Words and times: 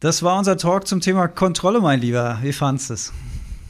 Das 0.00 0.22
war 0.22 0.38
unser 0.38 0.56
Talk 0.56 0.86
zum 0.86 1.00
Thema 1.00 1.26
Kontrolle, 1.26 1.80
mein 1.80 2.00
Lieber. 2.00 2.38
Wie 2.40 2.52
fandest 2.52 2.90
du 2.90 2.94
es? 2.94 3.12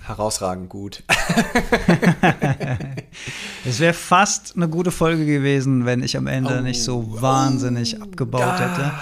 Herausragend 0.02 0.68
gut. 0.68 1.02
es 3.64 3.80
wäre 3.80 3.94
fast 3.94 4.54
eine 4.54 4.68
gute 4.68 4.90
Folge 4.90 5.24
gewesen, 5.24 5.86
wenn 5.86 6.02
ich 6.02 6.18
am 6.18 6.26
Ende 6.26 6.58
oh, 6.58 6.62
nicht 6.62 6.82
so 6.82 7.22
wahnsinnig 7.22 7.98
oh, 7.98 8.02
abgebaut 8.02 8.42
ah, 8.42 8.58
hätte. 8.58 8.82
Ja. 8.82 9.00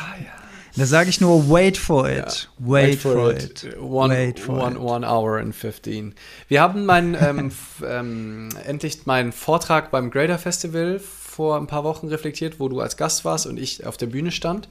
Da 0.76 0.86
sage 0.86 1.10
ich 1.10 1.20
nur, 1.20 1.50
wait 1.50 1.76
for 1.76 2.08
it. 2.08 2.48
Ja. 2.60 2.68
Wait, 2.68 2.90
wait, 2.90 2.98
for, 3.00 3.12
for 3.14 3.32
it. 3.32 3.64
it. 3.64 3.76
One, 3.80 4.14
wait 4.14 4.38
for 4.38 4.62
one, 4.62 4.76
it. 4.76 4.80
one 4.80 5.04
hour 5.04 5.38
and 5.38 5.52
15. 5.52 6.14
Wir 6.46 6.60
haben 6.60 6.86
mein, 6.86 7.14
ähm, 7.20 7.50
ähm, 7.84 8.50
endlich 8.64 9.04
meinen 9.06 9.32
Vortrag 9.32 9.90
beim 9.90 10.12
Grader 10.12 10.38
Festival 10.38 11.00
vor 11.00 11.56
ein 11.56 11.66
paar 11.66 11.82
Wochen 11.82 12.06
reflektiert, 12.06 12.60
wo 12.60 12.68
du 12.68 12.78
als 12.78 12.96
Gast 12.96 13.24
warst 13.24 13.48
und 13.48 13.58
ich 13.58 13.84
auf 13.84 13.96
der 13.96 14.06
Bühne 14.06 14.30
stand. 14.30 14.68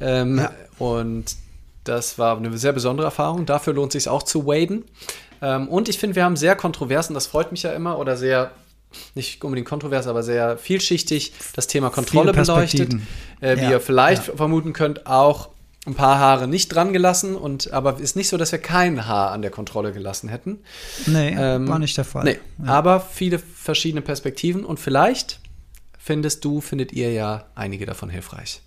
Ähm, 0.00 0.38
ja. 0.38 0.52
Und 0.78 1.36
das 1.84 2.18
war 2.18 2.36
eine 2.36 2.56
sehr 2.56 2.72
besondere 2.72 3.06
Erfahrung. 3.06 3.46
Dafür 3.46 3.74
lohnt 3.74 3.94
es 3.94 4.04
sich 4.04 4.10
auch 4.10 4.22
zu 4.22 4.46
waden. 4.46 4.84
Ähm, 5.40 5.68
und 5.68 5.88
ich 5.88 5.98
finde, 5.98 6.16
wir 6.16 6.24
haben 6.24 6.36
sehr 6.36 6.56
kontrovers, 6.56 7.08
und 7.08 7.14
das 7.14 7.26
freut 7.26 7.52
mich 7.52 7.62
ja 7.62 7.72
immer, 7.72 7.98
oder 7.98 8.16
sehr, 8.16 8.52
nicht 9.14 9.44
unbedingt 9.44 9.68
kontrovers, 9.68 10.06
aber 10.06 10.22
sehr 10.22 10.56
vielschichtig 10.56 11.32
das 11.54 11.66
Thema 11.66 11.90
Kontrolle 11.90 12.32
beleuchtet. 12.32 12.94
Äh, 13.40 13.56
wie 13.56 13.62
ja, 13.62 13.70
ihr 13.72 13.80
vielleicht 13.80 14.28
ja. 14.28 14.36
vermuten 14.36 14.72
könnt, 14.72 15.06
auch 15.06 15.50
ein 15.86 15.94
paar 15.94 16.18
Haare 16.18 16.48
nicht 16.48 16.68
dran 16.68 16.92
gelassen. 16.92 17.36
Und, 17.36 17.72
aber 17.72 18.00
ist 18.00 18.16
nicht 18.16 18.28
so, 18.28 18.38
dass 18.38 18.52
wir 18.52 18.58
kein 18.58 19.06
Haar 19.06 19.32
an 19.32 19.42
der 19.42 19.50
Kontrolle 19.50 19.92
gelassen 19.92 20.28
hätten. 20.28 20.60
Nee, 21.06 21.36
ähm, 21.38 21.68
war 21.68 21.78
nicht 21.78 21.96
der 21.96 22.04
Fall. 22.04 22.24
Nee, 22.24 22.38
ja. 22.64 22.72
aber 22.72 23.00
viele 23.00 23.38
verschiedene 23.38 24.00
Perspektiven 24.00 24.64
und 24.64 24.80
vielleicht 24.80 25.40
findest 25.98 26.44
du, 26.44 26.60
findet 26.60 26.92
ihr 26.92 27.12
ja 27.12 27.46
einige 27.54 27.86
davon 27.86 28.08
hilfreich. 28.08 28.60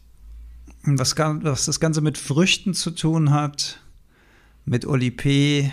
Was, 0.84 1.16
was 1.18 1.66
das 1.66 1.80
Ganze 1.80 2.02
mit 2.02 2.18
Früchten 2.18 2.74
zu 2.74 2.92
tun 2.92 3.32
hat, 3.32 3.80
mit 4.66 4.86
Oli 4.86 5.12
P., 5.12 5.72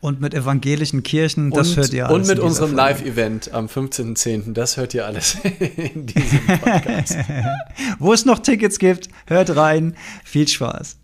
und 0.00 0.20
mit 0.20 0.32
evangelischen 0.34 1.02
Kirchen, 1.02 1.50
das 1.50 1.70
und, 1.70 1.76
hört 1.78 1.92
ihr 1.92 2.06
alles. 2.06 2.28
Und 2.28 2.36
mit 2.36 2.38
unserem 2.38 2.74
Live-Event 2.74 3.52
am 3.52 3.66
15.10., 3.66 4.52
das 4.52 4.76
hört 4.76 4.94
ihr 4.94 5.04
alles 5.04 5.36
in 5.94 6.06
diesem 6.06 6.46
Podcast. 6.60 7.16
Wo 7.98 8.12
es 8.12 8.24
noch 8.24 8.38
Tickets 8.38 8.78
gibt, 8.78 9.08
hört 9.26 9.56
rein. 9.56 9.96
Viel 10.24 10.46
Spaß. 10.46 10.98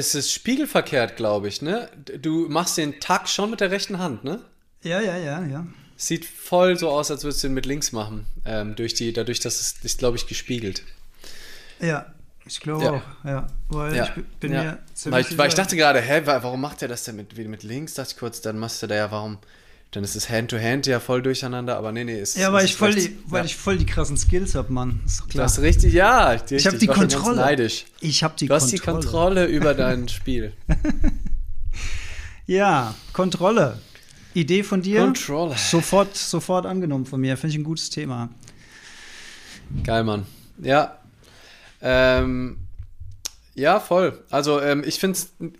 Es 0.00 0.14
ist 0.14 0.32
spiegelverkehrt, 0.32 1.16
glaube 1.16 1.48
ich, 1.48 1.62
ne? 1.62 1.88
Du 2.20 2.48
machst 2.48 2.76
den 2.76 3.00
Takt 3.00 3.28
schon 3.28 3.50
mit 3.50 3.60
der 3.60 3.70
rechten 3.70 3.98
Hand, 3.98 4.24
ne? 4.24 4.40
Ja, 4.82 5.00
ja, 5.00 5.16
ja, 5.16 5.44
ja. 5.44 5.66
Sieht 5.96 6.24
voll 6.24 6.78
so 6.78 6.88
aus, 6.88 7.10
als 7.10 7.24
würdest 7.24 7.42
du 7.42 7.48
ihn 7.48 7.54
mit 7.54 7.66
links 7.66 7.92
machen. 7.92 8.26
Ähm, 8.44 8.74
durch 8.74 8.94
die, 8.94 9.12
dadurch, 9.12 9.40
dass 9.40 9.60
es 9.60 9.76
ist, 9.82 9.98
glaube 9.98 10.16
ich, 10.16 10.26
gespiegelt. 10.26 10.82
Ja, 11.78 12.12
ich 12.46 12.60
glaube 12.60 12.84
ja. 12.84 12.92
auch, 12.92 13.24
ja. 13.24 13.46
Weil 13.68 13.94
ja. 13.94 14.04
ich 14.04 14.24
bin 14.40 14.52
ja. 14.52 14.78
weil 15.04 15.20
ich, 15.20 15.36
weil 15.36 15.48
ich 15.48 15.54
dachte 15.54 15.76
gerade, 15.76 16.00
hä, 16.00 16.22
warum 16.24 16.60
macht 16.60 16.80
er 16.82 16.88
das 16.88 17.04
denn 17.04 17.16
mit, 17.16 17.36
mit 17.36 17.62
links? 17.62 17.94
Dachte 17.94 18.12
ich 18.12 18.18
kurz, 18.18 18.40
dann 18.40 18.58
machst 18.58 18.82
du 18.82 18.86
da 18.86 18.94
ja, 18.94 19.10
warum 19.10 19.38
dann 19.90 20.04
ist 20.04 20.14
es 20.14 20.30
Hand-to-Hand 20.30 20.86
ja 20.86 21.00
voll 21.00 21.20
durcheinander, 21.20 21.76
aber 21.76 21.90
nee, 21.90 22.04
nee, 22.04 22.20
ist. 22.20 22.36
Ja, 22.36 22.52
weil, 22.52 22.64
ich 22.64 22.76
voll, 22.76 22.94
die, 22.94 23.18
weil 23.26 23.40
ja. 23.40 23.46
ich 23.46 23.56
voll 23.56 23.76
die 23.76 23.86
krassen 23.86 24.16
Skills 24.16 24.54
habe, 24.54 24.72
Mann. 24.72 25.00
Ist 25.04 25.20
doch 25.20 25.28
klar. 25.28 25.44
Das 25.44 25.58
ist 25.58 25.64
richtig, 25.64 25.92
ja. 25.92 26.30
Richtig, 26.30 26.58
ich 26.58 26.66
habe 26.66 26.78
die 26.78 26.86
Kontrolle. 26.86 27.36
Neidisch. 27.36 27.86
Ich 28.00 28.22
habe 28.22 28.34
die 28.38 28.46
du 28.46 28.54
Kontrolle. 28.54 28.60
Du 28.60 28.64
hast 28.64 28.72
die 28.72 28.78
Kontrolle 28.78 29.46
über 29.46 29.74
dein 29.74 30.08
Spiel. 30.08 30.52
ja, 32.46 32.94
Kontrolle. 33.12 33.80
Idee 34.32 34.62
von 34.62 34.80
dir? 34.80 35.00
Kontrolle. 35.00 35.56
Sofort, 35.56 36.16
sofort 36.16 36.66
angenommen 36.66 37.04
von 37.04 37.20
mir. 37.20 37.36
Finde 37.36 37.54
ich 37.54 37.60
ein 37.60 37.64
gutes 37.64 37.90
Thema. 37.90 38.28
Geil, 39.82 40.04
Mann. 40.04 40.24
Ja. 40.62 40.98
Ähm, 41.82 42.58
ja, 43.56 43.80
voll. 43.80 44.22
Also, 44.30 44.60
ähm, 44.60 44.84
ich 44.86 45.00
finde 45.00 45.18
es 45.18 45.32
ein 45.40 45.54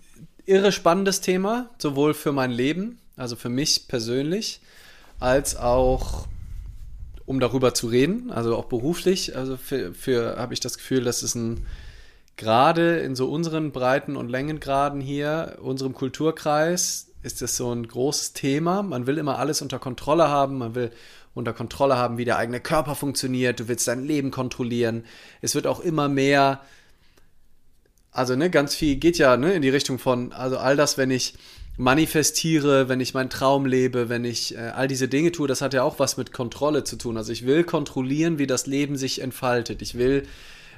irre 0.45 0.71
spannendes 0.71 1.19
Thema, 1.19 1.69
sowohl 1.79 2.13
für 2.13 2.31
mein 2.31 2.51
Leben 2.51 3.00
also 3.21 3.35
für 3.35 3.49
mich 3.49 3.87
persönlich, 3.87 4.61
als 5.19 5.55
auch 5.55 6.27
um 7.25 7.39
darüber 7.39 7.73
zu 7.73 7.87
reden, 7.87 8.31
also 8.31 8.57
auch 8.57 8.65
beruflich. 8.65 9.37
Also 9.37 9.55
für, 9.55 9.93
für 9.93 10.37
habe 10.37 10.53
ich 10.53 10.59
das 10.59 10.77
Gefühl, 10.77 11.03
dass 11.03 11.21
es 11.21 11.35
ein 11.35 11.65
gerade 12.35 12.97
in 12.99 13.15
so 13.15 13.29
unseren 13.29 13.71
Breiten 13.71 14.15
und 14.15 14.29
Längengraden 14.29 14.99
hier, 14.99 15.59
unserem 15.61 15.93
Kulturkreis, 15.93 17.07
ist 17.21 17.43
das 17.43 17.55
so 17.55 17.71
ein 17.71 17.87
großes 17.87 18.33
Thema. 18.33 18.81
Man 18.81 19.05
will 19.05 19.19
immer 19.19 19.37
alles 19.37 19.61
unter 19.61 19.77
Kontrolle 19.77 20.27
haben, 20.27 20.57
man 20.57 20.73
will 20.73 20.91
unter 21.35 21.53
Kontrolle 21.53 21.97
haben, 21.97 22.17
wie 22.17 22.25
der 22.25 22.37
eigene 22.37 22.59
Körper 22.59 22.95
funktioniert, 22.95 23.59
du 23.59 23.67
willst 23.67 23.87
dein 23.87 24.03
Leben 24.03 24.31
kontrollieren. 24.31 25.05
Es 25.41 25.53
wird 25.53 25.67
auch 25.67 25.79
immer 25.79 26.09
mehr, 26.09 26.61
also 28.11 28.35
ne, 28.35 28.49
ganz 28.49 28.73
viel 28.73 28.95
geht 28.95 29.19
ja 29.19 29.37
ne, 29.37 29.53
in 29.53 29.61
die 29.61 29.69
Richtung 29.69 29.99
von, 29.99 30.33
also 30.33 30.57
all 30.57 30.75
das, 30.75 30.97
wenn 30.97 31.11
ich 31.11 31.35
manifestiere, 31.77 32.89
wenn 32.89 32.99
ich 32.99 33.13
meinen 33.13 33.29
Traum 33.29 33.65
lebe, 33.65 34.09
wenn 34.09 34.25
ich 34.25 34.55
äh, 34.55 34.71
all 34.75 34.87
diese 34.87 35.07
Dinge 35.07 35.31
tue, 35.31 35.47
das 35.47 35.61
hat 35.61 35.73
ja 35.73 35.83
auch 35.83 35.99
was 35.99 36.17
mit 36.17 36.31
Kontrolle 36.31 36.83
zu 36.83 36.95
tun. 36.95 37.17
Also 37.17 37.31
ich 37.31 37.45
will 37.45 37.63
kontrollieren, 37.63 38.37
wie 38.37 38.47
das 38.47 38.67
Leben 38.67 38.97
sich 38.97 39.21
entfaltet. 39.21 39.81
Ich 39.81 39.97
will 39.97 40.23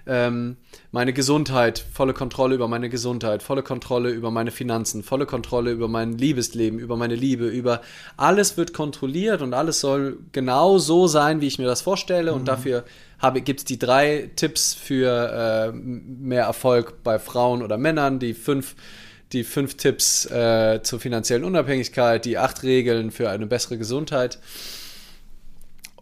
ähm, 0.06 0.58
meine 0.92 1.14
Gesundheit, 1.14 1.84
volle 1.94 2.14
Kontrolle 2.14 2.56
über 2.56 2.68
meine 2.68 2.90
Gesundheit, 2.90 3.42
volle 3.42 3.64
Kontrolle 3.64 4.10
über 4.10 4.32
meine 4.32 4.52
Finanzen, 4.52 5.02
volle 5.02 5.26
Kontrolle 5.26 5.72
über 5.72 5.88
mein 5.88 6.18
Liebesleben, 6.18 6.78
über 6.78 6.98
meine 6.98 7.16
Liebe, 7.16 7.48
über 7.48 7.82
alles 8.18 8.58
wird 8.58 8.74
kontrolliert 8.74 9.42
und 9.42 9.54
alles 9.54 9.80
soll 9.80 10.18
genau 10.32 10.78
so 10.78 11.08
sein, 11.08 11.42
wie 11.42 11.48
ich 11.48 11.58
mir 11.58 11.68
das 11.68 11.82
vorstelle. 11.82 12.32
Mhm. 12.32 12.38
Und 12.40 12.48
dafür 12.48 12.84
gibt 13.46 13.62
es 13.62 13.66
die 13.66 13.80
drei 13.80 14.30
Tipps 14.36 14.74
für 14.74 15.72
äh, 15.72 15.72
mehr 15.72 16.44
Erfolg 16.44 17.04
bei 17.04 17.18
Frauen 17.18 17.62
oder 17.62 17.78
Männern, 17.78 18.20
die 18.20 18.34
fünf 18.34 18.76
die 19.34 19.44
fünf 19.44 19.76
Tipps 19.76 20.26
äh, 20.26 20.82
zur 20.84 21.00
finanziellen 21.00 21.44
Unabhängigkeit, 21.44 22.24
die 22.26 22.38
acht 22.38 22.64
Regeln 22.64 23.12
für 23.12 23.30
eine 23.30 23.48
bessere 23.48 23.78
Gesundheit. 23.78 24.40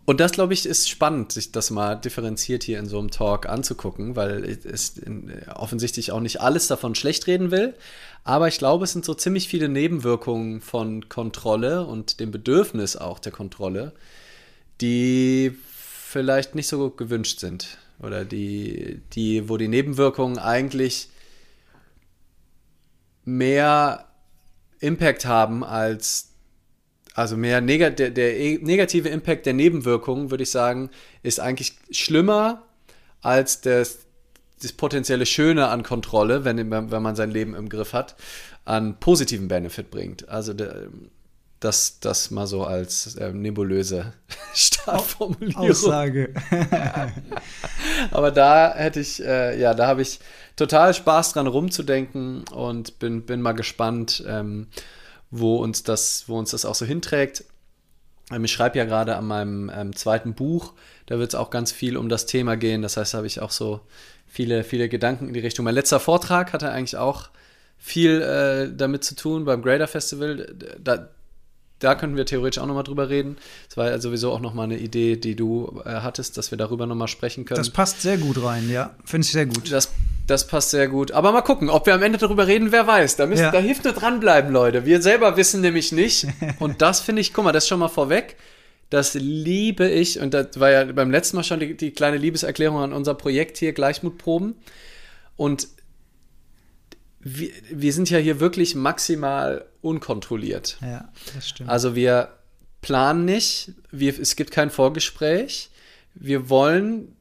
Und 0.05 0.19
das, 0.19 0.31
glaube 0.33 0.53
ich, 0.53 0.65
ist 0.65 0.89
spannend, 0.89 1.31
sich 1.31 1.51
das 1.51 1.69
mal 1.69 1.95
differenziert 1.95 2.63
hier 2.63 2.79
in 2.79 2.87
so 2.87 2.99
einem 2.99 3.11
Talk 3.11 3.47
anzugucken, 3.47 4.15
weil 4.15 4.43
es 4.43 4.99
offensichtlich 5.55 6.11
auch 6.11 6.19
nicht 6.19 6.41
alles 6.41 6.67
davon 6.67 6.95
schlecht 6.95 7.27
reden 7.27 7.51
will. 7.51 7.75
Aber 8.23 8.47
ich 8.47 8.57
glaube, 8.57 8.83
es 8.83 8.91
sind 8.91 9.05
so 9.05 9.13
ziemlich 9.13 9.47
viele 9.47 9.69
Nebenwirkungen 9.69 10.59
von 10.59 11.07
Kontrolle 11.07 11.85
und 11.85 12.19
dem 12.19 12.31
Bedürfnis 12.31 12.97
auch 12.97 13.19
der 13.19 13.31
Kontrolle, 13.31 13.93
die 14.81 15.55
vielleicht 15.63 16.55
nicht 16.55 16.67
so 16.67 16.89
gewünscht 16.89 17.39
sind. 17.39 17.77
Oder 17.99 18.25
die, 18.25 19.01
die, 19.13 19.47
wo 19.47 19.57
die 19.57 19.67
Nebenwirkungen 19.67 20.39
eigentlich 20.39 21.09
mehr 23.37 24.07
Impact 24.79 25.25
haben 25.25 25.63
als 25.63 26.31
also 27.13 27.35
mehr 27.35 27.59
neg 27.59 27.97
der, 27.97 28.09
der, 28.09 28.59
negative 28.59 29.09
Impact 29.09 29.45
der 29.45 29.53
Nebenwirkungen, 29.53 30.31
würde 30.31 30.43
ich 30.43 30.51
sagen, 30.51 30.89
ist 31.23 31.39
eigentlich 31.39 31.73
schlimmer 31.91 32.63
als 33.21 33.61
das, 33.61 33.99
das 34.61 34.71
potenzielle 34.71 35.25
Schöne 35.25 35.67
an 35.67 35.83
Kontrolle, 35.83 36.45
wenn, 36.45 36.71
wenn 36.71 37.01
man 37.01 37.15
sein 37.15 37.31
Leben 37.31 37.53
im 37.53 37.67
Griff 37.67 37.93
hat, 37.93 38.15
an 38.63 38.99
positiven 38.99 39.47
Benefit 39.47 39.91
bringt. 39.91 40.29
Also 40.29 40.53
der, 40.53 40.87
das, 41.61 41.99
das 41.99 42.31
mal 42.31 42.47
so 42.47 42.65
als 42.65 43.15
äh, 43.15 43.31
nebulöse 43.31 44.13
Startformulierung. 44.53 45.69
Aussage. 45.69 46.33
Aber 48.11 48.31
da 48.31 48.73
hätte 48.75 48.99
ich, 48.99 49.23
äh, 49.23 49.59
ja, 49.59 49.73
da 49.73 49.87
habe 49.87 50.01
ich 50.01 50.19
total 50.55 50.93
Spaß 50.93 51.33
dran 51.33 51.47
rumzudenken 51.47 52.43
und 52.47 52.99
bin, 52.99 53.25
bin 53.25 53.41
mal 53.41 53.53
gespannt, 53.53 54.23
ähm, 54.27 54.67
wo 55.29 55.57
uns 55.57 55.83
das, 55.83 56.25
wo 56.27 56.37
uns 56.37 56.49
das 56.51 56.65
auch 56.65 56.75
so 56.75 56.85
hinträgt. 56.85 57.45
Ähm, 58.31 58.43
ich 58.43 58.51
schreibe 58.51 58.79
ja 58.79 58.85
gerade 58.85 59.15
an 59.15 59.27
meinem 59.27 59.71
ähm, 59.73 59.95
zweiten 59.95 60.33
Buch, 60.33 60.73
da 61.05 61.19
wird 61.19 61.29
es 61.29 61.35
auch 61.35 61.51
ganz 61.51 61.71
viel 61.71 61.95
um 61.95 62.09
das 62.09 62.25
Thema 62.25 62.57
gehen. 62.57 62.81
Das 62.81 62.97
heißt, 62.97 63.13
da 63.13 63.19
habe 63.19 63.27
ich 63.27 63.39
auch 63.39 63.51
so 63.51 63.81
viele, 64.27 64.63
viele 64.63 64.89
Gedanken 64.89 65.27
in 65.27 65.33
die 65.35 65.39
Richtung. 65.41 65.65
Mein 65.65 65.75
letzter 65.75 65.99
Vortrag 65.99 66.53
hatte 66.53 66.71
eigentlich 66.71 66.97
auch 66.97 67.29
viel 67.77 68.21
äh, 68.21 68.75
damit 68.75 69.03
zu 69.03 69.15
tun 69.15 69.45
beim 69.45 69.61
Grader 69.61 69.87
Festival. 69.87 70.55
Da, 70.79 71.09
da 71.81 71.95
könnten 71.95 72.15
wir 72.15 72.25
theoretisch 72.25 72.61
auch 72.61 72.67
nochmal 72.67 72.83
drüber 72.83 73.09
reden. 73.09 73.37
Das 73.67 73.77
war 73.77 73.89
ja 73.89 73.99
sowieso 73.99 74.31
auch 74.31 74.39
nochmal 74.39 74.65
eine 74.65 74.77
Idee, 74.77 75.17
die 75.17 75.35
du 75.35 75.81
äh, 75.83 75.89
hattest, 75.89 76.37
dass 76.37 76.51
wir 76.51 76.57
darüber 76.57 76.85
nochmal 76.85 77.07
sprechen 77.07 77.43
können. 77.45 77.57
Das 77.57 77.69
passt 77.69 78.01
sehr 78.01 78.17
gut 78.17 78.41
rein, 78.43 78.69
ja. 78.69 78.91
Finde 79.03 79.25
ich 79.25 79.31
sehr 79.31 79.47
gut. 79.47 79.71
Das, 79.71 79.91
das 80.27 80.47
passt 80.47 80.69
sehr 80.69 80.87
gut. 80.87 81.11
Aber 81.11 81.31
mal 81.31 81.41
gucken, 81.41 81.69
ob 81.69 81.87
wir 81.87 81.93
am 81.93 82.03
Ende 82.03 82.17
darüber 82.17 82.47
reden, 82.47 82.71
wer 82.71 82.87
weiß. 82.87 83.15
Da, 83.15 83.25
müssen, 83.25 83.43
ja. 83.43 83.51
da 83.51 83.59
hilft 83.59 83.83
nur 83.83 83.93
dranbleiben, 83.93 84.51
Leute. 84.51 84.85
Wir 84.85 85.01
selber 85.01 85.37
wissen 85.37 85.61
nämlich 85.61 85.91
nicht. 85.91 86.27
Und 86.59 86.81
das 86.81 87.01
finde 87.01 87.21
ich, 87.21 87.33
guck 87.33 87.43
mal, 87.43 87.51
das 87.51 87.63
ist 87.63 87.69
schon 87.69 87.79
mal 87.79 87.89
vorweg. 87.89 88.37
Das 88.91 89.15
liebe 89.15 89.89
ich. 89.89 90.19
Und 90.19 90.33
das 90.33 90.59
war 90.59 90.69
ja 90.69 90.85
beim 90.85 91.09
letzten 91.09 91.37
Mal 91.37 91.43
schon 91.43 91.59
die, 91.59 91.75
die 91.75 91.91
kleine 91.91 92.17
Liebeserklärung 92.17 92.77
an 92.77 92.93
unser 92.93 93.15
Projekt 93.15 93.57
hier, 93.57 93.73
Gleichmutproben. 93.73 94.55
Und 95.35 95.67
wir, 97.23 97.51
wir 97.69 97.93
sind 97.93 98.09
ja 98.09 98.17
hier 98.17 98.39
wirklich 98.39 98.75
maximal 98.75 99.65
unkontrolliert. 99.81 100.77
Ja, 100.81 101.09
das 101.35 101.49
stimmt. 101.49 101.69
Also 101.69 101.95
wir 101.95 102.29
planen 102.81 103.25
nicht, 103.25 103.73
wir, 103.91 104.19
es 104.19 104.35
gibt 104.35 104.51
kein 104.51 104.69
Vorgespräch. 104.69 105.69
Wir 106.13 106.49
wollen 106.49 107.15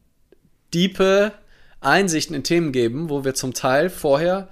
diepe 0.73 1.33
Einsichten 1.81 2.35
in 2.35 2.43
Themen 2.43 2.73
geben, 2.73 3.11
wo 3.11 3.25
wir 3.25 3.35
zum 3.35 3.55
Teil 3.55 3.91
vorher, 3.91 4.49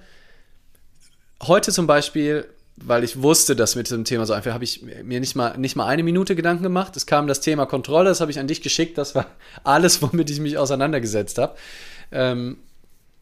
heute 1.43 1.71
zum 1.71 1.87
Beispiel, 1.87 2.47
weil 2.75 3.03
ich 3.03 3.21
wusste, 3.21 3.55
dass 3.55 3.75
mit 3.75 3.87
diesem 3.87 4.05
Thema 4.05 4.25
so 4.25 4.33
einfach, 4.33 4.53
habe 4.53 4.63
ich 4.63 4.81
mir 4.81 5.19
nicht 5.19 5.35
mal, 5.35 5.57
nicht 5.57 5.75
mal 5.75 5.85
eine 5.87 6.03
Minute 6.03 6.35
Gedanken 6.35 6.63
gemacht. 6.63 6.95
Es 6.95 7.05
kam 7.05 7.27
das 7.27 7.41
Thema 7.41 7.65
Kontrolle, 7.65 8.09
das 8.09 8.21
habe 8.21 8.31
ich 8.31 8.39
an 8.39 8.47
dich 8.47 8.61
geschickt, 8.61 8.97
das 8.97 9.15
war 9.15 9.25
alles, 9.63 10.01
womit 10.01 10.29
ich 10.29 10.39
mich 10.39 10.57
auseinandergesetzt 10.57 11.37
habe. 11.37 11.55
Ähm, 12.11 12.57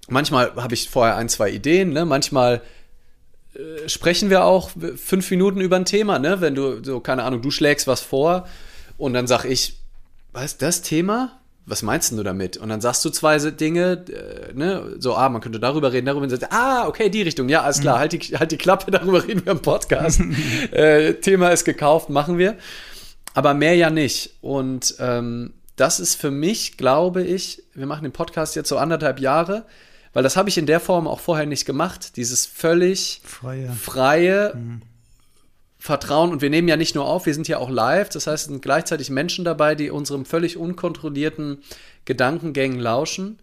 manchmal 0.08 0.56
habe 0.56 0.74
ich 0.74 0.90
vorher 0.90 1.16
ein, 1.16 1.30
zwei 1.30 1.50
Ideen, 1.50 1.92
ne? 1.92 2.06
manchmal 2.06 2.62
äh, 3.54 3.88
sprechen 3.88 4.30
wir 4.30 4.46
auch 4.46 4.72
fünf 4.96 5.30
Minuten 5.32 5.62
über 5.62 5.76
ein 5.76 5.86
Thema, 5.86 6.20
ne? 6.20 6.42
wenn 6.42 6.56
du, 6.56 6.84
so, 6.84 7.00
keine 7.00 7.24
Ahnung, 7.24 7.42
du 7.42 7.52
schlägst 7.52 7.88
was 7.88 8.02
vor 8.02 8.48
und 8.98 9.14
dann 9.14 9.28
sag 9.28 9.46
ich, 9.46 9.78
was, 10.34 10.58
das 10.58 10.82
Thema? 10.82 11.40
Was 11.66 11.82
meinst 11.82 12.14
du 12.14 12.24
damit? 12.24 12.56
Und 12.56 12.70
dann 12.70 12.80
sagst 12.80 13.04
du 13.04 13.10
zwei 13.10 13.38
Dinge, 13.40 14.06
äh, 14.08 14.54
ne, 14.54 14.96
so, 15.00 15.16
ah, 15.16 15.28
man 15.28 15.42
könnte 15.42 15.60
darüber 15.60 15.92
reden, 15.92 16.06
darüber 16.06 16.26
reden, 16.26 16.48
ah, 16.50 16.88
okay, 16.88 17.10
die 17.10 17.24
Richtung, 17.24 17.50
ja, 17.50 17.62
alles 17.62 17.82
klar, 17.82 17.96
mhm. 17.96 18.00
halt, 18.00 18.14
die, 18.14 18.20
halt 18.38 18.52
die 18.52 18.58
Klappe, 18.58 18.92
darüber 18.92 19.28
reden 19.28 19.46
wir 19.46 19.52
im 19.52 19.62
Podcast. 19.62 20.22
äh, 20.72 21.16
Thema 21.16 21.50
ist 21.50 21.66
gekauft, 21.66 22.10
machen 22.10 22.38
wir. 22.38 22.56
Aber 23.34 23.54
mehr 23.54 23.76
ja 23.76 23.90
nicht. 23.90 24.36
Und 24.42 24.96
ähm, 25.00 25.54
das 25.76 26.00
ist 26.00 26.16
für 26.16 26.32
mich, 26.32 26.78
glaube 26.78 27.24
ich, 27.24 27.64
wir 27.74 27.86
machen 27.86 28.04
den 28.04 28.12
Podcast 28.12 28.56
jetzt 28.56 28.70
so 28.70 28.78
anderthalb 28.78 29.20
Jahre, 29.20 29.66
weil 30.18 30.24
das 30.24 30.36
habe 30.36 30.50
ich 30.50 30.58
in 30.58 30.66
der 30.66 30.80
Form 30.80 31.08
auch 31.08 31.20
vorher 31.20 31.46
nicht 31.46 31.66
gemacht. 31.66 32.18
Dieses 32.18 32.48
völlig 32.48 33.22
freie, 33.24 33.72
freie 33.72 34.56
mhm. 34.56 34.82
Vertrauen. 35.78 36.32
Und 36.32 36.42
wir 36.42 36.50
nehmen 36.50 36.68
ja 36.68 36.76
nicht 36.76 36.96
nur 36.96 37.06
auf, 37.06 37.28
wir 37.28 37.36
sind 37.36 37.48
ja 37.48 37.60
auch 37.60 37.70
live. 37.70 38.10
Das 38.10 38.26
heißt, 38.26 38.46
es 38.46 38.50
sind 38.50 38.64
gleichzeitig 38.64 39.12
Menschen 39.12 39.46
dabei, 39.46 39.76
die 39.76 39.92
unserem 39.92 40.26
völlig 40.26 40.58
unkontrollierten 40.58 41.60
Gedankengängen 42.06 42.80
lauschen. 42.80 43.38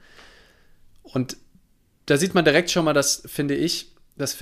Und 1.04 1.36
da 2.06 2.16
sieht 2.16 2.34
man 2.34 2.44
direkt 2.44 2.72
schon 2.72 2.86
mal, 2.86 2.92
das 2.92 3.22
finde 3.24 3.54
ich, 3.54 3.92
das, 4.16 4.38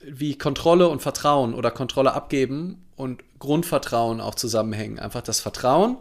wie 0.00 0.38
Kontrolle 0.38 0.88
und 0.88 1.02
Vertrauen 1.02 1.52
oder 1.52 1.70
Kontrolle 1.70 2.14
abgeben 2.14 2.82
und 2.96 3.22
Grundvertrauen 3.40 4.22
auch 4.22 4.36
zusammenhängen. 4.36 4.98
Einfach 4.98 5.20
das 5.20 5.40
Vertrauen, 5.40 5.98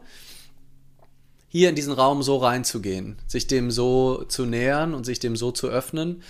hier 1.52 1.68
in 1.68 1.76
diesen 1.76 1.92
Raum 1.92 2.24
so 2.24 2.38
reinzugehen, 2.38 3.18
sich 3.28 3.46
dem 3.46 3.72
so 3.72 4.24
zu 4.24 4.46
nähern 4.46 4.94
und 4.94 5.06
sich 5.06 5.20
dem 5.20 5.36
so 5.36 5.52
zu 5.52 5.68
öffnen. 5.68 6.24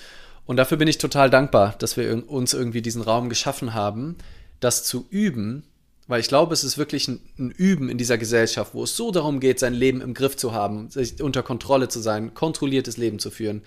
Und 0.47 0.57
dafür 0.57 0.77
bin 0.77 0.87
ich 0.87 0.97
total 0.97 1.29
dankbar, 1.29 1.75
dass 1.77 1.95
wir 1.95 2.27
uns 2.27 2.55
irgendwie 2.55 2.81
diesen 2.81 3.03
Raum 3.03 3.29
geschaffen 3.29 3.75
haben, 3.75 4.15
das 4.59 4.83
zu 4.83 5.05
üben, 5.11 5.61
weil 6.07 6.21
ich 6.21 6.27
glaube, 6.27 6.55
es 6.55 6.63
ist 6.63 6.79
wirklich 6.79 7.07
ein, 7.07 7.19
ein, 7.37 7.51
Üben 7.51 7.87
in 7.87 7.99
dieser 7.99 8.17
Gesellschaft, 8.17 8.73
wo 8.73 8.83
es 8.83 8.97
so 8.97 9.11
darum 9.11 9.39
geht, 9.39 9.59
sein 9.59 9.75
Leben 9.75 10.01
im 10.01 10.15
Griff 10.15 10.37
zu 10.37 10.53
haben, 10.53 10.89
sich 10.89 11.21
unter 11.21 11.43
Kontrolle 11.43 11.87
zu 11.87 11.99
sein, 11.99 12.33
kontrolliertes 12.33 12.97
Leben 12.97 13.19
zu 13.19 13.29
führen, 13.29 13.61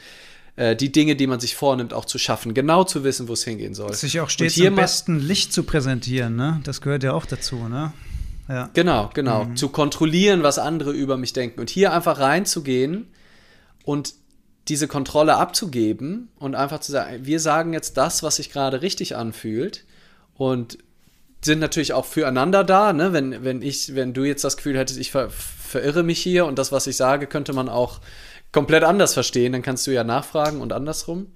äh, 0.56 0.74
die 0.74 0.90
Dinge, 0.90 1.14
die 1.14 1.28
man 1.28 1.38
sich 1.38 1.54
vornimmt, 1.54 1.94
auch 1.94 2.04
zu 2.04 2.18
schaffen, 2.18 2.52
genau 2.52 2.82
zu 2.82 3.04
wissen, 3.04 3.28
wo 3.28 3.34
es 3.34 3.44
hingehen 3.44 3.74
soll. 3.74 3.92
Sich 3.94 4.18
auch 4.18 4.28
stets 4.28 4.56
im 4.56 4.74
besten 4.74 5.20
Licht 5.20 5.52
zu 5.52 5.62
präsentieren, 5.62 6.34
ne? 6.34 6.60
Das 6.64 6.80
gehört 6.80 7.04
ja 7.04 7.12
auch 7.12 7.26
dazu, 7.26 7.68
ne? 7.68 7.92
Ja. 8.48 8.70
Genau, 8.74 9.10
genau. 9.14 9.44
Mhm. 9.44 9.56
Zu 9.56 9.68
kontrollieren, 9.70 10.42
was 10.42 10.58
andere 10.58 10.92
über 10.92 11.16
mich 11.16 11.32
denken. 11.32 11.60
Und 11.60 11.70
hier 11.70 11.92
einfach 11.92 12.20
reinzugehen 12.20 13.08
und 13.84 14.14
diese 14.68 14.88
Kontrolle 14.88 15.36
abzugeben 15.36 16.28
und 16.36 16.54
einfach 16.54 16.80
zu 16.80 16.92
sagen, 16.92 17.26
wir 17.26 17.40
sagen 17.40 17.72
jetzt 17.72 17.96
das, 17.96 18.22
was 18.22 18.36
sich 18.36 18.50
gerade 18.50 18.82
richtig 18.82 19.16
anfühlt 19.16 19.84
und 20.34 20.78
sind 21.44 21.58
natürlich 21.58 21.92
auch 21.92 22.06
füreinander 22.06 22.64
da, 22.64 22.94
ne? 22.94 23.12
Wenn, 23.12 23.44
wenn 23.44 23.60
ich, 23.60 23.94
wenn 23.94 24.14
du 24.14 24.24
jetzt 24.24 24.44
das 24.44 24.56
Gefühl 24.56 24.78
hättest, 24.78 24.98
ich 24.98 25.10
ver 25.10 25.28
verirre 25.30 26.02
mich 26.02 26.20
hier 26.20 26.46
und 26.46 26.58
das, 26.58 26.72
was 26.72 26.86
ich 26.86 26.96
sage, 26.96 27.26
könnte 27.26 27.52
man 27.52 27.68
auch 27.68 28.00
komplett 28.52 28.84
anders 28.84 29.12
verstehen, 29.12 29.52
dann 29.52 29.62
kannst 29.62 29.86
du 29.86 29.90
ja 29.90 30.04
nachfragen 30.04 30.60
und 30.60 30.72
andersrum. 30.72 31.32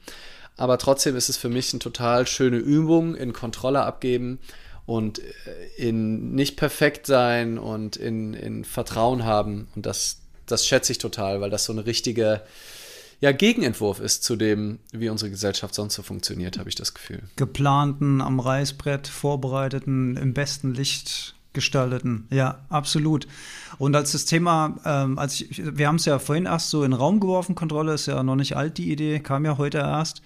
Aber 0.56 0.78
trotzdem 0.78 1.16
ist 1.16 1.28
es 1.28 1.36
für 1.36 1.48
mich 1.48 1.72
eine 1.72 1.80
total 1.80 2.26
schöne 2.26 2.56
Übung 2.56 3.14
in 3.14 3.32
Kontrolle 3.32 3.82
abgeben 3.82 4.38
und 4.88 5.18
äh, 5.18 5.22
in 5.76 6.34
nicht 6.34 6.56
perfekt 6.56 7.06
sein 7.06 7.58
und 7.58 7.96
in, 7.96 8.32
in 8.32 8.64
Vertrauen 8.64 9.22
haben. 9.24 9.68
Und 9.76 9.84
das, 9.84 10.20
das 10.46 10.66
schätze 10.66 10.92
ich 10.92 10.98
total, 10.98 11.42
weil 11.42 11.50
das 11.50 11.66
so 11.66 11.74
eine 11.74 11.84
richtige 11.84 12.40
ja, 13.20 13.32
Gegenentwurf 13.32 14.00
ist 14.00 14.24
zu 14.24 14.34
dem, 14.34 14.78
wie 14.90 15.10
unsere 15.10 15.30
Gesellschaft 15.30 15.74
sonst 15.74 15.94
so 15.94 16.02
funktioniert, 16.02 16.58
habe 16.58 16.70
ich 16.70 16.74
das 16.74 16.94
Gefühl. 16.94 17.22
Geplanten, 17.36 18.22
am 18.22 18.40
Reißbrett 18.40 19.08
vorbereiteten, 19.08 20.16
im 20.16 20.32
besten 20.32 20.72
Licht 20.72 21.34
gestalteten. 21.52 22.26
Ja, 22.30 22.60
absolut. 22.70 23.28
Und 23.76 23.94
als 23.94 24.12
das 24.12 24.24
Thema, 24.24 24.78
ähm, 24.86 25.18
als 25.18 25.38
ich, 25.38 25.60
wir 25.76 25.86
haben 25.86 25.96
es 25.96 26.06
ja 26.06 26.18
vorhin 26.18 26.46
erst 26.46 26.70
so 26.70 26.82
in 26.82 26.92
den 26.92 26.98
Raum 26.98 27.20
geworfen, 27.20 27.54
Kontrolle 27.54 27.92
ist 27.92 28.06
ja 28.06 28.22
noch 28.22 28.36
nicht 28.36 28.56
alt, 28.56 28.78
die 28.78 28.90
Idee, 28.90 29.20
kam 29.20 29.44
ja 29.44 29.58
heute 29.58 29.78
erst. 29.78 30.22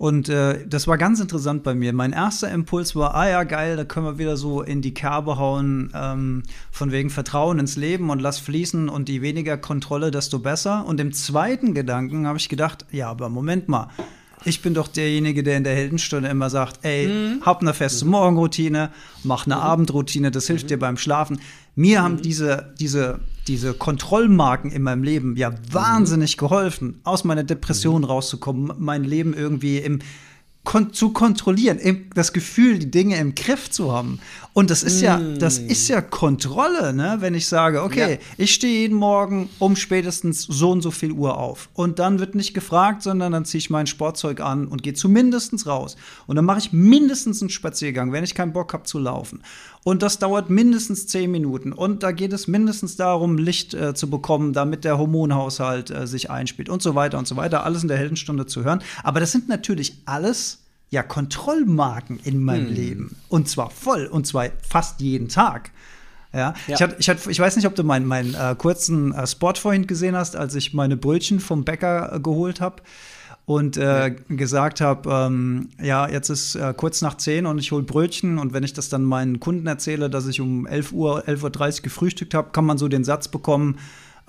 Und 0.00 0.30
äh, 0.30 0.66
das 0.66 0.88
war 0.88 0.96
ganz 0.96 1.20
interessant 1.20 1.62
bei 1.62 1.74
mir. 1.74 1.92
Mein 1.92 2.14
erster 2.14 2.50
Impuls 2.50 2.96
war, 2.96 3.14
ah 3.14 3.28
ja, 3.28 3.44
geil, 3.44 3.76
da 3.76 3.84
können 3.84 4.06
wir 4.06 4.16
wieder 4.16 4.38
so 4.38 4.62
in 4.62 4.80
die 4.80 4.94
Kerbe 4.94 5.36
hauen, 5.36 5.92
ähm, 5.94 6.42
von 6.70 6.90
wegen 6.90 7.10
Vertrauen 7.10 7.58
ins 7.58 7.76
Leben 7.76 8.08
und 8.08 8.18
lass 8.18 8.38
fließen 8.38 8.88
und 8.88 9.10
je 9.10 9.20
weniger 9.20 9.58
Kontrolle, 9.58 10.10
desto 10.10 10.38
besser. 10.38 10.86
Und 10.86 11.00
im 11.00 11.12
zweiten 11.12 11.74
Gedanken 11.74 12.26
habe 12.26 12.38
ich 12.38 12.48
gedacht, 12.48 12.86
ja, 12.90 13.10
aber 13.10 13.28
Moment 13.28 13.68
mal. 13.68 13.88
Ich 14.44 14.62
bin 14.62 14.72
doch 14.72 14.88
derjenige, 14.88 15.42
der 15.42 15.56
in 15.58 15.64
der 15.64 15.74
Heldenstunde 15.74 16.28
immer 16.28 16.48
sagt, 16.48 16.80
ey, 16.82 17.08
mhm. 17.08 17.42
hab 17.44 17.60
eine 17.60 17.74
feste 17.74 18.04
mhm. 18.04 18.12
Morgenroutine, 18.12 18.90
mach 19.22 19.46
eine 19.46 19.56
mhm. 19.56 19.60
Abendroutine, 19.60 20.30
das 20.30 20.46
hilft 20.46 20.70
dir 20.70 20.76
mhm. 20.76 20.80
beim 20.80 20.96
Schlafen. 20.96 21.40
Mir 21.74 22.02
haben 22.02 22.14
mhm. 22.14 22.22
diese, 22.22 22.72
diese, 22.80 23.20
diese 23.46 23.74
Kontrollmarken 23.74 24.70
in 24.70 24.82
meinem 24.82 25.02
Leben 25.02 25.36
ja 25.36 25.52
wahnsinnig 25.70 26.36
geholfen, 26.36 27.00
aus 27.04 27.24
meiner 27.24 27.44
Depression 27.44 28.04
rauszukommen, 28.04 28.72
mein 28.78 29.04
Leben 29.04 29.34
irgendwie 29.34 29.78
im 29.78 30.00
kon 30.64 30.92
zu 30.92 31.10
kontrollieren, 31.10 31.80
das 32.14 32.32
Gefühl, 32.32 32.78
die 32.78 32.90
Dinge 32.90 33.16
im 33.16 33.34
Griff 33.34 33.70
zu 33.70 33.92
haben. 33.92 34.20
Und 34.52 34.70
das 34.70 34.82
ist 34.82 35.00
ja, 35.00 35.18
das 35.18 35.60
mm. 35.60 35.66
ist 35.66 35.88
ja 35.88 36.00
Kontrolle, 36.00 36.92
ne? 36.92 37.18
wenn 37.20 37.34
ich 37.34 37.46
sage, 37.46 37.82
okay, 37.82 38.14
ja. 38.14 38.18
ich 38.36 38.52
stehe 38.52 38.80
jeden 38.80 38.96
Morgen 38.96 39.48
um 39.58 39.76
spätestens 39.76 40.42
so 40.42 40.72
und 40.72 40.82
so 40.82 40.90
viel 40.90 41.12
Uhr 41.12 41.38
auf. 41.38 41.70
Und 41.72 41.98
dann 41.98 42.18
wird 42.18 42.34
nicht 42.34 42.52
gefragt, 42.52 43.02
sondern 43.02 43.32
dann 43.32 43.44
ziehe 43.44 43.60
ich 43.60 43.70
mein 43.70 43.86
Sportzeug 43.86 44.40
an 44.40 44.66
und 44.66 44.82
gehe 44.82 44.92
zumindest 44.92 45.66
raus. 45.66 45.96
Und 46.26 46.36
dann 46.36 46.44
mache 46.44 46.58
ich 46.58 46.72
mindestens 46.72 47.40
einen 47.40 47.50
Spaziergang, 47.50 48.12
wenn 48.12 48.24
ich 48.24 48.34
keinen 48.34 48.52
Bock 48.52 48.72
habe 48.72 48.84
zu 48.84 48.98
laufen. 48.98 49.42
Und 49.82 50.02
das 50.02 50.18
dauert 50.18 50.50
mindestens 50.50 51.06
zehn 51.06 51.30
Minuten. 51.30 51.72
Und 51.72 52.02
da 52.02 52.12
geht 52.12 52.32
es 52.32 52.48
mindestens 52.48 52.96
darum, 52.96 53.38
Licht 53.38 53.72
äh, 53.72 53.94
zu 53.94 54.10
bekommen, 54.10 54.52
damit 54.52 54.84
der 54.84 54.98
Hormonhaushalt 54.98 55.90
äh, 55.90 56.06
sich 56.06 56.28
einspielt 56.30 56.68
und 56.68 56.82
so 56.82 56.94
weiter 56.94 57.18
und 57.18 57.26
so 57.26 57.36
weiter. 57.36 57.64
Alles 57.64 57.82
in 57.82 57.88
der 57.88 57.96
Heldenstunde 57.98 58.46
zu 58.46 58.64
hören. 58.64 58.82
Aber 59.04 59.20
das 59.20 59.32
sind 59.32 59.48
natürlich 59.48 60.02
alles 60.04 60.59
ja 60.90 61.02
Kontrollmarken 61.02 62.18
in 62.24 62.42
meinem 62.42 62.68
hm. 62.68 62.74
Leben. 62.74 63.16
Und 63.28 63.48
zwar 63.48 63.70
voll. 63.70 64.06
Und 64.06 64.26
zwar 64.26 64.48
fast 64.68 65.00
jeden 65.00 65.28
Tag. 65.28 65.70
Ja, 66.32 66.54
ja. 66.66 66.74
Ich, 66.74 66.82
hatte, 66.82 66.96
ich, 66.98 67.08
hatte, 67.08 67.30
ich 67.30 67.40
weiß 67.40 67.56
nicht, 67.56 67.66
ob 67.66 67.74
du 67.74 67.82
meinen, 67.82 68.06
meinen 68.06 68.34
äh, 68.34 68.54
kurzen 68.56 69.12
äh, 69.12 69.26
Spot 69.26 69.54
vorhin 69.54 69.86
gesehen 69.86 70.14
hast, 70.14 70.36
als 70.36 70.54
ich 70.54 70.74
meine 70.74 70.96
Brötchen 70.96 71.40
vom 71.40 71.64
Bäcker 71.64 72.14
äh, 72.14 72.20
geholt 72.20 72.60
habe 72.60 72.82
und 73.46 73.76
äh, 73.76 74.08
ja. 74.08 74.14
gesagt 74.28 74.80
habe, 74.80 75.10
ähm, 75.10 75.70
ja, 75.82 76.08
jetzt 76.08 76.28
ist 76.28 76.54
äh, 76.54 76.72
kurz 76.76 77.02
nach 77.02 77.16
10 77.16 77.46
und 77.46 77.58
ich 77.58 77.72
hole 77.72 77.82
Brötchen 77.82 78.38
und 78.38 78.52
wenn 78.52 78.62
ich 78.62 78.74
das 78.74 78.88
dann 78.88 79.02
meinen 79.02 79.40
Kunden 79.40 79.66
erzähle, 79.66 80.08
dass 80.08 80.28
ich 80.28 80.40
um 80.40 80.66
11 80.66 80.92
Uhr, 80.92 81.24
11.30 81.26 81.78
Uhr 81.78 81.82
gefrühstückt 81.82 82.34
habe, 82.34 82.50
kann 82.50 82.64
man 82.64 82.78
so 82.78 82.86
den 82.86 83.02
Satz 83.02 83.26
bekommen, 83.26 83.78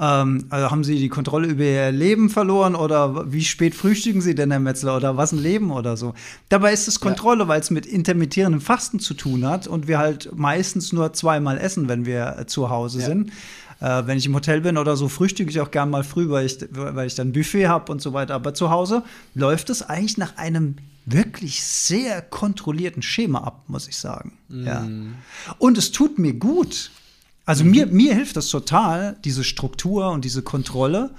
ähm, 0.02 0.46
also 0.50 0.72
haben 0.72 0.84
Sie 0.84 0.98
die 0.98 1.10
Kontrolle 1.10 1.48
über 1.48 1.64
Ihr 1.64 1.92
Leben 1.92 2.32
verloren 2.32 2.74
oder 2.74 3.32
wie 3.32 3.44
spät 3.44 3.76
frühstücken 3.76 4.22
Sie 4.22 4.34
denn, 4.34 4.50
Herr 4.50 4.60
Metzler, 4.60 4.98
oder 4.98 5.16
was 5.16 5.32
ein 5.32 5.38
Leben 5.38 5.72
oder 5.72 5.96
so? 5.96 6.16
Dabei 6.50 6.74
ist 6.74 6.88
es 6.88 7.00
Kontrolle, 7.00 7.44
ja. 7.44 7.48
weil 7.48 7.62
es 7.62 7.70
mit 7.70 7.86
intermittierendem 7.86 8.62
Fasten 8.62 9.00
zu 9.00 9.14
tun 9.14 9.46
hat 9.46 9.68
und 9.68 9.88
wir 9.88 10.00
halt 10.00 10.32
meistens 10.36 10.92
nur 10.92 11.14
zweimal 11.14 11.60
essen, 11.60 11.88
wenn 11.88 12.08
wir 12.08 12.36
äh, 12.40 12.46
zu 12.48 12.72
Hause 12.72 13.00
ja. 13.00 13.06
sind. 13.06 13.32
Äh, 13.80 14.08
wenn 14.08 14.18
ich 14.18 14.26
im 14.26 14.34
Hotel 14.34 14.62
bin 14.62 14.78
oder 14.78 14.98
so, 14.98 15.08
frühstücke 15.08 15.52
ich 15.52 15.62
auch 15.62 15.70
gern 15.70 15.92
mal 15.92 16.04
früh, 16.04 16.30
weil 16.30 16.48
ich, 16.48 16.58
weil 16.72 17.06
ich 17.06 17.14
dann 17.14 17.30
ein 17.30 17.34
Buffet 17.34 17.68
habe 17.68 17.92
und 17.92 18.02
so 18.02 18.12
weiter. 18.14 18.34
Aber 18.34 18.56
zu 18.56 18.72
Hause 18.72 19.04
läuft 19.36 19.70
es 19.70 19.84
eigentlich 19.84 20.18
nach 20.18 20.36
einem 20.38 20.78
wirklich 21.06 21.64
sehr 21.64 22.24
kontrollierten 22.24 23.04
Schema 23.04 23.40
ab, 23.40 23.64
muss 23.68 23.88
ich 23.88 23.98
sagen. 23.98 24.38
Mm. 24.50 24.66
Ja. 24.66 24.88
Und 25.60 25.78
es 25.78 25.92
tut 25.92 26.18
mir 26.18 26.34
gut. 26.34 26.92
Also 27.52 27.66
mhm. 27.66 27.72
mir, 27.72 27.86
mir 27.88 28.16
hilft 28.16 28.38
das 28.38 28.48
total, 28.48 29.18
diese 29.26 29.44
Struktur 29.44 30.12
und 30.12 30.24
diese 30.24 30.42
Kontrolle. 30.42 31.10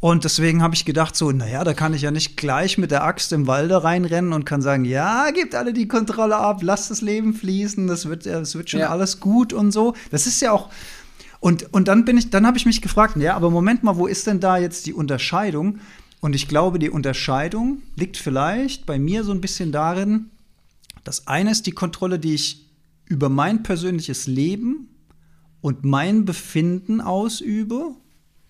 Und 0.00 0.24
deswegen 0.24 0.62
habe 0.62 0.74
ich 0.74 0.86
gedacht, 0.86 1.14
so, 1.14 1.30
naja, 1.30 1.62
da 1.62 1.74
kann 1.74 1.92
ich 1.92 2.00
ja 2.00 2.10
nicht 2.10 2.38
gleich 2.38 2.78
mit 2.78 2.90
der 2.90 3.04
Axt 3.04 3.34
im 3.34 3.46
Walde 3.46 3.84
reinrennen 3.84 4.32
und 4.32 4.46
kann 4.46 4.62
sagen, 4.62 4.86
ja, 4.86 5.30
gebt 5.30 5.54
alle 5.54 5.74
die 5.74 5.86
Kontrolle 5.86 6.36
ab, 6.36 6.62
lasst 6.62 6.90
das 6.90 7.02
Leben 7.02 7.34
fließen, 7.34 7.86
das 7.86 8.08
wird, 8.08 8.24
das 8.24 8.54
wird 8.54 8.70
schon 8.70 8.80
ja. 8.80 8.88
alles 8.88 9.20
gut 9.20 9.52
und 9.52 9.72
so. 9.72 9.92
Das 10.10 10.26
ist 10.26 10.40
ja 10.40 10.52
auch, 10.52 10.70
und, 11.38 11.70
und 11.74 11.86
dann 11.86 12.06
bin 12.06 12.16
ich, 12.16 12.30
dann 12.30 12.46
habe 12.46 12.56
ich 12.56 12.64
mich 12.64 12.80
gefragt, 12.80 13.18
ja, 13.18 13.36
aber 13.36 13.50
Moment 13.50 13.82
mal, 13.82 13.98
wo 13.98 14.06
ist 14.06 14.26
denn 14.26 14.40
da 14.40 14.56
jetzt 14.56 14.86
die 14.86 14.94
Unterscheidung? 14.94 15.80
Und 16.20 16.34
ich 16.34 16.48
glaube, 16.48 16.78
die 16.78 16.88
Unterscheidung 16.88 17.82
liegt 17.94 18.16
vielleicht 18.16 18.86
bei 18.86 18.98
mir 18.98 19.22
so 19.22 19.32
ein 19.32 19.42
bisschen 19.42 19.70
darin, 19.70 20.30
das 21.04 21.26
eine 21.26 21.50
ist 21.50 21.66
die 21.66 21.72
Kontrolle, 21.72 22.18
die 22.18 22.32
ich 22.32 22.70
über 23.04 23.28
mein 23.28 23.62
persönliches 23.62 24.26
Leben 24.26 24.88
und 25.64 25.82
mein 25.82 26.26
Befinden 26.26 27.00
ausübe, 27.00 27.92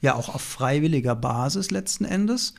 ja 0.01 0.17
auch 0.17 0.35
auf 0.35 0.43
freiwilliger 0.43 1.15
Basis 1.15 1.71
letzten 1.71 2.05
Endes. 2.05 2.55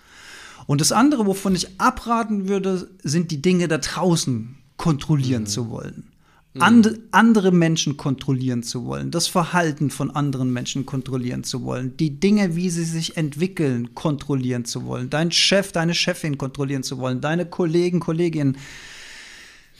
Und 0.66 0.80
das 0.80 0.94
andere, 0.94 1.26
wovon 1.26 1.56
ich 1.56 1.82
abraten 1.82 2.48
würde, 2.48 2.90
sind 3.04 3.32
die 3.32 3.42
Dinge 3.42 3.68
da 3.68 3.80
draußen 3.80 4.56
kontrollieren 4.78 5.42
mhm. 5.42 5.48
zu 5.48 5.70
wollen. 5.70 6.08
And, 6.58 7.02
andere 7.12 7.52
Menschen 7.52 7.98
kontrollieren 7.98 8.64
zu 8.64 8.86
wollen, 8.86 9.12
das 9.12 9.28
Verhalten 9.28 9.90
von 9.90 10.12
anderen 10.12 10.54
Menschen 10.54 10.86
kontrollieren 10.86 11.44
zu 11.44 11.64
wollen, 11.64 11.98
die 11.98 12.18
Dinge, 12.22 12.56
wie 12.56 12.70
sie 12.70 12.86
sich 12.86 13.18
entwickeln, 13.18 13.94
kontrollieren 13.94 14.64
zu 14.64 14.86
wollen, 14.86 15.10
dein 15.10 15.34
Chef, 15.34 15.74
deine 15.74 15.94
Chefin 15.94 16.38
kontrollieren 16.38 16.84
zu 16.84 16.98
wollen, 16.98 17.20
deine 17.20 17.46
Kollegen, 17.46 18.00
Kolleginnen 18.00 18.56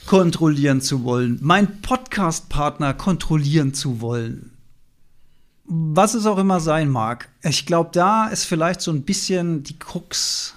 kontrollieren 0.04 0.82
zu 0.82 1.02
wollen, 1.02 1.38
mein 1.40 1.80
Podcast-Partner 1.80 2.92
kontrollieren 2.92 3.72
zu 3.72 4.02
wollen. 4.02 4.50
Was 5.68 6.14
es 6.14 6.26
auch 6.26 6.38
immer 6.38 6.60
sein 6.60 6.88
mag. 6.88 7.28
Ich 7.42 7.66
glaube, 7.66 7.90
da 7.92 8.28
ist 8.28 8.44
vielleicht 8.44 8.80
so 8.80 8.92
ein 8.92 9.02
bisschen 9.02 9.64
die 9.64 9.78
Krux, 9.78 10.54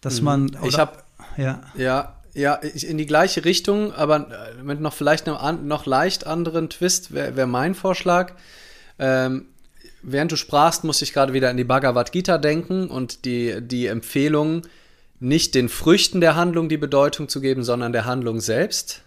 dass 0.00 0.20
mhm. 0.20 0.24
man. 0.24 0.58
ich 0.64 0.78
habe 0.78 0.98
ja. 1.36 1.62
ja, 1.76 2.16
ja, 2.34 2.54
in 2.54 2.98
die 2.98 3.06
gleiche 3.06 3.44
Richtung, 3.44 3.92
aber 3.92 4.28
äh, 4.30 4.62
mit 4.62 4.80
noch 4.80 4.92
vielleicht 4.92 5.28
einem 5.28 5.66
noch 5.66 5.86
leicht 5.86 6.26
anderen 6.26 6.68
Twist 6.68 7.14
wäre 7.14 7.36
wär 7.36 7.46
mein 7.46 7.74
Vorschlag. 7.74 8.32
Ähm, 8.98 9.46
während 10.02 10.32
du 10.32 10.36
sprachst, 10.36 10.84
musste 10.84 11.04
ich 11.04 11.12
gerade 11.12 11.32
wieder 11.32 11.50
an 11.50 11.56
die 11.56 11.64
Bhagavad 11.64 12.12
Gita 12.12 12.38
denken 12.38 12.88
und 12.88 13.24
die, 13.24 13.60
die 13.60 13.86
Empfehlung, 13.86 14.62
nicht 15.18 15.54
den 15.54 15.70
Früchten 15.70 16.20
der 16.20 16.36
Handlung 16.36 16.68
die 16.68 16.76
Bedeutung 16.76 17.28
zu 17.28 17.40
geben, 17.40 17.64
sondern 17.64 17.92
der 17.92 18.04
Handlung 18.04 18.40
selbst. 18.40 19.02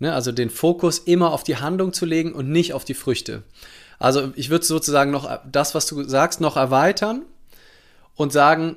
Ne, 0.00 0.12
also 0.12 0.32
den 0.32 0.50
Fokus 0.50 0.98
immer 0.98 1.30
auf 1.32 1.44
die 1.44 1.58
Handlung 1.58 1.92
zu 1.92 2.06
legen 2.06 2.32
und 2.32 2.50
nicht 2.50 2.72
auf 2.72 2.84
die 2.84 2.94
Früchte. 2.94 3.44
Also 4.02 4.32
ich 4.34 4.50
würde 4.50 4.64
sozusagen 4.64 5.12
noch 5.12 5.38
das, 5.48 5.76
was 5.76 5.86
du 5.86 6.02
sagst, 6.02 6.40
noch 6.40 6.56
erweitern 6.56 7.22
und 8.16 8.32
sagen, 8.32 8.76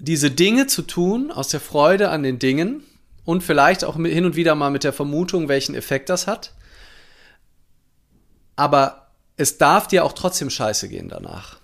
diese 0.00 0.32
Dinge 0.32 0.66
zu 0.66 0.82
tun, 0.82 1.30
aus 1.30 1.50
der 1.50 1.60
Freude 1.60 2.08
an 2.08 2.24
den 2.24 2.40
Dingen 2.40 2.82
und 3.24 3.44
vielleicht 3.44 3.84
auch 3.84 3.94
hin 3.94 4.24
und 4.24 4.34
wieder 4.34 4.56
mal 4.56 4.72
mit 4.72 4.82
der 4.82 4.92
Vermutung, 4.92 5.46
welchen 5.46 5.76
Effekt 5.76 6.08
das 6.08 6.26
hat. 6.26 6.52
Aber 8.56 9.12
es 9.36 9.56
darf 9.56 9.86
dir 9.86 10.04
auch 10.04 10.14
trotzdem 10.14 10.50
scheiße 10.50 10.88
gehen 10.88 11.08
danach. 11.08 11.60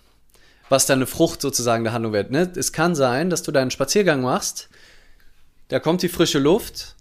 Was 0.69 0.87
deine 0.87 1.09
Frucht 1.09 1.41
sozusagen 1.41 1.83
der 1.83 1.93
Handlung 1.93 2.13
wird. 2.13 2.31
Ne? 2.31 2.53
Es 2.55 2.73
kann 2.73 2.95
sein, 2.95 3.31
dass 3.31 3.43
du 3.43 3.51
deinen 3.51 3.73
Spaziergang 3.73 4.23
machst, 4.23 4.69
da 5.69 5.81
kommt 5.81 6.03
die 6.03 6.09
frische 6.09 6.39
Luft 6.39 6.95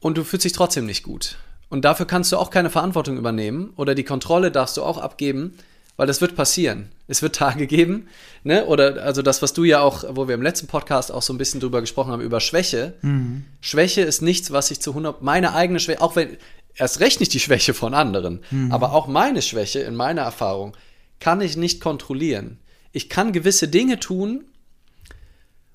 und 0.00 0.18
du 0.18 0.24
fühlst 0.24 0.44
dich 0.44 0.52
trotzdem 0.52 0.84
nicht 0.84 1.02
gut. 1.02 1.38
Und 1.72 1.86
dafür 1.86 2.04
kannst 2.04 2.30
du 2.30 2.36
auch 2.36 2.50
keine 2.50 2.68
Verantwortung 2.68 3.16
übernehmen 3.16 3.72
oder 3.76 3.94
die 3.94 4.04
Kontrolle 4.04 4.50
darfst 4.50 4.76
du 4.76 4.82
auch 4.82 4.98
abgeben, 4.98 5.54
weil 5.96 6.06
das 6.06 6.20
wird 6.20 6.36
passieren. 6.36 6.90
Es 7.08 7.22
wird 7.22 7.34
Tage 7.34 7.66
geben, 7.66 8.08
ne? 8.44 8.66
Oder 8.66 9.02
also 9.02 9.22
das, 9.22 9.40
was 9.40 9.54
du 9.54 9.64
ja 9.64 9.80
auch, 9.80 10.04
wo 10.10 10.28
wir 10.28 10.34
im 10.34 10.42
letzten 10.42 10.66
Podcast 10.66 11.10
auch 11.10 11.22
so 11.22 11.32
ein 11.32 11.38
bisschen 11.38 11.60
drüber 11.60 11.80
gesprochen 11.80 12.12
haben, 12.12 12.20
über 12.20 12.40
Schwäche. 12.40 12.92
Mhm. 13.00 13.46
Schwäche 13.62 14.02
ist 14.02 14.20
nichts, 14.20 14.50
was 14.50 14.70
ich 14.70 14.80
zu 14.80 14.90
100, 14.90 15.22
meine 15.22 15.54
eigene 15.54 15.80
Schwäche, 15.80 16.02
auch 16.02 16.14
wenn, 16.14 16.36
erst 16.74 17.00
recht 17.00 17.20
nicht 17.20 17.32
die 17.32 17.40
Schwäche 17.40 17.72
von 17.72 17.94
anderen, 17.94 18.40
mhm. 18.50 18.70
aber 18.70 18.92
auch 18.92 19.06
meine 19.06 19.40
Schwäche 19.40 19.78
in 19.78 19.96
meiner 19.96 20.20
Erfahrung 20.20 20.76
kann 21.20 21.40
ich 21.40 21.56
nicht 21.56 21.80
kontrollieren. 21.80 22.58
Ich 22.92 23.08
kann 23.08 23.32
gewisse 23.32 23.68
Dinge 23.68 23.98
tun, 23.98 24.44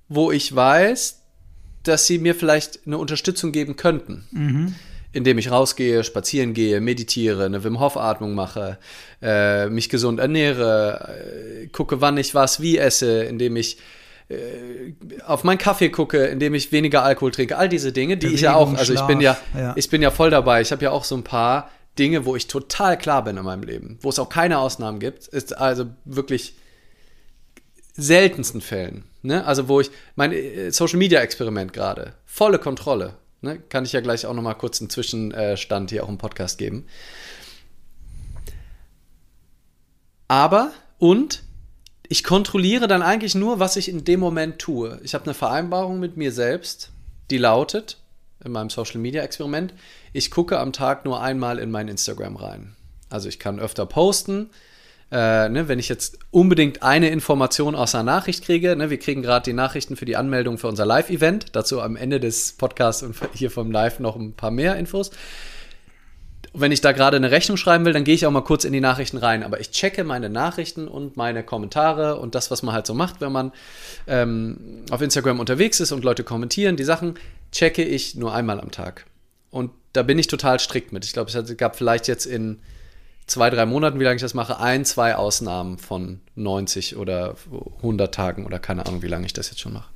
wo 0.10 0.32
ich 0.32 0.56
weiß, 0.56 1.24
dass 1.82 2.06
sie 2.06 2.20
mir 2.20 2.36
vielleicht 2.36 2.82
eine 2.86 3.00
Unterstützung 3.00 3.52
geben 3.52 3.78
könnten. 3.78 4.28
Mhm 4.30 4.76
indem 5.18 5.38
ich 5.38 5.52
rausgehe, 5.52 6.04
spazieren 6.04 6.54
gehe, 6.54 6.80
meditiere, 6.80 7.46
eine 7.46 7.64
Wim 7.64 7.80
Hof 7.80 7.98
Atmung 7.98 8.36
mache, 8.36 8.78
äh, 9.22 9.68
mich 9.68 9.90
gesund 9.90 10.20
ernähre, 10.20 11.18
äh, 11.64 11.68
gucke, 11.68 12.00
wann 12.00 12.18
ich 12.18 12.36
was 12.36 12.62
wie 12.62 12.78
esse, 12.78 13.24
indem 13.24 13.56
ich 13.56 13.78
äh, 14.30 14.94
auf 15.26 15.44
meinen 15.44 15.58
Kaffee 15.58 15.90
gucke, 15.90 16.26
indem 16.26 16.54
ich 16.54 16.72
weniger 16.72 17.04
Alkohol 17.04 17.32
trinke, 17.32 17.58
all 17.58 17.68
diese 17.68 17.92
Dinge, 17.92 18.18
die 18.18 18.28
Bewegung, 18.28 18.36
ich 18.36 18.42
ja 18.42 18.56
auch, 18.56 18.74
also 18.74 18.94
ich 18.94 19.02
bin 19.02 19.20
ja, 19.20 19.38
ja, 19.58 19.74
ich 19.76 19.90
bin 19.90 20.02
ja 20.02 20.12
voll 20.12 20.30
dabei. 20.30 20.62
Ich 20.62 20.72
habe 20.72 20.84
ja 20.84 20.92
auch 20.92 21.04
so 21.04 21.16
ein 21.16 21.24
paar 21.24 21.72
Dinge, 21.98 22.26
wo 22.26 22.36
ich 22.36 22.48
total 22.48 22.98
klar 22.98 23.24
bin 23.24 23.38
in 23.38 23.44
meinem 23.44 23.64
Leben, 23.64 23.98
wo 24.02 24.10
es 24.10 24.20
auch 24.20 24.30
keine 24.30 24.60
Ausnahmen 24.60 25.00
gibt, 25.00 25.28
ist 25.28 25.58
also 25.58 25.88
wirklich 26.06 26.56
seltensten 27.94 28.62
Fällen. 28.62 29.06
Ne? 29.24 29.46
Also 29.46 29.68
wo 29.68 29.82
ich 29.82 29.90
mein 30.16 30.32
äh, 30.32 30.72
Social 30.72 31.00
Media 31.00 31.22
Experiment 31.22 31.74
gerade 31.74 32.14
volle 32.26 32.60
Kontrolle 32.60 33.16
Ne? 33.48 33.60
Kann 33.70 33.86
ich 33.86 33.94
ja 33.94 34.02
gleich 34.02 34.26
auch 34.26 34.34
noch 34.34 34.44
mal 34.44 34.54
kurz 34.56 34.82
einen 34.82 34.90
Zwischenstand 34.90 35.90
hier 35.90 36.04
auch 36.04 36.10
im 36.10 36.18
Podcast 36.18 36.58
geben. 36.58 36.86
Aber, 40.28 40.74
und 41.00 41.44
ich 42.10 42.26
kontrolliere 42.26 42.90
dann 42.90 43.02
eigentlich 43.02 43.36
nur, 43.36 43.60
was 43.60 43.78
ich 43.78 43.88
in 43.88 44.04
dem 44.04 44.20
Moment 44.20 44.60
tue. 44.60 45.00
Ich 45.02 45.14
habe 45.14 45.24
eine 45.24 45.34
Vereinbarung 45.34 46.00
mit 46.02 46.18
mir 46.18 46.34
selbst, 46.34 46.92
die 47.32 47.38
lautet, 47.38 47.98
in 48.44 48.52
meinem 48.52 48.70
Social 48.70 49.00
Media 49.00 49.24
Experiment, 49.24 49.74
ich 50.12 50.30
gucke 50.30 50.60
am 50.60 50.74
Tag 50.74 51.06
nur 51.06 51.22
einmal 51.22 51.58
in 51.58 51.72
mein 51.72 51.88
Instagram 51.88 52.36
rein. 52.36 52.76
Also 53.10 53.30
ich 53.30 53.40
kann 53.40 53.60
öfter 53.60 53.86
posten. 53.86 54.50
Äh, 55.10 55.50
ne, 55.50 55.68
wenn 55.68 55.80
ich 55.80 55.88
jetzt 55.88 56.20
unbedingt 56.32 56.84
eine 56.84 57.10
Information 57.10 57.76
aus 57.76 57.96
einer 57.96 58.04
Nachricht 58.04 58.44
kriege, 58.44 58.76
ne, 58.76 58.90
wir 58.90 59.00
kriegen 59.00 59.22
gerade 59.22 59.44
die 59.44 59.54
Nachrichten 59.54 59.96
für 59.96 60.06
die 60.06 60.18
Anmeldung 60.18 60.58
für 60.58 60.68
unser 60.68 60.86
Live-Event, 60.86 61.56
dazu 61.56 61.82
am 61.82 61.96
Ende 61.96 62.20
des 62.20 62.54
Podcasts 62.54 63.04
und 63.04 63.16
hier 63.34 63.50
vom 63.50 63.72
Live 63.72 64.00
noch 64.00 64.16
ein 64.16 64.34
paar 64.34 64.52
mehr 64.52 64.76
Infos 64.76 65.12
wenn 66.60 66.72
ich 66.72 66.82
da 66.82 66.92
gerade 66.92 67.18
eine 67.18 67.32
Rechnung 67.32 67.58
schreiben 67.58 67.86
will, 67.86 67.94
dann 67.94 68.04
gehe 68.04 68.16
ich 68.16 68.26
auch 68.26 68.32
mal 68.32 68.42
kurz 68.42 68.64
in 68.64 68.74
die 68.74 68.80
Nachrichten 68.80 69.18
rein. 69.18 69.44
Aber 69.44 69.60
ich 69.60 69.72
checke 69.72 70.04
meine 70.04 70.30
Nachrichten 70.30 70.88
und 70.88 71.16
meine 71.16 71.44
Kommentare 71.44 72.18
und 72.18 72.36
das, 72.36 72.50
was 72.50 72.64
man 72.64 72.74
halt 72.74 72.88
so 72.88 72.94
macht, 72.94 73.22
wenn 73.22 73.32
man 73.32 73.52
ähm, 74.08 74.84
auf 74.90 75.02
Instagram 75.02 75.40
unterwegs 75.40 75.80
ist 75.80 75.92
und 75.92 76.04
Leute 76.04 76.24
kommentieren, 76.24 76.76
die 76.76 76.84
Sachen 76.84 77.16
checke 77.52 77.84
ich 77.84 78.16
nur 78.16 78.34
einmal 78.34 78.60
am 78.60 78.72
Tag. 78.72 79.06
Und 79.52 79.72
da 79.94 80.04
bin 80.04 80.18
ich 80.20 80.28
total 80.28 80.60
strikt 80.60 80.92
mit. 80.92 81.06
Ich 81.06 81.14
glaube, 81.14 81.32
es 81.32 81.58
gab 81.58 81.76
vielleicht 81.76 82.08
jetzt 82.08 82.26
in 82.26 82.60
zwei, 83.28 83.50
drei 83.50 83.66
Monaten, 83.66 84.00
wie 84.00 84.04
lange 84.04 84.16
ich 84.16 84.22
das 84.22 84.34
mache, 84.34 84.60
ein, 84.60 84.86
zwei 84.86 85.16
Ausnahmen 85.16 85.78
von 85.78 86.22
90 86.36 86.96
oder 86.96 87.36
100 87.78 88.14
Tagen 88.14 88.46
oder 88.46 88.58
keine 88.58 88.86
Ahnung, 88.86 89.02
wie 89.02 89.08
lange 89.08 89.26
ich 89.26 89.34
das 89.34 89.50
jetzt 89.50 89.60
schon 89.60 89.74
mache. 89.74 89.90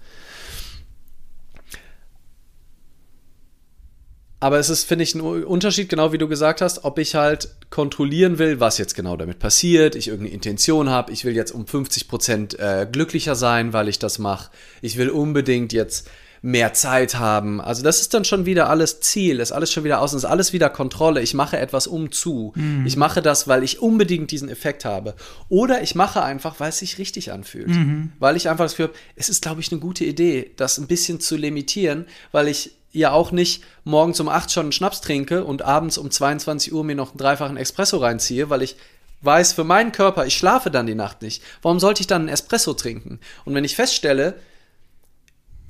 Aber 4.41 4.57
es 4.57 4.69
ist, 4.69 4.85
finde 4.85 5.03
ich, 5.03 5.13
ein 5.13 5.21
Unterschied, 5.21 5.87
genau 5.87 6.11
wie 6.13 6.17
du 6.17 6.27
gesagt 6.27 6.61
hast, 6.61 6.83
ob 6.83 6.97
ich 6.97 7.13
halt 7.13 7.49
kontrollieren 7.69 8.39
will, 8.39 8.59
was 8.59 8.79
jetzt 8.79 8.95
genau 8.95 9.15
damit 9.15 9.37
passiert, 9.37 9.95
ich 9.95 10.07
irgendeine 10.07 10.33
Intention 10.33 10.89
habe, 10.89 11.11
ich 11.11 11.25
will 11.25 11.35
jetzt 11.35 11.51
um 11.51 11.67
50 11.67 12.07
Prozent 12.07 12.59
äh, 12.59 12.87
glücklicher 12.91 13.35
sein, 13.35 13.71
weil 13.71 13.87
ich 13.87 13.99
das 13.99 14.17
mache, 14.17 14.49
ich 14.81 14.97
will 14.97 15.11
unbedingt 15.11 15.73
jetzt 15.73 16.09
mehr 16.43 16.73
Zeit 16.73 17.19
haben. 17.19 17.61
Also 17.61 17.83
das 17.83 18.01
ist 18.01 18.13
dann 18.15 18.25
schon 18.25 18.45
wieder 18.45 18.69
alles 18.69 18.99
Ziel, 18.99 19.39
ist 19.39 19.51
alles 19.51 19.71
schon 19.71 19.83
wieder 19.83 20.01
außen, 20.01 20.17
ist 20.17 20.25
alles 20.25 20.53
wieder 20.53 20.69
Kontrolle. 20.69 21.21
Ich 21.21 21.35
mache 21.35 21.59
etwas 21.59 21.85
um 21.85 22.11
zu. 22.11 22.51
Mhm. 22.55 22.85
Ich 22.85 22.97
mache 22.97 23.21
das, 23.21 23.47
weil 23.47 23.63
ich 23.63 23.79
unbedingt 23.79 24.31
diesen 24.31 24.49
Effekt 24.49 24.83
habe. 24.83 25.15
Oder 25.49 25.83
ich 25.83 25.93
mache 25.93 26.23
einfach, 26.23 26.59
weil 26.59 26.69
es 26.69 26.79
sich 26.79 26.97
richtig 26.97 27.31
anfühlt. 27.31 27.67
Mhm. 27.67 28.11
Weil 28.17 28.35
ich 28.35 28.49
einfach 28.49 28.65
das 28.65 28.73
Gefühl 28.73 28.87
habe, 28.87 28.97
es 29.15 29.29
ist, 29.29 29.43
glaube 29.43 29.61
ich, 29.61 29.71
eine 29.71 29.79
gute 29.79 30.03
Idee, 30.03 30.51
das 30.57 30.79
ein 30.79 30.87
bisschen 30.87 31.19
zu 31.19 31.37
limitieren, 31.37 32.05
weil 32.31 32.47
ich 32.47 32.71
ja 32.91 33.11
auch 33.11 33.31
nicht 33.31 33.63
morgens 33.83 34.19
um 34.19 34.27
8 34.27 34.51
schon 34.51 34.63
einen 34.63 34.71
Schnaps 34.71 35.01
trinke 35.01 35.45
und 35.45 35.61
abends 35.61 35.97
um 35.99 36.09
22 36.09 36.73
Uhr 36.73 36.83
mir 36.83 36.95
noch 36.95 37.11
einen 37.11 37.19
dreifachen 37.19 37.55
Espresso 37.55 37.97
reinziehe, 37.97 38.49
weil 38.49 38.63
ich 38.63 38.75
weiß 39.21 39.53
für 39.53 39.63
meinen 39.63 39.91
Körper, 39.91 40.25
ich 40.25 40.35
schlafe 40.35 40.71
dann 40.71 40.87
die 40.87 40.95
Nacht 40.95 41.21
nicht. 41.21 41.43
Warum 41.61 41.79
sollte 41.79 42.01
ich 42.01 42.07
dann 42.07 42.23
einen 42.23 42.29
Espresso 42.29 42.73
trinken? 42.73 43.19
Und 43.45 43.53
wenn 43.53 43.63
ich 43.63 43.75
feststelle, 43.75 44.39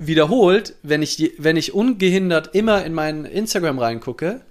wiederholt, 0.06 0.74
wenn 0.82 1.02
ich, 1.02 1.32
wenn 1.38 1.56
ich 1.56 1.74
ungehindert 1.74 2.54
immer 2.54 2.84
in 2.84 2.94
meinen 2.94 3.24
Instagram 3.24 3.78
reingucke, 3.78 4.42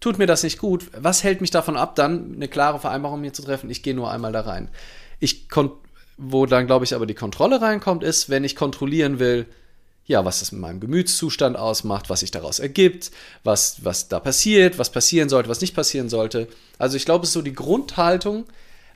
tut 0.00 0.18
mir 0.18 0.26
das 0.26 0.42
nicht 0.42 0.58
gut. 0.58 0.86
Was 0.98 1.24
hält 1.24 1.40
mich 1.40 1.50
davon 1.50 1.76
ab, 1.76 1.94
dann 1.94 2.34
eine 2.34 2.48
klare 2.48 2.80
Vereinbarung 2.80 3.20
mir 3.20 3.32
zu 3.32 3.42
treffen? 3.42 3.70
Ich 3.70 3.82
gehe 3.82 3.94
nur 3.94 4.10
einmal 4.10 4.32
da 4.32 4.40
rein. 4.40 4.68
Ich 5.18 5.48
wo 6.16 6.46
dann, 6.46 6.66
glaube 6.66 6.84
ich, 6.84 6.94
aber 6.94 7.06
die 7.06 7.14
Kontrolle 7.14 7.62
reinkommt, 7.62 8.04
ist, 8.04 8.28
wenn 8.28 8.44
ich 8.44 8.54
kontrollieren 8.54 9.18
will, 9.18 9.46
ja, 10.06 10.24
was 10.24 10.40
das 10.40 10.52
mit 10.52 10.60
meinem 10.60 10.80
Gemütszustand 10.80 11.56
ausmacht, 11.56 12.10
was 12.10 12.20
sich 12.20 12.30
daraus 12.30 12.58
ergibt, 12.58 13.10
was, 13.44 13.84
was 13.84 14.08
da 14.08 14.18
passiert, 14.20 14.78
was 14.78 14.90
passieren 14.90 15.28
sollte, 15.28 15.48
was 15.48 15.60
nicht 15.60 15.74
passieren 15.74 16.08
sollte. 16.08 16.48
Also 16.78 16.96
ich 16.96 17.04
glaube, 17.04 17.22
es 17.22 17.30
ist 17.30 17.34
so 17.34 17.42
die 17.42 17.54
Grundhaltung, 17.54 18.44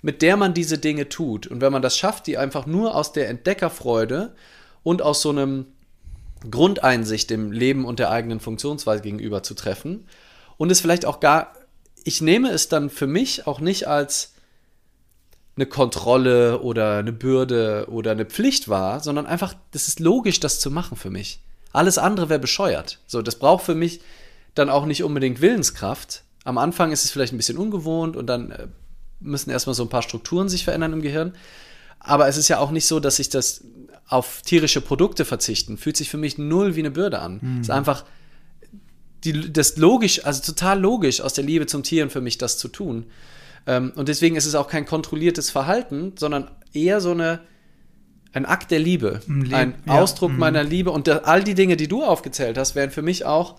mit 0.02 0.22
der 0.22 0.36
man 0.36 0.54
diese 0.54 0.76
Dinge 0.76 1.08
tut. 1.08 1.46
Und 1.46 1.60
wenn 1.60 1.72
man 1.72 1.82
das 1.82 1.96
schafft, 1.96 2.26
die 2.26 2.36
einfach 2.36 2.66
nur 2.66 2.94
aus 2.94 3.12
der 3.12 3.28
Entdeckerfreude 3.28 4.34
und 4.82 5.00
aus 5.02 5.22
so 5.22 5.30
einem 5.30 5.66
Grundeinsicht 6.50 7.30
dem 7.30 7.52
Leben 7.52 7.84
und 7.84 7.98
der 7.98 8.10
eigenen 8.10 8.40
Funktionsweise 8.40 9.02
gegenüber 9.02 9.42
zu 9.42 9.54
treffen 9.54 10.06
und 10.56 10.70
es 10.70 10.80
vielleicht 10.80 11.06
auch 11.06 11.20
gar, 11.20 11.52
ich 12.04 12.20
nehme 12.20 12.50
es 12.50 12.68
dann 12.68 12.90
für 12.90 13.06
mich 13.06 13.46
auch 13.46 13.60
nicht 13.60 13.88
als 13.88 14.34
eine 15.56 15.66
Kontrolle 15.66 16.60
oder 16.60 16.98
eine 16.98 17.12
Bürde 17.12 17.86
oder 17.88 18.10
eine 18.10 18.24
Pflicht 18.24 18.68
war, 18.68 19.00
sondern 19.00 19.26
einfach, 19.26 19.54
das 19.70 19.88
ist 19.88 20.00
logisch, 20.00 20.40
das 20.40 20.58
zu 20.58 20.70
machen 20.70 20.96
für 20.96 21.10
mich. 21.10 21.40
Alles 21.72 21.98
andere 21.98 22.28
wäre 22.28 22.40
bescheuert. 22.40 23.00
So, 23.06 23.22
das 23.22 23.36
braucht 23.36 23.64
für 23.64 23.74
mich 23.74 24.00
dann 24.54 24.70
auch 24.70 24.86
nicht 24.86 25.04
unbedingt 25.04 25.40
Willenskraft. 25.40 26.22
Am 26.44 26.58
Anfang 26.58 26.92
ist 26.92 27.04
es 27.04 27.10
vielleicht 27.10 27.32
ein 27.32 27.36
bisschen 27.36 27.58
ungewohnt 27.58 28.16
und 28.16 28.26
dann 28.26 28.50
äh, 28.50 28.66
müssen 29.20 29.50
erstmal 29.50 29.74
so 29.74 29.82
ein 29.84 29.88
paar 29.88 30.02
Strukturen 30.02 30.48
sich 30.48 30.64
verändern 30.64 30.92
im 30.92 31.02
Gehirn. 31.02 31.34
Aber 31.98 32.28
es 32.28 32.36
ist 32.36 32.48
ja 32.48 32.58
auch 32.58 32.70
nicht 32.70 32.86
so, 32.86 33.00
dass 33.00 33.18
ich 33.18 33.28
das 33.28 33.64
auf 34.06 34.42
tierische 34.42 34.80
Produkte 34.80 35.24
verzichten, 35.24 35.78
fühlt 35.78 35.96
sich 35.96 36.10
für 36.10 36.18
mich 36.18 36.38
null 36.38 36.76
wie 36.76 36.80
eine 36.80 36.90
Bürde 36.90 37.20
an. 37.20 37.38
Mhm. 37.40 37.60
Es 37.60 37.68
ist 37.68 37.70
einfach 37.70 38.04
die, 39.24 39.52
das 39.52 39.76
logisch, 39.76 40.24
also 40.24 40.42
total 40.42 40.80
logisch 40.80 41.20
aus 41.20 41.34
der 41.34 41.44
Liebe 41.44 41.66
zum 41.66 41.82
Tieren 41.82 42.10
für 42.10 42.20
mich 42.20 42.38
das 42.38 42.58
zu 42.58 42.68
tun. 42.68 43.06
Ähm, 43.66 43.92
und 43.96 44.08
deswegen 44.08 44.36
ist 44.36 44.46
es 44.46 44.54
auch 44.54 44.68
kein 44.68 44.84
kontrolliertes 44.84 45.50
Verhalten, 45.50 46.12
sondern 46.18 46.50
eher 46.72 47.00
so 47.00 47.12
eine, 47.12 47.40
ein 48.32 48.44
Akt 48.44 48.70
der 48.70 48.78
Liebe, 48.78 49.20
Leb 49.26 49.54
ein 49.54 49.74
ja. 49.86 49.94
Ausdruck 49.94 50.32
mhm. 50.32 50.38
meiner 50.38 50.62
Liebe. 50.62 50.90
Und 50.90 51.06
der, 51.06 51.26
all 51.26 51.42
die 51.42 51.54
Dinge, 51.54 51.76
die 51.76 51.88
du 51.88 52.04
aufgezählt 52.04 52.58
hast, 52.58 52.74
wären 52.74 52.90
für 52.90 53.02
mich 53.02 53.24
auch 53.24 53.56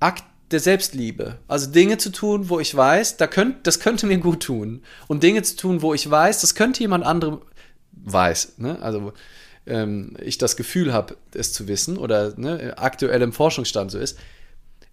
Akt 0.00 0.24
der 0.50 0.60
Selbstliebe. 0.60 1.38
Also 1.46 1.70
Dinge 1.70 1.98
zu 1.98 2.10
tun, 2.10 2.48
wo 2.48 2.60
ich 2.60 2.74
weiß, 2.74 3.16
da 3.16 3.26
könnt, 3.26 3.66
das 3.66 3.80
könnte 3.80 4.06
mir 4.06 4.18
gut 4.18 4.42
tun. 4.42 4.82
Und 5.06 5.22
Dinge 5.22 5.42
zu 5.42 5.56
tun, 5.56 5.82
wo 5.82 5.94
ich 5.94 6.08
weiß, 6.08 6.40
das 6.40 6.54
könnte 6.54 6.80
jemand 6.80 7.04
anderem 7.04 7.40
weiß. 8.12 8.54
Ne? 8.58 8.80
Also 8.80 9.12
ähm, 9.66 10.16
ich 10.22 10.38
das 10.38 10.56
Gefühl 10.56 10.92
habe, 10.92 11.16
es 11.34 11.52
zu 11.52 11.68
wissen 11.68 11.96
oder 11.98 12.34
ne, 12.36 12.74
aktuell 12.76 13.22
im 13.22 13.32
Forschungsstand 13.32 13.90
so 13.90 13.98
ist. 13.98 14.18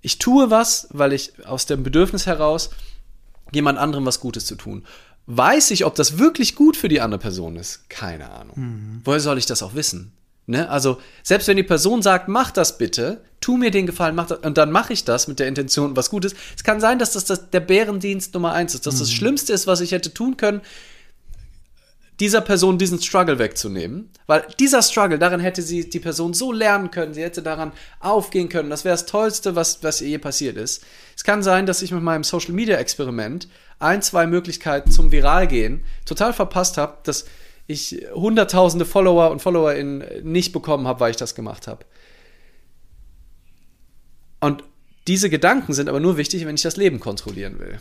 Ich 0.01 0.19
tue 0.19 0.51
was, 0.51 0.87
weil 0.91 1.13
ich 1.13 1.33
aus 1.45 1.65
dem 1.65 1.83
Bedürfnis 1.83 2.25
heraus 2.25 2.69
jemand 3.51 3.79
anderem 3.79 4.05
was 4.05 4.19
Gutes 4.19 4.45
zu 4.45 4.55
tun. 4.55 4.85
Weiß 5.27 5.71
ich, 5.71 5.85
ob 5.85 5.95
das 5.95 6.19
wirklich 6.19 6.55
gut 6.55 6.77
für 6.77 6.89
die 6.89 7.01
andere 7.01 7.19
Person 7.19 7.55
ist? 7.55 7.89
Keine 7.89 8.29
Ahnung. 8.29 8.59
Mhm. 8.59 9.01
Woher 9.03 9.19
soll 9.19 9.39
ich 9.39 9.47
das 9.47 9.63
auch 9.63 9.73
wissen? 9.73 10.11
Ne? 10.45 10.69
Also, 10.69 10.99
selbst 11.23 11.47
wenn 11.47 11.57
die 11.57 11.63
Person 11.63 12.03
sagt, 12.03 12.27
mach 12.27 12.51
das 12.51 12.77
bitte, 12.77 13.21
tu 13.41 13.57
mir 13.57 13.71
den 13.71 13.87
Gefallen, 13.87 14.13
mach 14.13 14.27
das, 14.27 14.39
und 14.39 14.59
dann 14.59 14.71
mache 14.71 14.93
ich 14.93 15.03
das 15.03 15.27
mit 15.27 15.39
der 15.39 15.47
Intention, 15.47 15.95
was 15.95 16.11
Gutes. 16.11 16.35
Es 16.55 16.63
kann 16.63 16.79
sein, 16.79 16.99
dass 16.99 17.13
das, 17.13 17.25
das 17.25 17.49
der 17.49 17.61
Bärendienst 17.61 18.35
Nummer 18.35 18.53
eins 18.53 18.75
ist, 18.75 18.85
dass 18.85 18.95
mhm. 18.95 18.99
das 18.99 19.11
Schlimmste 19.11 19.53
ist, 19.53 19.65
was 19.65 19.81
ich 19.81 19.91
hätte 19.91 20.13
tun 20.13 20.37
können, 20.37 20.61
dieser 22.19 22.41
Person 22.41 22.77
diesen 22.77 23.01
Struggle 23.01 23.39
wegzunehmen. 23.39 24.09
Weil 24.27 24.45
dieser 24.59 24.81
Struggle, 24.81 25.19
darin 25.19 25.39
hätte 25.39 25.61
sie 25.61 25.89
die 25.89 25.99
Person 25.99 26.33
so 26.33 26.51
lernen 26.51 26.91
können, 26.91 27.13
sie 27.13 27.21
hätte 27.21 27.41
daran 27.41 27.73
aufgehen 27.99 28.49
können. 28.49 28.69
Das 28.69 28.85
wäre 28.85 28.93
das 28.93 29.05
Tollste, 29.05 29.55
was, 29.55 29.83
was 29.83 30.01
ihr 30.01 30.09
je 30.09 30.17
passiert 30.17 30.57
ist. 30.57 30.83
Es 31.15 31.23
kann 31.23 31.43
sein, 31.43 31.65
dass 31.65 31.81
ich 31.81 31.91
mit 31.91 32.03
meinem 32.03 32.23
Social 32.23 32.53
Media 32.53 32.77
Experiment 32.77 33.47
ein, 33.79 34.01
zwei 34.01 34.25
Möglichkeiten 34.27 34.91
zum 34.91 35.11
Viral 35.11 35.47
gehen 35.47 35.83
total 36.05 36.33
verpasst 36.33 36.77
habe, 36.77 36.97
dass 37.03 37.25
ich 37.67 38.05
hunderttausende 38.13 38.85
Follower 38.85 39.31
und 39.31 39.41
FollowerInnen 39.41 40.23
nicht 40.23 40.53
bekommen 40.53 40.87
habe, 40.87 40.99
weil 40.99 41.11
ich 41.11 41.17
das 41.17 41.35
gemacht 41.35 41.67
habe. 41.67 41.85
Und 44.39 44.63
diese 45.07 45.29
Gedanken 45.29 45.73
sind 45.73 45.89
aber 45.89 45.99
nur 45.99 46.17
wichtig, 46.17 46.45
wenn 46.45 46.55
ich 46.55 46.61
das 46.61 46.77
Leben 46.77 46.99
kontrollieren 46.99 47.59
will 47.59 47.79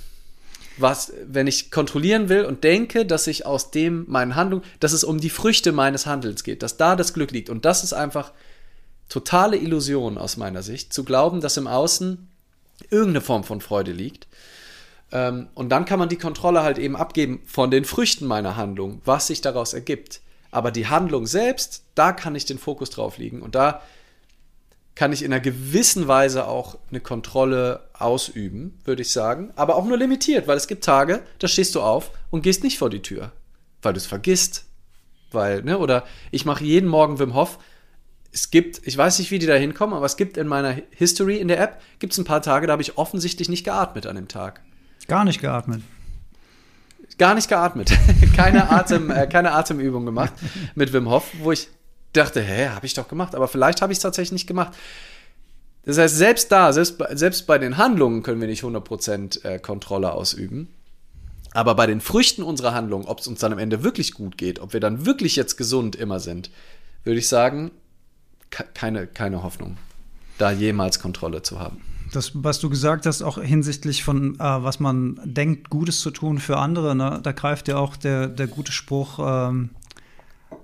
was, 0.76 1.12
wenn 1.26 1.46
ich 1.46 1.70
kontrollieren 1.70 2.28
will 2.28 2.44
und 2.44 2.64
denke, 2.64 3.06
dass 3.06 3.26
ich 3.26 3.46
aus 3.46 3.70
dem 3.70 4.04
meinen 4.08 4.34
Handlungen, 4.34 4.64
dass 4.80 4.92
es 4.92 5.04
um 5.04 5.20
die 5.20 5.30
Früchte 5.30 5.72
meines 5.72 6.06
Handelns 6.06 6.44
geht, 6.44 6.62
dass 6.62 6.76
da 6.76 6.96
das 6.96 7.14
Glück 7.14 7.30
liegt. 7.30 7.50
Und 7.50 7.64
das 7.64 7.84
ist 7.84 7.92
einfach 7.92 8.32
totale 9.08 9.56
Illusion 9.56 10.18
aus 10.18 10.36
meiner 10.36 10.62
Sicht, 10.62 10.92
zu 10.92 11.04
glauben, 11.04 11.40
dass 11.40 11.56
im 11.56 11.66
Außen 11.66 12.28
irgendeine 12.90 13.20
Form 13.20 13.44
von 13.44 13.60
Freude 13.60 13.92
liegt. 13.92 14.26
Ähm, 15.12 15.48
und 15.54 15.68
dann 15.68 15.84
kann 15.84 15.98
man 15.98 16.08
die 16.08 16.18
Kontrolle 16.18 16.62
halt 16.62 16.78
eben 16.78 16.96
abgeben 16.96 17.42
von 17.46 17.70
den 17.70 17.84
Früchten 17.84 18.26
meiner 18.26 18.56
Handlung, 18.56 19.00
was 19.04 19.28
sich 19.28 19.40
daraus 19.40 19.74
ergibt. 19.74 20.20
Aber 20.50 20.70
die 20.70 20.88
Handlung 20.88 21.26
selbst, 21.26 21.84
da 21.94 22.12
kann 22.12 22.34
ich 22.34 22.46
den 22.46 22.58
Fokus 22.58 22.90
drauf 22.90 23.18
liegen. 23.18 23.42
Und 23.42 23.54
da 23.54 23.82
kann 24.94 25.12
ich 25.12 25.22
in 25.22 25.32
einer 25.32 25.40
gewissen 25.40 26.06
Weise 26.06 26.46
auch 26.46 26.78
eine 26.90 27.00
Kontrolle 27.00 27.88
ausüben, 27.94 28.78
würde 28.84 29.02
ich 29.02 29.10
sagen. 29.10 29.52
Aber 29.56 29.76
auch 29.76 29.84
nur 29.84 29.98
limitiert, 29.98 30.46
weil 30.46 30.56
es 30.56 30.68
gibt 30.68 30.84
Tage, 30.84 31.22
da 31.38 31.48
stehst 31.48 31.74
du 31.74 31.80
auf 31.80 32.12
und 32.30 32.42
gehst 32.42 32.62
nicht 32.62 32.78
vor 32.78 32.90
die 32.90 33.02
Tür, 33.02 33.32
weil 33.82 33.92
du 33.92 33.98
es 33.98 34.06
vergisst. 34.06 34.66
Weil, 35.32 35.62
ne, 35.62 35.78
oder 35.78 36.04
ich 36.30 36.44
mache 36.44 36.62
jeden 36.62 36.88
Morgen 36.88 37.18
Wim 37.18 37.34
Hof. 37.34 37.58
Es 38.30 38.50
gibt, 38.50 38.86
ich 38.86 38.96
weiß 38.96 39.18
nicht, 39.18 39.30
wie 39.32 39.40
die 39.40 39.46
da 39.46 39.54
hinkommen, 39.54 39.96
aber 39.96 40.06
es 40.06 40.16
gibt 40.16 40.36
in 40.36 40.46
meiner 40.46 40.76
History 40.90 41.38
in 41.38 41.48
der 41.48 41.60
App, 41.60 41.80
gibt 41.98 42.12
es 42.12 42.18
ein 42.18 42.24
paar 42.24 42.42
Tage, 42.42 42.66
da 42.68 42.72
habe 42.72 42.82
ich 42.82 42.96
offensichtlich 42.96 43.48
nicht 43.48 43.64
geatmet 43.64 44.06
an 44.06 44.16
dem 44.16 44.28
Tag. 44.28 44.60
Gar 45.08 45.24
nicht 45.24 45.40
geatmet. 45.40 45.82
Gar 47.18 47.34
nicht 47.34 47.48
geatmet. 47.48 47.92
keine, 48.36 48.70
Atem, 48.70 49.10
äh, 49.10 49.26
keine 49.26 49.52
Atemübung 49.52 50.04
gemacht 50.06 50.32
mit 50.74 50.92
Wim 50.92 51.08
Hof, 51.10 51.30
wo 51.40 51.52
ich 51.52 51.68
dachte, 52.14 52.40
hä, 52.40 52.68
habe 52.68 52.86
ich 52.86 52.94
doch 52.94 53.08
gemacht, 53.08 53.34
aber 53.34 53.48
vielleicht 53.48 53.82
habe 53.82 53.92
ich 53.92 53.98
es 53.98 54.02
tatsächlich 54.02 54.32
nicht 54.32 54.46
gemacht. 54.46 54.72
Das 55.84 55.98
heißt, 55.98 56.16
selbst 56.16 56.50
da, 56.50 56.72
selbst, 56.72 57.02
selbst 57.12 57.46
bei 57.46 57.58
den 57.58 57.76
Handlungen 57.76 58.22
können 58.22 58.40
wir 58.40 58.48
nicht 58.48 58.64
100% 58.64 59.44
äh, 59.44 59.58
Kontrolle 59.58 60.12
ausüben. 60.12 60.68
Aber 61.52 61.74
bei 61.74 61.86
den 61.86 62.00
Früchten 62.00 62.42
unserer 62.42 62.74
Handlung, 62.74 63.04
ob 63.04 63.20
es 63.20 63.28
uns 63.28 63.40
dann 63.40 63.52
am 63.52 63.58
Ende 63.58 63.84
wirklich 63.84 64.12
gut 64.12 64.38
geht, 64.38 64.58
ob 64.58 64.72
wir 64.72 64.80
dann 64.80 65.06
wirklich 65.06 65.36
jetzt 65.36 65.56
gesund 65.56 65.94
immer 65.94 66.18
sind, 66.18 66.50
würde 67.04 67.18
ich 67.18 67.28
sagen, 67.28 67.70
keine, 68.50 69.06
keine 69.06 69.42
Hoffnung, 69.42 69.76
da 70.38 70.50
jemals 70.50 71.00
Kontrolle 71.00 71.42
zu 71.42 71.60
haben. 71.60 71.80
Das, 72.12 72.32
was 72.34 72.60
du 72.60 72.70
gesagt 72.70 73.06
hast, 73.06 73.22
auch 73.22 73.38
hinsichtlich 73.38 74.04
von, 74.04 74.34
äh, 74.36 74.38
was 74.38 74.80
man 74.80 75.20
denkt, 75.24 75.70
Gutes 75.70 76.00
zu 76.00 76.10
tun 76.10 76.38
für 76.38 76.56
andere, 76.58 76.94
ne? 76.96 77.20
da 77.22 77.32
greift 77.32 77.68
ja 77.68 77.76
auch 77.76 77.96
der, 77.96 78.28
der 78.28 78.46
gute 78.46 78.72
Spruch, 78.72 79.18
ähm, 79.20 79.70
äh, 79.74 79.83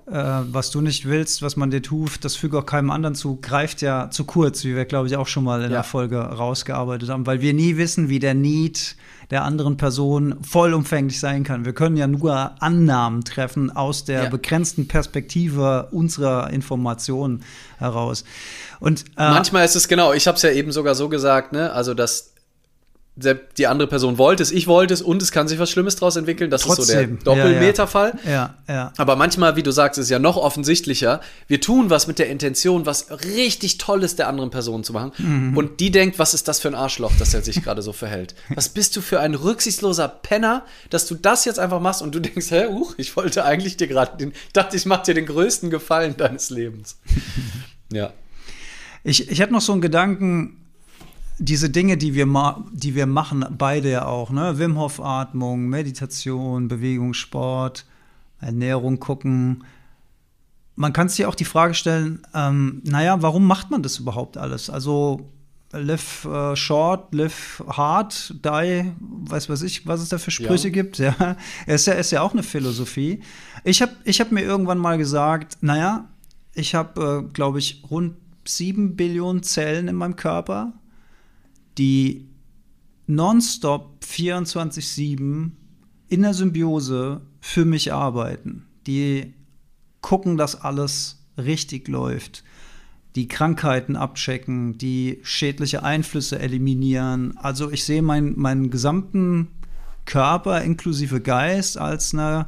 was 0.07 0.70
du 0.70 0.81
nicht 0.81 1.07
willst, 1.07 1.42
was 1.42 1.57
man 1.57 1.70
dir 1.70 1.83
tut, 1.83 2.24
das 2.24 2.37
füge 2.37 2.59
auch 2.59 2.66
keinem 2.66 2.90
anderen 2.90 3.14
zu, 3.14 3.38
greift 3.40 3.83
ja 3.83 4.11
zu 4.11 4.24
kurz, 4.24 4.64
wie 4.64 4.74
wir, 4.74 4.85
glaube 4.85 5.09
ich, 5.09 5.16
auch 5.16 5.26
schon 5.26 5.44
mal 5.44 5.59
in 5.62 5.70
ja. 5.70 5.76
der 5.76 5.85
Folge 5.85 6.18
rausgearbeitet 6.18 7.09
haben, 7.11 7.26
weil 7.26 7.40
wir 7.40 7.55
nie 7.55 7.76
wissen, 7.76 8.09
wie 8.09 8.18
der 8.18 8.35
Need 8.35 8.96
der 9.31 9.44
anderen 9.44 9.76
Person 9.76 10.37
vollumfänglich 10.42 11.20
sein 11.20 11.44
kann. 11.44 11.64
Wir 11.64 11.72
können 11.72 11.96
ja 11.96 12.09
nur 12.09 12.61
Annahmen 12.61 13.24
treffen 13.24 13.70
aus 13.70 14.05
der 14.05 14.24
ja. 14.24 14.29
begrenzten 14.29 14.88
Perspektive 14.88 15.88
unserer 15.92 16.50
Informationen 16.50 17.44
heraus. 17.79 18.24
Und 18.81 19.05
äh, 19.16 19.31
manchmal 19.31 19.64
ist 19.64 19.76
es 19.76 19.87
genau, 19.87 20.12
ich 20.12 20.26
habe 20.26 20.37
es 20.37 20.42
ja 20.42 20.50
eben 20.50 20.72
sogar 20.72 20.96
so 20.96 21.09
gesagt, 21.09 21.53
ne, 21.53 21.72
also 21.72 21.94
dass 21.94 22.33
die 23.59 23.66
andere 23.66 23.88
Person 23.88 24.18
wollte 24.18 24.42
es, 24.42 24.50
ich 24.50 24.66
wollte 24.66 24.94
es 24.94 25.02
und 25.02 25.22
es 25.22 25.30
kann 25.30 25.48
sich 25.48 25.59
was 25.59 25.70
Schlimmes 25.70 25.96
daraus 25.96 26.16
entwickeln. 26.16 26.50
Das 26.50 26.62
Trotzdem. 26.62 26.83
ist 26.83 26.88
so 26.88 26.94
der 26.94 27.06
Doppelmeterfall. 27.06 28.14
Ja, 28.24 28.54
ja. 28.66 28.74
ja, 28.74 28.92
Aber 28.96 29.16
manchmal, 29.16 29.56
wie 29.56 29.62
du 29.62 29.70
sagst, 29.70 29.98
ist 29.98 30.04
es 30.04 30.11
ja 30.11 30.18
noch 30.18 30.37
offensichtlicher. 30.37 31.20
Wir 31.46 31.61
tun 31.61 31.90
was 31.90 32.06
mit 32.06 32.18
der 32.18 32.28
Intention, 32.28 32.87
was 32.87 33.11
richtig 33.11 33.78
Tolles 33.78 34.16
der 34.16 34.28
anderen 34.28 34.50
Person 34.50 34.85
zu 34.85 34.92
machen. 34.92 35.12
Mhm. 35.18 35.56
Und 35.56 35.80
die 35.80 35.90
denkt, 35.90 36.18
was 36.18 36.35
ist 36.35 36.48
das 36.48 36.61
für 36.61 36.68
ein 36.68 36.74
Arschloch, 36.74 37.12
dass 37.18 37.35
er 37.35 37.42
sich 37.42 37.62
gerade 37.62 37.83
so 37.83 37.92
verhält? 37.92 38.35
Was 38.54 38.68
bist 38.68 38.96
du 38.96 39.00
für 39.00 39.20
ein 39.20 39.35
rücksichtsloser 39.35 40.09
Penner, 40.09 40.64
dass 40.88 41.06
du 41.06 41.14
das 41.14 41.44
jetzt 41.44 41.59
einfach 41.59 41.80
machst 41.80 42.02
und 42.02 42.14
du 42.14 42.20
denkst, 42.20 42.50
hä, 42.50 42.66
uh, 42.66 42.88
ich 42.96 43.16
wollte 43.16 43.44
eigentlich 43.44 43.76
dir 43.76 43.87
gerade, 43.87 44.24
ich 44.24 44.52
dachte, 44.52 44.76
ich 44.76 44.87
mache 44.87 45.04
dir 45.04 45.14
den 45.14 45.26
größten 45.26 45.70
Gefallen 45.70 46.16
deines 46.16 46.50
Lebens. 46.50 46.98
ja. 47.92 48.12
Ich, 49.02 49.30
ich 49.30 49.40
habe 49.40 49.52
noch 49.52 49.62
so 49.62 49.72
einen 49.72 49.80
Gedanken, 49.80 50.60
diese 51.40 51.70
Dinge, 51.70 51.96
die 51.96 52.14
wir, 52.14 52.26
die 52.72 52.94
wir 52.94 53.07
machen, 53.07 53.44
beide 53.57 53.90
ja 53.90 54.05
auch, 54.05 54.31
ne? 54.31 54.59
Wim 54.59 54.79
Hof 54.79 55.00
Atmung, 55.00 55.68
Meditation, 55.68 56.68
Bewegung, 56.68 57.14
Sport, 57.14 57.87
Ernährung 58.40 59.00
gucken. 59.00 59.64
Man 60.76 60.92
kann 60.92 61.09
sich 61.09 61.24
auch 61.24 61.35
die 61.35 61.46
Frage 61.46 61.72
stellen, 61.74 62.20
ähm, 62.35 62.83
naja, 62.85 63.22
warum 63.22 63.46
macht 63.46 63.70
man 63.70 63.83
das 63.83 63.98
überhaupt 63.98 64.37
alles? 64.37 64.68
Also 64.68 65.31
live 65.72 66.26
uh, 66.26 66.55
short, 66.55 67.14
live 67.14 67.64
hard, 67.68 68.35
die, 68.44 68.92
weiß 69.00 69.48
was 69.48 69.62
ich, 69.62 69.87
was 69.87 70.03
es 70.03 70.11
da 70.11 70.18
für 70.18 70.31
Sprüche 70.31 70.68
ja. 70.68 70.74
gibt. 70.74 70.98
Ja, 70.98 71.37
ist 71.66 71.87
ja, 71.87 71.94
ist 71.94 72.11
ja 72.11 72.20
auch 72.20 72.33
eine 72.33 72.42
Philosophie. 72.42 73.20
Ich 73.64 73.81
habe 73.81 73.92
ich 74.05 74.20
hab 74.20 74.31
mir 74.31 74.42
irgendwann 74.42 74.79
mal 74.79 74.98
gesagt, 74.98 75.59
naja, 75.62 76.09
ich 76.55 76.74
habe, 76.74 77.24
äh, 77.24 77.33
glaube 77.33 77.61
ich, 77.61 77.83
rund 77.90 78.16
sieben 78.44 78.96
Billionen 78.96 79.42
Zellen 79.42 79.88
in 79.88 79.96
meinem 79.96 80.16
Körper 80.16 80.74
die 81.78 82.28
nonstop 83.06 83.98
24-7 84.04 85.50
in 86.09 86.22
der 86.22 86.35
Symbiose 86.35 87.20
für 87.40 87.64
mich 87.64 87.92
arbeiten. 87.92 88.66
Die 88.87 89.35
gucken, 90.00 90.37
dass 90.37 90.61
alles 90.61 91.24
richtig 91.37 91.88
läuft, 91.88 92.44
die 93.16 93.28
Krankheiten 93.28 93.96
abchecken, 93.96 94.78
die 94.78 95.20
schädliche 95.22 95.83
Einflüsse 95.83 96.38
eliminieren. 96.38 97.37
Also 97.38 97.70
ich 97.70 97.85
sehe 97.85 98.02
mein, 98.02 98.38
meinen 98.38 98.70
gesamten 98.70 99.48
Körper 100.04 100.62
inklusive 100.62 101.20
Geist 101.20 101.78
als 101.78 102.14
eine 102.14 102.46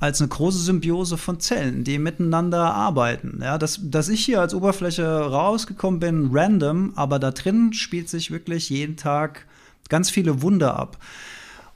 als 0.00 0.20
eine 0.20 0.28
große 0.28 0.58
Symbiose 0.58 1.18
von 1.18 1.40
Zellen, 1.40 1.84
die 1.84 1.98
miteinander 1.98 2.74
arbeiten. 2.74 3.40
Ja, 3.42 3.58
dass, 3.58 3.78
dass 3.82 4.08
ich 4.08 4.24
hier 4.24 4.40
als 4.40 4.54
Oberfläche 4.54 5.06
rausgekommen 5.06 6.00
bin, 6.00 6.30
random, 6.32 6.94
aber 6.96 7.18
da 7.18 7.30
drin 7.30 7.74
spielt 7.74 8.08
sich 8.08 8.30
wirklich 8.30 8.70
jeden 8.70 8.96
Tag 8.96 9.46
ganz 9.90 10.08
viele 10.08 10.40
Wunder 10.40 10.78
ab. 10.78 10.98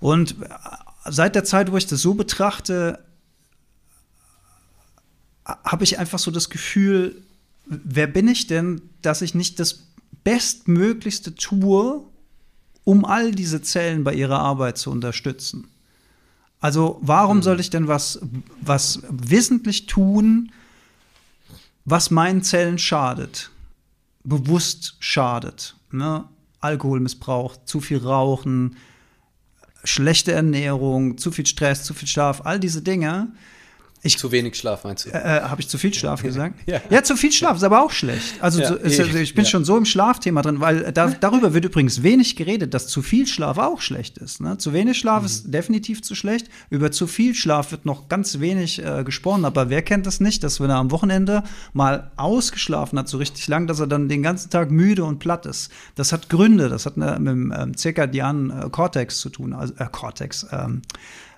Und 0.00 0.36
seit 1.04 1.34
der 1.34 1.44
Zeit, 1.44 1.70
wo 1.70 1.76
ich 1.76 1.86
das 1.86 2.00
so 2.00 2.14
betrachte, 2.14 2.98
habe 5.44 5.84
ich 5.84 5.98
einfach 5.98 6.18
so 6.18 6.30
das 6.30 6.48
Gefühl, 6.48 7.20
wer 7.66 8.06
bin 8.06 8.26
ich 8.28 8.46
denn, 8.46 8.80
dass 9.02 9.20
ich 9.20 9.34
nicht 9.34 9.60
das 9.60 9.80
Bestmöglichste 10.24 11.34
tue, 11.34 12.02
um 12.84 13.04
all 13.04 13.32
diese 13.32 13.60
Zellen 13.60 14.02
bei 14.02 14.14
ihrer 14.14 14.38
Arbeit 14.38 14.78
zu 14.78 14.90
unterstützen? 14.90 15.68
Also 16.64 16.98
warum 17.02 17.42
soll 17.42 17.60
ich 17.60 17.68
denn 17.68 17.88
was, 17.88 18.20
was 18.62 19.02
wissentlich 19.10 19.84
tun, 19.84 20.50
was 21.84 22.10
meinen 22.10 22.42
Zellen 22.42 22.78
schadet? 22.78 23.50
Bewusst 24.22 24.96
schadet. 24.98 25.76
Ne? 25.90 26.24
Alkoholmissbrauch, 26.60 27.58
zu 27.66 27.82
viel 27.82 27.98
Rauchen, 27.98 28.78
schlechte 29.84 30.32
Ernährung, 30.32 31.18
zu 31.18 31.32
viel 31.32 31.44
Stress, 31.44 31.84
zu 31.84 31.92
viel 31.92 32.08
Schlaf, 32.08 32.46
all 32.46 32.58
diese 32.58 32.80
Dinge 32.80 33.34
ich, 34.04 34.18
zu 34.18 34.30
wenig 34.30 34.56
Schlaf 34.56 34.84
meinst 34.84 35.06
du? 35.06 35.10
Äh, 35.10 35.18
äh 35.18 35.40
Habe 35.42 35.60
ich 35.60 35.68
zu 35.68 35.78
viel 35.78 35.92
Schlaf 35.92 36.22
gesagt? 36.22 36.56
ja. 36.66 36.80
ja. 36.90 37.02
zu 37.02 37.16
viel 37.16 37.32
Schlaf 37.32 37.56
ist 37.56 37.62
aber 37.64 37.82
auch 37.82 37.90
schlecht. 37.90 38.34
Also, 38.40 38.60
ja, 38.60 38.74
ist, 38.74 39.00
also 39.00 39.18
ich 39.18 39.34
bin 39.34 39.44
ja. 39.44 39.50
schon 39.50 39.64
so 39.64 39.76
im 39.76 39.84
Schlafthema 39.84 40.42
drin, 40.42 40.60
weil 40.60 40.92
da, 40.92 41.08
darüber 41.08 41.54
wird 41.54 41.64
übrigens 41.64 42.02
wenig 42.02 42.36
geredet, 42.36 42.74
dass 42.74 42.86
zu 42.86 43.02
viel 43.02 43.26
Schlaf 43.26 43.58
auch 43.58 43.80
schlecht 43.80 44.18
ist. 44.18 44.40
Ne? 44.40 44.58
Zu 44.58 44.72
wenig 44.72 44.98
Schlaf 44.98 45.20
mhm. 45.20 45.26
ist 45.26 45.54
definitiv 45.54 46.02
zu 46.02 46.14
schlecht. 46.14 46.48
Über 46.70 46.90
zu 46.90 47.06
viel 47.06 47.34
Schlaf 47.34 47.72
wird 47.72 47.86
noch 47.86 48.08
ganz 48.08 48.40
wenig 48.40 48.84
äh, 48.84 49.04
gesprochen. 49.04 49.44
Aber 49.44 49.70
wer 49.70 49.82
kennt 49.82 50.06
das 50.06 50.20
nicht, 50.20 50.44
dass 50.44 50.60
wenn 50.60 50.70
er 50.70 50.76
am 50.76 50.90
Wochenende 50.90 51.42
mal 51.72 52.10
ausgeschlafen 52.16 52.98
hat, 52.98 53.08
so 53.08 53.18
richtig 53.18 53.48
lang, 53.48 53.66
dass 53.66 53.80
er 53.80 53.86
dann 53.86 54.08
den 54.08 54.22
ganzen 54.22 54.50
Tag 54.50 54.70
müde 54.70 55.04
und 55.04 55.18
platt 55.18 55.46
ist? 55.46 55.70
Das 55.94 56.12
hat 56.12 56.28
Gründe. 56.28 56.68
Das 56.68 56.86
hat 56.86 56.96
eine, 56.96 57.18
mit 57.18 57.32
dem 57.32 57.54
ähm, 57.56 57.76
zirkadianen 57.76 58.50
äh, 58.50 58.68
Cortex 58.70 59.18
zu 59.18 59.30
tun. 59.30 59.52
Also 59.54 59.74
äh, 59.78 59.86
Cortex. 59.90 60.46
Ähm, 60.52 60.82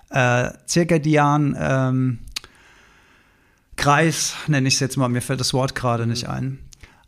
äh, 0.09 0.51
zirkadian 0.65 1.55
ähm, 1.59 2.19
Kreis, 3.77 4.35
nenne 4.47 4.67
ich 4.67 4.73
es 4.73 4.79
jetzt 4.81 4.97
mal, 4.97 5.07
mir 5.07 5.21
fällt 5.21 5.39
das 5.39 5.53
Wort 5.53 5.75
gerade 5.75 6.03
mhm. 6.03 6.09
nicht 6.09 6.27
ein. 6.27 6.59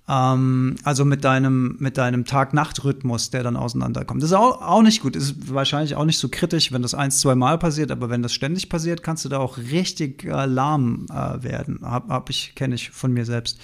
Ähm, 0.07 0.75
also 0.83 1.05
mit 1.05 1.23
deinem, 1.23 1.75
mit 1.79 1.97
deinem 1.97 2.25
Tag-Nacht-Rhythmus, 2.25 3.29
der 3.29 3.43
dann 3.43 3.55
auseinanderkommt. 3.55 4.23
Das 4.23 4.31
ist 4.31 4.35
auch, 4.35 4.61
auch 4.61 4.81
nicht 4.81 5.01
gut. 5.01 5.15
Ist 5.15 5.53
wahrscheinlich 5.53 5.95
auch 5.95 6.05
nicht 6.05 6.17
so 6.17 6.29
kritisch, 6.29 6.71
wenn 6.71 6.81
das 6.81 6.95
ein, 6.95 7.11
zwei 7.11 7.35
Mal 7.35 7.59
passiert, 7.59 7.91
aber 7.91 8.09
wenn 8.09 8.23
das 8.23 8.33
ständig 8.33 8.69
passiert, 8.69 9.03
kannst 9.03 9.23
du 9.25 9.29
da 9.29 9.37
auch 9.37 9.57
richtig 9.57 10.23
äh, 10.23 10.45
lahm 10.45 11.05
äh, 11.11 11.43
werden. 11.43 11.81
Hab, 11.83 12.09
hab 12.09 12.29
ich, 12.31 12.55
kenne 12.55 12.75
ich 12.75 12.89
von 12.89 13.13
mir 13.13 13.25
selbst. 13.25 13.59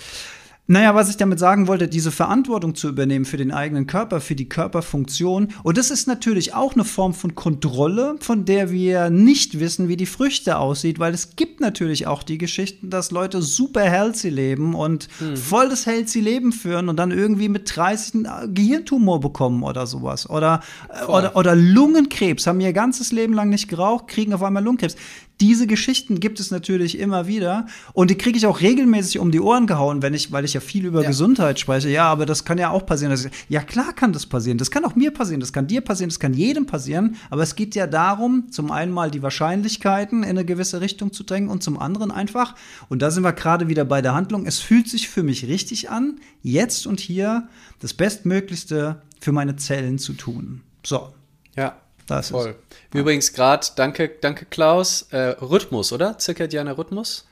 Naja, 0.68 0.96
was 0.96 1.10
ich 1.10 1.18
damit 1.18 1.38
sagen 1.38 1.68
wollte, 1.68 1.88
diese 1.88 2.12
Verantwortung 2.12 2.74
zu 2.74 2.90
übernehmen 2.90 3.26
für 3.26 3.38
den 3.38 3.52
eigenen 3.52 3.86
Körper, 3.86 4.20
für 4.20 4.34
die 4.34 4.50
Körperfunktion. 4.50 5.50
Und 5.62 5.78
das 5.78 5.92
ist 5.92 6.08
natürlich 6.08 6.56
auch 6.56 6.74
eine 6.74 6.84
Form 6.84 7.14
von 7.14 7.36
Kontrolle, 7.36 8.16
von 8.20 8.46
der 8.46 8.72
wir 8.72 9.12
nicht 9.12 9.60
wissen, 9.60 9.88
wie 9.90 9.98
die 9.98 10.08
Früchte 10.08 10.58
aussieht, 10.58 10.98
weil 10.98 11.14
es 11.14 11.36
gibt 11.36 11.62
natürlich 11.62 12.08
auch 12.08 12.24
die 12.24 12.40
Geschichten, 12.40 12.90
dass 12.90 13.12
Leute 13.12 13.44
super 13.44 13.84
healthy 13.84 14.30
leben 14.30 14.74
und 14.74 15.08
mhm. 15.20 15.38
voll 15.38 15.70
das 15.70 15.86
healthy 15.86 16.20
Leben 16.20 16.52
führen 16.52 16.90
und 16.90 16.98
dann 16.98 17.12
irgendwie 17.12 17.50
mit 17.50 17.76
30 17.76 18.26
einen 18.26 18.54
Gehirntumor 18.56 19.20
bekommen 19.20 19.62
oder 19.62 19.86
sowas. 19.86 20.28
Oder, 20.28 20.62
oder, 21.08 21.36
oder 21.36 21.56
Lungenkrebs, 21.56 22.48
haben 22.48 22.60
ihr 22.60 22.74
ganzes 22.74 23.12
Leben 23.12 23.34
lang 23.34 23.50
nicht 23.50 23.68
geraucht, 23.68 24.08
kriegen 24.08 24.34
auf 24.34 24.42
einmal 24.42 24.64
Lungenkrebs. 24.64 24.96
Diese 25.42 25.68
Geschichten 25.68 26.22
gibt 26.22 26.40
es 26.40 26.50
natürlich 26.50 26.98
immer 26.98 27.28
wieder 27.28 27.66
und 27.92 28.10
die 28.10 28.18
kriege 28.18 28.38
ich 28.38 28.48
auch 28.48 28.62
regelmäßig 28.62 29.20
um 29.20 29.32
die 29.32 29.42
Ohren 29.42 29.68
gehauen, 29.68 30.02
wenn 30.02 30.14
ich, 30.14 30.32
weil 30.32 30.46
ich 30.46 30.54
ja 30.54 30.62
viel 30.62 30.86
über 30.86 31.02
ja. 31.02 31.10
Gesundheit 31.10 31.60
spreche. 31.60 31.90
Ja, 31.90 32.06
aber 32.06 32.26
das 32.26 32.46
kann 32.46 32.58
ja 32.58 32.70
auch 32.70 32.86
passieren. 32.86 33.14
Ich, 33.14 33.28
ja, 33.50 33.62
klar 33.62 33.92
kann 33.92 34.14
das 34.14 34.26
passieren. 34.26 34.58
Das 34.58 34.72
kann 34.72 34.86
auch 34.86 34.96
mir 34.96 35.12
passieren, 35.12 35.42
das 35.42 35.52
kann 35.52 35.68
dir 35.68 35.82
passieren, 35.82 36.10
das 36.10 36.20
kann 36.20 36.34
jedem 36.34 36.66
passieren. 36.66 37.18
Aber 37.30 37.44
es 37.44 37.56
geht 37.56 37.76
ja 37.76 37.86
darum, 37.86 38.50
zum 38.50 38.72
einen 38.72 38.94
mal 38.94 39.12
die 39.12 39.22
Wahrscheinlichkeiten 39.22 40.24
in 40.24 40.30
eine 40.30 40.46
gewisse 40.46 40.80
Richtung 40.80 41.12
zu 41.12 41.24
drängen 41.24 41.50
und 41.50 41.62
zum 41.62 41.78
anderen 41.80 42.12
einfach, 42.12 42.56
und 42.88 43.02
da 43.02 43.12
sind 43.12 43.24
wir 43.24 43.34
gerade 43.34 43.68
wieder 43.68 43.84
bei 43.84 44.02
der 44.02 44.14
Handlung, 44.14 44.46
es 44.46 44.60
fühlt 44.60 44.88
sich 44.88 45.10
für 45.10 45.24
mich 45.24 45.48
richtig 45.48 45.90
an, 45.90 46.20
jetzt 46.44 46.88
und 46.88 47.02
hier 47.02 47.50
das 47.80 47.94
Bestmöglichste 47.94 49.02
für 49.20 49.34
meine 49.34 49.58
Zellen 49.58 50.00
zu 50.00 50.14
tun. 50.14 50.62
So. 50.84 51.14
Ja, 51.58 51.78
das 52.08 52.30
Voll. 52.30 52.50
ist. 52.50 52.58
Wie 52.92 53.00
übrigens 53.00 53.34
gerade, 53.34 53.66
danke, 53.76 54.10
danke 54.22 54.46
Klaus, 54.46 55.04
äh, 55.12 55.36
Rhythmus, 55.42 55.92
oder? 55.92 56.18
Zirkadianer 56.18 56.78
Rhythmus? 56.78 57.26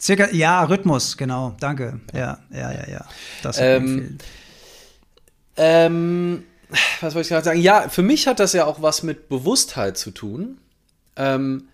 Circa, 0.00 0.30
ja, 0.32 0.64
Rhythmus, 0.64 1.16
genau, 1.16 1.54
danke. 1.60 2.00
Ja, 2.14 2.38
ja, 2.50 2.72
ja, 2.72 2.88
ja. 2.88 3.04
Das 3.42 3.58
ähm, 3.58 4.16
ähm, 5.56 6.44
was 7.00 7.14
wollte 7.14 7.26
ich 7.26 7.28
gerade 7.28 7.44
sagen? 7.44 7.60
Ja, 7.60 7.88
für 7.88 8.02
mich 8.02 8.26
hat 8.26 8.40
das 8.40 8.54
ja 8.54 8.64
auch 8.64 8.80
was 8.80 9.02
mit 9.02 9.28
Bewusstheit 9.28 9.98
zu 9.98 10.10
tun. 10.10 10.58
Ähm, 11.16 11.68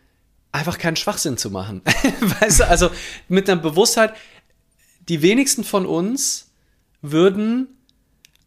einfach 0.50 0.78
keinen 0.78 0.96
Schwachsinn 0.96 1.36
zu 1.36 1.50
machen. 1.50 1.82
weißt 2.40 2.60
du, 2.60 2.68
also 2.68 2.90
mit 3.28 3.48
einer 3.48 3.60
Bewusstheit, 3.60 4.14
die 5.08 5.22
wenigsten 5.22 5.62
von 5.62 5.86
uns 5.86 6.48
würden 7.02 7.75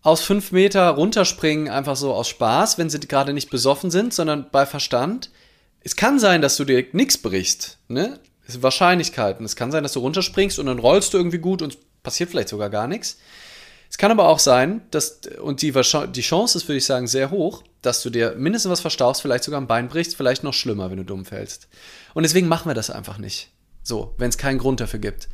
aus 0.01 0.21
fünf 0.21 0.51
Meter 0.51 0.89
runterspringen, 0.89 1.69
einfach 1.69 1.95
so 1.95 2.13
aus 2.13 2.29
Spaß, 2.29 2.77
wenn 2.77 2.89
sie 2.89 2.99
gerade 2.99 3.33
nicht 3.33 3.49
besoffen 3.49 3.91
sind, 3.91 4.13
sondern 4.13 4.49
bei 4.51 4.65
Verstand. 4.65 5.29
es 5.81 5.95
kann 5.95 6.19
sein, 6.19 6.41
dass 6.41 6.57
du 6.57 6.65
dir 6.65 6.85
nichts 6.93 7.17
brichst, 7.17 7.77
ne? 7.87 8.19
Es 8.45 8.53
sind 8.53 8.63
Wahrscheinlichkeiten. 8.63 9.45
Es 9.45 9.55
kann 9.55 9.71
sein, 9.71 9.83
dass 9.83 9.93
du 9.93 9.99
runterspringst 9.99 10.57
und 10.57 10.65
dann 10.65 10.79
rollst 10.79 11.13
du 11.13 11.17
irgendwie 11.19 11.37
gut 11.37 11.61
und 11.61 11.77
passiert 12.01 12.31
vielleicht 12.31 12.49
sogar 12.49 12.71
gar 12.71 12.87
nichts. 12.87 13.19
Es 13.91 13.97
kann 13.97 14.09
aber 14.09 14.27
auch 14.27 14.39
sein, 14.39 14.81
dass, 14.89 15.21
und 15.41 15.61
die, 15.61 15.71
die 15.71 16.21
Chance 16.21 16.57
ist, 16.57 16.67
würde 16.67 16.77
ich 16.77 16.85
sagen, 16.85 17.05
sehr 17.05 17.29
hoch, 17.29 17.63
dass 17.81 18.01
du 18.01 18.09
dir 18.09 18.35
mindestens 18.35 18.71
was 18.71 18.81
verstauchst, 18.81 19.21
vielleicht 19.21 19.43
sogar 19.43 19.61
ein 19.61 19.67
Bein 19.67 19.87
brichst, 19.87 20.15
vielleicht 20.15 20.43
noch 20.43 20.53
schlimmer, 20.53 20.89
wenn 20.89 20.97
du 20.97 21.05
dumm 21.05 21.25
fällst. 21.25 21.67
Und 22.15 22.23
deswegen 22.23 22.47
machen 22.47 22.69
wir 22.69 22.73
das 22.73 22.89
einfach 22.89 23.19
nicht. 23.19 23.49
So, 23.83 24.15
wenn 24.17 24.29
es 24.29 24.37
keinen 24.37 24.57
Grund 24.57 24.79
dafür 24.79 24.99
gibt. 24.99 25.29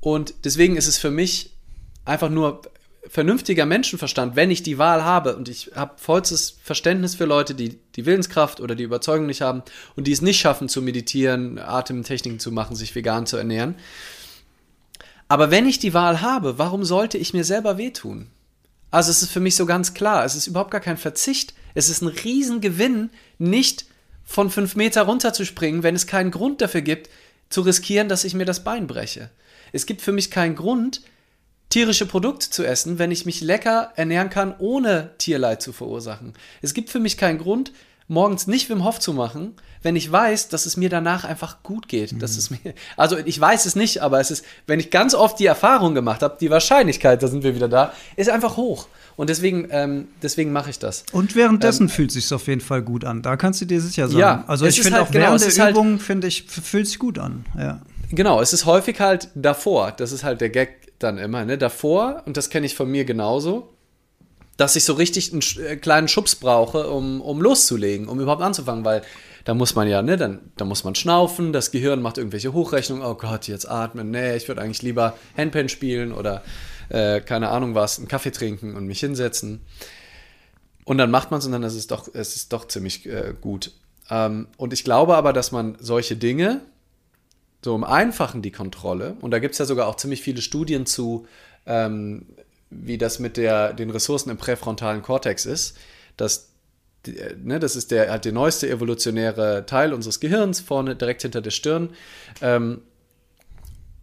Und 0.00 0.34
deswegen 0.44 0.76
ist 0.76 0.86
es 0.86 0.98
für 0.98 1.10
mich 1.10 1.56
einfach 2.04 2.30
nur 2.30 2.62
vernünftiger 3.08 3.66
Menschenverstand, 3.66 4.36
wenn 4.36 4.50
ich 4.50 4.62
die 4.62 4.78
Wahl 4.78 5.02
habe 5.02 5.36
und 5.36 5.48
ich 5.48 5.70
habe 5.74 5.94
vollstes 5.96 6.58
Verständnis 6.62 7.14
für 7.14 7.24
Leute, 7.24 7.54
die 7.54 7.78
die 7.96 8.06
Willenskraft 8.06 8.60
oder 8.60 8.74
die 8.74 8.84
Überzeugung 8.84 9.26
nicht 9.26 9.40
haben 9.40 9.62
und 9.96 10.06
die 10.06 10.12
es 10.12 10.22
nicht 10.22 10.38
schaffen 10.38 10.68
zu 10.68 10.82
meditieren, 10.82 11.58
Atemtechniken 11.58 12.38
zu 12.38 12.52
machen, 12.52 12.76
sich 12.76 12.94
vegan 12.94 13.26
zu 13.26 13.36
ernähren. 13.36 13.76
Aber 15.26 15.50
wenn 15.50 15.66
ich 15.66 15.78
die 15.78 15.94
Wahl 15.94 16.20
habe, 16.20 16.58
warum 16.58 16.84
sollte 16.84 17.18
ich 17.18 17.34
mir 17.34 17.44
selber 17.44 17.78
wehtun? 17.78 18.28
Also 18.90 19.10
es 19.10 19.22
ist 19.22 19.30
für 19.30 19.40
mich 19.40 19.56
so 19.56 19.66
ganz 19.66 19.94
klar, 19.94 20.24
es 20.24 20.34
ist 20.34 20.46
überhaupt 20.46 20.70
gar 20.70 20.80
kein 20.80 20.96
Verzicht. 20.96 21.54
Es 21.74 21.90
ist 21.90 22.02
ein 22.02 22.08
Riesengewinn, 22.08 23.10
nicht 23.38 23.84
von 24.24 24.50
fünf 24.50 24.76
Meter 24.76 25.02
runterzuspringen, 25.02 25.82
wenn 25.82 25.94
es 25.94 26.06
keinen 26.06 26.30
Grund 26.30 26.60
dafür 26.60 26.80
gibt, 26.80 27.10
zu 27.50 27.62
riskieren, 27.62 28.08
dass 28.08 28.24
ich 28.24 28.34
mir 28.34 28.44
das 28.44 28.64
Bein 28.64 28.86
breche. 28.86 29.30
Es 29.72 29.86
gibt 29.86 30.02
für 30.02 30.12
mich 30.12 30.30
keinen 30.30 30.54
Grund, 30.54 31.02
tierische 31.70 32.06
Produkte 32.06 32.50
zu 32.50 32.64
essen, 32.64 32.98
wenn 32.98 33.10
ich 33.10 33.26
mich 33.26 33.40
lecker 33.40 33.92
ernähren 33.96 34.30
kann, 34.30 34.54
ohne 34.58 35.10
Tierleid 35.18 35.62
zu 35.62 35.72
verursachen. 35.72 36.34
Es 36.62 36.74
gibt 36.74 36.90
für 36.90 37.00
mich 37.00 37.16
keinen 37.16 37.38
Grund, 37.38 37.72
morgens 38.08 38.46
nicht 38.46 38.70
Wim 38.70 38.84
Hof 38.84 38.98
zu 38.98 39.12
machen, 39.12 39.54
wenn 39.82 39.94
ich 39.94 40.10
weiß, 40.10 40.48
dass 40.48 40.66
es 40.66 40.76
mir 40.76 40.88
danach 40.88 41.24
einfach 41.24 41.62
gut 41.62 41.88
geht. 41.88 42.12
Mhm. 42.12 42.18
Dass 42.18 42.36
es 42.36 42.50
mir, 42.50 42.58
also 42.96 43.16
ich 43.18 43.38
weiß 43.38 43.66
es 43.66 43.76
nicht, 43.76 44.02
aber 44.02 44.18
es 44.18 44.30
ist, 44.30 44.44
wenn 44.66 44.80
ich 44.80 44.90
ganz 44.90 45.14
oft 45.14 45.38
die 45.38 45.46
Erfahrung 45.46 45.94
gemacht 45.94 46.22
habe, 46.22 46.36
die 46.40 46.50
Wahrscheinlichkeit, 46.50 47.22
da 47.22 47.28
sind 47.28 47.44
wir 47.44 47.54
wieder 47.54 47.68
da, 47.68 47.92
ist 48.16 48.30
einfach 48.30 48.56
hoch. 48.56 48.88
Und 49.16 49.30
deswegen, 49.30 49.68
ähm, 49.70 50.08
deswegen 50.22 50.52
mache 50.52 50.70
ich 50.70 50.78
das. 50.78 51.04
Und 51.12 51.34
währenddessen 51.34 51.84
ähm, 51.84 51.88
fühlt 51.88 52.10
es 52.10 52.14
sich 52.14 52.32
auf 52.32 52.46
jeden 52.46 52.60
Fall 52.60 52.82
gut 52.82 53.04
an. 53.04 53.22
Da 53.22 53.36
kannst 53.36 53.60
du 53.60 53.66
dir 53.66 53.80
sicher 53.80 54.08
sein. 54.08 54.18
Ja, 54.18 54.44
also 54.46 54.64
ich 54.64 54.80
finde 54.80 54.98
halt, 54.98 55.08
auch 55.08 55.10
genau, 55.10 55.26
während 55.26 55.56
der 55.56 55.64
halt 55.64 55.74
Übung, 55.74 55.90
halt, 55.92 56.02
finde 56.02 56.26
ich, 56.28 56.44
fühlt 56.44 56.86
sich 56.86 56.98
gut 56.98 57.18
an. 57.18 57.44
Ja. 57.56 57.80
Genau, 58.10 58.40
es 58.40 58.52
ist 58.52 58.64
häufig 58.64 59.00
halt 59.00 59.28
davor. 59.34 59.92
Das 59.92 60.12
ist 60.12 60.24
halt 60.24 60.40
der 60.40 60.48
Gag 60.48 60.77
dann 60.98 61.18
immer, 61.18 61.44
ne? 61.44 61.58
Davor, 61.58 62.22
und 62.26 62.36
das 62.36 62.50
kenne 62.50 62.66
ich 62.66 62.74
von 62.74 62.90
mir 62.90 63.04
genauso, 63.04 63.70
dass 64.56 64.76
ich 64.76 64.84
so 64.84 64.94
richtig 64.94 65.32
einen 65.32 65.42
äh, 65.64 65.76
kleinen 65.76 66.08
Schubs 66.08 66.34
brauche, 66.34 66.90
um, 66.90 67.20
um 67.20 67.40
loszulegen, 67.40 68.08
um 68.08 68.20
überhaupt 68.20 68.42
anzufangen, 68.42 68.84
weil 68.84 69.02
da 69.44 69.54
muss 69.54 69.74
man 69.74 69.88
ja, 69.88 70.02
ne, 70.02 70.16
dann, 70.16 70.40
da 70.56 70.64
muss 70.64 70.84
man 70.84 70.94
schnaufen, 70.94 71.52
das 71.52 71.70
Gehirn 71.70 72.02
macht 72.02 72.18
irgendwelche 72.18 72.52
Hochrechnungen, 72.52 73.04
oh 73.04 73.14
Gott, 73.14 73.48
jetzt 73.48 73.70
atmen, 73.70 74.10
nee, 74.10 74.36
ich 74.36 74.46
würde 74.48 74.60
eigentlich 74.60 74.82
lieber 74.82 75.16
Handpan 75.36 75.68
spielen 75.68 76.12
oder 76.12 76.42
äh, 76.90 77.20
keine 77.20 77.48
Ahnung 77.50 77.74
was, 77.74 77.98
einen 77.98 78.08
Kaffee 78.08 78.32
trinken 78.32 78.76
und 78.76 78.86
mich 78.86 79.00
hinsetzen. 79.00 79.62
Und 80.84 80.98
dann 80.98 81.10
macht 81.10 81.30
man 81.30 81.38
es 81.38 81.46
und 81.46 81.52
dann 81.52 81.62
ist 81.62 81.74
es 81.74 81.86
doch, 81.86 82.08
es 82.12 82.34
ist 82.34 82.52
doch 82.52 82.66
ziemlich 82.66 83.06
äh, 83.06 83.34
gut. 83.40 83.72
Ähm, 84.10 84.48
und 84.56 84.72
ich 84.72 84.84
glaube 84.84 85.16
aber, 85.16 85.32
dass 85.32 85.52
man 85.52 85.76
solche 85.80 86.16
Dinge, 86.16 86.62
so 87.64 87.74
im 87.74 87.84
Einfachen 87.84 88.42
die 88.42 88.52
Kontrolle, 88.52 89.16
und 89.20 89.30
da 89.30 89.38
gibt 89.38 89.52
es 89.52 89.58
ja 89.58 89.64
sogar 89.64 89.88
auch 89.88 89.96
ziemlich 89.96 90.22
viele 90.22 90.42
Studien 90.42 90.86
zu, 90.86 91.26
ähm, 91.66 92.26
wie 92.70 92.98
das 92.98 93.18
mit 93.18 93.36
der, 93.36 93.72
den 93.72 93.90
Ressourcen 93.90 94.30
im 94.30 94.36
präfrontalen 94.36 95.02
Kortex 95.02 95.46
ist, 95.46 95.76
dass 96.16 96.48
ne, 97.42 97.58
das 97.58 97.76
ist 97.76 97.90
der, 97.90 98.10
halt 98.10 98.24
der 98.24 98.32
neueste 98.32 98.68
evolutionäre 98.68 99.64
Teil 99.66 99.92
unseres 99.92 100.20
Gehirns, 100.20 100.60
vorne 100.60 100.96
direkt 100.96 101.22
hinter 101.22 101.40
der 101.40 101.50
Stirn. 101.50 101.90
Ähm, 102.40 102.82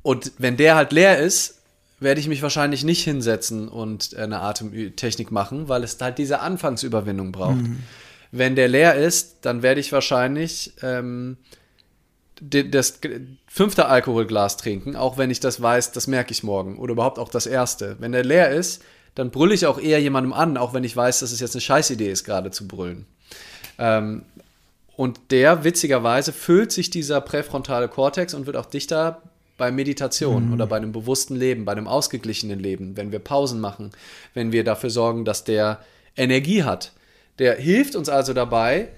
und 0.02 0.34
wenn 0.38 0.58
der 0.58 0.76
halt 0.76 0.91
leer 0.91 1.20
ist, 1.20 1.62
werde 2.00 2.20
ich 2.20 2.28
mich 2.28 2.41
wahrscheinlich 2.41 2.84
nicht 2.84 3.04
hinsetzen 3.04 3.68
und 3.68 4.15
eine 4.15 4.41
Atemtechnik 4.41 5.32
machen, 5.32 5.70
weil 5.70 5.84
es 5.84 6.00
halt 6.00 6.18
diese 6.18 6.39
Anfangsüberwindung 6.39 7.32
braucht. 7.32 7.56
Mhm. 7.56 7.84
Wenn 8.32 8.56
der 8.56 8.68
leer 8.68 8.96
ist, 8.96 9.38
dann 9.41 9.63
werde 9.63 9.80
ich 9.80 9.91
wahrscheinlich 9.91 10.74
ähm, 10.82 11.38
das 12.41 13.00
fünfte 13.48 13.86
Alkoholglas 13.86 14.58
trinken, 14.58 14.95
auch 14.95 15.17
wenn 15.17 15.32
ich 15.32 15.39
das 15.39 15.62
weiß, 15.62 15.91
das 15.93 16.08
merke 16.08 16.32
ich 16.32 16.43
morgen. 16.43 16.78
Oder 16.78 16.93
überhaupt 16.93 17.19
auch 17.19 17.30
das 17.30 17.45
erste. 17.45 17.95
Wenn 18.00 18.12
der 18.12 18.26
leer 18.26 18.52
ist, 18.52 18.84
dann 19.15 19.32
brülle 19.32 19.54
ich 19.54 19.65
auch 19.65 19.80
eher 19.80 20.02
jemandem 20.02 20.34
an, 20.34 20.58
auch 20.58 20.74
wenn 20.74 20.84
ich 20.84 20.95
weiß, 20.95 21.19
dass 21.19 21.32
es 21.32 21.39
jetzt 21.39 21.56
eine 21.56 21.62
Scheißidee 21.62 22.12
ist, 22.12 22.26
gerade 22.26 22.52
zu 22.52 22.67
brüllen. 22.67 23.06
Ähm, 23.78 24.24
und 24.98 25.19
der, 25.32 25.63
witzigerweise, 25.63 26.34
füllt 26.34 26.71
sich 26.71 26.89
dieser 26.89 27.21
präfrontale 27.21 27.88
Kortex 27.88 28.34
und 28.34 28.45
wird 28.45 28.58
auch 28.58 28.65
dichter 28.65 29.21
bei 29.58 29.71
Meditation 29.71 30.48
mhm. 30.48 30.54
oder 30.54 30.67
bei 30.67 30.78
einem 30.78 30.91
bewussten 30.91 31.36
Leben, 31.36 31.65
bei 31.65 31.71
einem 31.71 31.88
ausgeglichenen 31.88 32.60
Leben, 32.60 32.98
wenn 32.98 33.12
wir 33.12 33.19
Pausen 33.19 33.62
machen, 33.62 33.91
wenn 34.34 34.52
wir 34.52 34.63
dafür 34.63 34.89
sorgen, 34.89 35.24
dass 35.24 35.45
der 35.45 35.80
Energie 36.17 36.63
hat. 36.63 36.91
Der 37.39 37.56
hilft 37.56 37.95
uns 37.95 38.10
also 38.10 38.34
dabei, 38.34 38.89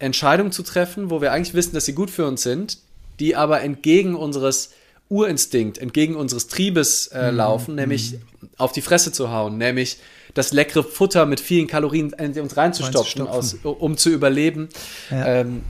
Entscheidungen 0.00 0.52
zu 0.52 0.62
treffen, 0.62 1.10
wo 1.10 1.20
wir 1.20 1.32
eigentlich 1.32 1.54
wissen, 1.54 1.74
dass 1.74 1.84
sie 1.84 1.94
gut 1.94 2.10
für 2.10 2.26
uns 2.26 2.42
sind, 2.42 2.78
die 3.20 3.36
aber 3.36 3.60
entgegen 3.60 4.16
unseres 4.16 4.70
Urinstinkt, 5.08 5.78
entgegen 5.78 6.16
unseres 6.16 6.46
Triebes 6.46 7.08
äh, 7.08 7.30
mhm. 7.30 7.36
laufen, 7.36 7.74
nämlich 7.74 8.18
auf 8.56 8.72
die 8.72 8.80
Fresse 8.80 9.12
zu 9.12 9.30
hauen, 9.30 9.58
nämlich 9.58 9.98
das 10.34 10.52
leckere 10.52 10.84
Futter 10.84 11.26
mit 11.26 11.40
vielen 11.40 11.66
Kalorien 11.66 12.10
in 12.12 12.38
uns 12.40 12.56
reinzustopfen, 12.56 13.26
aus, 13.26 13.56
um 13.62 13.96
zu 13.96 14.10
überleben. 14.10 14.68
Ja. 15.10 15.40
Ähm, 15.40 15.62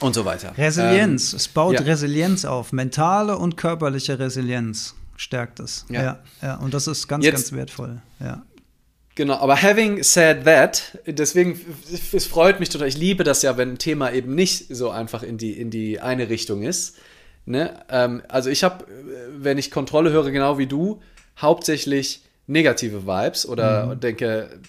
und 0.00 0.14
so 0.14 0.24
weiter. 0.24 0.56
Resilienz. 0.56 1.32
Ähm, 1.32 1.36
es 1.36 1.48
baut 1.48 1.74
ja. 1.74 1.80
Resilienz 1.82 2.44
auf. 2.44 2.72
Mentale 2.72 3.36
und 3.36 3.56
körperliche 3.56 4.18
Resilienz 4.18 4.94
stärkt 5.16 5.60
es. 5.60 5.84
Ja. 5.90 6.02
ja. 6.02 6.18
Ja, 6.42 6.54
Und 6.56 6.72
das 6.72 6.86
ist 6.86 7.06
ganz, 7.06 7.24
Jetzt, 7.24 7.34
ganz 7.34 7.52
wertvoll. 7.52 8.00
Ja. 8.18 8.42
Genau, 9.16 9.34
aber 9.34 9.60
having 9.60 10.02
said 10.02 10.44
that, 10.44 10.98
deswegen, 11.06 11.60
es 12.12 12.26
freut 12.26 12.60
mich 12.60 12.68
total, 12.68 12.88
ich 12.88 12.96
liebe 12.96 13.24
das 13.24 13.42
ja, 13.42 13.56
wenn 13.56 13.72
ein 13.72 13.78
Thema 13.78 14.12
eben 14.12 14.34
nicht 14.34 14.74
so 14.74 14.90
einfach 14.90 15.22
in 15.22 15.36
die, 15.36 15.52
in 15.52 15.70
die 15.70 16.00
eine 16.00 16.28
Richtung 16.28 16.62
ist. 16.62 16.96
Ne? 17.44 17.82
Ähm, 17.88 18.22
also 18.28 18.50
ich 18.50 18.62
habe, 18.62 18.86
wenn 19.36 19.58
ich 19.58 19.70
Kontrolle 19.70 20.10
höre, 20.10 20.30
genau 20.30 20.58
wie 20.58 20.66
du, 20.66 21.00
hauptsächlich 21.38 22.22
negative 22.46 23.06
Vibes 23.06 23.46
oder 23.46 23.86
mhm. 23.86 24.00
denke, 24.00 24.60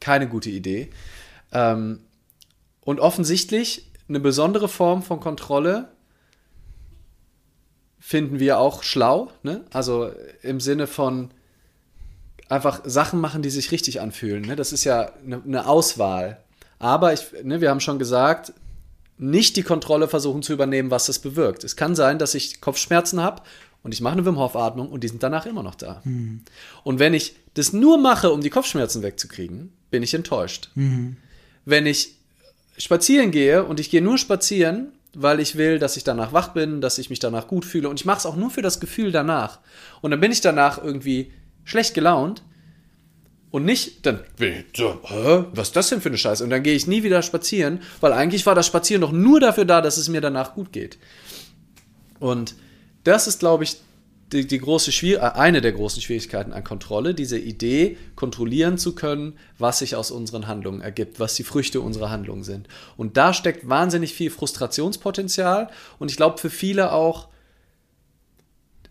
keine 0.00 0.26
gute 0.26 0.50
Idee. 0.50 0.88
Ähm, 1.52 2.00
und 2.80 2.98
offensichtlich 2.98 3.90
eine 4.08 4.20
besondere 4.20 4.68
Form 4.68 5.02
von 5.02 5.20
Kontrolle 5.20 5.88
finden 8.00 8.40
wir 8.40 8.58
auch 8.58 8.82
schlau. 8.82 9.30
Ne? 9.42 9.64
Also 9.72 10.10
im 10.42 10.60
Sinne 10.60 10.86
von, 10.86 11.30
einfach 12.52 12.82
Sachen 12.84 13.20
machen, 13.20 13.42
die 13.42 13.50
sich 13.50 13.72
richtig 13.72 14.00
anfühlen. 14.00 14.42
Ne? 14.42 14.56
Das 14.56 14.72
ist 14.72 14.84
ja 14.84 15.10
eine, 15.24 15.42
eine 15.42 15.66
Auswahl. 15.66 16.38
Aber 16.78 17.12
ich, 17.12 17.32
ne, 17.42 17.60
wir 17.60 17.70
haben 17.70 17.80
schon 17.80 17.98
gesagt, 17.98 18.52
nicht 19.16 19.56
die 19.56 19.62
Kontrolle 19.62 20.06
versuchen 20.06 20.42
zu 20.42 20.52
übernehmen, 20.52 20.90
was 20.90 21.06
das 21.06 21.18
bewirkt. 21.18 21.64
Es 21.64 21.76
kann 21.76 21.94
sein, 21.94 22.18
dass 22.18 22.34
ich 22.34 22.60
Kopfschmerzen 22.60 23.20
habe 23.20 23.42
und 23.82 23.94
ich 23.94 24.00
mache 24.00 24.14
eine 24.14 24.26
Wim 24.26 24.38
Hof 24.38 24.56
Atmung 24.56 24.90
und 24.90 25.02
die 25.02 25.08
sind 25.08 25.22
danach 25.22 25.46
immer 25.46 25.62
noch 25.62 25.76
da. 25.76 26.02
Mhm. 26.04 26.42
Und 26.82 26.98
wenn 26.98 27.14
ich 27.14 27.36
das 27.54 27.72
nur 27.72 27.98
mache, 27.98 28.30
um 28.30 28.40
die 28.40 28.50
Kopfschmerzen 28.50 29.02
wegzukriegen, 29.02 29.72
bin 29.90 30.02
ich 30.02 30.12
enttäuscht. 30.12 30.70
Mhm. 30.74 31.16
Wenn 31.64 31.86
ich 31.86 32.16
spazieren 32.76 33.30
gehe 33.30 33.64
und 33.64 33.80
ich 33.80 33.90
gehe 33.90 34.02
nur 34.02 34.18
spazieren, 34.18 34.92
weil 35.14 35.40
ich 35.40 35.56
will, 35.56 35.78
dass 35.78 35.96
ich 35.96 36.04
danach 36.04 36.32
wach 36.32 36.48
bin, 36.48 36.80
dass 36.80 36.98
ich 36.98 37.10
mich 37.10 37.18
danach 37.18 37.46
gut 37.46 37.64
fühle 37.64 37.88
und 37.88 38.00
ich 38.00 38.06
mache 38.06 38.18
es 38.18 38.26
auch 38.26 38.36
nur 38.36 38.50
für 38.50 38.62
das 38.62 38.80
Gefühl 38.80 39.12
danach. 39.12 39.60
Und 40.00 40.10
dann 40.10 40.20
bin 40.20 40.32
ich 40.32 40.40
danach 40.40 40.82
irgendwie 40.82 41.32
schlecht 41.64 41.94
gelaunt 41.94 42.42
und 43.50 43.64
nicht, 43.64 44.06
dann, 44.06 44.20
was 44.38 45.68
ist 45.68 45.76
das 45.76 45.90
denn 45.90 46.00
für 46.00 46.08
eine 46.08 46.18
Scheiße? 46.18 46.42
Und 46.42 46.50
dann 46.50 46.62
gehe 46.62 46.74
ich 46.74 46.86
nie 46.86 47.02
wieder 47.02 47.22
spazieren, 47.22 47.80
weil 48.00 48.12
eigentlich 48.12 48.46
war 48.46 48.54
das 48.54 48.66
Spazieren 48.66 49.02
doch 49.02 49.12
nur 49.12 49.40
dafür 49.40 49.64
da, 49.64 49.80
dass 49.80 49.98
es 49.98 50.08
mir 50.08 50.20
danach 50.20 50.54
gut 50.54 50.72
geht. 50.72 50.98
Und 52.18 52.54
das 53.04 53.26
ist, 53.26 53.40
glaube 53.40 53.64
ich, 53.64 53.76
die, 54.32 54.46
die 54.46 54.58
große 54.58 54.92
Schwier 54.92 55.18
äh, 55.18 55.38
eine 55.38 55.60
der 55.60 55.72
großen 55.72 56.00
Schwierigkeiten 56.00 56.52
an 56.52 56.64
Kontrolle, 56.64 57.14
diese 57.14 57.38
Idee, 57.38 57.98
kontrollieren 58.16 58.78
zu 58.78 58.94
können, 58.94 59.38
was 59.58 59.80
sich 59.80 59.94
aus 59.96 60.10
unseren 60.10 60.46
Handlungen 60.46 60.80
ergibt, 60.80 61.20
was 61.20 61.34
die 61.34 61.44
Früchte 61.44 61.80
unserer 61.80 62.10
Handlungen 62.10 62.44
sind. 62.44 62.68
Und 62.96 63.16
da 63.16 63.34
steckt 63.34 63.68
wahnsinnig 63.68 64.14
viel 64.14 64.30
Frustrationspotenzial 64.30 65.68
und 65.98 66.10
ich 66.10 66.16
glaube 66.16 66.38
für 66.38 66.50
viele 66.50 66.92
auch 66.92 67.28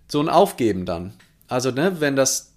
so 0.07 0.19
ein 0.19 0.29
Aufgeben 0.29 0.85
dann. 0.85 1.13
Also, 1.47 1.71
ne, 1.71 1.99
wenn 1.99 2.15
das 2.15 2.50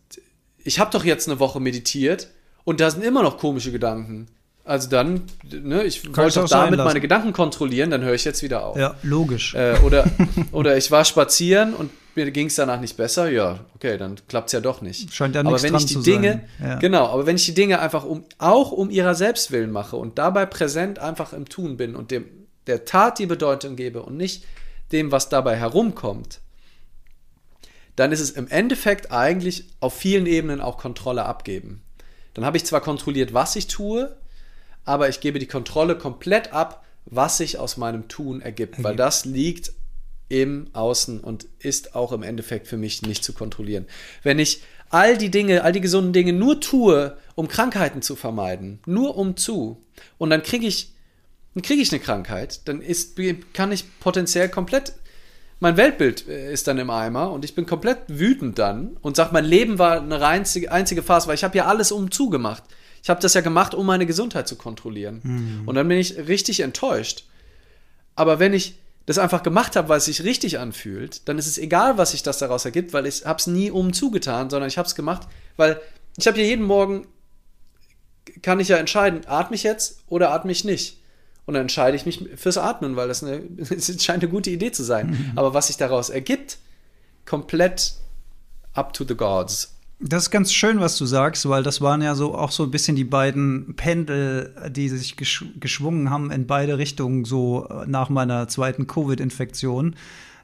ich 0.64 0.78
habe 0.78 0.90
doch 0.90 1.04
jetzt 1.04 1.28
eine 1.28 1.38
Woche 1.38 1.60
meditiert 1.60 2.28
und 2.64 2.80
da 2.80 2.90
sind 2.90 3.04
immer 3.04 3.22
noch 3.22 3.38
komische 3.38 3.70
Gedanken. 3.70 4.26
Also 4.64 4.88
dann, 4.88 5.22
ne, 5.42 5.84
ich 5.84 6.02
Kann 6.02 6.16
wollte 6.16 6.28
ich 6.28 6.34
doch 6.34 6.48
damit 6.48 6.78
meine 6.78 7.00
Gedanken 7.00 7.34
kontrollieren, 7.34 7.90
dann 7.90 8.02
höre 8.02 8.14
ich 8.14 8.24
jetzt 8.24 8.42
wieder 8.42 8.64
auf. 8.64 8.78
Ja, 8.78 8.94
logisch. 9.02 9.54
Äh, 9.54 9.76
oder, 9.84 10.06
oder 10.52 10.76
ich 10.78 10.90
war 10.90 11.04
spazieren 11.04 11.74
und 11.74 11.90
mir 12.14 12.30
ging 12.30 12.46
es 12.46 12.54
danach 12.54 12.80
nicht 12.80 12.96
besser, 12.96 13.28
ja, 13.28 13.58
okay, 13.74 13.98
dann 13.98 14.16
klappt 14.26 14.46
es 14.46 14.52
ja 14.52 14.60
doch 14.60 14.80
nicht. 14.80 15.12
Scheint 15.12 15.34
ja 15.34 15.42
aber 15.42 15.62
wenn 15.62 15.74
ich 15.74 15.84
die 15.84 16.00
Dinge. 16.00 16.44
Ja. 16.62 16.76
genau, 16.76 17.08
aber 17.08 17.26
wenn 17.26 17.36
ich 17.36 17.44
die 17.44 17.54
Dinge 17.54 17.80
einfach 17.80 18.04
um, 18.04 18.24
auch 18.38 18.72
um 18.72 18.88
ihrer 18.88 19.14
selbst 19.14 19.50
willen 19.50 19.70
mache 19.70 19.96
und 19.96 20.16
dabei 20.16 20.46
präsent 20.46 20.98
einfach 20.98 21.34
im 21.34 21.46
Tun 21.46 21.76
bin 21.76 21.94
und 21.94 22.10
dem, 22.10 22.24
der 22.66 22.86
Tat 22.86 23.18
die 23.18 23.26
Bedeutung 23.26 23.76
gebe 23.76 24.02
und 24.02 24.16
nicht 24.16 24.44
dem, 24.92 25.12
was 25.12 25.28
dabei 25.28 25.56
herumkommt, 25.56 26.40
dann 27.96 28.12
ist 28.12 28.20
es 28.20 28.30
im 28.30 28.48
Endeffekt 28.48 29.12
eigentlich 29.12 29.66
auf 29.80 29.94
vielen 29.94 30.26
Ebenen 30.26 30.60
auch 30.60 30.78
Kontrolle 30.78 31.24
abgeben. 31.24 31.82
Dann 32.34 32.44
habe 32.44 32.56
ich 32.56 32.64
zwar 32.64 32.80
kontrolliert, 32.80 33.32
was 33.32 33.56
ich 33.56 33.68
tue, 33.68 34.16
aber 34.84 35.08
ich 35.08 35.20
gebe 35.20 35.38
die 35.38 35.46
Kontrolle 35.46 35.96
komplett 35.96 36.52
ab, 36.52 36.84
was 37.06 37.38
sich 37.38 37.58
aus 37.58 37.76
meinem 37.76 38.08
Tun 38.08 38.40
ergibt, 38.40 38.78
weil 38.78 38.92
Ergibt. 38.92 39.00
das 39.00 39.24
liegt 39.24 39.72
im 40.28 40.68
Außen 40.72 41.20
und 41.20 41.46
ist 41.58 41.94
auch 41.94 42.12
im 42.12 42.22
Endeffekt 42.22 42.66
für 42.66 42.76
mich 42.76 43.02
nicht 43.02 43.22
zu 43.22 43.32
kontrollieren. 43.32 43.86
Wenn 44.22 44.38
ich 44.38 44.62
all 44.90 45.16
die 45.16 45.30
Dinge, 45.30 45.62
all 45.62 45.72
die 45.72 45.80
gesunden 45.80 46.12
Dinge 46.12 46.32
nur 46.32 46.60
tue, 46.60 47.16
um 47.34 47.48
Krankheiten 47.48 48.02
zu 48.02 48.16
vermeiden, 48.16 48.80
nur 48.86 49.16
um 49.16 49.36
zu, 49.36 49.82
und 50.18 50.30
dann 50.30 50.42
kriege 50.42 50.66
ich, 50.66 50.92
dann 51.54 51.62
kriege 51.62 51.82
ich 51.82 51.92
eine 51.92 52.00
Krankheit, 52.00 52.66
dann 52.66 52.80
ist, 52.80 53.18
kann 53.52 53.70
ich 53.70 53.84
potenziell 54.00 54.48
komplett 54.48 54.94
mein 55.60 55.76
Weltbild 55.76 56.28
äh, 56.28 56.52
ist 56.52 56.66
dann 56.66 56.78
im 56.78 56.90
Eimer 56.90 57.30
und 57.32 57.44
ich 57.44 57.54
bin 57.54 57.66
komplett 57.66 57.98
wütend 58.08 58.58
dann 58.58 58.96
und 59.02 59.16
sage, 59.16 59.30
mein 59.32 59.44
Leben 59.44 59.78
war 59.78 60.00
eine 60.00 60.24
einzige, 60.24 60.70
einzige 60.70 61.02
Phase, 61.02 61.26
weil 61.28 61.34
ich 61.34 61.44
habe 61.44 61.56
ja 61.56 61.66
alles 61.66 61.92
um 61.92 62.10
zugemacht. 62.10 62.62
Ich 63.02 63.10
habe 63.10 63.20
das 63.20 63.34
ja 63.34 63.42
gemacht, 63.42 63.74
um 63.74 63.84
meine 63.84 64.06
Gesundheit 64.06 64.48
zu 64.48 64.56
kontrollieren. 64.56 65.20
Und 65.66 65.74
dann 65.74 65.86
bin 65.86 65.98
ich 65.98 66.16
richtig 66.16 66.60
enttäuscht. 66.60 67.24
Aber 68.14 68.38
wenn 68.38 68.54
ich 68.54 68.78
das 69.06 69.18
einfach 69.18 69.42
gemacht 69.42 69.76
habe, 69.76 69.90
weil 69.90 69.98
es 69.98 70.06
sich 70.06 70.24
richtig 70.24 70.58
anfühlt, 70.58 71.28
dann 71.28 71.38
ist 71.38 71.46
es 71.46 71.58
egal, 71.58 71.98
was 71.98 72.12
sich 72.12 72.22
das 72.22 72.38
daraus 72.38 72.64
ergibt, 72.64 72.94
weil 72.94 73.04
ich 73.06 73.26
habe 73.26 73.38
es 73.38 73.46
nie 73.46 73.70
um 73.70 73.92
zugetan, 73.92 74.48
sondern 74.48 74.68
ich 74.68 74.78
habe 74.78 74.88
es 74.88 74.94
gemacht, 74.94 75.28
weil 75.56 75.80
ich 76.16 76.26
habe 76.26 76.38
ja 76.38 76.44
jeden 76.44 76.64
Morgen, 76.64 77.06
kann 78.40 78.60
ich 78.60 78.68
ja 78.68 78.78
entscheiden, 78.78 79.26
atme 79.26 79.56
ich 79.56 79.62
jetzt 79.62 80.00
oder 80.08 80.30
atme 80.30 80.52
ich 80.52 80.64
nicht. 80.64 80.98
Und 81.46 81.54
dann 81.54 81.62
entscheide 81.62 81.96
ich 81.96 82.06
mich 82.06 82.24
fürs 82.36 82.56
Atmen, 82.58 82.96
weil 82.96 83.08
das, 83.08 83.22
eine, 83.22 83.40
das 83.56 84.02
scheint 84.02 84.22
eine 84.22 84.30
gute 84.30 84.50
Idee 84.50 84.72
zu 84.72 84.82
sein. 84.82 85.32
Aber 85.36 85.54
was 85.54 85.66
sich 85.66 85.76
daraus 85.76 86.10
ergibt, 86.10 86.58
komplett 87.26 87.94
up 88.72 88.92
to 88.92 89.04
the 89.06 89.14
gods. 89.14 89.70
Das 90.00 90.24
ist 90.24 90.30
ganz 90.30 90.52
schön, 90.52 90.80
was 90.80 90.98
du 90.98 91.06
sagst, 91.06 91.48
weil 91.48 91.62
das 91.62 91.80
waren 91.80 92.02
ja 92.02 92.14
so 92.14 92.34
auch 92.34 92.50
so 92.50 92.64
ein 92.64 92.70
bisschen 92.70 92.96
die 92.96 93.04
beiden 93.04 93.74
Pendel, 93.76 94.54
die 94.70 94.88
sich 94.88 95.16
gesch 95.16 95.44
geschwungen 95.60 96.10
haben 96.10 96.30
in 96.30 96.46
beide 96.46 96.78
Richtungen, 96.78 97.24
so 97.24 97.68
äh, 97.68 97.86
nach 97.86 98.08
meiner 98.08 98.48
zweiten 98.48 98.86
Covid-Infektion. 98.86 99.94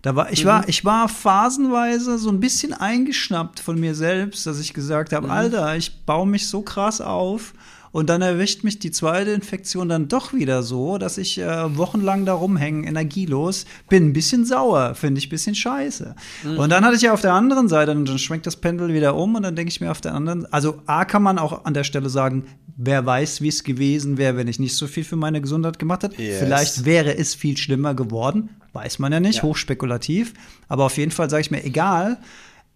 Da 0.03 0.17
war, 0.17 0.33
ich, 0.33 0.47
war, 0.47 0.67
ich 0.67 0.85
war 0.87 1.11
phasenweise 1.11 2.17
so 2.17 2.31
ein 2.31 2.41
bisschen 2.41 2.73
eingeschnappt 2.73 3.61
von 3.61 3.79
mir 3.79 3.95
selbst, 3.95 4.47
dass 4.47 4.59
ich 4.59 4.73
gesagt 4.73 5.13
habe, 5.13 5.29
Alter, 5.29 5.77
ich 5.77 6.07
baue 6.07 6.27
mich 6.27 6.49
so 6.49 6.63
krass 6.63 7.03
auf. 7.03 7.53
Und 7.93 8.09
dann 8.09 8.23
erwischt 8.23 8.63
mich 8.63 8.79
die 8.79 8.93
zweite 8.93 9.31
Infektion 9.33 9.89
dann 9.89 10.07
doch 10.07 10.33
wieder 10.33 10.63
so, 10.63 10.97
dass 10.97 11.19
ich 11.19 11.39
äh, 11.39 11.77
wochenlang 11.77 12.25
da 12.25 12.35
rumhänge, 12.35 12.87
energielos, 12.87 13.65
bin 13.89 14.09
ein 14.09 14.13
bisschen 14.13 14.45
sauer, 14.45 14.95
finde 14.95 15.19
ich 15.19 15.27
ein 15.27 15.31
bisschen 15.31 15.55
scheiße. 15.57 16.15
Und 16.57 16.71
dann 16.71 16.85
hatte 16.85 16.95
ich 16.97 17.03
ja 17.03 17.13
auf 17.13 17.21
der 17.21 17.33
anderen 17.35 17.69
Seite, 17.69 17.91
und 17.91 18.09
dann 18.09 18.19
schwenkt 18.19 18.47
das 18.47 18.57
Pendel 18.57 18.93
wieder 18.95 19.17
um 19.17 19.35
und 19.35 19.43
dann 19.43 19.57
denke 19.57 19.71
ich 19.71 19.81
mir 19.81 19.91
auf 19.91 20.01
der 20.01 20.15
anderen, 20.15 20.47
also 20.53 20.81
A 20.87 21.05
kann 21.05 21.23
man 21.23 21.39
auch 21.39 21.65
an 21.65 21.75
der 21.75 21.83
Stelle 21.85 22.09
sagen, 22.11 22.45
wer 22.77 23.05
weiß, 23.05 23.41
wie 23.41 23.49
es 23.49 23.65
gewesen 23.65 24.17
wäre, 24.19 24.37
wenn 24.37 24.47
ich 24.49 24.59
nicht 24.61 24.77
so 24.77 24.87
viel 24.87 25.05
für 25.05 25.17
meine 25.17 25.41
Gesundheit 25.41 25.79
gemacht 25.79 26.05
hätte. 26.05 26.23
Yes. 26.23 26.39
Vielleicht 26.39 26.85
wäre 26.85 27.17
es 27.19 27.35
viel 27.35 27.57
schlimmer 27.57 27.95
geworden, 27.95 28.51
weiß 28.73 29.01
man 29.01 29.13
ja 29.13 29.19
nicht, 29.21 29.39
Ja. 29.39 29.43
hochspekulativ. 29.43 30.33
Aber 30.69 30.85
auf 30.85 30.97
jeden 30.97 31.11
Fall 31.11 31.29
sage 31.29 31.41
ich 31.41 31.51
mir, 31.51 31.65
egal, 31.65 32.19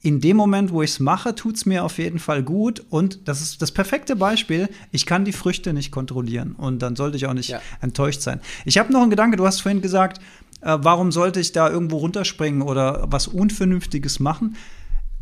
in 0.04 0.20
dem 0.20 0.36
Moment, 0.36 0.70
wo 0.70 0.82
ich 0.82 0.90
es 0.90 1.00
mache, 1.00 1.34
tut 1.34 1.56
es 1.56 1.64
mir 1.66 1.82
auf 1.82 1.96
jeden 1.98 2.18
Fall 2.18 2.42
gut. 2.42 2.84
Und 2.90 3.26
das 3.26 3.40
ist 3.40 3.62
das 3.62 3.72
perfekte 3.72 4.14
Beispiel. 4.16 4.68
Ich 4.92 5.06
kann 5.06 5.24
die 5.24 5.32
Früchte 5.32 5.72
nicht 5.72 5.90
kontrollieren. 5.90 6.52
Und 6.52 6.80
dann 6.82 6.94
sollte 6.94 7.16
ich 7.16 7.26
auch 7.26 7.32
nicht 7.32 7.48
Ja. 7.48 7.60
enttäuscht 7.80 8.20
sein. 8.20 8.40
Ich 8.66 8.76
habe 8.78 8.92
noch 8.92 9.00
einen 9.00 9.10
Gedanke. 9.10 9.36
Du 9.38 9.46
hast 9.46 9.60
vorhin 9.62 9.80
gesagt, 9.80 10.18
äh, 10.60 10.76
warum 10.80 11.10
sollte 11.10 11.40
ich 11.40 11.52
da 11.52 11.70
irgendwo 11.70 11.96
runterspringen 11.96 12.60
oder 12.60 13.06
was 13.08 13.28
Unvernünftiges 13.28 14.20
machen? 14.20 14.56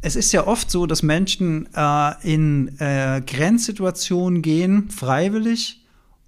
Es 0.00 0.16
ist 0.16 0.32
ja 0.32 0.48
oft 0.48 0.68
so, 0.68 0.86
dass 0.86 1.04
Menschen 1.04 1.68
äh, 1.76 2.12
in 2.34 2.76
äh, 2.80 3.22
Grenzsituationen 3.24 4.42
gehen, 4.42 4.90
freiwillig, 4.90 5.81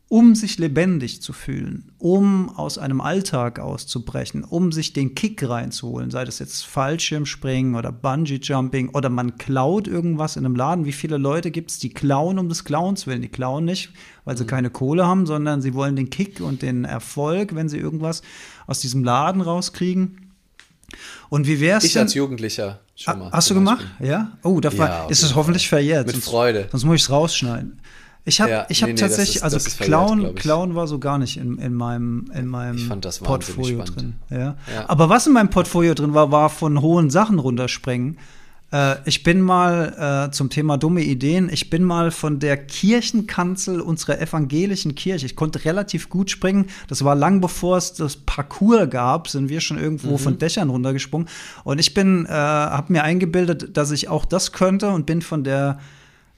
um 0.08 0.34
sich 0.34 0.58
lebendig 0.58 1.22
zu 1.22 1.32
fühlen, 1.32 1.90
um 1.98 2.50
aus 2.50 2.78
einem 2.78 3.00
Alltag 3.00 3.58
auszubrechen, 3.58 4.44
um 4.44 4.70
sich 4.70 4.92
den 4.92 5.14
Kick 5.14 5.48
reinzuholen, 5.48 6.10
sei 6.10 6.24
das 6.24 6.38
jetzt 6.38 6.66
Fallschirmspringen 6.66 7.74
oder 7.74 7.90
Bungee-Jumping 7.90 8.90
oder 8.90 9.08
man 9.08 9.38
klaut 9.38 9.88
irgendwas 9.88 10.36
in 10.36 10.44
einem 10.44 10.56
Laden. 10.56 10.84
Wie 10.84 10.92
viele 10.92 11.16
Leute 11.16 11.50
gibt 11.50 11.70
es, 11.70 11.78
die 11.78 11.88
klauen 11.88 12.38
um 12.38 12.48
des 12.48 12.64
Klauens 12.64 13.06
willen? 13.06 13.22
Die 13.22 13.28
klauen 13.28 13.64
nicht, 13.64 13.90
weil 14.24 14.36
sie 14.36 14.44
keine 14.46 14.70
Kohle 14.70 15.06
haben, 15.06 15.26
sondern 15.26 15.62
sie 15.62 15.74
wollen 15.74 15.96
den 15.96 16.10
Kick 16.10 16.40
und 16.40 16.62
den 16.62 16.84
Erfolg, 16.84 17.54
wenn 17.54 17.68
sie 17.68 17.78
irgendwas 17.78 18.22
aus 18.66 18.80
diesem 18.80 19.04
Laden 19.04 19.40
rauskriegen. 19.40 20.30
Und 21.28 21.46
wie 21.46 21.60
wär's 21.60 21.82
Ich 21.84 21.94
denn? 21.94 22.02
als 22.02 22.14
Jugendlicher 22.14 22.80
schon 22.94 23.18
mal. 23.18 23.32
Hast 23.32 23.50
du 23.50 23.54
gemacht? 23.54 23.84
Ja? 24.00 24.36
Oh, 24.42 24.60
da 24.60 24.70
Ja, 24.70 25.06
ist 25.06 25.22
es 25.22 25.34
hoffentlich 25.34 25.68
verjährt. 25.68 26.06
Mit 26.06 26.14
sonst, 26.14 26.26
Freude. 26.26 26.68
Sonst 26.70 26.84
muss 26.84 26.96
ich 26.96 27.02
es 27.02 27.10
rausschneiden. 27.10 27.80
Ich 28.26 28.40
habe 28.40 28.50
Ja, 28.50 28.66
ich 28.70 28.82
hab 28.82 28.88
nee, 28.88 28.94
nee, 28.94 29.00
das 29.00 29.10
tatsächlich, 29.10 29.36
ist- 29.36 29.42
also 29.42 29.56
ist 29.58 29.78
Klauen, 29.80 30.20
glaub 30.20 30.34
ich. 30.36 30.40
Klauen 30.42 30.74
war 30.74 30.86
so 30.86 30.98
gar 30.98 31.18
nicht 31.18 31.36
in, 31.36 31.58
in 31.58 31.74
meinem, 31.74 32.30
in 32.34 32.46
meinem 32.46 32.88
Portfolio 33.22 33.82
drin. 33.84 34.14
Ja. 34.30 34.38
Ja. 34.38 34.56
Aber 34.88 35.08
was 35.10 35.26
in 35.26 35.34
meinem 35.34 35.50
Portfolio 35.50 35.92
drin 35.94 36.14
war, 36.14 36.30
war 36.32 36.48
von 36.48 36.80
hohen 36.80 37.10
Sachen 37.10 37.38
runterspringen. 37.38 38.16
Äh, 38.72 38.96
ich 39.04 39.24
bin 39.24 39.42
mal 39.42 40.26
äh, 40.28 40.32
zum 40.32 40.48
Thema 40.48 40.78
dumme 40.78 41.02
Ideen, 41.02 41.50
ich 41.52 41.68
bin 41.68 41.84
mal 41.84 42.10
von 42.10 42.38
der 42.38 42.56
Kirchenkanzel 42.56 43.80
unserer 43.82 44.18
evangelischen 44.20 44.94
Kirche, 44.94 45.26
ich 45.26 45.36
konnte 45.36 45.62
relativ 45.66 46.08
gut 46.08 46.30
springen. 46.30 46.66
Das 46.88 47.04
war 47.04 47.14
lang 47.14 47.42
bevor 47.42 47.76
es 47.76 47.92
das 47.92 48.16
Parcours 48.16 48.88
gab, 48.88 49.28
sind 49.28 49.50
wir 49.50 49.60
schon 49.60 49.78
irgendwo 49.78 50.12
Mhm. 50.12 50.18
von 50.18 50.38
Dächern 50.38 50.70
runtergesprungen. 50.70 51.28
Und 51.64 51.78
ich 51.78 51.92
bin, 51.92 52.24
äh, 52.24 52.30
habe 52.30 52.90
mir 52.92 53.04
eingebildet, 53.04 53.76
dass 53.76 53.90
ich 53.90 54.08
auch 54.08 54.24
das 54.24 54.52
könnte 54.52 54.88
und 54.88 55.04
bin 55.04 55.20
von 55.20 55.44
der 55.44 55.78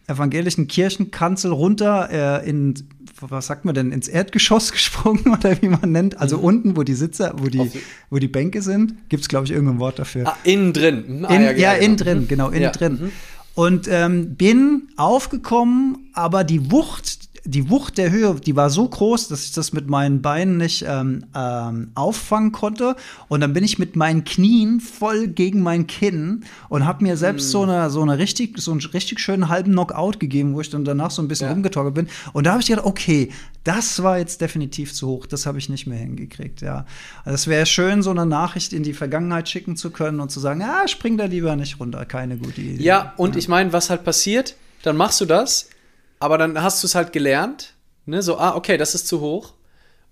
evangelischen 0.09 0.69
Kirchenkanzel 0.69 1.53
runter 1.53 2.42
äh, 2.42 2.49
in, 2.49 2.75
was 3.21 3.47
sagt 3.47 3.64
man 3.64 3.75
denn, 3.75 3.92
ins 3.92 4.09
Erdgeschoss 4.09 4.73
gesprungen 4.77 5.27
oder 5.33 5.61
wie 5.62 5.69
man 5.69 5.92
nennt. 5.92 6.21
Also 6.21 6.38
unten, 6.38 6.77
wo 6.77 6.83
die 6.83 6.95
Sitze, 6.95 7.33
wo 7.38 7.47
die, 7.49 7.59
Mhm. 7.59 7.73
Wo 8.11 8.19
die 8.19 8.29
Bänke 8.29 8.62
sind, 8.62 9.09
gibt 9.09 9.23
es, 9.23 9.29
glaube 9.29 9.47
ich, 9.47 9.53
irgendein 9.53 9.79
Wort 9.79 9.99
dafür. 9.99 10.29
Ah, 10.29 10.37
innen 10.45 10.73
drin. 10.73 11.05
Hm, 11.07 11.25
ah, 11.25 11.35
In, 11.35 11.42
ja, 11.42 11.53
genau. 11.75 11.85
innen 11.85 11.97
drin, 11.97 12.29
genau, 12.29 12.49
innen 12.51 12.62
Ja, 12.62 12.71
drin. 12.71 12.92
mhm. 13.01 13.12
Und 13.55 13.88
ähm, 13.90 14.35
bin 14.37 14.88
aufgekommen, 14.97 16.11
aber 16.12 16.45
die 16.45 16.71
Wucht, 16.71 17.26
die 17.47 17.71
Wucht 17.71 17.97
der 17.99 18.11
Höhe, 18.11 18.35
die 18.35 18.57
war 18.57 18.71
so 18.71 18.89
groß, 18.89 19.29
dass 19.29 19.45
ich 19.45 19.53
das 19.53 19.73
mit 19.73 19.89
meinen 19.89 20.21
Beinen 20.21 20.57
nicht 20.57 20.85
ähm, 20.87 21.25
ähm, 21.35 21.91
auffangen 21.95 22.53
konnte. 22.53 22.97
Und 23.29 23.41
dann 23.41 23.53
bin 23.53 23.65
ich 23.65 23.79
mit 23.79 23.97
meinen 23.97 24.25
Knien 24.25 24.81
voll 24.81 25.29
gegen 25.29 25.61
mein 25.63 25.87
Kinn 25.87 26.45
und 26.69 26.85
habe 26.85 27.05
mir 27.05 27.17
selbst 27.17 27.51
so 27.51 27.63
eine 27.63 27.89
so 27.91 28.03
eine 28.03 28.19
richtig 28.19 28.59
so 28.59 28.73
einen 28.73 28.81
richtig 28.81 29.21
schönen 29.21 29.49
halben 29.49 29.73
Knockout 29.73 30.19
gegeben, 30.21 30.55
wo 30.55 30.61
ich 30.61 30.71
dann 30.71 30.85
danach 30.85 31.11
so 31.11 31.23
ein 31.23 31.29
bisschen 31.29 31.47
Ja. 31.47 31.53
rumgetorkelt 31.53 31.95
bin. 31.95 32.09
Und 32.33 32.47
da 32.47 32.53
habe 32.53 32.61
ich 32.63 32.69
gedacht, 32.69 32.87
okay, 32.87 33.31
das 33.65 34.03
war 34.03 34.19
jetzt 34.19 34.41
definitiv 34.41 34.93
zu 34.93 35.09
hoch. 35.09 35.27
Das 35.27 35.47
habe 35.47 35.59
ich 35.59 35.69
nicht 35.69 35.87
mehr 35.87 35.99
hingekriegt. 35.99 36.61
Ja, 36.61 36.87
also 37.25 37.35
es 37.35 37.47
wäre 37.47 37.67
schön, 37.67 38.03
so 38.03 38.11
eine 38.11 38.27
Nachricht 38.27 38.73
in 38.73 38.83
die 38.83 38.93
Vergangenheit 38.93 39.49
schicken 39.49 39.77
zu 39.77 39.91
können 39.91 40.21
und 40.21 40.31
zu 40.31 40.41
sagen, 40.41 40.63
ah, 40.63 40.87
spring 40.87 41.17
da 41.17 41.25
lieber 41.25 41.55
nicht 41.57 41.81
runter. 41.81 42.05
Keine 42.05 42.37
gute 42.37 42.61
Idee. 42.61 42.83
Ja, 42.83 43.13
und 43.17 43.37
ich 43.37 43.49
meine, 43.49 43.73
was 43.73 43.91
halt 43.91 44.05
passiert, 44.05 44.55
dann 44.83 44.97
machst 44.97 45.21
du 45.21 45.25
das, 45.25 45.69
aber 46.18 46.38
dann 46.38 46.62
hast 46.62 46.83
du 46.83 46.87
es 46.87 46.94
halt 46.94 47.12
gelernt, 47.12 47.74
ne, 48.07 48.22
so, 48.22 48.38
ah, 48.38 48.55
okay, 48.55 48.76
das 48.76 48.94
ist 48.94 49.09
zu 49.09 49.20
hoch. 49.20 49.55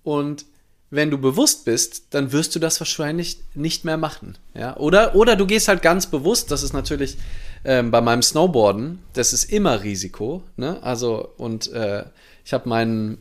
Und 0.03 0.45
wenn 0.91 1.09
du 1.09 1.17
bewusst 1.17 1.65
bist, 1.65 2.13
dann 2.13 2.31
wirst 2.31 2.55
du 2.55 2.59
das 2.59 2.79
wahrscheinlich 2.79 3.39
nicht 3.53 3.85
mehr 3.85 3.97
machen. 3.97 4.37
Ja? 4.53 4.77
Oder, 4.77 5.15
oder 5.15 5.35
du 5.35 5.45
gehst 5.45 5.67
halt 5.67 5.81
ganz 5.81 6.07
bewusst, 6.07 6.51
das 6.51 6.63
ist 6.63 6.73
natürlich 6.73 7.17
ähm, 7.63 7.91
bei 7.91 8.01
meinem 8.01 8.21
Snowboarden, 8.21 8.99
das 9.13 9.33
ist 9.33 9.45
immer 9.45 9.83
Risiko. 9.83 10.43
Ne? 10.57 10.81
Also, 10.83 11.29
und 11.37 11.71
äh, 11.73 12.05
ich 12.45 12.53
habe 12.53 12.69
meinen, 12.69 13.17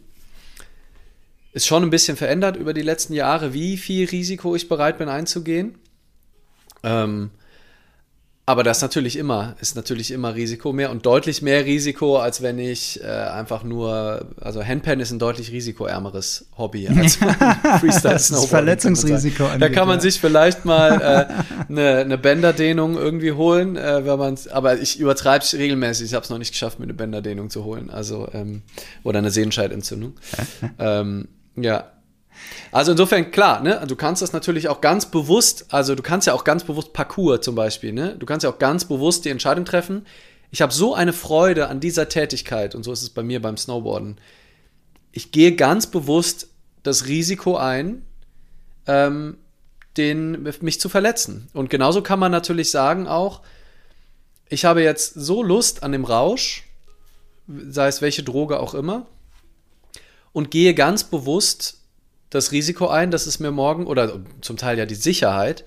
ist 1.53 1.67
schon 1.67 1.83
ein 1.83 1.91
bisschen 1.91 2.17
verändert 2.17 2.57
über 2.57 2.75
die 2.75 2.83
letzten 2.83 3.15
Jahre, 3.15 3.55
wie 3.55 3.77
viel 3.77 4.09
Risiko 4.09 4.55
ich 4.55 4.69
bereit 4.69 4.99
bin 4.99 5.09
einzugehen. 5.09 5.77
Ähm, 6.83 7.31
Aber 8.47 8.63
das 8.63 8.83
natürlich 8.83 9.17
immer, 9.17 9.57
ist 9.61 9.75
natürlich 9.75 10.11
immer 10.11 10.35
Risiko 10.35 10.75
mehr 10.75 10.91
und 10.91 11.07
deutlich 11.07 11.41
mehr 11.41 11.65
Risiko, 11.65 12.19
als 12.19 12.43
wenn 12.43 12.59
ich 12.59 13.03
äh, 13.03 13.07
einfach 13.07 13.65
nur, 13.65 14.27
also 14.39 14.63
Handpan 14.63 15.01
ist 15.01 15.13
ein 15.13 15.19
deutlich 15.19 15.51
risikoärmeres 15.51 16.47
Hobby 16.59 16.87
als 16.95 17.17
Freestyle 17.81 18.15
Das 18.15 18.31
ist 18.31 18.45
Verletzungsrisiko. 18.47 19.49
Da 19.59 19.71
kann 19.71 19.89
man 19.89 20.01
sich 20.01 20.21
vielleicht 20.21 20.67
mal 20.67 21.01
äh, 21.71 21.73
eine, 21.73 21.99
eine 22.01 22.19
Bänderdehnung 22.19 22.99
irgendwie 22.99 23.33
holen, 23.33 23.77
äh, 23.77 24.05
wenn 24.05 24.19
man 24.19 24.39
aber 24.53 24.79
ich 24.79 25.01
übertreibe 25.01 25.43
es 25.43 25.55
regelmäßig. 25.55 26.09
Ich 26.09 26.15
habe 26.15 26.25
es 26.25 26.31
noch 26.31 26.39
nicht 26.39 26.53
geschafft, 26.53 26.79
mir 26.79 26.85
eine 26.85 26.95
Bänderdehnung 26.95 27.49
zu 27.49 27.65
holen, 27.65 27.89
also 27.89 28.29
ähm, 28.35 28.61
oder 29.05 29.21
eine 29.21 29.31
Sehenscheidentzündung. 29.31 30.15
ähm, 30.79 31.29
ja, 31.57 31.93
also 32.73 32.93
insofern, 32.93 33.31
klar, 33.31 33.61
ne, 33.61 33.85
du 33.87 33.97
kannst 33.97 34.23
das 34.23 34.33
natürlich 34.33 34.69
auch 34.69 34.81
ganz 34.81 35.07
bewusst, 35.07 35.67
also 35.71 35.95
du 35.95 36.03
kannst 36.03 36.27
ja 36.27 36.33
auch 36.33 36.45
ganz 36.45 36.65
bewusst 36.65 36.93
Parcours 36.93 37.41
zum 37.41 37.55
Beispiel, 37.55 37.93
ne? 37.93 38.17
Du 38.19 38.27
kannst 38.27 38.45
ja 38.45 38.51
auch 38.51 38.59
ganz 38.59 38.85
bewusst 38.85 39.25
die 39.25 39.31
Entscheidung 39.31 39.65
treffen. 39.65 40.07
Ich 40.51 40.63
habe 40.63 40.73
so 40.73 40.95
eine 40.95 41.13
Freude 41.13 41.69
an 41.69 41.81
dieser 41.81 42.09
Tätigkeit, 42.09 42.75
und 42.75 42.83
so 42.83 42.93
ist 42.93 43.03
es 43.03 43.11
bei 43.11 43.23
mir 43.23 43.41
beim 43.41 43.57
Snowboarden. 43.57 44.21
Ich 45.13 45.31
gehe 45.33 45.55
ganz 45.55 45.87
bewusst 45.87 46.49
das 46.83 47.07
Risiko 47.07 47.57
ein, 47.57 48.05
ähm, 48.87 49.39
den, 49.97 50.43
mich 50.61 50.81
zu 50.81 50.89
verletzen. 50.89 51.49
Und 51.55 51.71
genauso 51.71 52.03
kann 52.03 52.19
man 52.19 52.33
natürlich 52.33 52.71
sagen 52.71 53.07
auch, 53.07 53.43
ich 54.49 54.65
habe 54.65 54.83
jetzt 54.83 55.15
so 55.15 55.43
Lust 55.43 55.83
an 55.83 55.93
dem 55.93 56.05
Rausch, 56.05 56.65
sei 57.47 57.89
es 57.89 58.03
welche 58.03 58.23
Droge 58.23 58.61
auch 58.61 58.75
immer, 58.75 59.07
und 60.33 60.51
gehe 60.51 60.75
ganz 60.75 61.05
bewusst 61.05 61.84
das 62.35 62.53
Risiko 62.53 62.89
ein, 62.89 63.11
dass 63.11 63.27
es 63.27 63.39
mir 63.41 63.51
morgen, 63.51 63.87
oder 63.87 64.21
zum 64.41 64.57
Teil 64.57 64.79
ja 64.79 64.87
die 64.87 64.95
Sicherheit, 64.95 65.65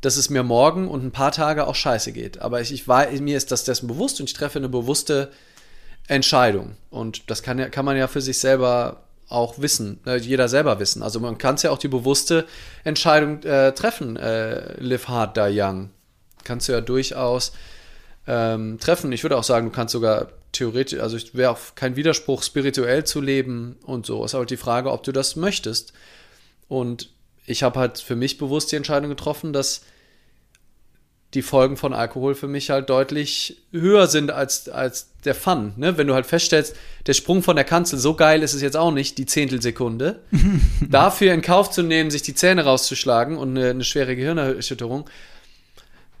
dass 0.00 0.16
es 0.16 0.30
mir 0.30 0.42
morgen 0.42 0.88
und 0.88 1.04
ein 1.04 1.12
paar 1.12 1.32
Tage 1.32 1.66
auch 1.66 1.74
scheiße 1.74 2.12
geht. 2.12 2.40
Aber 2.40 2.60
ich, 2.60 2.72
ich 2.72 2.88
war, 2.88 3.10
mir 3.10 3.36
ist 3.36 3.52
das 3.52 3.64
dessen 3.64 3.86
bewusst 3.86 4.20
und 4.20 4.28
ich 4.28 4.34
treffe 4.34 4.58
eine 4.58 4.68
bewusste 4.68 5.30
Entscheidung. 6.08 6.76
Und 6.90 7.30
das 7.30 7.42
kann, 7.42 7.58
ja, 7.58 7.68
kann 7.68 7.84
man 7.84 7.96
ja 7.96 8.08
für 8.08 8.20
sich 8.20 8.38
selber 8.38 9.04
auch 9.28 9.58
wissen, 9.58 10.00
äh, 10.06 10.16
jeder 10.16 10.48
selber 10.48 10.80
wissen. 10.80 11.02
Also 11.02 11.20
man 11.20 11.38
kann 11.38 11.54
es 11.54 11.62
ja 11.62 11.70
auch 11.70 11.78
die 11.78 11.88
bewusste 11.88 12.46
Entscheidung 12.82 13.42
äh, 13.44 13.72
treffen, 13.72 14.16
äh, 14.16 14.80
live 14.82 15.08
hard, 15.08 15.36
die 15.36 15.60
young. 15.60 15.90
Kannst 16.44 16.68
du 16.68 16.72
ja 16.72 16.80
durchaus 16.80 17.52
ähm, 18.26 18.78
treffen. 18.80 19.12
Ich 19.12 19.22
würde 19.22 19.36
auch 19.36 19.44
sagen, 19.44 19.66
du 19.66 19.72
kannst 19.72 19.92
sogar 19.92 20.28
theoretisch, 20.52 21.00
also 21.00 21.16
ich 21.16 21.34
wäre 21.34 21.50
auch 21.50 21.74
kein 21.74 21.96
Widerspruch, 21.96 22.42
spirituell 22.42 23.04
zu 23.04 23.20
leben 23.20 23.76
und 23.84 24.06
so. 24.06 24.24
Ist 24.24 24.34
halt 24.34 24.50
die 24.50 24.56
Frage, 24.56 24.90
ob 24.90 25.02
du 25.02 25.12
das 25.12 25.36
möchtest. 25.36 25.92
Und 26.68 27.10
ich 27.46 27.62
habe 27.62 27.78
halt 27.78 27.98
für 27.98 28.16
mich 28.16 28.38
bewusst 28.38 28.72
die 28.72 28.76
Entscheidung 28.76 29.10
getroffen, 29.10 29.52
dass 29.52 29.82
die 31.34 31.42
Folgen 31.42 31.76
von 31.76 31.92
Alkohol 31.92 32.34
für 32.34 32.48
mich 32.48 32.70
halt 32.70 32.90
deutlich 32.90 33.62
höher 33.70 34.08
sind 34.08 34.32
als, 34.32 34.68
als 34.68 35.10
der 35.24 35.36
Fun. 35.36 35.74
Ne? 35.76 35.96
Wenn 35.96 36.08
du 36.08 36.14
halt 36.14 36.26
feststellst, 36.26 36.74
der 37.06 37.12
Sprung 37.12 37.42
von 37.42 37.54
der 37.54 37.64
Kanzel, 37.64 38.00
so 38.00 38.14
geil 38.14 38.42
ist 38.42 38.54
es 38.54 38.62
jetzt 38.62 38.76
auch 38.76 38.90
nicht, 38.90 39.16
die 39.16 39.26
Zehntelsekunde. 39.26 40.20
Dafür 40.88 41.32
in 41.32 41.42
Kauf 41.42 41.70
zu 41.70 41.82
nehmen, 41.82 42.10
sich 42.10 42.22
die 42.22 42.34
Zähne 42.34 42.64
rauszuschlagen 42.64 43.36
und 43.36 43.56
eine, 43.56 43.70
eine 43.70 43.84
schwere 43.84 44.16
Gehirnerschütterung, 44.16 45.08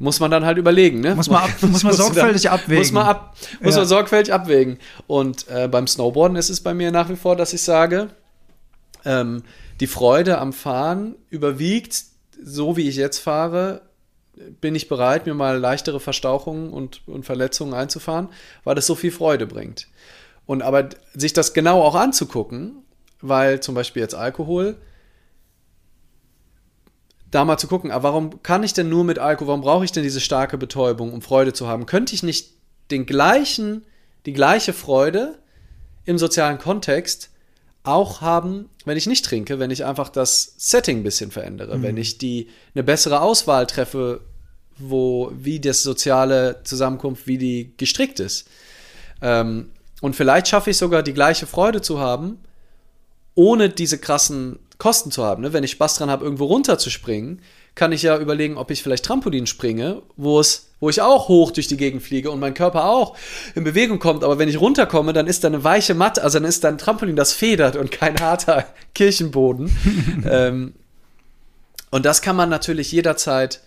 muss 0.00 0.18
man 0.18 0.30
dann 0.30 0.46
halt 0.46 0.56
überlegen, 0.56 1.00
ne? 1.00 1.14
Muss 1.14 1.28
man, 1.28 1.42
ab, 1.42 1.50
muss 1.60 1.84
man 1.84 1.92
sorgfältig 1.92 2.44
dann, 2.44 2.54
abwägen. 2.54 2.78
Muss 2.78 2.92
man, 2.92 3.06
ab, 3.06 3.36
muss 3.60 3.74
ja. 3.74 3.80
man 3.80 3.88
sorgfältig 3.88 4.32
abwägen. 4.32 4.78
Und 5.06 5.46
äh, 5.48 5.68
beim 5.68 5.86
Snowboarden 5.86 6.36
ist 6.38 6.48
es 6.48 6.62
bei 6.62 6.72
mir 6.72 6.90
nach 6.90 7.10
wie 7.10 7.16
vor, 7.16 7.36
dass 7.36 7.52
ich 7.52 7.62
sage, 7.62 8.08
ähm, 9.04 9.42
die 9.78 9.86
Freude 9.86 10.38
am 10.38 10.54
Fahren 10.54 11.16
überwiegt, 11.28 12.02
so 12.42 12.78
wie 12.78 12.88
ich 12.88 12.96
jetzt 12.96 13.18
fahre, 13.18 13.82
bin 14.62 14.74
ich 14.74 14.88
bereit, 14.88 15.26
mir 15.26 15.34
mal 15.34 15.58
leichtere 15.58 16.00
Verstauchungen 16.00 16.72
und, 16.72 17.02
und 17.06 17.26
Verletzungen 17.26 17.74
einzufahren, 17.74 18.30
weil 18.64 18.74
das 18.74 18.86
so 18.86 18.94
viel 18.94 19.12
Freude 19.12 19.46
bringt. 19.46 19.86
Und 20.46 20.62
aber 20.62 20.88
sich 21.12 21.34
das 21.34 21.52
genau 21.52 21.82
auch 21.82 21.94
anzugucken, 21.94 22.84
weil 23.20 23.60
zum 23.60 23.74
Beispiel 23.74 24.00
jetzt 24.00 24.14
Alkohol, 24.14 24.76
da 27.30 27.44
mal 27.44 27.58
zu 27.58 27.68
gucken, 27.68 27.90
aber 27.90 28.10
warum 28.10 28.42
kann 28.42 28.62
ich 28.62 28.72
denn 28.72 28.88
nur 28.88 29.04
mit 29.04 29.18
Alkohol, 29.18 29.48
warum 29.48 29.60
brauche 29.60 29.84
ich 29.84 29.92
denn 29.92 30.02
diese 30.02 30.20
starke 30.20 30.58
Betäubung, 30.58 31.12
um 31.12 31.22
Freude 31.22 31.52
zu 31.52 31.68
haben? 31.68 31.86
Könnte 31.86 32.14
ich 32.14 32.22
nicht 32.22 32.50
den 32.90 33.06
gleichen, 33.06 33.84
die 34.26 34.32
gleiche 34.32 34.72
Freude 34.72 35.38
im 36.04 36.18
sozialen 36.18 36.58
Kontext 36.58 37.30
auch 37.82 38.20
haben, 38.20 38.68
wenn 38.84 38.96
ich 38.96 39.06
nicht 39.06 39.24
trinke, 39.24 39.58
wenn 39.58 39.70
ich 39.70 39.84
einfach 39.84 40.08
das 40.08 40.54
Setting 40.58 40.98
ein 40.98 41.02
bisschen 41.02 41.30
verändere, 41.30 41.78
mhm. 41.78 41.82
wenn 41.82 41.96
ich 41.96 42.18
die 42.18 42.48
eine 42.74 42.82
bessere 42.82 43.20
Auswahl 43.20 43.66
treffe, 43.66 44.20
wo 44.76 45.30
wie 45.34 45.60
das 45.60 45.82
soziale 45.82 46.60
Zusammenkunft, 46.64 47.26
wie 47.26 47.38
die 47.38 47.72
gestrickt 47.76 48.20
ist. 48.20 48.48
Ähm, 49.22 49.70
und 50.00 50.16
vielleicht 50.16 50.48
schaffe 50.48 50.70
ich 50.70 50.78
sogar 50.78 51.02
die 51.02 51.14
gleiche 51.14 51.46
Freude 51.46 51.80
zu 51.80 52.00
haben, 52.00 52.38
ohne 53.34 53.68
diese 53.68 53.98
krassen 53.98 54.58
Kosten 54.80 55.12
zu 55.12 55.24
haben. 55.24 55.42
Ne? 55.42 55.52
Wenn 55.52 55.62
ich 55.62 55.70
Spaß 55.70 55.94
dran 55.94 56.10
habe, 56.10 56.24
irgendwo 56.24 56.46
runterzuspringen, 56.46 57.40
kann 57.76 57.92
ich 57.92 58.02
ja 58.02 58.18
überlegen, 58.18 58.56
ob 58.56 58.72
ich 58.72 58.82
vielleicht 58.82 59.04
Trampolin 59.04 59.46
springe, 59.46 60.02
wo 60.16 60.40
es 60.40 60.66
wo 60.80 60.88
ich 60.88 61.02
auch 61.02 61.28
hoch 61.28 61.50
durch 61.50 61.68
die 61.68 61.76
Gegend 61.76 62.02
fliege 62.02 62.30
und 62.30 62.40
mein 62.40 62.54
Körper 62.54 62.86
auch 62.86 63.14
in 63.54 63.64
Bewegung 63.64 63.98
kommt. 63.98 64.24
Aber 64.24 64.38
wenn 64.38 64.48
ich 64.48 64.58
runterkomme, 64.58 65.12
dann 65.12 65.26
ist 65.26 65.44
da 65.44 65.48
eine 65.48 65.62
weiche 65.62 65.94
Matte, 65.94 66.22
also 66.22 66.38
dann 66.38 66.48
ist 66.48 66.64
da 66.64 66.68
ein 66.68 66.78
Trampolin, 66.78 67.16
das 67.16 67.34
federt 67.34 67.76
und 67.76 67.90
kein 67.90 68.18
harter 68.18 68.66
Kirchenboden. 68.94 70.24
ähm, 70.28 70.72
und 71.90 72.06
das 72.06 72.22
kann 72.22 72.34
man 72.34 72.48
natürlich 72.48 72.92
jederzeit 72.92 73.60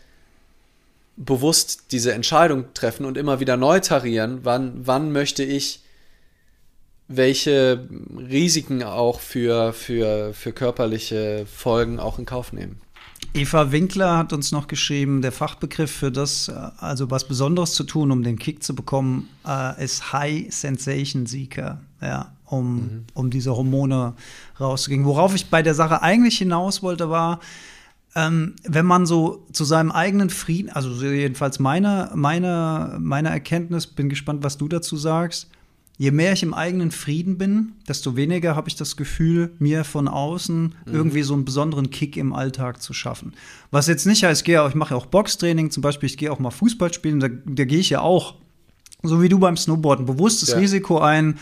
bewusst 1.15 1.83
diese 1.91 2.13
Entscheidung 2.13 2.65
treffen 2.73 3.05
und 3.05 3.17
immer 3.17 3.39
wieder 3.39 3.57
neu 3.57 3.79
tarieren, 3.79 4.39
wann, 4.41 4.73
wann 4.83 5.11
möchte 5.11 5.43
ich 5.43 5.82
welche 7.07 7.87
Risiken 8.17 8.83
auch 8.83 9.19
für, 9.19 9.73
für, 9.73 10.33
für 10.33 10.51
körperliche 10.51 11.45
Folgen 11.45 11.99
auch 11.99 12.19
in 12.19 12.25
Kauf 12.25 12.53
nehmen. 12.53 12.81
Eva 13.33 13.71
Winkler 13.71 14.17
hat 14.17 14.31
uns 14.31 14.51
noch 14.51 14.67
geschrieben, 14.67 15.21
der 15.21 15.31
Fachbegriff 15.31 15.91
für 15.91 16.11
das, 16.11 16.49
also 16.49 17.09
was 17.09 17.27
Besonderes 17.27 17.73
zu 17.73 17.83
tun, 17.83 18.11
um 18.11 18.21
den 18.21 18.37
Kick 18.37 18.63
zu 18.63 18.75
bekommen, 18.75 19.29
äh, 19.47 19.83
ist 19.83 20.13
High 20.13 20.53
Sensation 20.53 21.25
Seeker, 21.25 21.81
ja, 22.01 22.33
um, 22.45 22.75
mhm. 22.75 23.05
um 23.15 23.29
diese 23.31 23.55
Hormone 23.55 24.13
rauszugehen. 24.59 25.05
Worauf 25.05 25.33
ich 25.33 25.49
bei 25.49 25.63
der 25.63 25.73
Sache 25.73 26.03
eigentlich 26.03 26.37
hinaus 26.37 26.83
wollte, 26.83 27.09
war, 27.09 27.39
ähm, 28.15 28.55
wenn 28.63 28.85
man 28.85 29.07
so 29.07 29.47
zu 29.51 29.63
seinem 29.63 29.91
eigenen 29.91 30.29
Frieden, 30.29 30.69
also 30.69 30.91
jedenfalls 31.03 31.57
meine, 31.57 32.11
meine, 32.13 32.97
meine 32.99 33.29
Erkenntnis, 33.29 33.87
bin 33.87 34.09
gespannt, 34.09 34.43
was 34.43 34.59
du 34.59 34.67
dazu 34.67 34.95
sagst, 34.95 35.49
je 35.97 36.11
mehr 36.11 36.33
ich 36.33 36.43
im 36.43 36.53
eigenen 36.53 36.91
Frieden 36.91 37.37
bin, 37.37 37.73
desto 37.87 38.15
weniger 38.15 38.55
habe 38.55 38.67
ich 38.67 38.75
das 38.75 38.97
Gefühl, 38.97 39.53
mir 39.59 39.83
von 39.83 40.07
außen 40.07 40.75
mhm. 40.85 40.93
irgendwie 40.93 41.23
so 41.23 41.33
einen 41.33 41.45
besonderen 41.45 41.91
Kick 41.91 42.17
im 42.17 42.33
Alltag 42.33 42.81
zu 42.81 42.93
schaffen. 42.93 43.33
Was 43.71 43.87
jetzt 43.87 44.05
nicht 44.05 44.23
heißt, 44.23 44.41
ich, 44.41 44.45
gehe 44.45 44.67
ich 44.67 44.75
mache 44.75 44.91
ja 44.91 44.97
auch 44.97 45.05
Boxtraining, 45.05 45.69
zum 45.71 45.81
Beispiel, 45.81 46.07
ich 46.07 46.17
gehe 46.17 46.31
auch 46.31 46.39
mal 46.39 46.51
Fußball 46.51 46.93
spielen, 46.93 47.19
da, 47.19 47.27
da 47.29 47.65
gehe 47.65 47.79
ich 47.79 47.91
ja 47.91 48.01
auch, 48.01 48.35
so 49.03 49.21
wie 49.21 49.29
du 49.29 49.37
beim 49.37 49.57
Snowboarden, 49.57 50.05
bewusstes 50.05 50.49
ja. 50.49 50.57
Risiko 50.57 50.99
ein, 50.99 51.39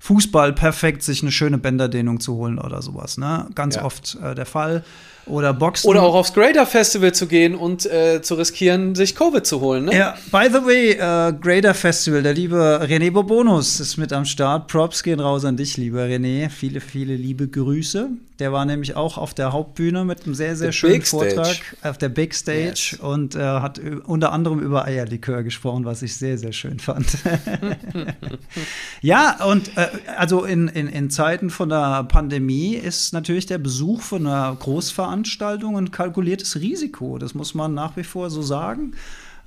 Fußball 0.00 0.52
perfekt, 0.52 1.02
sich 1.02 1.22
eine 1.22 1.32
schöne 1.32 1.58
Bänderdehnung 1.58 2.20
zu 2.20 2.34
holen 2.34 2.58
oder 2.58 2.82
sowas. 2.82 3.18
Ne? 3.18 3.48
Ganz 3.54 3.76
ja. 3.76 3.84
oft 3.84 4.16
äh, 4.22 4.34
der 4.34 4.46
Fall. 4.46 4.84
Oder 5.28 5.52
Boxen. 5.52 5.88
Oder 5.88 6.02
auch 6.02 6.14
aufs 6.14 6.32
Grader 6.32 6.66
Festival 6.66 7.12
zu 7.12 7.26
gehen 7.26 7.54
und 7.54 7.86
äh, 7.86 8.22
zu 8.22 8.34
riskieren, 8.34 8.94
sich 8.94 9.14
Covid 9.14 9.46
zu 9.46 9.60
holen. 9.60 9.86
Ne? 9.86 9.96
Ja, 9.96 10.14
by 10.30 10.48
the 10.50 10.64
way, 10.64 10.90
äh, 10.92 11.32
Grader 11.32 11.74
Festival, 11.74 12.22
der 12.22 12.34
liebe 12.34 12.80
René 12.82 13.10
Bobonus 13.10 13.80
ist 13.80 13.96
mit 13.96 14.12
am 14.12 14.24
Start. 14.24 14.68
Props 14.68 15.02
gehen 15.02 15.20
raus 15.20 15.44
an 15.44 15.56
dich, 15.56 15.76
lieber 15.76 16.02
René. 16.02 16.48
Viele, 16.50 16.80
viele 16.80 17.14
liebe 17.14 17.48
Grüße. 17.48 18.08
Der 18.38 18.52
war 18.52 18.64
nämlich 18.64 18.94
auch 18.94 19.18
auf 19.18 19.34
der 19.34 19.52
Hauptbühne 19.52 20.04
mit 20.04 20.24
einem 20.24 20.34
sehr, 20.34 20.54
sehr 20.54 20.70
The 20.70 20.78
schönen 20.78 21.02
Vortrag 21.02 21.56
auf 21.82 21.98
der 21.98 22.08
Big 22.08 22.34
Stage 22.34 22.90
yes. 22.92 23.00
und 23.00 23.34
äh, 23.34 23.40
hat 23.40 23.80
unter 24.06 24.32
anderem 24.32 24.60
über 24.60 24.84
Eierlikör 24.84 25.42
gesprochen, 25.42 25.84
was 25.84 26.02
ich 26.02 26.16
sehr, 26.16 26.38
sehr 26.38 26.52
schön 26.52 26.78
fand. 26.78 27.06
ja, 29.02 29.44
und 29.44 29.76
äh, 29.76 29.88
also 30.16 30.44
in, 30.44 30.68
in, 30.68 30.86
in 30.86 31.10
Zeiten 31.10 31.50
von 31.50 31.68
der 31.68 32.04
Pandemie 32.04 32.74
ist 32.74 33.12
natürlich 33.12 33.46
der 33.46 33.58
Besuch 33.58 34.02
von 34.02 34.24
einer 34.24 34.54
Großveranstaltung 34.54 35.17
ein 35.24 35.90
kalkuliertes 35.90 36.56
Risiko. 36.56 37.18
Das 37.18 37.34
muss 37.34 37.54
man 37.54 37.74
nach 37.74 37.96
wie 37.96 38.04
vor 38.04 38.30
so 38.30 38.42
sagen. 38.42 38.94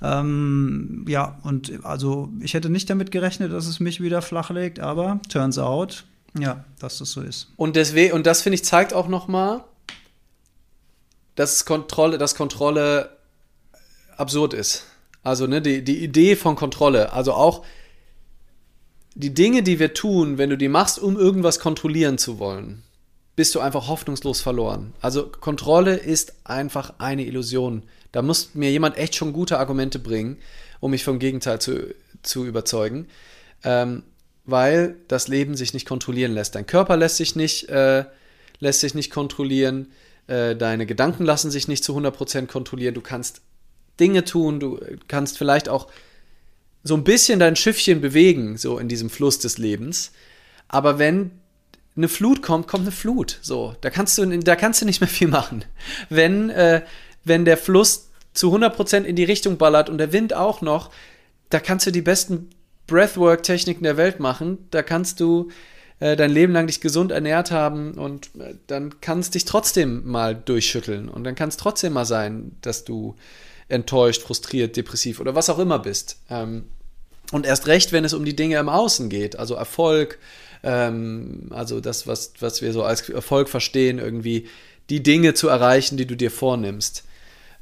Ähm, 0.02 1.04
ja, 1.08 1.38
und 1.44 1.84
also 1.84 2.30
ich 2.40 2.54
hätte 2.54 2.70
nicht 2.70 2.90
damit 2.90 3.12
gerechnet, 3.12 3.52
dass 3.52 3.66
es 3.66 3.78
mich 3.78 4.00
wieder 4.00 4.20
flachlegt, 4.20 4.80
aber 4.80 5.20
turns 5.28 5.58
out, 5.58 6.04
ja, 6.38 6.64
dass 6.80 6.98
das 6.98 7.12
so 7.12 7.20
ist. 7.20 7.52
Und 7.56 7.76
deswegen, 7.76 8.12
und 8.12 8.26
das 8.26 8.42
finde 8.42 8.54
ich 8.56 8.64
zeigt 8.64 8.94
auch 8.94 9.06
noch 9.06 9.28
mal, 9.28 9.64
dass 11.36 11.64
Kontrolle, 11.64 12.18
dass 12.18 12.34
Kontrolle 12.34 13.16
absurd 14.16 14.54
ist. 14.54 14.86
Also 15.22 15.46
ne, 15.46 15.62
die, 15.62 15.82
die 15.82 16.02
Idee 16.02 16.34
von 16.36 16.56
Kontrolle, 16.56 17.12
also 17.12 17.32
auch 17.32 17.64
die 19.14 19.34
Dinge, 19.34 19.62
die 19.62 19.78
wir 19.78 19.94
tun, 19.94 20.38
wenn 20.38 20.50
du 20.50 20.56
die 20.56 20.68
machst, 20.68 20.98
um 20.98 21.16
irgendwas 21.16 21.60
kontrollieren 21.60 22.18
zu 22.18 22.38
wollen, 22.38 22.82
bist 23.34 23.54
du 23.54 23.60
einfach 23.60 23.88
hoffnungslos 23.88 24.40
verloren. 24.40 24.92
Also 25.00 25.26
Kontrolle 25.26 25.96
ist 25.96 26.34
einfach 26.44 26.94
eine 26.98 27.24
Illusion. 27.24 27.84
Da 28.12 28.22
muss 28.22 28.54
mir 28.54 28.70
jemand 28.70 28.98
echt 28.98 29.14
schon 29.14 29.32
gute 29.32 29.58
Argumente 29.58 29.98
bringen. 29.98 30.38
um 30.80 30.90
mich 30.90 31.04
vom 31.04 31.20
Gegenteil 31.20 31.60
zu, 31.60 31.94
zu 32.24 32.44
überzeugen. 32.44 33.06
Ähm, 33.62 34.02
weil 34.44 34.96
das 35.08 35.28
Leben 35.28 35.56
sich 35.56 35.72
nicht 35.74 35.86
kontrollieren 35.86 36.32
lässt. 36.32 36.54
Dein 36.56 36.66
Körper 36.66 36.96
lässt 36.96 37.16
sich 37.16 37.36
nicht, 37.36 37.68
äh, 37.68 38.04
lässt 38.58 38.80
sich 38.80 38.94
nicht 38.94 39.12
kontrollieren, 39.12 39.92
äh, 40.26 40.56
deine 40.56 40.86
Gedanken 40.86 41.24
lassen 41.24 41.50
sich 41.50 41.68
nicht 41.68 41.84
zu 41.84 41.94
100% 41.94 42.46
kontrollieren. 42.48 42.94
Du 42.94 43.00
kannst 43.00 43.42
Dinge 44.00 44.24
tun, 44.24 44.58
du 44.58 44.80
kannst 45.08 45.38
vielleicht 45.38 45.68
auch 45.68 45.88
so 46.82 46.96
ein 46.96 47.04
bisschen 47.04 47.38
dein 47.38 47.54
Schiffchen 47.54 48.00
bewegen, 48.00 48.56
so 48.56 48.78
in 48.78 48.88
diesem 48.88 49.10
Fluss 49.10 49.38
des 49.38 49.58
Lebens. 49.58 50.10
Aber 50.66 50.98
wenn 50.98 51.30
eine 51.96 52.08
Flut 52.08 52.42
kommt, 52.42 52.68
kommt 52.68 52.82
eine 52.82 52.92
Flut. 52.92 53.38
So, 53.42 53.74
da 53.80 53.90
kannst 53.90 54.16
du, 54.18 54.26
da 54.26 54.56
kannst 54.56 54.80
du 54.80 54.86
nicht 54.86 55.00
mehr 55.00 55.08
viel 55.08 55.28
machen. 55.28 55.64
Wenn, 56.08 56.50
äh, 56.50 56.82
wenn 57.24 57.44
der 57.44 57.56
Fluss 57.56 58.08
zu 58.34 58.54
100% 58.54 59.02
in 59.02 59.16
die 59.16 59.24
Richtung 59.24 59.58
ballert 59.58 59.90
und 59.90 59.98
der 59.98 60.12
Wind 60.12 60.34
auch 60.34 60.62
noch, 60.62 60.90
da 61.50 61.60
kannst 61.60 61.86
du 61.86 61.90
die 61.90 62.02
besten 62.02 62.50
Breathwork-Techniken 62.86 63.84
der 63.84 63.96
Welt 63.96 64.20
machen. 64.20 64.66
Da 64.70 64.82
kannst 64.82 65.20
du 65.20 65.50
äh, 66.00 66.16
dein 66.16 66.30
Leben 66.30 66.52
lang 66.52 66.66
dich 66.66 66.80
gesund 66.80 67.12
ernährt 67.12 67.50
haben 67.50 67.92
und 67.94 68.30
äh, 68.38 68.54
dann 68.66 69.00
kann 69.00 69.20
es 69.20 69.30
dich 69.30 69.44
trotzdem 69.44 70.06
mal 70.06 70.34
durchschütteln 70.34 71.08
und 71.08 71.24
dann 71.24 71.34
kann 71.34 71.48
es 71.48 71.56
trotzdem 71.56 71.92
mal 71.92 72.06
sein, 72.06 72.56
dass 72.62 72.84
du 72.84 73.16
enttäuscht, 73.68 74.22
frustriert, 74.22 74.76
depressiv 74.76 75.20
oder 75.20 75.34
was 75.34 75.48
auch 75.48 75.58
immer 75.58 75.78
bist. 75.78 76.18
Ähm, 76.28 76.64
und 77.32 77.46
erst 77.46 77.66
recht, 77.66 77.90
wenn 77.92 78.04
es 78.04 78.14
um 78.14 78.24
die 78.24 78.36
Dinge 78.36 78.58
im 78.58 78.68
Außen 78.68 79.08
geht, 79.08 79.38
also 79.38 79.54
Erfolg, 79.54 80.18
ähm, 80.62 81.48
also 81.50 81.80
das, 81.80 82.06
was, 82.06 82.34
was 82.38 82.62
wir 82.62 82.72
so 82.72 82.84
als 82.84 83.08
Erfolg 83.08 83.48
verstehen, 83.48 83.98
irgendwie 83.98 84.48
die 84.90 85.02
Dinge 85.02 85.34
zu 85.34 85.48
erreichen, 85.48 85.96
die 85.96 86.06
du 86.06 86.14
dir 86.14 86.30
vornimmst. 86.30 87.04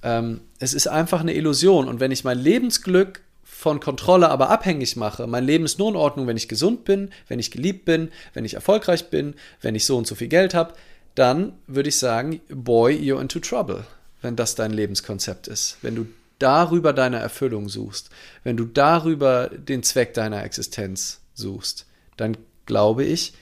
Ähm, 0.03 0.41
es 0.59 0.75
ist 0.75 0.89
einfach 0.89 1.21
eine 1.21 1.35
Illusion. 1.35 1.89
Und 1.89 2.01
wenn 2.01 2.11
ich 2.11 2.25
mein 2.25 2.39
Lebensglück 2.39 3.23
von 3.45 3.79
Kontrolle 3.79 4.29
aber 4.29 4.51
abhängig 4.51 4.97
mache, 4.97 5.27
mein 5.27 5.45
Leben 5.45 5.64
ist 5.64 5.79
nur 5.79 5.91
in 5.91 5.97
Ordnung, 5.97 6.27
wenn 6.27 6.37
ich 6.37 6.49
gesund 6.49 6.85
bin, 6.85 7.11
wenn 7.29 7.39
ich 7.39 7.51
geliebt 7.51 7.85
bin, 7.85 8.11
wenn 8.35 8.45
ich 8.45 8.55
erfolgreich 8.55 9.09
bin, 9.11 9.35
wenn 9.61 9.75
ich 9.75 9.85
so 9.85 9.97
und 9.97 10.07
so 10.07 10.14
viel 10.14 10.29
Geld 10.29 10.55
habe, 10.55 10.75
dann 11.14 11.53
würde 11.66 11.91
ich 11.91 11.99
sagen, 11.99 12.41
boy, 12.49 12.95
you're 12.95 13.21
into 13.21 13.39
trouble, 13.39 13.85
wenn 14.23 14.35
das 14.35 14.55
dein 14.55 14.73
Lebenskonzept 14.73 15.47
ist. 15.47 15.77
Wenn 15.83 15.95
du 15.95 16.07
darüber 16.41 16.93
deine 16.93 17.18
Erfüllung 17.18 17.68
suchst, 17.68 18.11
wenn 18.43 18.57
du 18.57 18.64
darüber 18.64 19.49
den 19.49 19.84
Zweck 19.84 20.14
deiner 20.14 20.43
Existenz 20.43 21.20
suchst, 21.34 21.86
dann 22.16 22.36
glaube 22.66 23.05
ich, 23.05 23.34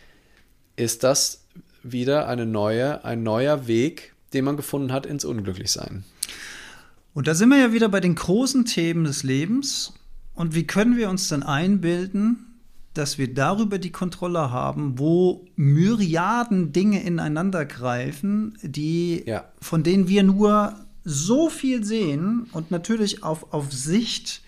ist 0.77 1.03
das 1.05 1.45
wieder 1.83 2.29
eine 2.29 2.47
neue, 2.47 3.05
ein 3.05 3.23
neuer 3.23 3.67
Weg, 3.67 4.15
den 4.33 4.45
man 4.45 4.57
gefunden 4.57 4.93
hat 4.93 5.07
ins 5.07 5.25
Unglücklichsein. 5.25 6.05
Und 7.15 7.27
da 7.27 7.35
sind 7.35 7.49
wir 7.49 7.59
ja 7.59 7.73
wieder 7.73 7.89
bei 7.89 8.01
den 8.01 8.15
großen 8.15 8.65
Themen 8.65 9.05
des 9.05 9.23
Lebens. 9.23 9.95
Und 10.35 10.55
wie 10.55 10.67
können 10.67 10.97
wir 10.97 11.09
uns 11.11 11.29
dann 11.29 11.43
einbilden, 11.43 12.49
dass 12.95 13.19
wir 13.19 13.33
darüber 13.33 13.79
die 13.79 13.93
Kontrolle 13.93 14.51
haben, 14.51 14.99
wo 14.99 15.47
Myriaden 15.57 16.73
Dinge 16.73 17.03
ineinander 17.03 17.65
greifen, 17.65 18.59
die, 18.63 19.25
ja. 19.27 19.45
von 19.61 19.83
denen 19.83 20.09
wir 20.09 20.23
nur 20.23 20.75
so 21.11 21.49
viel 21.49 21.85
sehen 21.85 22.49
und 22.53 22.71
natürlich 22.71 23.23
auf, 23.23 23.53
auf 23.53 23.73
Sicht 23.73 24.43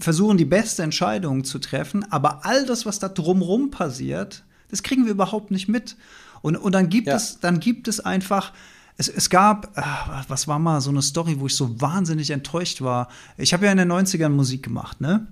versuchen, 0.00 0.36
die 0.36 0.44
beste 0.44 0.82
Entscheidung 0.82 1.44
zu 1.44 1.58
treffen, 1.58 2.04
aber 2.10 2.44
all 2.44 2.66
das, 2.66 2.84
was 2.84 2.98
da 2.98 3.08
drumrum 3.08 3.70
passiert, 3.70 4.44
das 4.70 4.82
kriegen 4.82 5.06
wir 5.06 5.12
überhaupt 5.12 5.50
nicht 5.50 5.68
mit. 5.68 5.96
Und, 6.42 6.56
und 6.56 6.72
dann 6.72 6.88
gibt 6.88 7.08
ja. 7.08 7.16
es, 7.16 7.40
dann 7.40 7.58
gibt 7.58 7.88
es 7.88 8.00
einfach 8.00 8.52
es, 8.98 9.08
es 9.08 9.30
gab, 9.30 9.70
ach, 9.76 10.24
was 10.28 10.48
war 10.48 10.58
mal 10.58 10.80
so 10.80 10.90
eine 10.90 11.02
Story, 11.02 11.38
wo 11.38 11.46
ich 11.46 11.54
so 11.54 11.80
wahnsinnig 11.80 12.30
enttäuscht 12.30 12.82
war. 12.82 13.08
Ich 13.36 13.54
habe 13.54 13.64
ja 13.64 13.72
in 13.72 13.78
den 13.78 13.90
90ern 13.90 14.30
Musik 14.30 14.64
gemacht, 14.64 15.00
ne? 15.00 15.28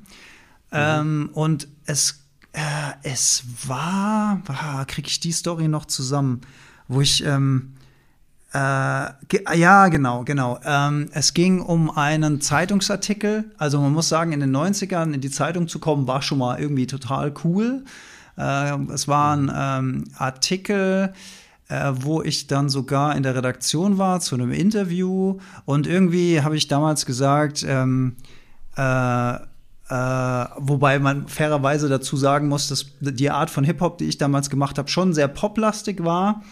Mhm. 0.71 0.79
Ähm, 0.79 1.31
und 1.33 1.69
es, 1.85 2.25
äh, 2.53 2.61
es 3.03 3.43
war, 3.67 4.41
ah, 4.47 4.85
kriege 4.87 5.09
ich 5.09 5.21
die 5.21 5.33
Story 5.33 5.67
noch 5.69 5.85
zusammen, 5.85 6.43
wo 6.87 7.01
ich, 7.01 7.25
ähm, 7.25 7.75
äh, 8.57 9.57
ja, 9.57 9.89
genau, 9.89 10.25
genau. 10.25 10.59
Ähm, 10.65 11.09
es 11.13 11.35
ging 11.35 11.61
um 11.61 11.91
einen 11.91 12.41
Zeitungsartikel. 12.41 13.45
Also 13.59 13.81
man 13.81 13.93
muss 13.93 14.09
sagen, 14.09 14.33
in 14.33 14.41
den 14.41 14.57
90ern 14.57 15.13
in 15.13 15.21
die 15.21 15.31
Zeitung 15.31 15.69
zu 15.69 15.79
kommen, 15.79 16.07
war 16.07 16.23
schon 16.23 16.39
mal 16.39 16.59
irgendwie 16.59 16.87
total 16.87 17.35
cool. 17.45 17.85
Äh, 18.39 18.79
es 18.95 19.09
war 19.09 19.37
ein 19.37 19.53
ähm, 19.55 20.05
Artikel, 20.17 21.13
äh, 21.69 21.93
wo 21.97 22.23
ich 22.23 22.47
dann 22.47 22.71
sogar 22.71 23.15
in 23.15 23.23
der 23.23 23.35
Redaktion 23.35 23.99
war 23.99 24.21
zu 24.21 24.35
einem 24.37 24.53
Interview 24.53 25.39
und 25.67 25.87
irgendwie 25.87 26.41
habe 26.41 26.57
ich 26.57 26.69
damals 26.69 27.05
gesagt, 27.05 27.63
ähm, 27.69 28.17
äh, 28.77 29.35
äh, 29.35 30.47
wobei 30.57 30.99
man 30.99 31.29
fairerweise 31.29 31.89
dazu 31.89 32.17
sagen 32.17 32.49
muss, 32.49 32.69
dass 32.69 32.87
die 33.01 33.31
Art 33.31 33.51
von 33.51 33.65
Hip-Hop, 33.65 33.99
die 33.99 34.07
ich 34.07 34.19
damals 34.19 34.51
gemacht 34.51 34.79
habe, 34.79 34.89
schon 34.89 35.13
sehr 35.13 35.29
poplastig 35.29 36.03
war. 36.03 36.43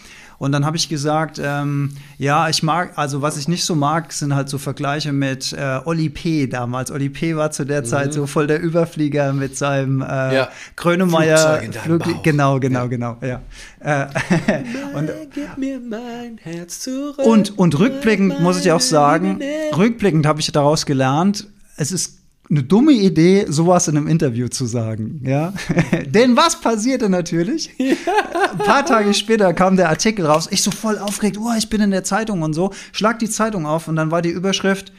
Und 0.44 0.52
dann 0.52 0.66
habe 0.66 0.76
ich 0.76 0.90
gesagt, 0.90 1.40
ähm, 1.42 1.90
ja, 2.18 2.50
ich 2.50 2.62
mag, 2.62 2.92
also 2.96 3.22
was 3.22 3.38
ich 3.38 3.48
nicht 3.48 3.64
so 3.64 3.74
mag, 3.74 4.12
sind 4.12 4.34
halt 4.34 4.50
so 4.50 4.58
Vergleiche 4.58 5.10
mit 5.10 5.54
äh, 5.54 5.80
Oli 5.86 6.10
P. 6.10 6.46
damals. 6.46 6.90
Oli 6.90 7.08
P. 7.08 7.34
war 7.34 7.50
zu 7.50 7.64
der 7.64 7.80
mhm. 7.80 7.86
Zeit 7.86 8.12
so 8.12 8.26
voll 8.26 8.46
der 8.46 8.60
Überflieger 8.60 9.32
mit 9.32 9.56
seinem 9.56 10.02
äh, 10.02 10.04
ja. 10.34 10.48
Grönemeyer. 10.76 11.62
Flug, 11.82 12.22
genau, 12.22 12.60
genau, 12.60 12.80
ja. 12.80 12.86
genau, 12.86 13.16
ja. 13.22 13.40
Äh, 13.80 14.06
und, 14.94 15.10
Gib 15.32 15.56
mir 15.56 15.80
mein 15.80 16.36
Herz 16.42 16.80
zurück. 16.80 17.24
Und, 17.24 17.58
und 17.58 17.78
rückblickend 17.78 18.40
muss 18.40 18.62
ich 18.62 18.70
auch 18.70 18.80
sagen, 18.80 19.40
rückblickend 19.74 20.26
habe 20.26 20.40
ich 20.40 20.52
daraus 20.52 20.84
gelernt, 20.84 21.48
es 21.76 21.90
ist 21.90 22.23
eine 22.50 22.62
dumme 22.62 22.92
Idee, 22.92 23.46
sowas 23.48 23.88
in 23.88 23.96
einem 23.96 24.06
Interview 24.06 24.48
zu 24.48 24.66
sagen, 24.66 25.20
ja. 25.24 25.54
Denn 26.06 26.36
was 26.36 26.60
passierte 26.60 27.08
natürlich? 27.08 27.70
Ja. 27.78 27.94
Ein 28.52 28.58
paar 28.58 28.84
Tage 28.84 29.14
später 29.14 29.52
kam 29.54 29.76
der 29.76 29.88
Artikel 29.88 30.26
raus. 30.26 30.48
Ich 30.50 30.62
so 30.62 30.70
voll 30.70 30.98
aufgeregt, 30.98 31.38
oh, 31.40 31.52
ich 31.56 31.70
bin 31.70 31.80
in 31.80 31.90
der 31.90 32.04
Zeitung 32.04 32.42
und 32.42 32.52
so. 32.52 32.70
Schlag 32.92 33.18
die 33.18 33.30
Zeitung 33.30 33.66
auf 33.66 33.88
und 33.88 33.96
dann 33.96 34.10
war 34.10 34.20
die 34.20 34.30
Überschrift 34.30 34.92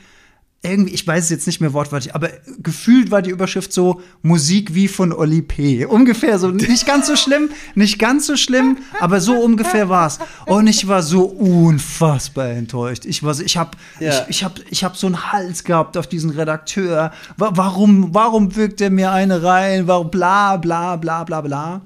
irgendwie, 0.62 0.94
ich 0.94 1.06
weiß 1.06 1.26
es 1.26 1.30
jetzt 1.30 1.48
nicht 1.48 1.62
mehr 1.62 1.74
wortwörtlich, 1.74 2.16
aber 2.16 2.30
gefühlt 2.58 3.12
war 3.12 3.22
die 3.22 3.30
Überschrift 3.30 3.72
so 3.72 4.02
Musik 4.24 4.74
wie 4.74 4.88
von 4.88 5.14
Oli 5.14 5.42
P. 5.42 5.86
Ungefähr 5.86 6.40
so, 6.40 6.50
nicht 6.50 6.88
ganz 6.88 7.08
so 7.08 7.16
schlimm, 7.16 7.50
nicht 7.76 8.00
ganz 8.00 8.26
so 8.26 8.36
schlimm, 8.36 8.78
aber 9.00 9.22
so 9.22 9.34
ungefähr 9.34 9.90
war 9.90 10.08
es. 10.08 10.20
Und 10.46 10.68
ich 10.68 10.88
war 10.88 11.04
so 11.04 11.26
unfassbar 11.26 12.50
enttäuscht. 12.50 13.06
Ich 13.06 13.22
war 13.22 13.34
so, 13.34 13.44
ich 13.44 13.58
habe 13.58 13.72
ja. 14.00 14.22
ich, 14.24 14.30
ich 14.30 14.44
hab, 14.44 14.60
ich 14.70 14.84
hab 14.84 14.98
so 14.98 15.08
einen 15.08 15.32
Hals 15.32 15.64
gehabt 15.64 15.98
auf 15.98 16.08
diesen 16.08 16.32
Redakteur. 16.32 17.12
Warum, 17.38 18.14
warum 18.14 18.56
wirkt 18.56 18.82
er 18.82 18.90
mir 18.90 19.12
eine 19.12 19.44
rein? 19.44 19.88
Warum 19.88 20.10
bla 20.10 20.58
bla 20.58 20.96
bla 20.96 21.24
bla 21.24 21.42
bla. 21.42 21.82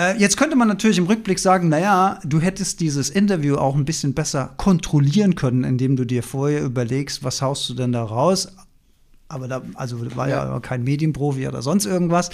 Äh, 0.00 0.16
jetzt 0.16 0.38
könnte 0.38 0.56
man 0.56 0.66
natürlich 0.66 0.96
im 0.96 1.04
Rückblick 1.06 1.38
sagen, 1.38 1.68
naja, 1.68 2.20
du 2.24 2.40
hättest 2.40 2.80
dieses 2.80 3.10
Interview 3.10 3.56
auch 3.56 3.74
ein 3.74 3.84
bisschen 3.84 4.14
besser 4.14 4.54
kontrollieren 4.56 5.34
können, 5.34 5.62
indem 5.62 5.96
du 5.96 6.06
dir 6.06 6.22
vorher 6.22 6.62
überlegst, 6.62 7.22
was 7.22 7.42
haust 7.42 7.68
du 7.68 7.74
denn 7.74 7.92
da 7.92 8.02
raus? 8.02 8.48
Aber 9.28 9.46
da, 9.46 9.60
also 9.74 10.16
war 10.16 10.28
ja, 10.28 10.46
ja 10.46 10.60
kein 10.60 10.84
Medienprofi 10.84 11.46
oder 11.46 11.60
sonst 11.60 11.84
irgendwas. 11.84 12.30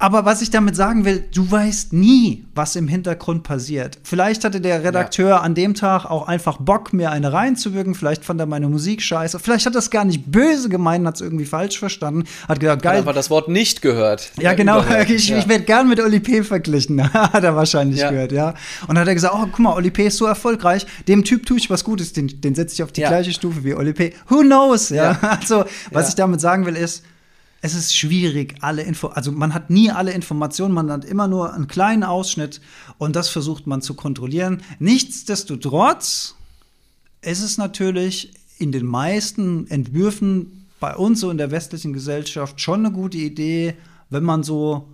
Aber 0.00 0.24
was 0.24 0.42
ich 0.42 0.50
damit 0.50 0.76
sagen 0.76 1.04
will, 1.04 1.24
du 1.34 1.50
weißt 1.50 1.92
nie, 1.92 2.44
was 2.54 2.76
im 2.76 2.86
Hintergrund 2.86 3.42
passiert. 3.42 3.98
Vielleicht 4.04 4.44
hatte 4.44 4.60
der 4.60 4.84
Redakteur 4.84 5.30
ja. 5.30 5.36
an 5.38 5.56
dem 5.56 5.74
Tag 5.74 6.04
auch 6.04 6.28
einfach 6.28 6.58
Bock, 6.58 6.92
mir 6.92 7.10
eine 7.10 7.32
reinzuwirken. 7.32 7.96
Vielleicht 7.96 8.24
fand 8.24 8.38
er 8.38 8.46
meine 8.46 8.68
Musik 8.68 9.02
scheiße. 9.02 9.40
Vielleicht 9.40 9.66
hat 9.66 9.74
er 9.74 9.80
es 9.80 9.90
gar 9.90 10.04
nicht 10.04 10.30
böse 10.30 10.68
gemeint, 10.68 11.04
hat 11.04 11.16
es 11.16 11.20
irgendwie 11.20 11.46
falsch 11.46 11.80
verstanden. 11.80 12.28
Hat 12.46 12.60
gesagt, 12.60 12.82
geil. 12.82 12.98
Hat 12.98 13.02
aber 13.02 13.12
das 13.12 13.28
Wort 13.28 13.48
nicht 13.48 13.82
gehört. 13.82 14.30
Ja, 14.38 14.54
genau. 14.54 14.84
Ich, 15.08 15.28
ja. 15.28 15.38
ich 15.38 15.48
werde 15.48 15.64
gern 15.64 15.88
mit 15.88 16.00
Oli 16.00 16.20
P. 16.20 16.42
verglichen. 16.42 17.02
hat 17.12 17.42
er 17.42 17.56
wahrscheinlich 17.56 18.00
ja. 18.00 18.10
gehört, 18.10 18.32
ja. 18.32 18.50
Und 18.82 18.90
dann 18.90 18.98
hat 18.98 19.08
er 19.08 19.14
gesagt, 19.14 19.34
oh, 19.34 19.46
guck 19.46 19.58
mal, 19.58 19.74
Oli 19.74 19.90
P. 19.90 20.06
ist 20.06 20.18
so 20.18 20.26
erfolgreich. 20.26 20.86
Dem 21.06 21.24
Typ 21.24 21.46
tue 21.46 21.56
ich 21.56 21.70
was 21.70 21.82
Gutes. 21.82 22.12
Den, 22.12 22.40
den 22.40 22.54
setze 22.54 22.74
ich 22.74 22.82
auf 22.82 22.92
die 22.92 23.00
gleiche 23.00 23.32
Stufe 23.32 23.64
wie 23.64 23.74
Oli 23.74 23.92
P. 23.92 24.12
Who 24.28 24.40
knows? 24.40 24.90
Ja. 24.90 25.18
Also, 25.40 25.64
was 25.92 26.08
ich 26.08 26.14
damit 26.14 26.40
sagen 26.40 26.66
will, 26.66 26.76
ist, 26.76 27.04
es 27.60 27.74
ist 27.74 27.96
schwierig, 27.96 28.56
alle 28.60 28.82
Info, 28.82 29.08
also 29.08 29.32
man 29.32 29.52
hat 29.52 29.70
nie 29.70 29.90
alle 29.90 30.12
Informationen, 30.12 30.74
man 30.74 30.90
hat 30.90 31.04
immer 31.04 31.26
nur 31.26 31.52
einen 31.52 31.66
kleinen 31.66 32.04
Ausschnitt 32.04 32.60
und 32.98 33.16
das 33.16 33.28
versucht 33.28 33.66
man 33.66 33.82
zu 33.82 33.94
kontrollieren. 33.94 34.62
Nichtsdestotrotz 34.78 36.36
ist 37.20 37.42
es 37.42 37.58
natürlich 37.58 38.32
in 38.58 38.70
den 38.70 38.86
meisten 38.86 39.66
Entwürfen 39.68 40.66
bei 40.78 40.94
uns 40.94 41.20
so 41.20 41.30
in 41.30 41.38
der 41.38 41.50
westlichen 41.50 41.92
Gesellschaft 41.92 42.60
schon 42.60 42.86
eine 42.86 42.94
gute 42.94 43.18
Idee, 43.18 43.74
wenn 44.10 44.22
man 44.22 44.44
so 44.44 44.88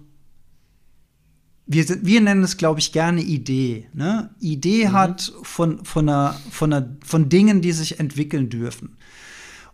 wir, 1.66 1.86
wir 2.04 2.20
nennen 2.20 2.42
es, 2.44 2.56
glaube 2.56 2.80
ich, 2.80 2.92
gerne 2.92 3.22
Idee. 3.22 3.88
Ne? 3.94 4.30
Idee 4.40 4.88
mhm. 4.88 4.92
hat 4.92 5.32
von, 5.42 5.84
von, 5.84 6.08
einer, 6.08 6.38
von, 6.50 6.72
einer, 6.72 6.96
von 7.04 7.28
Dingen, 7.28 7.62
die 7.62 7.72
sich 7.72 8.00
entwickeln 8.00 8.50
dürfen. 8.50 8.96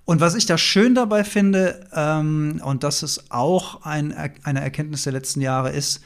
Und 0.04 0.20
was 0.20 0.34
ich 0.34 0.46
da 0.46 0.58
schön 0.58 0.94
dabei 0.94 1.22
finde, 1.24 1.86
ähm, 1.94 2.60
und 2.64 2.82
das 2.82 3.02
ist 3.02 3.30
auch 3.30 3.82
ein, 3.82 4.12
eine 4.42 4.60
Erkenntnis 4.60 5.04
der 5.04 5.12
letzten 5.12 5.40
Jahre, 5.40 5.70
ist, 5.70 6.02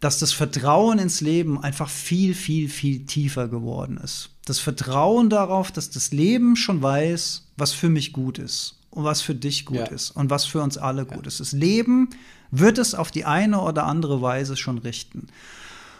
dass 0.00 0.18
das 0.18 0.32
Vertrauen 0.32 0.98
ins 0.98 1.22
Leben 1.22 1.62
einfach 1.62 1.88
viel, 1.88 2.34
viel, 2.34 2.68
viel 2.68 3.06
tiefer 3.06 3.48
geworden 3.48 3.98
ist. 4.02 4.30
Das 4.44 4.58
Vertrauen 4.58 5.30
darauf, 5.30 5.72
dass 5.72 5.88
das 5.88 6.12
Leben 6.12 6.56
schon 6.56 6.82
weiß, 6.82 7.48
was 7.56 7.72
für 7.72 7.88
mich 7.88 8.12
gut 8.12 8.38
ist. 8.38 8.74
und 8.90 9.04
was 9.04 9.20
für 9.20 9.34
dich 9.34 9.66
gut 9.66 9.76
Ja. 9.76 9.84
ist 9.84 10.10
und 10.12 10.30
was 10.30 10.46
für 10.46 10.62
uns 10.62 10.78
alle 10.78 11.04
gut 11.04 11.26
ist. 11.26 11.38
Das 11.38 11.52
Leben 11.52 12.08
wird 12.50 12.78
es 12.78 12.94
auf 12.94 13.10
die 13.10 13.26
eine 13.26 13.60
oder 13.60 13.84
andere 13.84 14.22
Weise 14.22 14.56
schon 14.56 14.78
richten. 14.78 15.26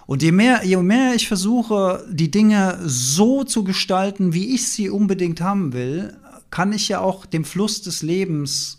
Und 0.07 0.23
je 0.23 0.33
mehr, 0.33 0.65
je 0.65 0.79
mehr 0.79 1.15
ich 1.15 1.29
versuche, 1.29 2.07
die 2.11 2.31
Dinge 2.31 2.79
so 2.87 3.45
zu 3.45 3.65
gestalten, 3.65 4.33
wie 4.33 4.55
ich 4.55 4.69
sie 4.69 4.89
unbedingt 4.89 5.43
haben 5.43 5.75
will, 5.75 6.17
kann 6.57 6.73
ich 6.73 6.89
ja 6.89 7.01
auch 7.01 7.27
dem 7.27 7.45
Fluss 7.45 7.83
des 7.83 8.01
Lebens 8.01 8.79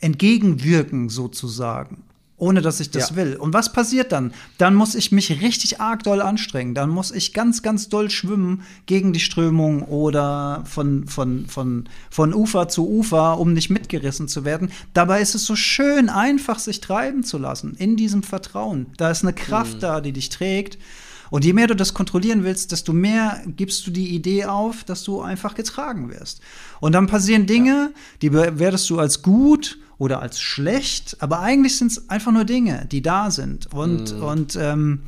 entgegenwirken, 0.00 1.08
sozusagen. 1.08 2.02
Ohne 2.36 2.62
dass 2.62 2.80
ich 2.80 2.90
das 2.90 3.10
Ja. 3.10 3.16
will. 3.16 3.36
Und 3.36 3.54
was 3.54 3.72
passiert 3.72 4.10
dann? 4.10 4.34
Dann 4.58 4.74
muss 4.74 4.96
ich 4.96 5.12
mich 5.12 5.40
richtig 5.40 5.80
arg 5.80 6.02
doll 6.02 6.20
anstrengen. 6.20 6.74
Dann 6.74 6.90
muss 6.90 7.12
ich 7.12 7.32
ganz, 7.32 7.62
ganz 7.62 7.88
doll 7.88 8.10
schwimmen 8.10 8.62
gegen 8.86 9.12
die 9.12 9.20
Strömung 9.20 9.82
oder 9.82 10.64
von, 10.66 11.06
von, 11.06 11.46
von, 11.46 11.88
von 12.10 12.34
Ufer 12.34 12.66
zu 12.66 12.90
Ufer, 12.90 13.38
um 13.38 13.52
nicht 13.52 13.70
mitgerissen 13.70 14.26
zu 14.26 14.44
werden. 14.44 14.72
Dabei 14.92 15.20
ist 15.22 15.36
es 15.36 15.44
so 15.44 15.54
schön 15.54 16.08
einfach, 16.08 16.58
sich 16.58 16.80
treiben 16.80 17.22
zu 17.22 17.38
lassen 17.38 17.76
in 17.78 17.94
diesem 17.96 18.24
Vertrauen. 18.24 18.86
Da 18.96 19.12
ist 19.12 19.22
eine 19.22 19.32
Kraft 19.32 19.80
da, 19.84 20.00
die 20.00 20.12
dich 20.12 20.28
trägt. 20.28 20.76
Und 21.32 21.46
je 21.46 21.54
mehr 21.54 21.66
du 21.66 21.74
das 21.74 21.94
kontrollieren 21.94 22.44
willst, 22.44 22.72
desto 22.72 22.92
mehr 22.92 23.42
gibst 23.46 23.86
du 23.86 23.90
die 23.90 24.14
Idee 24.14 24.44
auf, 24.44 24.84
dass 24.84 25.02
du 25.02 25.22
einfach 25.22 25.54
getragen 25.54 26.10
wirst. 26.10 26.42
Und 26.78 26.92
dann 26.92 27.06
passieren 27.06 27.46
Dinge, 27.46 27.94
die 28.20 28.28
bewertest 28.28 28.90
du 28.90 28.98
als 28.98 29.22
gut 29.22 29.78
oder 29.96 30.20
als 30.20 30.42
schlecht, 30.42 31.16
aber 31.20 31.40
eigentlich 31.40 31.78
sind 31.78 31.90
es 31.90 32.10
einfach 32.10 32.32
nur 32.32 32.44
Dinge, 32.44 32.86
die 32.92 33.00
da 33.00 33.30
sind. 33.30 33.72
Und, 33.72 34.12
und 34.12 34.56
ähm, 34.60 35.04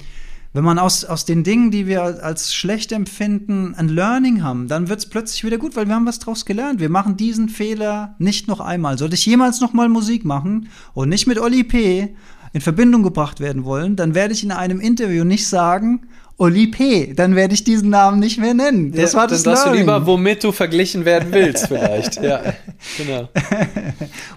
wenn 0.54 0.64
man 0.64 0.78
aus, 0.78 1.04
aus 1.04 1.26
den 1.26 1.44
Dingen, 1.44 1.70
die 1.70 1.86
wir 1.86 2.24
als 2.24 2.54
schlecht 2.54 2.92
empfinden, 2.92 3.74
ein 3.74 3.90
Learning 3.90 4.42
haben, 4.42 4.66
dann 4.66 4.88
wird 4.88 5.00
es 5.00 5.06
plötzlich 5.10 5.44
wieder 5.44 5.58
gut, 5.58 5.76
weil 5.76 5.88
wir 5.88 5.94
haben 5.94 6.06
was 6.06 6.20
draus 6.20 6.46
gelernt. 6.46 6.80
Wir 6.80 6.88
machen 6.88 7.18
diesen 7.18 7.50
Fehler 7.50 8.14
nicht 8.18 8.48
noch 8.48 8.60
einmal. 8.60 8.96
Sollte 8.96 9.16
ich 9.16 9.26
jemals 9.26 9.60
noch 9.60 9.74
mal 9.74 9.90
Musik 9.90 10.24
machen 10.24 10.70
und 10.94 11.10
nicht 11.10 11.26
mit 11.26 11.38
Oli 11.38 11.64
P. 11.64 12.16
in 12.54 12.62
Verbindung 12.62 13.02
gebracht 13.02 13.40
werden 13.40 13.64
wollen, 13.64 13.96
dann 13.96 14.14
werde 14.14 14.32
ich 14.32 14.42
in 14.42 14.52
einem 14.52 14.80
Interview 14.80 15.24
nicht 15.24 15.46
sagen, 15.46 16.06
Oli 16.36 16.66
P., 16.66 17.14
dann 17.14 17.36
werde 17.36 17.54
ich 17.54 17.62
diesen 17.62 17.90
Namen 17.90 18.18
nicht 18.18 18.38
mehr 18.38 18.54
nennen. 18.54 18.90
Das 18.92 19.12
Ja, 19.12 19.18
war 19.20 19.28
das 19.28 19.42
Dann 19.44 19.54
sagst 19.56 19.72
du 19.72 19.78
lieber, 19.78 20.04
womit 20.06 20.42
du 20.42 20.50
verglichen 20.52 21.04
werden 21.04 21.28
willst, 21.30 21.68
vielleicht. 21.68 22.20
ja, 22.20 22.42
genau. 22.98 23.28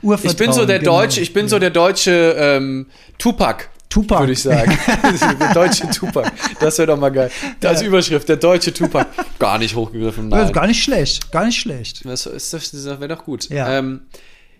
Urvertrauen, 0.02 0.32
Ich 0.32 0.38
bin 0.38 0.54
so 0.54 0.66
der 0.66 0.80
genau. 0.80 1.00
deutsche, 1.02 1.22
ich 1.22 1.34
bin 1.34 1.48
so 1.48 1.58
der 1.60 1.72
deutsche 1.72 2.36
ähm, 2.38 2.86
Tupac. 3.18 3.70
Tupac. 3.90 4.20
Würde 4.20 4.34
ich 4.34 4.42
sagen. 4.44 4.78
der 5.40 5.54
deutsche 5.54 5.90
Tupac. 5.90 6.30
Das 6.60 6.78
wäre 6.78 6.88
doch 6.88 7.00
mal 7.00 7.10
geil. 7.10 7.32
Als 7.64 7.82
Überschrift, 7.82 8.28
der 8.28 8.36
deutsche 8.36 8.74
Tupac. 8.74 9.08
Gar 9.40 9.58
nicht 9.60 9.76
hochgegriffen, 9.76 10.30
Ja, 10.30 10.44
nein. 10.44 10.52
Gar 10.54 10.68
nicht 10.68 10.84
schlecht, 10.84 11.32
gar 11.32 11.46
nicht 11.46 11.60
schlecht. 11.60 12.06
Das, 12.06 12.26
ist, 12.26 12.54
das 12.54 12.74
wäre 12.74 13.08
doch 13.08 13.24
gut. 13.24 13.50
Ja. 13.50 13.78
ähm, 13.80 14.02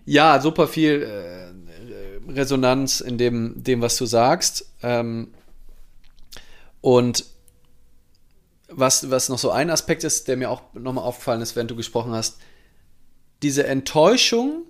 ja 0.06 0.40
super 0.40 0.66
viel 0.66 1.02
äh, 1.02 2.32
Resonanz 2.32 3.00
in 3.00 3.18
dem, 3.18 3.52
dem, 3.62 3.82
was 3.82 3.96
du 3.96 4.06
sagst. 4.06 4.66
Ähm, 4.82 5.28
und 6.80 7.24
was, 8.68 9.10
was 9.10 9.28
noch 9.28 9.38
so 9.38 9.50
ein 9.50 9.70
Aspekt 9.70 10.04
ist, 10.04 10.28
der 10.28 10.36
mir 10.36 10.50
auch 10.50 10.62
nochmal 10.74 11.04
aufgefallen 11.04 11.40
ist, 11.40 11.56
während 11.56 11.70
du 11.70 11.76
gesprochen 11.76 12.12
hast, 12.12 12.38
diese 13.42 13.66
Enttäuschung 13.66 14.64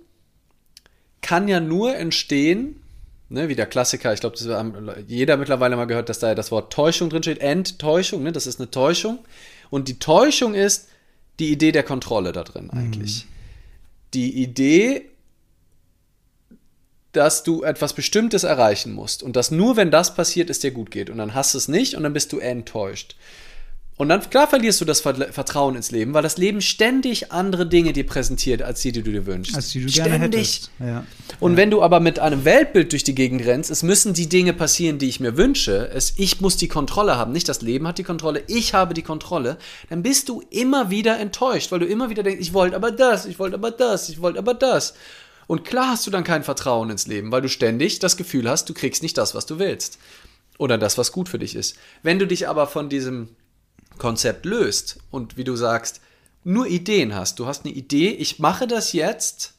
kann 1.21 1.47
ja 1.47 1.59
nur 1.59 1.95
entstehen, 1.95 2.81
ne, 3.29 3.49
wie 3.49 3.55
der 3.55 3.65
Klassiker, 3.65 4.13
ich 4.13 4.19
glaube, 4.21 4.37
das 4.37 4.47
haben 4.47 4.89
jeder 5.07 5.37
mittlerweile 5.37 5.75
mal 5.75 5.85
gehört, 5.85 6.09
dass 6.09 6.19
da 6.19 6.29
ja 6.29 6.35
das 6.35 6.51
Wort 6.51 6.71
Täuschung 6.71 7.09
drin 7.09 7.23
steht, 7.23 7.39
Enttäuschung, 7.39 8.23
ne, 8.23 8.31
das 8.31 8.47
ist 8.47 8.59
eine 8.59 8.71
Täuschung. 8.71 9.19
Und 9.69 9.87
die 9.87 9.99
Täuschung 9.99 10.55
ist 10.55 10.87
die 11.39 11.51
Idee 11.51 11.71
der 11.71 11.83
Kontrolle 11.83 12.31
da 12.31 12.43
drin 12.43 12.69
eigentlich. 12.71 13.27
Die 14.13 14.41
Idee, 14.41 15.09
dass 17.11 17.43
du 17.43 17.63
etwas 17.63 17.93
Bestimmtes 17.93 18.43
erreichen 18.43 18.93
musst 18.93 19.23
und 19.23 19.35
dass 19.35 19.51
nur 19.51 19.77
wenn 19.77 19.91
das 19.91 20.13
passiert, 20.13 20.49
es 20.49 20.59
dir 20.59 20.71
gut 20.71 20.91
geht 20.91 21.09
und 21.09 21.17
dann 21.17 21.33
hast 21.33 21.53
du 21.53 21.57
es 21.57 21.67
nicht 21.67 21.95
und 21.95 22.03
dann 22.03 22.13
bist 22.13 22.31
du 22.31 22.39
enttäuscht. 22.39 23.15
Und 23.97 24.07
dann, 24.07 24.21
klar, 24.29 24.47
verlierst 24.47 24.79
du 24.79 24.85
das 24.85 25.01
Ver- 25.01 25.33
Vertrauen 25.33 25.75
ins 25.75 25.91
Leben, 25.91 26.13
weil 26.13 26.23
das 26.23 26.37
Leben 26.37 26.61
ständig 26.61 27.33
andere 27.33 27.67
Dinge 27.67 27.91
dir 27.91 28.05
präsentiert, 28.05 28.61
als 28.61 28.81
die, 28.81 28.93
die 28.93 29.03
du 29.03 29.11
dir 29.11 29.25
wünschst. 29.25 29.53
Als 29.53 29.71
die 29.71 29.85
du 29.85 29.91
gerne 29.91 30.19
hättest. 30.19 30.71
Ja. 30.79 31.05
Und 31.41 31.57
wenn 31.57 31.69
du 31.69 31.81
aber 31.81 31.99
mit 31.99 32.17
einem 32.17 32.45
Weltbild 32.45 32.93
durch 32.93 33.03
die 33.03 33.13
Gegend 33.13 33.45
rennst, 33.45 33.69
es 33.69 33.83
müssen 33.83 34.13
die 34.13 34.29
Dinge 34.29 34.53
passieren, 34.53 34.99
die 34.99 35.09
ich 35.09 35.19
mir 35.19 35.35
wünsche, 35.35 35.89
es, 35.93 36.13
ich 36.15 36.39
muss 36.39 36.55
die 36.55 36.69
Kontrolle 36.69 37.17
haben, 37.17 37.33
nicht 37.33 37.49
das 37.49 37.61
Leben 37.61 37.89
hat 37.89 37.97
die 37.97 38.03
Kontrolle, 38.03 38.41
ich 38.47 38.73
habe 38.73 38.93
die 38.93 39.01
Kontrolle, 39.03 39.57
dann 39.89 40.01
bist 40.01 40.29
du 40.29 40.43
immer 40.49 40.89
wieder 40.89 41.19
enttäuscht, 41.19 41.69
weil 41.73 41.79
du 41.79 41.85
immer 41.85 42.09
wieder 42.09 42.23
denkst, 42.23 42.39
ich 42.39 42.53
wollte 42.53 42.77
aber 42.77 42.91
das, 42.91 43.25
ich 43.25 43.37
wollte 43.37 43.55
aber 43.55 43.71
das, 43.71 44.07
ich 44.07 44.21
wollte 44.21 44.39
aber 44.39 44.53
das. 44.53 44.93
Und 45.49 45.65
klar 45.65 45.89
hast 45.89 46.05
du 46.05 46.11
dann 46.11 46.23
kein 46.23 46.43
Vertrauen 46.43 46.91
ins 46.91 47.07
Leben, 47.07 47.31
weil 47.31 47.41
du 47.41 47.49
ständig 47.49 47.97
das 47.97 48.17
Gefühl 48.17 48.47
hast, 48.47 48.69
du 48.69 48.75
kriegst 48.75 49.01
nicht 49.01 49.17
das, 49.17 49.33
was 49.33 49.47
du 49.47 49.57
willst. 49.57 49.97
Oder 50.59 50.77
das, 50.77 50.99
was 50.99 51.11
gut 51.11 51.27
für 51.27 51.39
dich 51.39 51.55
ist. 51.55 51.75
Wenn 52.03 52.19
du 52.19 52.27
dich 52.27 52.47
aber 52.47 52.67
von 52.67 52.87
diesem 52.87 53.29
Konzept 53.97 54.45
löst 54.45 54.99
und 55.09 55.37
wie 55.37 55.43
du 55.43 55.55
sagst, 55.55 56.01
nur 56.43 56.67
Ideen 56.67 57.15
hast. 57.15 57.39
Du 57.39 57.47
hast 57.47 57.65
eine 57.65 57.73
Idee, 57.73 58.11
ich 58.11 58.37
mache 58.37 58.67
das 58.67 58.93
jetzt, 58.93 59.55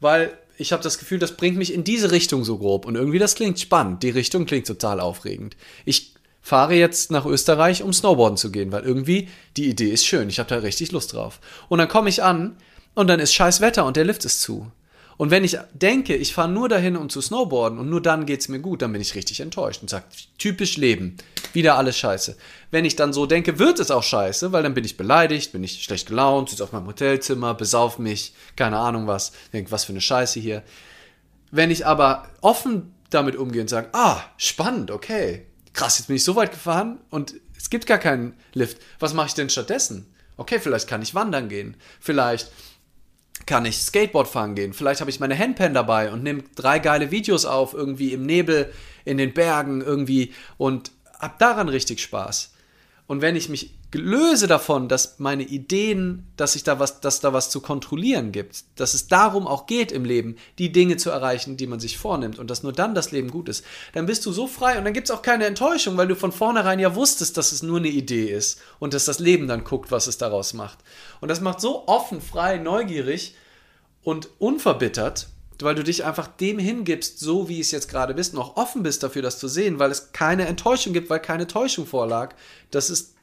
weil 0.00 0.38
ich 0.56 0.72
habe 0.72 0.82
das 0.82 0.96
Gefühl, 0.96 1.18
das 1.18 1.36
bringt 1.36 1.58
mich 1.58 1.74
in 1.74 1.84
diese 1.84 2.10
Richtung 2.10 2.42
so 2.42 2.56
grob. 2.56 2.86
Und 2.86 2.94
irgendwie 2.94 3.18
das 3.18 3.34
klingt 3.34 3.60
spannend. 3.60 4.02
Die 4.02 4.08
Richtung 4.08 4.46
klingt 4.46 4.66
total 4.66 4.98
aufregend. 4.98 5.58
Ich 5.84 6.14
fahre 6.40 6.74
jetzt 6.74 7.10
nach 7.10 7.26
Österreich, 7.26 7.82
um 7.82 7.92
Snowboarden 7.92 8.38
zu 8.38 8.50
gehen, 8.50 8.72
weil 8.72 8.84
irgendwie 8.84 9.28
die 9.58 9.68
Idee 9.68 9.90
ist 9.90 10.06
schön. 10.06 10.30
Ich 10.30 10.38
habe 10.38 10.48
da 10.48 10.56
richtig 10.56 10.90
Lust 10.92 11.12
drauf. 11.12 11.38
Und 11.68 11.80
dann 11.80 11.88
komme 11.88 12.08
ich 12.08 12.22
an 12.22 12.56
und 12.96 13.06
dann 13.06 13.20
ist 13.20 13.34
scheiß 13.34 13.60
Wetter 13.60 13.84
und 13.84 13.96
der 13.96 14.04
Lift 14.04 14.24
ist 14.24 14.42
zu. 14.42 14.72
Und 15.18 15.30
wenn 15.30 15.44
ich 15.44 15.56
denke, 15.72 16.14
ich 16.14 16.34
fahre 16.34 16.48
nur 16.50 16.68
dahin, 16.68 16.96
um 16.96 17.08
zu 17.08 17.20
snowboarden 17.20 17.78
und 17.78 17.88
nur 17.88 18.02
dann 18.02 18.26
geht's 18.26 18.48
mir 18.48 18.58
gut, 18.58 18.82
dann 18.82 18.92
bin 18.92 19.00
ich 19.00 19.14
richtig 19.14 19.40
enttäuscht 19.40 19.80
und 19.80 19.88
sage, 19.88 20.04
typisch 20.38 20.76
Leben, 20.76 21.16
wieder 21.52 21.76
alles 21.76 21.96
scheiße. 21.96 22.36
Wenn 22.70 22.84
ich 22.84 22.96
dann 22.96 23.12
so 23.12 23.24
denke, 23.24 23.58
wird 23.58 23.80
es 23.80 23.90
auch 23.90 24.02
scheiße, 24.02 24.52
weil 24.52 24.62
dann 24.62 24.74
bin 24.74 24.84
ich 24.84 24.96
beleidigt, 24.96 25.52
bin 25.52 25.64
ich 25.64 25.84
schlecht 25.84 26.08
gelaunt, 26.08 26.50
sitze 26.50 26.64
auf 26.64 26.72
meinem 26.72 26.86
Hotelzimmer, 26.86 27.54
besauf 27.54 27.98
mich, 27.98 28.34
keine 28.56 28.78
Ahnung 28.78 29.06
was, 29.06 29.32
denk, 29.52 29.70
was 29.70 29.84
für 29.84 29.92
eine 29.92 30.00
Scheiße 30.02 30.40
hier. 30.40 30.62
Wenn 31.50 31.70
ich 31.70 31.86
aber 31.86 32.28
offen 32.40 32.94
damit 33.10 33.36
umgehe 33.36 33.62
und 33.62 33.68
sage, 33.68 33.88
ah, 33.92 34.22
spannend, 34.36 34.90
okay, 34.90 35.46
krass, 35.72 35.98
jetzt 35.98 36.08
bin 36.08 36.16
ich 36.16 36.24
so 36.24 36.36
weit 36.36 36.50
gefahren 36.50 36.98
und 37.10 37.34
es 37.56 37.70
gibt 37.70 37.86
gar 37.86 37.98
keinen 37.98 38.34
Lift. 38.52 38.78
Was 38.98 39.14
mache 39.14 39.28
ich 39.28 39.34
denn 39.34 39.48
stattdessen? 39.48 40.12
Okay, 40.36 40.60
vielleicht 40.60 40.88
kann 40.88 41.02
ich 41.02 41.14
wandern 41.14 41.48
gehen. 41.48 41.76
Vielleicht 42.00 42.50
kann 43.46 43.64
ich 43.64 43.78
Skateboard 43.78 44.28
fahren 44.28 44.54
gehen. 44.56 44.72
Vielleicht 44.72 45.00
habe 45.00 45.10
ich 45.10 45.20
meine 45.20 45.38
Handpan 45.38 45.72
dabei 45.72 46.10
und 46.10 46.22
nehme 46.22 46.42
drei 46.56 46.80
geile 46.80 47.10
Videos 47.12 47.44
auf, 47.44 47.74
irgendwie 47.74 48.12
im 48.12 48.26
Nebel, 48.26 48.72
in 49.04 49.18
den 49.18 49.32
Bergen 49.32 49.80
irgendwie 49.80 50.34
und 50.58 50.90
hab 51.18 51.38
daran 51.38 51.68
richtig 51.68 52.02
Spaß. 52.02 52.52
Und 53.08 53.20
wenn 53.20 53.36
ich 53.36 53.48
mich 53.48 53.70
löse 53.94 54.48
davon, 54.48 54.88
dass 54.88 55.18
meine 55.18 55.44
Ideen, 55.44 56.26
dass 56.36 56.54
sich 56.54 56.64
da 56.64 56.80
was, 56.80 57.00
dass 57.00 57.20
da 57.20 57.32
was 57.32 57.50
zu 57.50 57.60
kontrollieren 57.60 58.32
gibt, 58.32 58.64
dass 58.74 58.94
es 58.94 59.06
darum 59.06 59.46
auch 59.46 59.66
geht 59.66 59.92
im 59.92 60.04
Leben, 60.04 60.36
die 60.58 60.72
Dinge 60.72 60.96
zu 60.96 61.10
erreichen, 61.10 61.56
die 61.56 61.68
man 61.68 61.78
sich 61.78 61.98
vornimmt 61.98 62.38
und 62.40 62.50
dass 62.50 62.64
nur 62.64 62.72
dann 62.72 62.96
das 62.96 63.12
Leben 63.12 63.30
gut 63.30 63.48
ist, 63.48 63.64
dann 63.94 64.06
bist 64.06 64.26
du 64.26 64.32
so 64.32 64.48
frei 64.48 64.76
und 64.76 64.84
dann 64.84 64.92
gibt 64.92 65.08
es 65.08 65.14
auch 65.14 65.22
keine 65.22 65.46
Enttäuschung, 65.46 65.96
weil 65.96 66.08
du 66.08 66.16
von 66.16 66.32
vornherein 66.32 66.80
ja 66.80 66.96
wusstest, 66.96 67.36
dass 67.36 67.52
es 67.52 67.62
nur 67.62 67.78
eine 67.78 67.88
Idee 67.88 68.26
ist 68.30 68.60
und 68.80 68.92
dass 68.92 69.04
das 69.04 69.20
Leben 69.20 69.46
dann 69.46 69.62
guckt, 69.62 69.92
was 69.92 70.08
es 70.08 70.18
daraus 70.18 70.52
macht. 70.52 70.78
Und 71.20 71.28
das 71.28 71.40
macht 71.40 71.60
so 71.60 71.86
offen, 71.86 72.20
frei, 72.20 72.58
neugierig 72.58 73.36
und 74.02 74.28
unverbittert, 74.38 75.28
weil 75.62 75.74
du 75.74 75.82
dich 75.82 76.04
einfach 76.04 76.26
dem 76.26 76.58
hingibst, 76.58 77.20
so 77.20 77.48
wie 77.48 77.60
es 77.60 77.70
jetzt 77.70 77.88
gerade 77.88 78.14
bist, 78.14 78.36
auch 78.36 78.56
offen 78.56 78.82
bist 78.82 79.02
dafür, 79.02 79.22
das 79.22 79.38
zu 79.38 79.48
sehen, 79.48 79.78
weil 79.78 79.90
es 79.90 80.12
keine 80.12 80.46
Enttäuschung 80.46 80.92
gibt, 80.92 81.08
weil 81.10 81.20
keine 81.20 81.46
Täuschung 81.46 81.86
vorlag, 81.86 82.34
dass 82.70 82.90
es, 82.90 83.14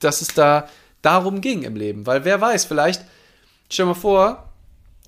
dass 0.00 0.22
es 0.22 0.28
da 0.28 0.68
darum 1.02 1.40
ging 1.40 1.62
im 1.62 1.76
Leben. 1.76 2.06
Weil 2.06 2.24
wer 2.24 2.40
weiß, 2.40 2.64
vielleicht, 2.64 3.02
stell 3.70 3.84
dir 3.86 3.90
mal 3.92 3.94
vor, 3.94 4.48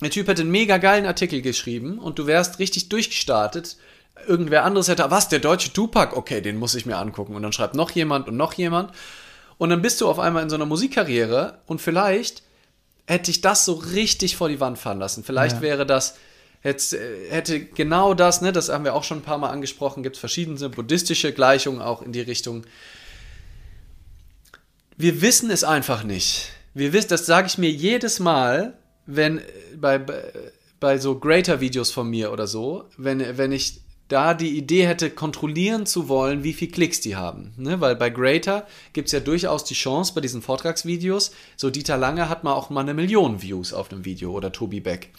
der 0.01 0.09
Typ 0.09 0.27
hätte 0.27 0.41
einen 0.41 0.51
mega 0.51 0.77
geilen 0.77 1.05
Artikel 1.05 1.41
geschrieben 1.41 1.99
und 1.99 2.17
du 2.17 2.27
wärst 2.27 2.59
richtig 2.59 2.89
durchgestartet. 2.89 3.77
Irgendwer 4.27 4.65
anderes 4.65 4.87
hätte, 4.87 5.09
was, 5.09 5.29
der 5.29 5.39
deutsche 5.39 5.73
Tupac? 5.73 6.15
Okay, 6.15 6.41
den 6.41 6.57
muss 6.57 6.75
ich 6.75 6.85
mir 6.85 6.97
angucken. 6.97 7.35
Und 7.35 7.43
dann 7.43 7.53
schreibt 7.53 7.75
noch 7.75 7.91
jemand 7.91 8.27
und 8.27 8.35
noch 8.37 8.53
jemand. 8.53 8.91
Und 9.57 9.69
dann 9.69 9.81
bist 9.81 10.01
du 10.01 10.09
auf 10.09 10.19
einmal 10.19 10.41
in 10.43 10.49
so 10.49 10.55
einer 10.55 10.65
Musikkarriere 10.65 11.59
und 11.67 11.81
vielleicht 11.81 12.41
hätte 13.05 13.29
ich 13.29 13.41
das 13.41 13.65
so 13.65 13.73
richtig 13.73 14.35
vor 14.35 14.49
die 14.49 14.59
Wand 14.59 14.79
fahren 14.79 14.99
lassen. 14.99 15.23
Vielleicht 15.23 15.57
Ja. 15.57 15.61
wäre 15.61 15.85
das, 15.85 16.15
hätte, 16.61 16.99
hätte 17.29 17.59
genau 17.59 18.13
das, 18.13 18.41
ne, 18.41 18.51
das 18.51 18.69
haben 18.69 18.85
wir 18.85 18.95
auch 18.95 19.03
schon 19.03 19.19
ein 19.19 19.23
paar 19.23 19.37
Mal 19.37 19.49
angesprochen, 19.49 20.03
gibt 20.03 20.15
es 20.15 20.19
verschiedene 20.19 20.69
buddhistische 20.69 21.33
Gleichungen 21.33 21.81
auch 21.81 22.01
in 22.01 22.13
die 22.13 22.21
Richtung. 22.21 22.63
Wir 24.97 25.21
wissen 25.21 25.49
es 25.49 25.63
einfach 25.63 26.03
nicht. 26.03 26.49
Wir 26.73 26.93
wissen, 26.93 27.09
das 27.09 27.25
sage 27.25 27.47
ich 27.47 27.57
mir 27.57 27.69
jedes 27.69 28.19
Mal, 28.19 28.77
wenn 29.05 29.39
äh, 29.39 29.43
bei, 29.75 29.97
bei, 29.97 30.23
bei 30.79 30.97
so 30.97 31.19
Greater-Videos 31.19 31.91
von 31.91 32.09
mir 32.09 32.31
oder 32.31 32.47
so, 32.47 32.85
wenn, 32.97 33.37
wenn 33.37 33.51
ich 33.51 33.81
da 34.07 34.33
die 34.33 34.57
Idee 34.57 34.87
hätte, 34.87 35.09
kontrollieren 35.09 35.85
zu 35.85 36.09
wollen, 36.09 36.43
wie 36.43 36.53
viel 36.53 36.69
Klicks 36.69 36.99
die 36.99 37.15
haben. 37.15 37.53
Ne? 37.57 37.79
Weil 37.79 37.95
bei 37.95 38.09
Greater 38.09 38.67
gibt 38.91 39.07
es 39.07 39.13
ja 39.13 39.21
durchaus 39.21 39.63
die 39.63 39.73
Chance 39.73 40.13
bei 40.13 40.21
diesen 40.21 40.41
Vortragsvideos, 40.41 41.31
so 41.55 41.69
Dieter 41.69 41.97
Lange 41.97 42.27
hat 42.27 42.43
mal 42.43 42.53
auch 42.53 42.69
mal 42.69 42.81
eine 42.81 42.93
Million 42.93 43.41
Views 43.41 43.73
auf 43.73 43.91
einem 43.91 44.03
Video 44.03 44.31
oder 44.31 44.51
Tobi 44.51 44.81
Beck. 44.81 45.11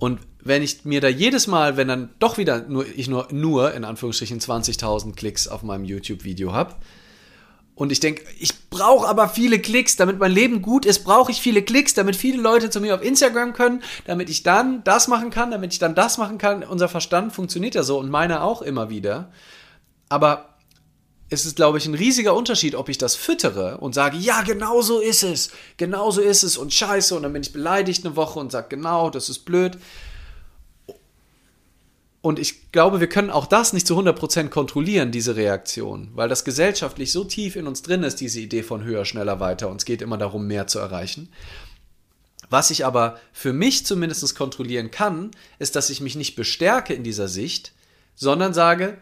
Und 0.00 0.18
wenn 0.42 0.62
ich 0.62 0.86
mir 0.86 1.02
da 1.02 1.08
jedes 1.08 1.46
Mal, 1.46 1.76
wenn 1.76 1.86
dann 1.86 2.08
doch 2.18 2.38
wieder 2.38 2.62
nur, 2.66 2.86
ich 2.86 3.06
nur, 3.06 3.28
nur 3.30 3.74
in 3.74 3.84
Anführungsstrichen 3.84 4.40
20.000 4.40 5.14
Klicks 5.14 5.46
auf 5.46 5.62
meinem 5.62 5.84
YouTube-Video 5.84 6.52
habe, 6.52 6.74
und 7.74 7.92
ich 7.92 8.00
denke, 8.00 8.24
ich 8.38 8.68
brauche 8.68 9.08
aber 9.08 9.28
viele 9.28 9.58
Klicks, 9.58 9.96
damit 9.96 10.18
mein 10.18 10.32
Leben 10.32 10.60
gut 10.60 10.84
ist, 10.84 11.04
brauche 11.04 11.30
ich 11.30 11.40
viele 11.40 11.62
Klicks, 11.62 11.94
damit 11.94 12.16
viele 12.16 12.42
Leute 12.42 12.68
zu 12.68 12.80
mir 12.80 12.94
auf 12.94 13.02
Instagram 13.02 13.54
können, 13.54 13.82
damit 14.06 14.28
ich 14.28 14.42
dann 14.42 14.84
das 14.84 15.08
machen 15.08 15.30
kann, 15.30 15.50
damit 15.50 15.72
ich 15.72 15.78
dann 15.78 15.94
das 15.94 16.18
machen 16.18 16.36
kann. 16.36 16.62
Unser 16.62 16.88
Verstand 16.88 17.32
funktioniert 17.32 17.74
ja 17.74 17.82
so 17.82 17.98
und 17.98 18.10
meiner 18.10 18.42
auch 18.42 18.60
immer 18.60 18.90
wieder. 18.90 19.30
Aber 20.10 20.49
es 21.30 21.46
ist, 21.46 21.56
glaube 21.56 21.78
ich, 21.78 21.86
ein 21.86 21.94
riesiger 21.94 22.34
Unterschied, 22.34 22.74
ob 22.74 22.88
ich 22.88 22.98
das 22.98 23.14
füttere 23.14 23.78
und 23.78 23.94
sage, 23.94 24.16
ja, 24.16 24.42
genau 24.42 24.82
so 24.82 24.98
ist 24.98 25.22
es, 25.22 25.50
genau 25.76 26.10
so 26.10 26.20
ist 26.20 26.42
es 26.42 26.58
und 26.58 26.74
scheiße 26.74 27.14
und 27.14 27.22
dann 27.22 27.32
bin 27.32 27.42
ich 27.42 27.52
beleidigt 27.52 28.04
eine 28.04 28.16
Woche 28.16 28.40
und 28.40 28.50
sage, 28.50 28.66
genau, 28.68 29.10
das 29.10 29.28
ist 29.28 29.44
blöd. 29.44 29.78
Und 32.20 32.38
ich 32.38 32.72
glaube, 32.72 33.00
wir 33.00 33.08
können 33.08 33.30
auch 33.30 33.46
das 33.46 33.72
nicht 33.72 33.86
zu 33.86 33.98
100% 33.98 34.48
kontrollieren, 34.48 35.12
diese 35.12 35.36
Reaktion, 35.36 36.10
weil 36.14 36.28
das 36.28 36.44
gesellschaftlich 36.44 37.12
so 37.12 37.24
tief 37.24 37.56
in 37.56 37.66
uns 37.66 37.80
drin 37.80 38.02
ist, 38.02 38.20
diese 38.20 38.40
Idee 38.40 38.62
von 38.62 38.82
höher, 38.84 39.06
schneller, 39.06 39.40
weiter. 39.40 39.70
Und 39.70 39.76
es 39.76 39.86
geht 39.86 40.02
immer 40.02 40.18
darum, 40.18 40.46
mehr 40.46 40.66
zu 40.66 40.80
erreichen. 40.80 41.30
Was 42.50 42.70
ich 42.70 42.84
aber 42.84 43.18
für 43.32 43.52
mich 43.52 43.86
zumindest 43.86 44.34
kontrollieren 44.34 44.90
kann, 44.90 45.30
ist, 45.60 45.76
dass 45.76 45.88
ich 45.88 46.00
mich 46.00 46.16
nicht 46.16 46.34
bestärke 46.34 46.92
in 46.92 47.04
dieser 47.04 47.28
Sicht, 47.28 47.72
sondern 48.16 48.52
sage, 48.52 48.98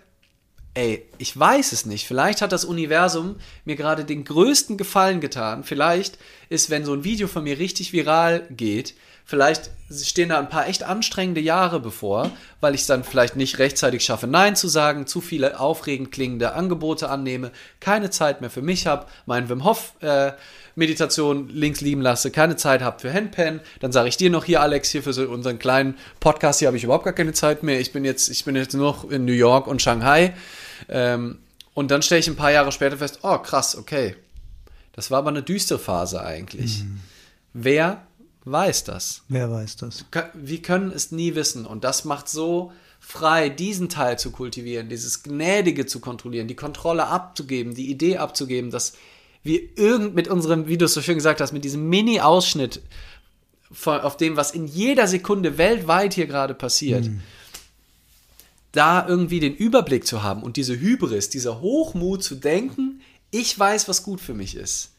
ey, 0.79 1.03
ich 1.19 1.37
weiß 1.37 1.73
es 1.73 1.87
nicht. 1.87 2.07
Vielleicht 2.07 2.41
hat 2.41 2.53
das 2.53 2.65
Universum 2.65 3.35
mir 3.65 3.75
gerade 3.75 4.05
den 4.05 4.23
größten 4.23 4.77
Gefallen 4.77 5.21
getan. 5.21 5.65
Vielleicht 5.65 6.19
ist, 6.51 6.71
wenn 6.71 6.85
so 6.85 6.93
ein 6.93 7.03
Video 7.03 7.27
von 7.27 7.43
mir 7.43 7.59
richtig 7.59 7.93
viral 7.93 8.47
geht, 8.51 8.95
Vielleicht 9.31 9.71
stehen 9.91 10.31
da 10.31 10.39
ein 10.39 10.49
paar 10.49 10.69
echt 10.69 10.85
anstrengende 10.85 11.43
Jahre 11.43 11.81
bevor, 11.81 12.31
weil 12.63 12.75
ich 12.75 12.81
es 12.81 12.87
dann 12.87 13.05
vielleicht 13.05 13.37
nicht 13.37 13.59
rechtzeitig 13.59 14.03
schaffe, 14.03 14.27
Nein 14.27 14.57
zu 14.57 14.69
sagen, 14.69 15.07
zu 15.07 15.21
viele 15.21 15.61
aufregend 15.61 16.13
klingende 16.13 16.55
Angebote 16.55 17.11
annehme, 17.11 17.53
keine 17.79 18.09
Zeit 18.09 18.41
mehr 18.41 18.49
für 18.49 18.63
mich 18.63 18.87
habe, 18.87 19.05
meinen 19.27 19.51
Wim 19.51 19.65
Hof 19.65 19.93
äh, 20.01 20.33
Meditation 20.77 21.51
links 21.51 21.83
liegen 21.83 22.01
lasse, 22.01 22.31
keine 22.31 22.57
Zeit 22.57 22.81
habe 22.81 23.01
für 23.01 23.13
Handpan, 23.13 23.61
dann 23.81 23.93
sage 23.93 24.09
ich 24.09 24.17
dir 24.17 24.31
noch 24.31 24.47
hier, 24.47 24.63
Alex, 24.63 24.89
hier 24.93 25.03
für 25.03 25.13
so 25.13 25.29
unseren 25.29 25.59
kleinen 25.59 25.99
Podcast, 26.21 26.61
hier 26.61 26.69
habe 26.69 26.79
ich 26.79 26.85
überhaupt 26.85 27.05
gar 27.05 27.13
keine 27.13 27.35
Zeit 27.35 27.63
mehr. 27.63 27.81
Ich 27.81 27.93
bin 27.93 28.07
jetzt, 28.07 28.31
ich 28.31 28.47
bin 28.47 28.57
jetzt 28.57 28.73
nur 28.73 28.93
noch 28.93 29.11
in 29.11 29.27
New 29.27 29.33
York 29.33 29.67
und 29.67 29.83
Shanghai. 29.83 30.33
Ähm, 30.89 31.39
und 31.75 31.91
dann 31.91 32.03
stelle 32.03 32.21
ich 32.21 32.29
ein 32.29 32.37
paar 32.37 32.53
Jahre 32.53 32.73
später 32.73 32.97
fest, 32.97 33.21
oh 33.23 33.39
krass, 33.39 33.77
okay. 33.77 34.17
Das 34.93 35.11
war 35.11 35.19
aber 35.19 35.31
eine 35.31 35.43
düstere 35.43 35.79
Phase 35.79 36.25
eigentlich. 36.25 36.83
Mhm. 36.83 37.01
Wer 37.53 38.03
weiß 38.45 38.85
das. 38.85 39.23
Wer 39.29 39.51
weiß 39.51 39.77
das? 39.77 40.05
Wir 40.35 40.63
können 40.63 40.91
es 40.91 41.13
nie 41.13 41.35
wissen. 41.35 41.67
Und 41.67 41.85
das 41.85 42.05
macht 42.05 42.29
so 42.29 42.73
frei, 42.99 43.49
diesen 43.49 43.89
Teil 43.89 44.19
zu 44.19 44.31
kultivieren, 44.31 44.89
dieses 44.89 45.23
Gnädige 45.23 45.87
zu 45.87 46.01
kontrollieren, 46.01 46.49
die 46.49 46.57
Kontrolle 46.57 47.07
abzugeben, 47.07 47.75
die 47.75 47.91
Idee 47.91 48.19
abzugeben, 48.19 48.71
dass 48.71 48.95
wir 49.43 49.61
irgend 49.77 50.15
mit 50.15 50.29
unserem, 50.29 50.67
wie 50.67 50.79
du 50.79 50.87
es 50.87 50.95
so 50.95 51.01
schön 51.01 51.15
gesagt 51.15 51.41
hast, 51.41 51.53
mit 51.53 51.65
diesem 51.65 51.89
Mini-Ausschnitt 51.89 52.83
auf 53.85 54.17
dem, 54.17 54.37
was 54.37 54.51
in 54.51 54.67
jeder 54.67 55.07
Sekunde 55.07 55.59
weltweit 55.59 56.15
hier 56.15 56.27
gerade 56.27 56.55
passiert, 56.55 57.07
mhm. 57.07 57.21
Da 58.73 59.07
irgendwie 59.07 59.41
den 59.41 59.55
Überblick 59.55 60.07
zu 60.07 60.23
haben 60.23 60.43
und 60.43 60.57
diese 60.57 60.79
Hybris, 60.79 61.31
dieser 61.31 61.61
Hochmut 61.61 62.23
zu 62.23 62.35
denken, 62.35 63.01
ich 63.31 63.59
weiß, 63.59 63.89
was 63.89 64.03
gut 64.03 64.21
für 64.21 64.35
mich 64.35 64.57
ist. 64.57 64.91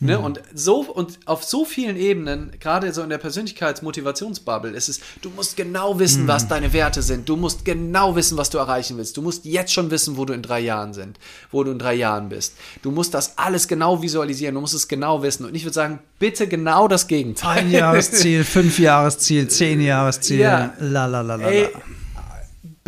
Ne? 0.00 0.16
Mhm. 0.16 0.24
Und 0.24 0.40
so 0.54 0.82
und 0.82 1.18
auf 1.24 1.42
so 1.42 1.64
vielen 1.64 1.96
Ebenen, 1.96 2.52
gerade 2.60 2.92
so 2.92 3.02
in 3.02 3.08
der 3.08 3.18
Persönlichkeitsmotivationsbubble, 3.18 4.70
ist 4.70 4.88
es, 4.88 5.00
du 5.22 5.30
musst 5.30 5.56
genau 5.56 5.98
wissen, 5.98 6.22
mhm. 6.22 6.28
was 6.28 6.46
deine 6.46 6.72
Werte 6.72 7.02
sind. 7.02 7.28
Du 7.28 7.34
musst 7.34 7.64
genau 7.64 8.14
wissen, 8.14 8.38
was 8.38 8.48
du 8.50 8.58
erreichen 8.58 8.96
willst. 8.96 9.16
Du 9.16 9.22
musst 9.22 9.44
jetzt 9.44 9.72
schon 9.72 9.90
wissen, 9.90 10.16
wo 10.16 10.24
du 10.24 10.34
in 10.34 10.42
drei 10.42 10.60
Jahren 10.60 10.94
sind, 10.94 11.18
wo 11.50 11.64
du 11.64 11.72
in 11.72 11.80
drei 11.80 11.94
Jahren 11.94 12.28
bist. 12.28 12.54
Du 12.82 12.92
musst 12.92 13.12
das 13.12 13.38
alles 13.38 13.66
genau 13.66 14.00
visualisieren. 14.00 14.54
Du 14.54 14.60
musst 14.60 14.74
es 14.74 14.86
genau 14.86 15.24
wissen. 15.24 15.44
Und 15.46 15.56
ich 15.56 15.64
würde 15.64 15.74
sagen, 15.74 15.98
bitte 16.20 16.46
genau 16.46 16.86
das 16.86 17.08
Gegenteil. 17.08 17.58
Ein 17.58 17.70
Jahresziel, 17.72 18.44
fünf 18.44 18.78
Jahresziel, 18.78 19.48
zehn 19.48 19.80
Jahresziel, 19.80 20.38
ja. 20.38 20.74
la 20.78 21.06
la 21.06 21.22
la 21.22 21.34
la. 21.34 21.48
Ey, 21.48 21.70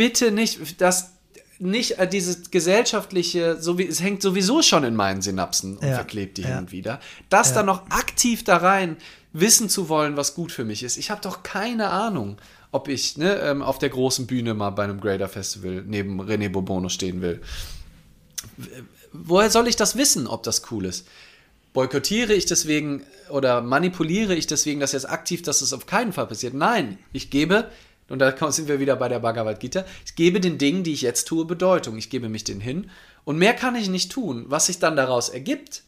bitte 0.01 0.31
nicht, 0.31 0.81
das 0.81 1.13
nicht 1.59 1.99
äh, 1.99 2.09
dieses 2.09 2.51
gesellschaftliche, 2.51 3.61
so 3.61 3.77
wie, 3.77 3.87
es 3.87 4.01
hängt 4.01 4.23
sowieso 4.23 4.63
schon 4.63 4.83
in 4.83 4.97
meinen 4.97 5.21
Synapsen 5.21 5.77
und 5.77 5.87
ja, 5.87 5.97
verklebt 5.97 6.39
die 6.39 6.43
ja. 6.43 6.49
hin 6.49 6.59
und 6.61 6.73
wieder, 6.73 7.01
das 7.29 7.51
ja. 7.51 7.57
dann 7.57 7.67
noch 7.67 7.91
aktiv 7.91 8.43
da 8.43 8.57
rein 8.57 8.97
wissen 9.35 9.69
zu 9.69 9.91
wollen, 9.91 10.17
was 10.17 10.35
gut 10.35 10.53
für 10.53 10.65
mich 10.65 10.83
ist. 10.83 10.97
Ich 10.97 11.11
habe 11.11 11.21
doch 11.21 11.43
keine 11.43 11.91
Ahnung, 11.91 12.39
ob 12.73 12.89
ich 12.89 13.19
ne, 13.19 13.41
ähm, 13.41 13.61
auf 13.61 13.79
der 13.79 13.91
großen 13.91 14.27
Bühne 14.27 14.55
mal 14.55 14.71
bei 14.71 14.85
einem 14.85 15.03
Grader 15.03 15.29
Festival 15.29 15.85
neben 15.87 16.19
René 16.23 16.49
Bourbono 16.49 16.89
stehen 16.89 17.21
will. 17.21 17.43
Woher 19.13 19.51
soll 19.51 19.69
ich 19.69 19.77
das 19.77 19.99
wissen, 19.99 20.27
ob 20.27 20.45
das 20.45 20.63
cool 20.71 20.87
ist? 20.87 21.07
Boykottiere 21.75 22.33
ich 22.33 22.47
deswegen 22.47 23.03
oder 23.29 23.61
manipuliere 23.61 24.35
ich 24.35 24.47
deswegen 24.47 24.81
das 24.81 24.93
jetzt 24.93 25.11
aktiv, 25.11 25.43
dass 25.43 25.61
es 25.61 25.75
auf 25.75 25.85
keinen 25.85 26.15
Fall 26.15 26.27
passiert? 26.27 26.55
Nein, 26.55 26.97
ich 27.13 27.29
gebe 27.29 27.71
und 28.11 28.19
da 28.19 28.35
sind 28.51 28.69
wir 28.69 28.81
wieder 28.81 28.97
bei 28.97 29.09
der 29.09 29.21
Bhagavad 29.21 29.61
Gita. 29.61 29.85
Ich 30.05 30.17
gebe 30.17 30.41
den 30.41 30.59
Dingen, 30.59 30.83
die 30.83 30.93
ich 30.93 31.03
jetzt 31.03 31.27
tue, 31.27 31.45
Bedeutung. 31.45 31.97
Ich 31.97 32.11
gebe 32.11 32.29
mich 32.29 32.45
denen 32.45 32.61
hin. 32.61 32.91
Und 33.25 33.39
mehr 33.39 33.55
kann 33.55 33.77
ich 33.77 33.89
nicht 33.89 34.11
tun. 34.11 34.45
Was 34.49 34.67
sich 34.67 34.79
dann 34.79 34.97
daraus 34.97 35.29
ergibt, 35.29 35.85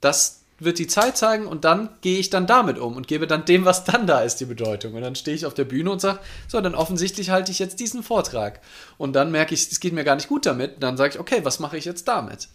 das 0.00 0.42
wird 0.58 0.80
die 0.80 0.88
Zeit 0.88 1.16
zeigen 1.16 1.46
und 1.46 1.64
dann 1.64 1.90
gehe 2.00 2.18
ich 2.18 2.30
dann 2.30 2.48
damit 2.48 2.78
um 2.78 2.96
und 2.96 3.06
gebe 3.06 3.28
dann 3.28 3.44
dem, 3.44 3.64
was 3.64 3.84
dann 3.84 4.08
da 4.08 4.22
ist, 4.22 4.36
die 4.36 4.44
Bedeutung. 4.44 4.94
Und 4.94 5.02
dann 5.02 5.14
stehe 5.14 5.36
ich 5.36 5.46
auf 5.46 5.54
der 5.54 5.64
Bühne 5.64 5.92
und 5.92 6.00
sage, 6.00 6.18
so, 6.48 6.60
dann 6.60 6.74
offensichtlich 6.74 7.30
halte 7.30 7.52
ich 7.52 7.60
jetzt 7.60 7.78
diesen 7.78 8.02
Vortrag. 8.02 8.60
Und 8.96 9.14
dann 9.14 9.30
merke 9.30 9.54
ich, 9.54 9.70
es 9.70 9.78
geht 9.78 9.92
mir 9.92 10.04
gar 10.04 10.16
nicht 10.16 10.28
gut 10.28 10.46
damit. 10.46 10.74
Und 10.74 10.82
dann 10.82 10.96
sage 10.96 11.14
ich, 11.14 11.20
okay, 11.20 11.40
was 11.44 11.60
mache 11.60 11.76
ich 11.76 11.84
jetzt 11.84 12.08
damit? 12.08 12.48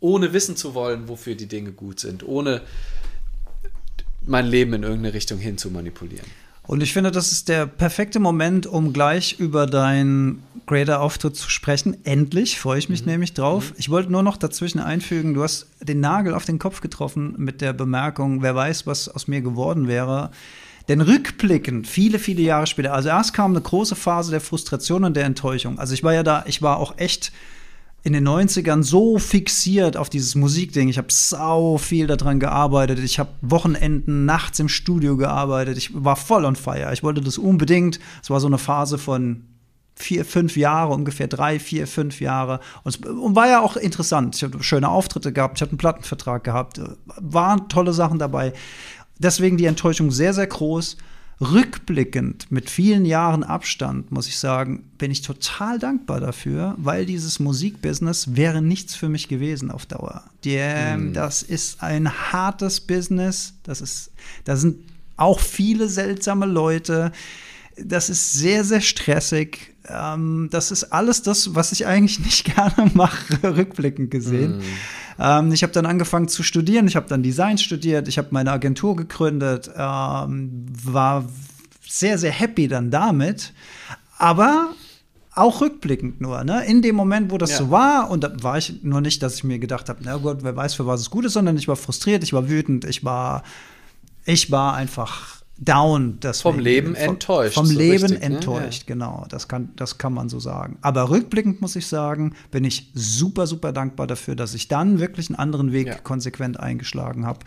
Ohne 0.00 0.32
wissen 0.32 0.56
zu 0.56 0.72
wollen, 0.72 1.08
wofür 1.08 1.34
die 1.34 1.48
Dinge 1.48 1.72
gut 1.72 2.00
sind. 2.00 2.26
Ohne 2.26 2.62
mein 4.22 4.46
Leben 4.46 4.72
in 4.72 4.82
irgendeine 4.82 5.12
Richtung 5.12 5.38
hin 5.38 5.58
zu 5.58 5.70
manipulieren. 5.70 6.26
Und 6.70 6.84
ich 6.84 6.92
finde, 6.92 7.10
das 7.10 7.32
ist 7.32 7.48
der 7.48 7.66
perfekte 7.66 8.20
Moment, 8.20 8.64
um 8.64 8.92
gleich 8.92 9.40
über 9.40 9.66
deinen 9.66 10.40
Grader-Auftritt 10.66 11.34
zu 11.34 11.50
sprechen. 11.50 11.96
Endlich, 12.04 12.60
freue 12.60 12.78
ich 12.78 12.88
mich 12.88 13.04
mhm. 13.04 13.10
nämlich 13.10 13.34
drauf. 13.34 13.70
Mhm. 13.70 13.76
Ich 13.78 13.88
wollte 13.88 14.12
nur 14.12 14.22
noch 14.22 14.36
dazwischen 14.36 14.78
einfügen, 14.78 15.34
du 15.34 15.42
hast 15.42 15.66
den 15.80 15.98
Nagel 15.98 16.32
auf 16.32 16.44
den 16.44 16.60
Kopf 16.60 16.80
getroffen 16.80 17.34
mit 17.38 17.60
der 17.60 17.72
Bemerkung, 17.72 18.42
wer 18.42 18.54
weiß, 18.54 18.86
was 18.86 19.08
aus 19.08 19.26
mir 19.26 19.40
geworden 19.40 19.88
wäre. 19.88 20.30
Denn 20.86 21.00
rückblickend, 21.00 21.88
viele, 21.88 22.20
viele 22.20 22.42
Jahre 22.42 22.68
später, 22.68 22.94
also 22.94 23.08
erst 23.08 23.34
kam 23.34 23.50
eine 23.50 23.62
große 23.62 23.96
Phase 23.96 24.30
der 24.30 24.40
Frustration 24.40 25.02
und 25.02 25.16
der 25.16 25.24
Enttäuschung. 25.24 25.76
Also 25.80 25.94
ich 25.94 26.04
war 26.04 26.14
ja 26.14 26.22
da, 26.22 26.44
ich 26.46 26.62
war 26.62 26.76
auch 26.76 26.98
echt 26.98 27.32
in 28.02 28.12
den 28.12 28.26
90ern 28.26 28.82
so 28.82 29.18
fixiert 29.18 29.96
auf 29.96 30.08
dieses 30.08 30.34
Musikding. 30.34 30.88
Ich 30.88 30.98
habe 30.98 31.08
sau 31.10 31.76
viel 31.76 32.06
daran 32.06 32.40
gearbeitet. 32.40 32.98
Ich 33.00 33.18
habe 33.18 33.30
Wochenenden, 33.42 34.24
nachts 34.24 34.58
im 34.58 34.68
Studio 34.68 35.16
gearbeitet. 35.16 35.76
Ich 35.76 35.90
war 35.92 36.16
voll 36.16 36.44
on 36.44 36.56
fire. 36.56 36.92
Ich 36.92 37.02
wollte 37.02 37.20
das 37.20 37.36
unbedingt. 37.36 38.00
Es 38.22 38.30
war 38.30 38.40
so 38.40 38.46
eine 38.46 38.58
Phase 38.58 38.96
von 38.96 39.44
vier, 39.94 40.24
fünf 40.24 40.56
Jahre, 40.56 40.94
ungefähr 40.94 41.28
drei, 41.28 41.58
vier, 41.58 41.86
fünf 41.86 42.20
Jahre. 42.20 42.60
Und, 42.84 43.04
und 43.06 43.36
war 43.36 43.48
ja 43.48 43.60
auch 43.60 43.76
interessant. 43.76 44.36
Ich 44.36 44.42
habe 44.42 44.62
schöne 44.62 44.88
Auftritte 44.88 45.32
gehabt. 45.32 45.58
Ich 45.58 45.62
hatte 45.62 45.72
einen 45.72 45.78
Plattenvertrag 45.78 46.42
gehabt. 46.42 46.80
Waren 47.04 47.68
tolle 47.68 47.92
Sachen 47.92 48.18
dabei. 48.18 48.54
Deswegen 49.18 49.58
die 49.58 49.66
Enttäuschung 49.66 50.10
sehr, 50.10 50.32
sehr 50.32 50.46
groß 50.46 50.96
rückblickend 51.40 52.52
mit 52.52 52.68
vielen 52.68 53.06
Jahren 53.06 53.42
Abstand, 53.42 54.12
muss 54.12 54.28
ich 54.28 54.38
sagen, 54.38 54.84
bin 54.98 55.10
ich 55.10 55.22
total 55.22 55.78
dankbar 55.78 56.20
dafür, 56.20 56.74
weil 56.76 57.06
dieses 57.06 57.40
Musikbusiness 57.40 58.36
wäre 58.36 58.60
nichts 58.60 58.94
für 58.94 59.08
mich 59.08 59.28
gewesen 59.28 59.70
auf 59.70 59.86
Dauer. 59.86 60.24
Die, 60.44 60.58
mm. 60.58 61.14
Das 61.14 61.42
ist 61.42 61.82
ein 61.82 62.10
hartes 62.32 62.80
Business. 62.80 63.54
Das 63.62 63.80
ist, 63.80 64.10
da 64.44 64.56
sind 64.56 64.76
auch 65.16 65.40
viele 65.40 65.88
seltsame 65.88 66.46
Leute. 66.46 67.12
Das 67.84 68.10
ist 68.10 68.32
sehr, 68.32 68.64
sehr 68.64 68.80
stressig. 68.80 69.74
Ähm, 69.88 70.48
das 70.50 70.70
ist 70.70 70.84
alles 70.84 71.22
das, 71.22 71.54
was 71.54 71.72
ich 71.72 71.86
eigentlich 71.86 72.18
nicht 72.24 72.54
gerne 72.54 72.90
mache, 72.94 73.42
rückblickend 73.42 74.10
gesehen. 74.10 74.58
Mm. 74.58 74.62
Ähm, 75.18 75.52
ich 75.52 75.62
habe 75.62 75.72
dann 75.72 75.86
angefangen 75.86 76.28
zu 76.28 76.42
studieren. 76.42 76.86
Ich 76.86 76.96
habe 76.96 77.08
dann 77.08 77.22
Design 77.22 77.58
studiert. 77.58 78.08
Ich 78.08 78.18
habe 78.18 78.28
meine 78.30 78.52
Agentur 78.52 78.96
gegründet. 78.96 79.70
Ähm, 79.76 80.66
war 80.82 81.26
sehr, 81.86 82.18
sehr 82.18 82.32
happy 82.32 82.68
dann 82.68 82.90
damit. 82.90 83.52
Aber 84.18 84.70
auch 85.34 85.60
rückblickend 85.60 86.20
nur, 86.20 86.42
ne? 86.44 86.64
In 86.66 86.82
dem 86.82 86.96
Moment, 86.96 87.30
wo 87.30 87.38
das 87.38 87.52
ja. 87.52 87.58
so 87.58 87.70
war, 87.70 88.10
und 88.10 88.24
da 88.24 88.42
war 88.42 88.58
ich 88.58 88.82
nur 88.82 89.00
nicht, 89.00 89.22
dass 89.22 89.36
ich 89.36 89.44
mir 89.44 89.58
gedacht 89.58 89.88
habe, 89.88 90.00
na 90.02 90.16
Gott, 90.16 90.38
wer 90.42 90.56
weiß, 90.56 90.74
für 90.74 90.86
was 90.86 91.00
es 91.00 91.10
gut 91.10 91.24
ist, 91.24 91.34
sondern 91.34 91.56
ich 91.56 91.68
war 91.68 91.76
frustriert, 91.76 92.22
ich 92.22 92.32
war 92.32 92.48
wütend, 92.48 92.84
ich 92.84 93.04
war, 93.04 93.44
ich 94.24 94.50
war 94.50 94.74
einfach 94.74 95.39
down. 95.60 96.18
Vom 96.34 96.58
Leben 96.58 96.94
enttäuscht. 96.94 97.54
Vom 97.54 97.66
so 97.66 97.78
Leben 97.78 98.04
richtig, 98.04 98.20
ne? 98.20 98.24
enttäuscht, 98.24 98.88
ne? 98.88 98.94
genau. 98.94 99.26
Das 99.28 99.46
kann, 99.46 99.70
das 99.76 99.98
kann 99.98 100.12
man 100.12 100.28
so 100.28 100.40
sagen. 100.40 100.78
Aber 100.80 101.10
rückblickend 101.10 101.60
muss 101.60 101.76
ich 101.76 101.86
sagen, 101.86 102.34
bin 102.50 102.64
ich 102.64 102.90
super, 102.94 103.46
super 103.46 103.72
dankbar 103.72 104.06
dafür, 104.06 104.34
dass 104.34 104.54
ich 104.54 104.68
dann 104.68 104.98
wirklich 104.98 105.28
einen 105.28 105.38
anderen 105.38 105.72
Weg 105.72 105.86
ja. 105.86 105.94
konsequent 105.96 106.58
eingeschlagen 106.58 107.26
habe. 107.26 107.40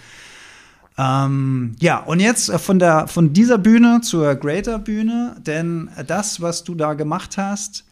Ähm, 0.98 1.76
ja, 1.80 2.00
und 2.00 2.20
jetzt 2.20 2.50
äh, 2.50 2.60
von, 2.60 2.78
der, 2.78 3.08
von 3.08 3.34
dieser 3.34 3.58
Bühne 3.58 4.02
zur 4.02 4.36
Greater 4.36 4.78
Bühne, 4.78 5.36
denn 5.46 5.90
das, 6.06 6.40
was 6.40 6.64
du 6.64 6.76
da 6.76 6.94
gemacht 6.94 7.38
hast, 7.38 7.86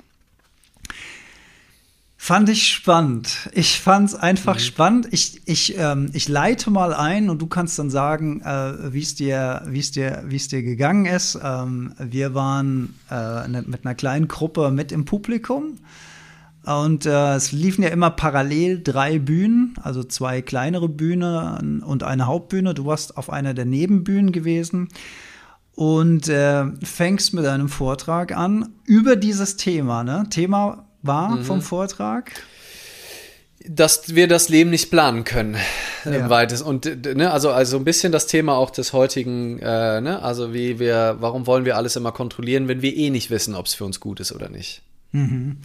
Fand 2.24 2.50
ich 2.50 2.68
spannend. 2.68 3.50
Ich 3.52 3.82
fand 3.82 4.10
es 4.10 4.14
einfach 4.14 4.54
mhm. 4.54 4.60
spannend. 4.60 5.08
Ich, 5.10 5.42
ich, 5.46 5.76
ähm, 5.80 6.12
ich 6.14 6.30
leite 6.30 6.70
mal 6.70 6.94
ein 6.94 7.32
und 7.32 7.42
du 7.42 7.48
kannst 7.48 7.80
dann 7.80 7.90
sagen, 7.90 8.42
äh, 8.42 8.94
wie 8.94 9.02
es 9.02 9.16
dir, 9.16 9.64
wie's 9.66 9.90
dir, 9.90 10.22
wie's 10.28 10.48
dir 10.48 10.62
gegangen 10.62 11.08
ist. 11.08 11.40
Ähm, 11.44 11.96
wir 11.98 12.36
waren 12.36 12.94
äh, 13.10 13.48
ne, 13.48 13.64
mit 13.66 13.88
einer 13.88 13.96
kleinen 13.96 14.28
Gruppe 14.28 14.70
mit 14.70 14.92
im 14.92 15.04
Publikum. 15.06 15.80
Und 16.64 17.08
äh, 17.08 17.34
es 17.34 17.54
liefen 17.54 17.82
ja 17.84 17.90
immer 17.90 18.12
parallel 18.12 18.84
drei 18.84 19.18
Bühnen, 19.18 19.74
also 19.82 20.04
zwei 20.04 20.44
kleinere 20.44 20.90
Bühnen 20.90 21.82
und 21.82 22.04
eine 22.04 22.28
Hauptbühne. 22.28 22.76
Du 22.76 22.86
warst 22.86 23.18
auf 23.18 23.32
einer 23.32 23.56
der 23.56 23.66
Nebenbühnen 23.66 24.32
gewesen 24.32 24.90
und 25.74 26.30
äh, 26.30 26.66
fängst 26.84 27.34
mit 27.34 27.48
einem 27.48 27.68
Vortrag 27.68 28.38
an 28.38 28.70
über 28.86 29.16
dieses 29.16 29.58
Thema. 29.58 30.04
Ne? 30.04 30.28
Thema 30.30 30.86
war 31.04 31.36
mhm. 31.36 31.44
vom 31.44 31.62
Vortrag? 31.62 32.32
Dass 33.68 34.16
wir 34.16 34.28
das 34.28 34.50
Leben 34.50 34.72
nicht 34.72 34.90
planen 34.90 35.24
können, 35.24 35.56
äh, 36.06 36.18
ja. 36.18 36.64
Und 36.66 37.06
ne, 37.16 37.32
also, 37.32 37.52
also 37.52 37.78
ein 37.78 37.84
bisschen 37.84 38.12
das 38.12 38.26
Thema 38.26 38.56
auch 38.56 38.72
des 38.72 38.92
heutigen, 38.92 39.60
äh, 39.60 40.02
ne, 40.02 40.22
also 40.24 40.54
wie 40.54 40.80
wir, 40.80 41.18
warum 41.20 41.46
wollen 41.46 41.64
wir 41.64 41.78
alles 41.78 41.96
immer 41.96 42.12
kontrollieren, 42.12 42.68
wenn 42.68 42.82
wir 42.82 42.96
eh 42.96 43.12
nicht 43.12 43.30
wissen, 43.30 43.54
ob 43.54 43.68
es 43.68 43.76
für 43.76 43.86
uns 43.86 44.00
gut 44.00 44.20
ist 44.20 44.32
oder 44.32 44.50
nicht. 44.50 44.82
Mhm. 45.12 45.58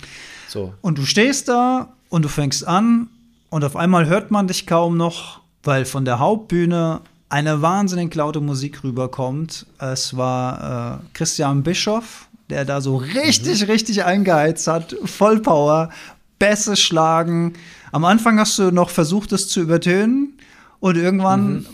So. 0.49 0.74
Und 0.82 0.99
du 0.99 1.07
stehst 1.07 1.49
da 1.49 1.95
und 2.11 2.22
du 2.22 2.28
fängst 2.28 2.66
an 2.66 3.09
und 3.49 3.64
auf 3.64 3.76
einmal 3.76 4.07
hört 4.07 4.30
man 4.30 4.49
dich 4.49 4.66
kaum 4.66 4.97
noch, 4.97 5.41
weil 5.62 5.84
von 5.84 6.05
der 6.05 6.18
Hauptbühne 6.18 7.01
eine 7.28 7.62
wahnsinnig 7.62 8.14
laute 8.14 8.41
Musik 8.41 8.84
rüberkommt. 8.84 9.66
Es 9.78 10.16
war 10.16 11.01
äh, 11.01 11.07
Christian 11.12 11.62
Bischoff, 11.62 12.26
der 12.51 12.64
da 12.64 12.80
so 12.80 12.97
richtig, 12.97 13.62
mhm. 13.62 13.70
richtig 13.70 14.05
eingeheizt 14.05 14.66
hat. 14.66 14.97
Vollpower, 15.05 15.90
Bässe 16.38 16.76
schlagen. 16.76 17.55
Am 17.92 18.05
Anfang 18.05 18.38
hast 18.38 18.59
du 18.59 18.70
noch 18.70 18.90
versucht, 18.90 19.32
es 19.32 19.49
zu 19.49 19.61
übertönen 19.61 20.38
und 20.80 20.97
irgendwann 20.97 21.55
mhm. 21.55 21.66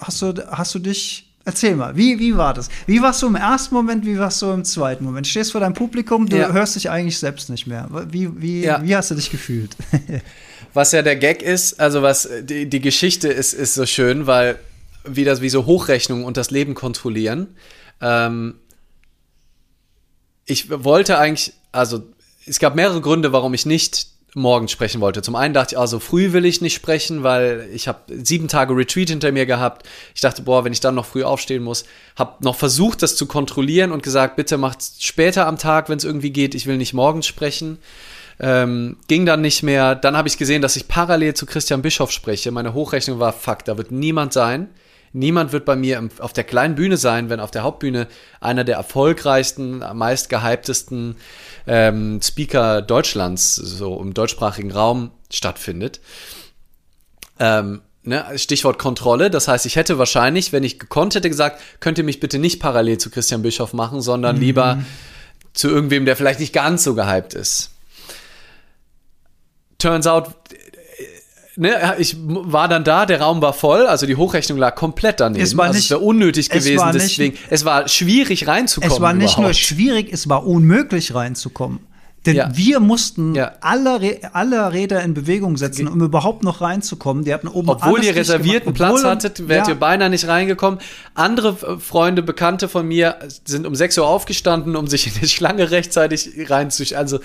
hast, 0.00 0.22
du, 0.22 0.34
hast 0.50 0.74
du 0.74 0.78
dich. 0.78 1.24
Erzähl 1.44 1.76
mal, 1.76 1.96
wie, 1.96 2.18
wie 2.18 2.36
war 2.36 2.52
das? 2.52 2.68
Wie 2.86 3.00
warst 3.00 3.22
du 3.22 3.26
im 3.26 3.34
ersten 3.34 3.74
Moment, 3.74 4.04
wie 4.04 4.18
warst 4.18 4.42
du 4.42 4.50
im 4.50 4.66
zweiten 4.66 5.02
Moment? 5.02 5.24
Du 5.24 5.30
stehst 5.30 5.52
vor 5.52 5.62
deinem 5.62 5.72
Publikum, 5.72 6.28
du 6.28 6.36
ja. 6.36 6.52
hörst 6.52 6.76
dich 6.76 6.90
eigentlich 6.90 7.18
selbst 7.18 7.48
nicht 7.48 7.66
mehr. 7.66 7.88
Wie, 8.10 8.28
wie, 8.38 8.64
ja. 8.64 8.82
wie 8.84 8.94
hast 8.94 9.10
du 9.10 9.14
dich 9.14 9.30
gefühlt? 9.30 9.74
was 10.74 10.92
ja 10.92 11.00
der 11.00 11.16
Gag 11.16 11.40
ist, 11.40 11.80
also 11.80 12.02
was 12.02 12.28
die, 12.42 12.68
die 12.68 12.80
Geschichte 12.80 13.28
ist, 13.28 13.54
ist 13.54 13.72
so 13.72 13.86
schön, 13.86 14.26
weil 14.26 14.58
wie 15.04 15.24
das 15.24 15.40
wie 15.40 15.48
so 15.48 15.64
Hochrechnungen 15.64 16.26
und 16.26 16.36
das 16.36 16.50
Leben 16.50 16.74
kontrollieren. 16.74 17.48
Ähm, 18.02 18.56
ich 20.48 20.70
wollte 20.70 21.18
eigentlich, 21.18 21.52
also 21.72 22.02
es 22.46 22.58
gab 22.58 22.74
mehrere 22.74 23.00
Gründe, 23.00 23.32
warum 23.32 23.54
ich 23.54 23.66
nicht 23.66 24.08
morgens 24.34 24.72
sprechen 24.72 25.00
wollte. 25.00 25.22
Zum 25.22 25.36
einen 25.36 25.54
dachte 25.54 25.74
ich, 25.74 25.78
also 25.78 25.98
früh 25.98 26.32
will 26.32 26.44
ich 26.44 26.60
nicht 26.60 26.74
sprechen, 26.74 27.22
weil 27.22 27.68
ich 27.72 27.88
habe 27.88 28.00
sieben 28.08 28.48
Tage 28.48 28.74
Retreat 28.74 29.10
hinter 29.10 29.32
mir 29.32 29.46
gehabt. 29.46 29.86
Ich 30.14 30.20
dachte, 30.20 30.42
boah, 30.42 30.64
wenn 30.64 30.72
ich 30.72 30.80
dann 30.80 30.94
noch 30.94 31.06
früh 31.06 31.24
aufstehen 31.24 31.62
muss, 31.62 31.84
habe 32.16 32.42
noch 32.44 32.56
versucht, 32.56 33.02
das 33.02 33.16
zu 33.16 33.26
kontrollieren 33.26 33.92
und 33.92 34.02
gesagt, 34.02 34.36
bitte 34.36 34.58
macht 34.58 34.82
später 35.00 35.46
am 35.46 35.58
Tag, 35.58 35.88
wenn 35.88 35.98
es 35.98 36.04
irgendwie 36.04 36.30
geht. 36.30 36.54
Ich 36.54 36.66
will 36.66 36.76
nicht 36.76 36.94
morgens 36.94 37.26
sprechen. 37.26 37.78
Ähm, 38.40 38.96
ging 39.08 39.26
dann 39.26 39.40
nicht 39.40 39.62
mehr. 39.62 39.94
Dann 39.94 40.16
habe 40.16 40.28
ich 40.28 40.38
gesehen, 40.38 40.62
dass 40.62 40.76
ich 40.76 40.88
parallel 40.88 41.34
zu 41.34 41.44
Christian 41.44 41.82
Bischof 41.82 42.12
spreche. 42.12 42.50
Meine 42.52 42.74
Hochrechnung 42.74 43.18
war, 43.18 43.32
fuck, 43.32 43.64
da 43.64 43.76
wird 43.76 43.90
niemand 43.90 44.32
sein. 44.32 44.68
Niemand 45.12 45.52
wird 45.52 45.64
bei 45.64 45.76
mir 45.76 46.08
auf 46.18 46.32
der 46.32 46.44
kleinen 46.44 46.74
Bühne 46.74 46.96
sein, 46.96 47.30
wenn 47.30 47.40
auf 47.40 47.50
der 47.50 47.62
Hauptbühne 47.62 48.08
einer 48.40 48.64
der 48.64 48.76
erfolgreichsten, 48.76 49.82
meist 49.94 50.28
gehyptesten 50.28 51.16
ähm, 51.66 52.20
Speaker 52.22 52.82
Deutschlands, 52.82 53.54
so 53.54 54.00
im 54.00 54.14
deutschsprachigen 54.14 54.70
Raum 54.70 55.10
stattfindet. 55.30 56.00
Ähm, 57.38 57.80
ne, 58.02 58.24
Stichwort 58.36 58.78
Kontrolle. 58.78 59.30
Das 59.30 59.48
heißt, 59.48 59.66
ich 59.66 59.76
hätte 59.76 59.98
wahrscheinlich, 59.98 60.52
wenn 60.52 60.64
ich 60.64 60.78
gekonnt 60.78 61.14
hätte, 61.14 61.28
gesagt, 61.28 61.60
könnt 61.80 61.98
ihr 61.98 62.04
mich 62.04 62.20
bitte 62.20 62.38
nicht 62.38 62.60
parallel 62.60 62.98
zu 62.98 63.10
Christian 63.10 63.42
Bischof 63.42 63.72
machen, 63.72 64.00
sondern 64.00 64.36
mhm. 64.36 64.42
lieber 64.42 64.82
zu 65.52 65.68
irgendwem, 65.68 66.04
der 66.04 66.16
vielleicht 66.16 66.40
nicht 66.40 66.52
ganz 66.52 66.84
so 66.84 66.94
gehypt 66.94 67.34
ist. 67.34 67.70
Turns 69.78 70.06
out, 70.06 70.34
ne, 71.58 71.96
ich 71.98 72.16
war 72.18 72.68
dann 72.68 72.84
da, 72.84 73.04
der 73.04 73.20
Raum 73.20 73.42
war 73.42 73.52
voll, 73.52 73.86
also 73.86 74.06
die 74.06 74.16
Hochrechnung 74.16 74.58
lag 74.58 74.74
komplett 74.74 75.20
daneben. 75.20 75.42
Es 75.42 75.56
war 75.56 75.66
also 75.66 75.76
nicht, 75.76 75.84
es 75.84 75.90
wäre 75.90 76.00
unnötig 76.00 76.48
gewesen, 76.48 76.88
es 76.88 76.92
deswegen. 76.92 77.32
Nicht, 77.32 77.44
es 77.50 77.64
war 77.64 77.88
schwierig 77.88 78.46
reinzukommen. 78.46 78.94
Es 78.94 79.00
war 79.00 79.12
nicht 79.12 79.34
überhaupt. 79.34 79.42
nur 79.42 79.54
schwierig, 79.54 80.12
es 80.12 80.28
war 80.28 80.46
unmöglich 80.46 81.14
reinzukommen. 81.14 81.80
Denn 82.28 82.36
ja. 82.36 82.50
wir 82.52 82.78
mussten 82.78 83.34
ja. 83.34 83.52
alle, 83.62 84.20
alle 84.34 84.70
Räder 84.70 85.02
in 85.02 85.14
Bewegung 85.14 85.56
setzen, 85.56 85.88
um 85.88 86.02
überhaupt 86.02 86.44
noch 86.44 86.60
reinzukommen. 86.60 87.24
Die 87.24 87.32
hatten 87.32 87.48
oben 87.48 87.70
Obwohl 87.70 88.04
ihr 88.04 88.14
reservierten 88.14 88.74
Platz 88.74 89.02
hattet, 89.02 89.48
wärt 89.48 89.66
ja. 89.66 89.72
ihr 89.72 89.80
beinahe 89.80 90.10
nicht 90.10 90.28
reingekommen. 90.28 90.78
Andere 91.14 91.56
Freunde, 91.80 92.22
Bekannte 92.22 92.68
von 92.68 92.86
mir 92.86 93.16
sind 93.46 93.66
um 93.66 93.74
6 93.74 93.96
Uhr 93.96 94.06
aufgestanden, 94.06 94.76
um 94.76 94.88
sich 94.88 95.06
in 95.06 95.14
die 95.22 95.28
Schlange 95.28 95.70
rechtzeitig 95.70 96.50
reinzuschieben. 96.50 97.00
Also 97.00 97.20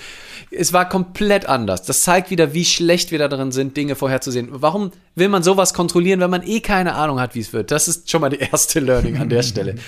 es 0.50 0.72
war 0.72 0.88
komplett 0.88 1.46
anders. 1.50 1.82
Das 1.82 2.00
zeigt 2.00 2.30
wieder, 2.30 2.54
wie 2.54 2.64
schlecht 2.64 3.10
wir 3.10 3.18
da 3.18 3.28
drin 3.28 3.52
sind, 3.52 3.76
Dinge 3.76 3.96
vorherzusehen. 3.96 4.48
Warum 4.52 4.90
will 5.16 5.28
man 5.28 5.42
sowas 5.42 5.74
kontrollieren, 5.74 6.20
wenn 6.20 6.30
man 6.30 6.42
eh 6.42 6.60
keine 6.60 6.94
Ahnung 6.94 7.20
hat, 7.20 7.34
wie 7.34 7.40
es 7.40 7.52
wird? 7.52 7.70
Das 7.70 7.88
ist 7.88 8.10
schon 8.10 8.22
mal 8.22 8.30
die 8.30 8.38
erste 8.38 8.80
Learning 8.80 9.18
an 9.18 9.28
der 9.28 9.42
Stelle. 9.42 9.74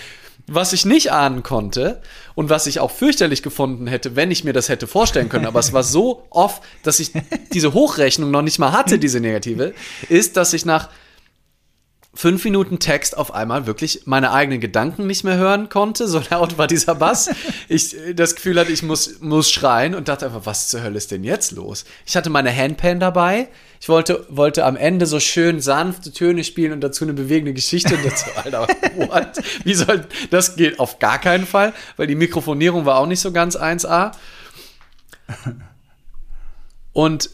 Was 0.48 0.72
ich 0.72 0.84
nicht 0.84 1.10
ahnen 1.10 1.42
konnte 1.42 2.00
und 2.34 2.50
was 2.50 2.66
ich 2.66 2.78
auch 2.78 2.90
fürchterlich 2.90 3.42
gefunden 3.42 3.86
hätte, 3.86 4.14
wenn 4.14 4.30
ich 4.30 4.44
mir 4.44 4.52
das 4.52 4.68
hätte 4.68 4.86
vorstellen 4.86 5.28
können, 5.28 5.46
aber 5.46 5.58
es 5.58 5.72
war 5.72 5.82
so 5.82 6.26
oft, 6.30 6.62
dass 6.84 7.00
ich 7.00 7.10
diese 7.52 7.74
Hochrechnung 7.74 8.30
noch 8.30 8.42
nicht 8.42 8.58
mal 8.58 8.72
hatte, 8.72 8.98
diese 8.98 9.20
negative, 9.20 9.74
ist, 10.08 10.36
dass 10.36 10.52
ich 10.52 10.64
nach 10.64 10.88
fünf 12.16 12.44
Minuten 12.44 12.78
Text 12.78 13.16
auf 13.16 13.34
einmal 13.34 13.66
wirklich 13.66 14.02
meine 14.06 14.32
eigenen 14.32 14.58
Gedanken 14.58 15.06
nicht 15.06 15.22
mehr 15.22 15.36
hören 15.36 15.68
konnte. 15.68 16.08
So 16.08 16.22
laut 16.30 16.58
war 16.58 16.66
dieser 16.66 16.94
Bass. 16.94 17.30
Ich 17.68 17.96
das 18.14 18.36
Gefühl 18.36 18.58
hatte, 18.60 18.70
ich 18.70 18.82
muss, 18.82 19.20
muss 19.20 19.50
schreien 19.50 19.94
und 19.94 20.08
dachte 20.08 20.26
einfach, 20.26 20.46
was 20.46 20.68
zur 20.68 20.82
Hölle 20.82 20.96
ist 20.96 21.10
denn 21.10 21.24
jetzt 21.24 21.52
los? 21.52 21.84
Ich 22.06 22.16
hatte 22.16 22.30
meine 22.30 22.54
Handpan 22.54 23.00
dabei. 23.00 23.48
Ich 23.80 23.88
wollte, 23.88 24.24
wollte 24.28 24.64
am 24.64 24.76
Ende 24.76 25.06
so 25.06 25.20
schön 25.20 25.60
sanfte 25.60 26.12
Töne 26.12 26.44
spielen 26.44 26.72
und 26.72 26.80
dazu 26.80 27.04
eine 27.04 27.12
bewegende 27.12 27.52
Geschichte. 27.52 27.96
Und 27.96 28.04
dazu, 28.04 28.26
Alter, 28.36 28.68
what? 28.96 29.40
Wie 29.64 29.74
soll, 29.74 30.06
das 30.30 30.56
geht 30.56 30.78
auf 30.78 30.98
gar 30.98 31.20
keinen 31.20 31.46
Fall, 31.46 31.72
weil 31.96 32.06
die 32.06 32.14
Mikrofonierung 32.14 32.86
war 32.86 32.98
auch 32.98 33.06
nicht 33.06 33.20
so 33.20 33.32
ganz 33.32 33.56
1A. 33.56 34.12
Und 36.92 37.30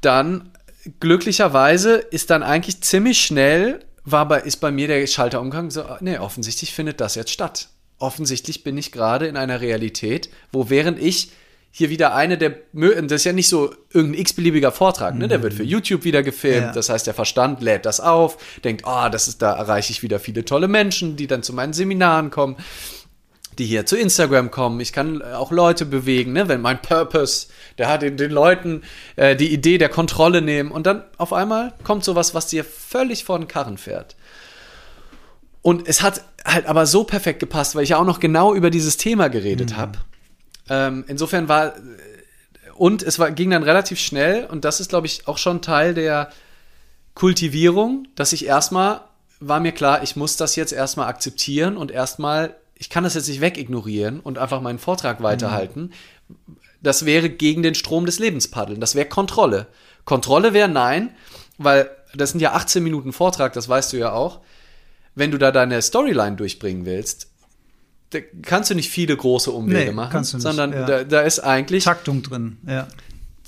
dann, 0.00 0.50
glücklicherweise, 0.98 1.96
ist 1.96 2.30
dann 2.30 2.42
eigentlich 2.42 2.80
ziemlich 2.80 3.20
schnell 3.20 3.80
war 4.04 4.28
bei, 4.28 4.40
ist 4.40 4.56
bei 4.56 4.70
mir 4.70 4.88
der 4.88 5.06
Schalterumgang 5.06 5.70
so, 5.70 5.84
nee, 6.00 6.18
offensichtlich 6.18 6.74
findet 6.74 7.00
das 7.00 7.14
jetzt 7.14 7.30
statt. 7.30 7.68
Offensichtlich 7.98 8.64
bin 8.64 8.76
ich 8.76 8.92
gerade 8.92 9.26
in 9.26 9.36
einer 9.36 9.60
Realität, 9.60 10.28
wo 10.52 10.68
während 10.68 10.98
ich 10.98 11.30
hier 11.70 11.90
wieder 11.90 12.14
eine 12.14 12.38
der, 12.38 12.54
das 12.72 13.12
ist 13.12 13.24
ja 13.24 13.32
nicht 13.32 13.48
so 13.48 13.74
irgendein 13.92 14.20
x-beliebiger 14.20 14.70
Vortrag, 14.70 15.16
ne? 15.16 15.26
Der 15.26 15.42
wird 15.42 15.54
für 15.54 15.64
mhm. 15.64 15.70
YouTube 15.70 16.04
wieder 16.04 16.22
gefilmt. 16.22 16.66
Ja. 16.66 16.72
Das 16.72 16.88
heißt, 16.88 17.04
der 17.06 17.14
Verstand 17.14 17.62
lädt 17.62 17.84
das 17.84 17.98
auf, 17.98 18.38
denkt, 18.62 18.84
ah, 18.84 19.06
oh, 19.06 19.08
das 19.08 19.26
ist, 19.26 19.42
da 19.42 19.54
erreiche 19.54 19.90
ich 19.90 20.02
wieder 20.04 20.20
viele 20.20 20.44
tolle 20.44 20.68
Menschen, 20.68 21.16
die 21.16 21.26
dann 21.26 21.42
zu 21.42 21.52
meinen 21.52 21.72
Seminaren 21.72 22.30
kommen 22.30 22.56
die 23.58 23.64
hier 23.64 23.86
zu 23.86 23.96
Instagram 23.96 24.50
kommen. 24.50 24.80
Ich 24.80 24.92
kann 24.92 25.22
auch 25.22 25.50
Leute 25.50 25.84
bewegen, 25.86 26.32
ne? 26.32 26.48
wenn 26.48 26.60
mein 26.60 26.80
Purpose, 26.80 27.48
der 27.78 27.88
hat 27.88 28.02
den, 28.02 28.16
den 28.16 28.30
Leuten 28.30 28.82
äh, 29.16 29.36
die 29.36 29.52
Idee 29.52 29.78
der 29.78 29.88
Kontrolle 29.88 30.42
nehmen 30.42 30.70
und 30.70 30.86
dann 30.86 31.04
auf 31.18 31.32
einmal 31.32 31.74
kommt 31.84 32.04
sowas, 32.04 32.34
was 32.34 32.46
dir 32.46 32.64
völlig 32.64 33.24
vor 33.24 33.38
den 33.38 33.48
Karren 33.48 33.78
fährt. 33.78 34.16
Und 35.62 35.88
es 35.88 36.02
hat 36.02 36.22
halt 36.44 36.66
aber 36.66 36.86
so 36.86 37.04
perfekt 37.04 37.40
gepasst, 37.40 37.74
weil 37.74 37.84
ich 37.84 37.90
ja 37.90 37.98
auch 37.98 38.04
noch 38.04 38.20
genau 38.20 38.54
über 38.54 38.70
dieses 38.70 38.96
Thema 38.96 39.28
geredet 39.28 39.70
mhm. 39.70 39.76
habe. 39.76 39.98
Ähm, 40.68 41.04
insofern 41.08 41.48
war 41.48 41.74
und 42.74 43.02
es 43.02 43.18
war, 43.18 43.30
ging 43.30 43.50
dann 43.50 43.62
relativ 43.62 44.00
schnell 44.00 44.46
und 44.46 44.64
das 44.64 44.80
ist, 44.80 44.88
glaube 44.88 45.06
ich, 45.06 45.28
auch 45.28 45.38
schon 45.38 45.62
Teil 45.62 45.94
der 45.94 46.30
Kultivierung, 47.14 48.08
dass 48.16 48.32
ich 48.32 48.46
erstmal 48.46 49.02
war 49.40 49.60
mir 49.60 49.72
klar, 49.72 50.02
ich 50.02 50.16
muss 50.16 50.36
das 50.36 50.56
jetzt 50.56 50.72
erstmal 50.72 51.08
akzeptieren 51.08 51.76
und 51.76 51.90
erstmal 51.90 52.56
ich 52.76 52.90
kann 52.90 53.04
das 53.04 53.14
jetzt 53.14 53.28
nicht 53.28 53.40
wegignorieren 53.40 54.20
und 54.20 54.38
einfach 54.38 54.60
meinen 54.60 54.78
Vortrag 54.78 55.22
weiterhalten. 55.22 55.90
Mhm. 56.28 56.56
Das 56.82 57.06
wäre 57.06 57.30
gegen 57.30 57.62
den 57.62 57.74
Strom 57.74 58.06
des 58.06 58.18
Lebens 58.18 58.48
paddeln. 58.48 58.80
Das 58.80 58.94
wäre 58.94 59.08
Kontrolle. 59.08 59.68
Kontrolle 60.04 60.52
wäre 60.52 60.68
nein, 60.68 61.14
weil 61.56 61.90
das 62.14 62.30
sind 62.30 62.40
ja 62.40 62.52
18 62.52 62.82
Minuten 62.82 63.12
Vortrag, 63.12 63.52
das 63.54 63.68
weißt 63.68 63.92
du 63.92 63.96
ja 63.96 64.12
auch. 64.12 64.40
wenn 65.14 65.30
du 65.30 65.38
da 65.38 65.52
deine 65.52 65.80
Storyline 65.80 66.36
durchbringen 66.36 66.86
willst, 66.86 67.28
kannst 68.42 68.70
du 68.70 68.74
nicht 68.74 68.90
viele 68.90 69.16
große 69.16 69.50
Umwege 69.50 69.86
Nee, 69.86 69.92
machen, 69.92 70.20
nicht, 70.20 70.40
sondern 70.40 70.72
ja. 70.72 70.86
da, 70.86 71.04
da 71.04 71.20
ist 71.22 71.40
eigentlich 71.40 71.84
Taktung 71.84 72.22
drin, 72.22 72.58
ja. 72.66 72.88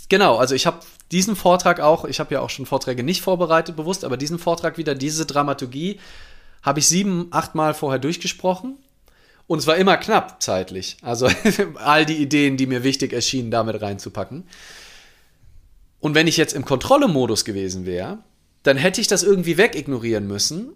Genau, 0.08 0.36
also 0.36 0.54
ich 0.54 0.66
habe 0.66 0.80
diesen 1.10 1.34
Vortrag 1.34 1.80
auch, 1.80 2.04
ich 2.04 2.20
habe 2.20 2.34
ja 2.34 2.40
auch 2.40 2.50
schon 2.50 2.66
Vorträge 2.66 3.02
nicht 3.02 3.22
vorbereitet 3.22 3.76
bewusst, 3.76 4.04
aber 4.04 4.16
diesen 4.16 4.38
Vortrag 4.38 4.78
wieder, 4.78 4.94
diese 4.94 5.26
Dramaturgie, 5.26 5.98
habe 6.62 6.78
ich 6.78 6.88
sieben, 6.88 7.28
acht 7.30 7.54
Mal 7.54 7.74
vorher 7.74 7.98
durchgesprochen. 7.98 8.76
Und 9.46 9.58
es 9.58 9.66
war 9.66 9.76
immer 9.76 9.96
knapp 9.96 10.42
zeitlich. 10.42 10.96
Also 11.02 11.28
all 11.76 12.04
die 12.04 12.16
Ideen, 12.16 12.56
die 12.56 12.66
mir 12.66 12.82
wichtig 12.82 13.12
erschienen, 13.12 13.50
damit 13.50 13.80
reinzupacken. 13.80 14.44
Und 16.00 16.14
wenn 16.14 16.26
ich 16.26 16.36
jetzt 16.36 16.54
im 16.54 16.64
Kontrolle-Modus 16.64 17.44
gewesen 17.44 17.86
wäre, 17.86 18.18
dann 18.62 18.76
hätte 18.76 19.00
ich 19.00 19.06
das 19.06 19.22
irgendwie 19.22 19.56
wegignorieren 19.56 20.26
müssen, 20.26 20.72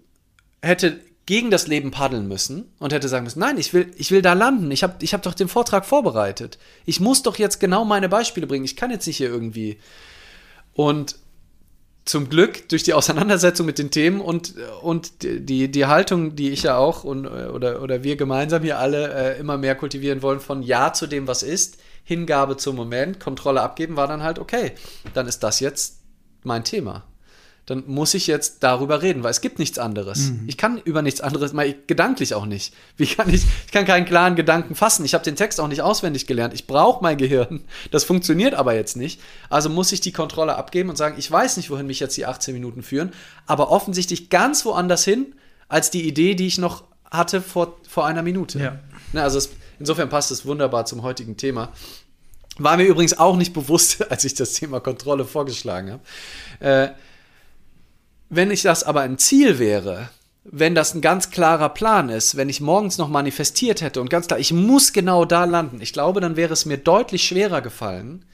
hätte 0.63 1.01
gegen 1.27 1.51
das 1.51 1.67
Leben 1.67 1.91
paddeln 1.91 2.27
müssen 2.27 2.73
und 2.79 2.93
hätte 2.93 3.09
sagen 3.09 3.25
müssen, 3.25 3.41
nein, 3.41 3.59
ich 3.59 3.73
will, 3.73 3.93
ich 3.97 4.11
will 4.11 4.23
da 4.23 4.33
landen. 4.33 4.71
Ich 4.71 4.83
habe 4.83 4.95
ich 5.01 5.15
hab 5.15 5.23
doch 5.23 5.35
den 5.35 5.49
Vortrag 5.49 5.87
vorbereitet. 5.87 6.59
Ich 6.87 7.01
muss 7.01 7.23
doch 7.23 7.39
jetzt 7.39 7.61
genau 7.61 7.85
meine 7.85 8.09
Beispiele 8.09 8.47
bringen. 8.47 8.65
Ich 8.65 8.77
kann 8.77 8.91
jetzt 8.91 9.07
nicht 9.07 9.19
hier 9.19 9.29
irgendwie. 9.29 9.79
Und 10.73 11.17
zum 12.11 12.29
Glück 12.29 12.69
durch 12.69 12.83
die 12.83 12.93
Auseinandersetzung 12.93 13.67
mit 13.67 13.79
den 13.79 13.93
Themen 13.93 14.21
und, 14.21 14.55
und 14.83 15.23
die, 15.23 15.71
die 15.71 15.87
Haltung, 15.87 16.35
die 16.35 16.51
ich 16.51 16.65
ja 16.65 16.77
auch 16.77 17.05
und, 17.05 17.25
oder, 17.25 17.83
oder 17.83 18.03
wir 18.03 18.17
gemeinsam 18.17 18.65
hier 18.65 18.81
alle 18.81 19.15
äh, 19.15 19.39
immer 19.39 19.57
mehr 19.57 19.77
kultivieren 19.77 20.21
wollen, 20.21 20.41
von 20.41 20.63
Ja 20.63 20.93
zu 20.93 21.07
dem, 21.07 21.29
was 21.29 21.45
ist, 21.45 21.79
Hingabe 22.03 22.57
zum 22.57 22.75
Moment, 22.75 23.21
Kontrolle 23.21 23.63
abgeben, 23.63 23.95
war 23.95 24.09
dann 24.09 24.25
halt, 24.25 24.41
okay, 24.41 24.73
dann 25.15 25.29
ist 25.29 25.45
das 25.45 25.61
jetzt 25.61 26.01
mein 26.43 26.65
Thema. 26.65 27.05
Dann 27.71 27.85
muss 27.87 28.15
ich 28.15 28.27
jetzt 28.27 28.65
darüber 28.65 29.01
reden, 29.01 29.23
weil 29.23 29.31
es 29.31 29.41
gibt 29.41 29.61
nichts 29.61 29.79
anderes. 29.79 30.33
Ich 30.49 30.57
kann 30.57 30.79
über 30.79 31.03
nichts 31.03 31.21
anderes, 31.21 31.53
mal 31.53 31.73
gedanklich 31.87 32.35
auch 32.35 32.45
nicht. 32.45 32.75
Wie 32.97 33.07
kann 33.07 33.33
ich, 33.33 33.45
ich 33.67 33.71
kann 33.71 33.85
keinen 33.85 34.07
klaren 34.07 34.35
Gedanken 34.35 34.75
fassen. 34.75 35.05
Ich 35.05 35.15
habe 35.15 35.23
den 35.23 35.37
Text 35.37 35.61
auch 35.61 35.69
nicht 35.69 35.81
auswendig 35.81 36.27
gelernt. 36.27 36.53
Ich 36.53 36.67
brauche 36.67 37.01
mein 37.01 37.17
Gehirn. 37.17 37.63
Das 37.93 38.03
funktioniert 38.03 38.55
aber 38.55 38.75
jetzt 38.75 38.97
nicht. 38.97 39.21
Also 39.51 39.69
muss 39.69 39.93
ich 39.93 40.01
die 40.01 40.11
Kontrolle 40.11 40.57
abgeben 40.57 40.91
und 40.91 40.97
sagen, 40.97 41.15
ich 41.17 41.31
weiß 41.31 41.59
nicht, 41.59 41.71
wohin 41.71 41.87
mich 41.87 42.01
jetzt 42.01 42.17
die 42.17 42.27
18 42.27 42.53
Minuten 42.55 42.83
führen, 42.83 43.13
aber 43.47 43.71
offensichtlich 43.71 44.31
ganz 44.31 44.65
woanders 44.65 45.05
hin, 45.05 45.37
als 45.69 45.93
die 45.93 46.09
Idee, 46.09 46.35
die 46.35 46.49
ich 46.49 46.59
noch 46.59 46.83
hatte 47.09 47.41
vor, 47.41 47.77
vor 47.89 48.05
einer 48.05 48.23
Minute. 48.23 48.59
Ja. 48.59 48.81
Ne, 49.13 49.23
also 49.23 49.39
es, 49.39 49.51
insofern 49.79 50.09
passt 50.09 50.33
es 50.33 50.45
wunderbar 50.45 50.87
zum 50.87 51.05
heutigen 51.05 51.37
Thema. 51.37 51.71
War 52.59 52.77
mir 52.77 52.85
übrigens 52.85 53.17
auch 53.17 53.37
nicht 53.37 53.53
bewusst, 53.53 54.03
als 54.11 54.25
ich 54.25 54.35
das 54.35 54.55
Thema 54.55 54.81
Kontrolle 54.81 55.25
vorgeschlagen 55.25 55.93
habe. 55.93 56.03
Äh, 56.59 56.89
wenn 58.31 58.51
ich 58.51 58.63
das 58.63 58.85
aber 58.85 59.03
ein 59.03 59.19
Ziel 59.19 59.59
wäre, 59.59 60.09
wenn 60.45 60.75
das 60.75 60.95
ein 60.95 61.01
ganz 61.01 61.31
klarer 61.31 61.69
Plan 61.69 62.09
ist, 62.09 62.37
wenn 62.37 62.49
ich 62.49 62.61
morgens 62.61 62.97
noch 62.97 63.09
manifestiert 63.09 63.83
hätte 63.83 64.01
und 64.01 64.09
ganz 64.09 64.29
klar, 64.29 64.39
ich 64.39 64.53
muss 64.53 64.93
genau 64.93 65.25
da 65.25 65.45
landen, 65.45 65.81
ich 65.81 65.93
glaube, 65.93 66.21
dann 66.21 66.37
wäre 66.37 66.53
es 66.53 66.65
mir 66.65 66.79
deutlich 66.79 67.25
schwerer 67.25 67.61
gefallen, 67.61 68.25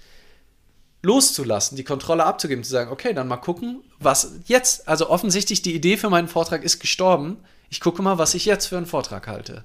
loszulassen, 1.03 1.77
die 1.77 1.85
Kontrolle 1.85 2.25
abzugeben, 2.25 2.63
zu 2.63 2.71
sagen, 2.71 2.91
okay, 2.91 3.13
dann 3.13 3.29
mal 3.29 3.37
gucken, 3.37 3.83
was 3.99 4.33
jetzt, 4.45 4.87
also 4.87 5.11
offensichtlich 5.11 5.63
die 5.63 5.75
Idee 5.75 5.97
für 5.97 6.11
meinen 6.11 6.29
Vortrag 6.29 6.63
ist 6.63 6.79
gestorben, 6.79 7.39
ich 7.71 7.81
gucke 7.81 8.03
mal, 8.03 8.19
was 8.19 8.35
ich 8.35 8.45
jetzt 8.45 8.67
für 8.67 8.77
einen 8.77 8.87
Vortrag 8.87 9.27
halte. 9.27 9.65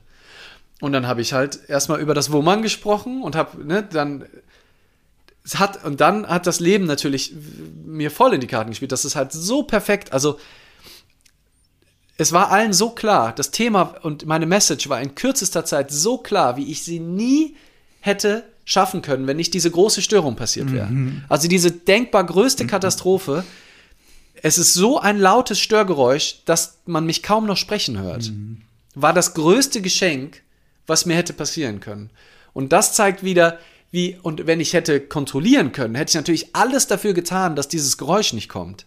Und 0.80 0.94
dann 0.94 1.08
habe 1.08 1.22
ich 1.22 1.34
halt 1.34 1.60
erstmal 1.70 2.00
über 2.00 2.16
das 2.16 2.32
Woman 2.32 2.64
gesprochen 2.64 3.22
und 3.22 3.36
habe, 3.36 3.64
ne, 3.64 3.84
dann 3.84 4.26
es 5.44 5.60
hat, 5.60 5.84
und 5.84 6.02
dann 6.02 6.28
hat 6.28 6.46
das 6.48 6.60
Leben 6.60 6.86
natürlich 6.86 7.34
mir 7.84 8.12
voll 8.12 8.34
in 8.34 8.42
die 8.42 8.48
Karten 8.48 8.70
gespielt. 8.70 8.92
Das 8.92 9.06
ist 9.06 9.16
halt 9.16 9.32
so 9.32 9.64
perfekt. 9.64 10.14
Also, 10.14 10.40
es 12.18 12.32
war 12.32 12.52
allen 12.52 12.74
so 12.74 12.92
klar, 12.92 13.34
das 13.34 13.50
Thema 13.50 13.96
und 14.04 14.28
meine 14.28 14.46
Message 14.46 14.88
war 14.90 15.02
in 15.02 15.16
kürzester 15.16 15.66
Zeit 15.66 15.90
so 15.92 16.20
klar, 16.20 16.56
wie 16.58 16.72
ich 16.72 16.84
sie 16.84 17.00
nie 17.00 17.56
hätte 18.00 18.44
schaffen 18.64 19.02
können, 19.02 19.26
wenn 19.26 19.38
nicht 19.38 19.56
diese 19.56 19.72
große 19.72 20.04
Störung 20.04 20.36
passiert 20.36 20.72
wäre. 20.72 20.90
Also 21.30 21.48
diese 21.48 21.72
denkbar 21.72 22.24
größte 22.24 22.68
Katastrophe. 22.68 23.44
Es 24.36 24.60
ist 24.60 24.76
so 24.76 25.00
ein 25.00 25.20
lautes 25.20 25.60
Störgeräusch, 25.60 26.44
dass 26.46 26.78
man 26.86 27.06
mich 27.06 27.24
kaum 27.24 27.48
noch 27.48 27.58
sprechen 27.58 28.00
hört. 28.00 28.32
War 28.94 29.14
das 29.14 29.34
größte 29.34 29.82
Geschenk, 29.82 30.44
was 30.86 31.08
mir 31.08 31.16
hätte 31.16 31.34
passieren 31.34 31.80
können. 31.80 32.12
Und 32.54 32.72
das 32.72 32.94
zeigt 32.94 33.24
wieder, 33.24 33.58
wie, 33.92 34.18
und 34.22 34.48
wenn 34.48 34.62
ich 34.62 34.74
hätte 34.74 35.02
kontrollieren 35.02 35.74
können, 35.74 35.96
hätte 35.96 36.12
ich 36.12 36.16
natürlich 36.16 36.56
alles 36.56 36.88
dafür 36.88 37.14
getan, 37.14 37.56
dass 37.56 37.68
dieses 37.68 37.98
Geräusch 37.98 38.34
nicht 38.34 38.48
kommt. 38.48 38.86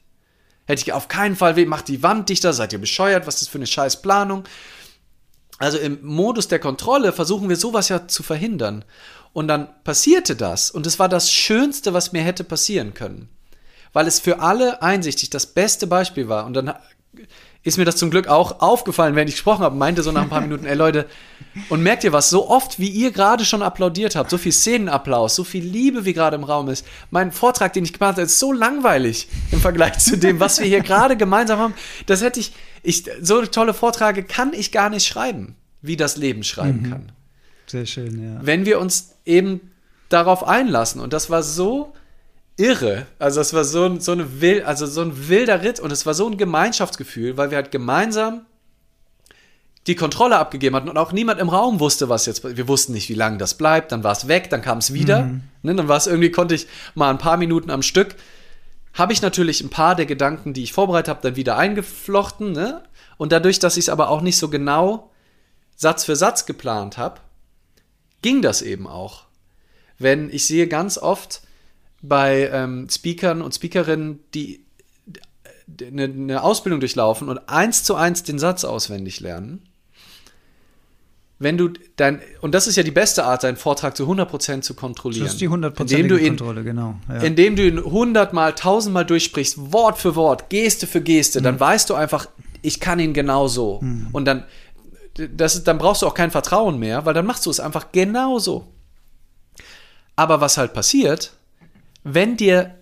Hätte 0.66 0.82
ich 0.82 0.92
auf 0.94 1.08
keinen 1.08 1.36
Fall, 1.36 1.62
macht 1.66 1.88
die 1.88 2.02
Wand 2.02 2.30
dichter, 2.30 2.54
seid 2.54 2.72
ihr 2.72 2.80
bescheuert, 2.80 3.26
was 3.26 3.34
ist 3.34 3.42
das 3.42 3.48
für 3.48 3.58
eine 3.58 3.66
scheiß 3.66 4.00
Planung? 4.00 4.44
Also 5.58 5.78
im 5.78 5.98
Modus 6.02 6.48
der 6.48 6.58
Kontrolle 6.58 7.12
versuchen 7.12 7.48
wir 7.48 7.56
sowas 7.56 7.90
ja 7.90 8.08
zu 8.08 8.22
verhindern. 8.22 8.84
Und 9.34 9.48
dann 9.48 9.68
passierte 9.84 10.36
das. 10.36 10.70
Und 10.70 10.86
es 10.86 10.98
war 10.98 11.08
das 11.08 11.30
Schönste, 11.30 11.92
was 11.92 12.12
mir 12.12 12.22
hätte 12.22 12.44
passieren 12.44 12.94
können. 12.94 13.28
Weil 13.92 14.06
es 14.06 14.20
für 14.20 14.40
alle 14.40 14.80
einsichtig 14.80 15.30
das 15.30 15.46
beste 15.46 15.86
Beispiel 15.86 16.28
war. 16.28 16.46
Und 16.46 16.54
dann 16.54 16.74
ist 17.64 17.78
mir 17.78 17.84
das 17.84 17.96
zum 17.96 18.10
Glück 18.10 18.28
auch 18.28 18.60
aufgefallen, 18.60 19.16
während 19.16 19.30
ich 19.30 19.36
gesprochen 19.36 19.62
habe, 19.64 19.74
meinte 19.74 20.02
so 20.02 20.12
nach 20.12 20.22
ein 20.22 20.28
paar 20.28 20.40
Minuten, 20.48 20.66
ey 20.66 20.74
Leute, 20.74 21.06
und 21.70 21.82
merkt 21.82 22.04
ihr 22.04 22.12
was, 22.12 22.30
so 22.30 22.48
oft 22.48 22.78
wie 22.78 22.88
ihr 22.88 23.10
gerade 23.10 23.44
schon 23.44 23.62
applaudiert 23.62 24.16
habt, 24.16 24.30
so 24.30 24.38
viel 24.38 24.52
Szenenapplaus, 24.52 25.34
so 25.34 25.44
viel 25.44 25.64
Liebe 25.64 26.04
wie 26.04 26.12
gerade 26.12 26.36
im 26.36 26.44
Raum 26.44 26.68
ist, 26.68 26.86
mein 27.10 27.32
Vortrag, 27.32 27.72
den 27.72 27.84
ich 27.84 27.92
gemacht 27.92 28.12
habe, 28.12 28.22
ist 28.22 28.38
so 28.38 28.52
langweilig 28.52 29.28
im 29.50 29.60
Vergleich 29.60 29.98
zu 29.98 30.16
dem, 30.18 30.40
was 30.40 30.60
wir 30.60 30.66
hier 30.66 30.80
gerade 30.82 31.16
gemeinsam 31.16 31.58
haben, 31.58 31.74
das 32.06 32.22
hätte 32.22 32.38
ich, 32.40 32.52
ich, 32.82 33.04
so 33.20 33.42
tolle 33.46 33.72
Vorträge 33.74 34.22
kann 34.24 34.52
ich 34.52 34.70
gar 34.70 34.90
nicht 34.90 35.06
schreiben, 35.06 35.56
wie 35.80 35.96
das 35.96 36.16
Leben 36.16 36.44
schreiben 36.44 36.82
Mhm. 36.82 36.90
kann. 36.90 37.12
Sehr 37.66 37.86
schön, 37.86 38.22
ja. 38.22 38.40
Wenn 38.42 38.66
wir 38.66 38.78
uns 38.78 39.14
eben 39.24 39.72
darauf 40.10 40.46
einlassen, 40.46 41.00
und 41.00 41.14
das 41.14 41.30
war 41.30 41.42
so 41.42 41.94
irre. 42.56 43.06
Also 43.18 43.40
es 43.40 43.52
war 43.52 43.64
so, 43.64 43.84
ein- 43.84 44.00
so, 44.00 44.12
eine 44.12 44.40
wild, 44.40 44.64
also 44.64 44.86
so 44.86 45.00
ein 45.02 45.28
wilder 45.28 45.62
Ritt 45.62 45.80
und 45.80 45.90
es 45.90 46.06
war 46.06 46.14
so 46.14 46.28
ein 46.28 46.36
Gemeinschaftsgefühl, 46.36 47.36
weil 47.36 47.50
wir 47.50 47.56
halt 47.56 47.70
gemeinsam 47.70 48.46
die 49.86 49.96
Kontrolle 49.96 50.38
abgegeben 50.38 50.74
hatten 50.76 50.88
und 50.88 50.96
auch 50.96 51.12
niemand 51.12 51.40
im 51.40 51.50
Raum 51.50 51.78
wusste, 51.78 52.08
was 52.08 52.24
jetzt. 52.24 52.42
Wir 52.56 52.68
wussten 52.68 52.92
nicht, 52.94 53.10
wie 53.10 53.14
lange 53.14 53.36
das 53.36 53.54
bleibt. 53.54 53.92
Dann 53.92 54.02
war 54.02 54.12
es 54.12 54.28
weg, 54.28 54.48
dann 54.48 54.62
kam 54.62 54.78
es 54.78 54.94
wieder. 54.94 55.28
Ne, 55.62 55.74
dann 55.74 55.88
war 55.88 55.98
es 55.98 56.06
irgendwie, 56.06 56.30
konnte 56.30 56.54
ich 56.54 56.66
mal 56.94 57.10
ein 57.10 57.18
paar 57.18 57.36
Minuten 57.36 57.70
am 57.70 57.82
Stück. 57.82 58.14
Habe 58.94 59.12
ich 59.12 59.20
natürlich 59.20 59.60
ein 59.60 59.68
paar 59.70 59.94
der 59.94 60.06
Gedanken, 60.06 60.54
die 60.54 60.62
ich 60.62 60.72
vorbereitet 60.72 61.08
habe, 61.08 61.20
dann 61.22 61.36
wieder 61.36 61.58
eingeflochten. 61.58 62.52
Ne? 62.52 62.82
Und 63.18 63.32
dadurch, 63.32 63.58
dass 63.58 63.76
ich 63.76 63.84
es 63.84 63.88
aber 63.90 64.08
auch 64.08 64.22
nicht 64.22 64.38
so 64.38 64.48
genau 64.48 65.10
Satz 65.76 66.04
für 66.04 66.16
Satz 66.16 66.46
geplant 66.46 66.96
habe, 66.96 67.20
ging 68.22 68.40
das 68.40 68.62
eben 68.62 68.86
auch. 68.86 69.24
Wenn 69.98 70.30
ich 70.30 70.46
sehe 70.46 70.66
ganz 70.66 70.96
oft 70.96 71.42
bei 72.08 72.48
ähm, 72.52 72.88
Speakern 72.90 73.42
und 73.42 73.54
Speakerinnen, 73.54 74.20
die 74.34 74.64
eine, 75.80 76.04
eine 76.04 76.42
Ausbildung 76.42 76.80
durchlaufen 76.80 77.28
und 77.28 77.48
eins 77.48 77.84
zu 77.84 77.94
eins 77.94 78.22
den 78.22 78.38
Satz 78.38 78.64
auswendig 78.64 79.20
lernen, 79.20 79.62
wenn 81.38 81.58
du 81.58 81.70
dein, 81.96 82.20
und 82.42 82.54
das 82.54 82.66
ist 82.66 82.76
ja 82.76 82.82
die 82.82 82.90
beste 82.90 83.24
Art, 83.24 83.42
deinen 83.42 83.56
Vortrag 83.56 83.96
zu 83.96 84.04
100% 84.08 84.60
zu 84.60 84.74
kontrollieren. 84.74 85.24
Das 85.24 85.34
ist 85.34 85.40
die 85.40 85.46
indem 85.46 86.08
du 86.08 86.16
ihn, 86.16 86.36
Kontrolle, 86.36 86.62
genau. 86.62 86.96
Ja. 87.08 87.16
indem 87.20 87.56
du 87.56 87.66
ihn 87.66 87.82
hundertmal, 87.82 88.54
tausendmal 88.54 89.04
durchsprichst, 89.04 89.72
Wort 89.72 89.98
für 89.98 90.14
Wort, 90.14 90.48
Geste 90.48 90.86
für 90.86 91.00
Geste, 91.00 91.40
Mhm. 91.40 91.44
dann 91.44 91.60
weißt 91.60 91.90
du 91.90 91.94
einfach, 91.94 92.28
ich 92.62 92.80
kann 92.80 92.98
ihn 93.00 93.12
genau 93.14 93.48
so. 93.48 93.82
Und 94.12 94.24
dann, 94.26 94.44
das 95.14 95.64
dann 95.64 95.78
brauchst 95.78 96.02
du 96.02 96.06
auch 96.06 96.14
kein 96.14 96.30
Vertrauen 96.30 96.78
mehr, 96.78 97.04
weil 97.04 97.14
dann 97.14 97.26
machst 97.26 97.46
du 97.46 97.50
es 97.50 97.60
einfach 97.60 97.92
genau 97.92 98.38
so. 98.38 98.66
Aber 100.16 100.40
was 100.40 100.56
halt 100.56 100.72
passiert, 100.72 101.32
wenn 102.04 102.36
dir, 102.36 102.74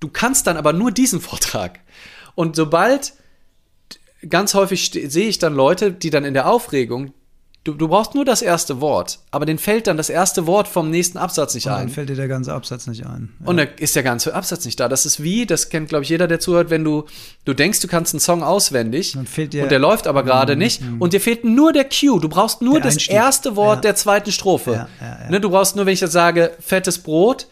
du 0.00 0.08
kannst 0.08 0.46
dann 0.46 0.56
aber 0.56 0.72
nur 0.72 0.90
diesen 0.92 1.20
Vortrag. 1.20 1.80
Und 2.34 2.56
sobald, 2.56 3.14
ganz 4.28 4.54
häufig 4.54 4.90
sehe 4.92 5.28
ich 5.28 5.38
dann 5.38 5.54
Leute, 5.54 5.92
die 5.92 6.10
dann 6.10 6.24
in 6.24 6.34
der 6.34 6.48
Aufregung, 6.48 7.12
du, 7.64 7.74
du 7.74 7.88
brauchst 7.88 8.14
nur 8.14 8.24
das 8.24 8.40
erste 8.40 8.80
Wort, 8.80 9.18
aber 9.30 9.44
denen 9.46 9.58
fällt 9.58 9.86
dann 9.86 9.96
das 9.98 10.08
erste 10.08 10.46
Wort 10.46 10.66
vom 10.68 10.90
nächsten 10.90 11.18
Absatz 11.18 11.54
nicht 11.54 11.66
Und 11.66 11.72
ein. 11.72 11.78
dann 11.86 11.88
fällt 11.90 12.08
dir 12.08 12.16
der 12.16 12.28
ganze 12.28 12.52
Absatz 12.54 12.86
nicht 12.86 13.04
ein. 13.06 13.34
Ja. 13.40 13.46
Und 13.46 13.56
da 13.58 13.62
ist 13.64 13.94
der 13.96 14.02
ganze 14.02 14.34
Absatz 14.34 14.64
nicht 14.64 14.80
da. 14.80 14.88
Das 14.88 15.04
ist 15.04 15.22
wie, 15.22 15.44
das 15.44 15.68
kennt, 15.68 15.88
glaube 15.90 16.04
ich, 16.04 16.08
jeder, 16.10 16.26
der 16.26 16.40
zuhört, 16.40 16.70
wenn 16.70 16.84
du, 16.84 17.04
du 17.44 17.52
denkst, 17.52 17.80
du 17.80 17.88
kannst 17.88 18.14
einen 18.14 18.20
Song 18.20 18.42
auswendig 18.42 19.12
Dann 19.12 19.26
dir- 19.50 19.62
und 19.64 19.70
der 19.70 19.78
läuft 19.78 20.06
aber 20.06 20.22
gerade 20.22 20.56
nicht 20.56 20.80
und 20.98 21.12
dir 21.12 21.20
fehlt 21.20 21.44
nur 21.44 21.72
der 21.74 21.84
Cue. 21.84 22.20
Du 22.20 22.28
brauchst 22.30 22.62
nur 22.62 22.74
Der 22.74 22.84
das 22.84 22.94
Einstieg. 22.94 23.14
erste 23.14 23.56
Wort 23.56 23.76
Ja. 23.78 23.80
der 23.82 23.96
zweiten 23.96 24.32
Strophe. 24.32 24.88
Ja. 25.00 25.28
Ne, 25.28 25.40
du 25.40 25.50
brauchst 25.50 25.76
nur, 25.76 25.84
wenn 25.86 25.92
ich 25.94 26.00
jetzt 26.00 26.12
sage, 26.12 26.52
fettes 26.60 26.98
Brot, 26.98 27.46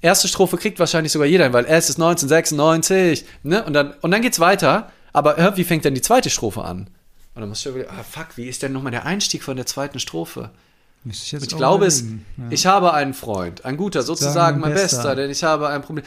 erste 0.00 0.28
Strophe 0.28 0.56
kriegt 0.56 0.78
wahrscheinlich 0.78 1.12
sogar 1.12 1.26
jeder 1.26 1.44
hin, 1.44 1.52
weil 1.52 1.64
es 1.66 1.90
ist 1.90 1.96
1996, 1.96 3.24
ne? 3.42 3.64
Und 3.64 3.72
dann, 3.72 3.94
und 4.00 4.10
dann 4.10 4.22
geht's 4.22 4.40
weiter. 4.40 4.90
Aber 5.12 5.56
wie 5.56 5.64
fängt 5.64 5.84
denn 5.84 5.94
die 5.94 6.02
zweite 6.02 6.30
Strophe 6.30 6.62
an? 6.62 6.88
Und 7.34 7.40
dann 7.40 7.48
musst 7.48 7.64
du 7.64 7.70
überlegen, 7.70 7.90
ah, 7.90 8.02
fuck, 8.02 8.36
wie 8.36 8.46
ist 8.46 8.62
denn 8.62 8.72
nochmal 8.72 8.92
der 8.92 9.06
Einstieg 9.06 9.42
von 9.42 9.56
der 9.56 9.66
zweiten 9.66 9.98
Strophe? 9.98 10.50
Ich 11.04 11.32
Ich 11.32 11.48
glaube 11.48 11.86
es. 11.86 12.02
Ja. 12.02 12.44
ich 12.50 12.66
habe 12.66 12.92
einen 12.92 13.14
Freund, 13.14 13.64
ein 13.64 13.76
guter, 13.76 14.02
sozusagen 14.02 14.60
mein 14.60 14.70
mein 14.70 14.80
Bester, 14.80 14.96
Bester. 14.98 15.16
denn 15.16 15.30
ich 15.30 15.42
habe 15.42 15.68
ein 15.68 15.82
Problem. 15.82 16.04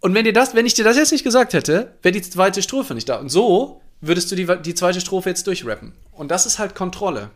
Und 0.00 0.14
wenn 0.14 0.24
dir 0.24 0.32
das, 0.32 0.54
wenn 0.54 0.66
ich 0.66 0.74
dir 0.74 0.84
das 0.84 0.96
jetzt 0.96 1.10
nicht 1.10 1.24
gesagt 1.24 1.54
hätte, 1.54 1.94
wäre 2.02 2.12
die 2.12 2.22
zweite 2.22 2.62
Strophe 2.62 2.94
nicht 2.94 3.08
da. 3.08 3.16
Und 3.16 3.30
so 3.30 3.80
würdest 4.00 4.30
du 4.30 4.36
die, 4.36 4.46
die 4.62 4.74
zweite 4.74 5.00
Strophe 5.00 5.28
jetzt 5.28 5.46
durchrappen. 5.46 5.92
Und 6.12 6.30
das 6.30 6.46
ist 6.46 6.58
halt 6.58 6.74
Kontrolle. 6.76 7.30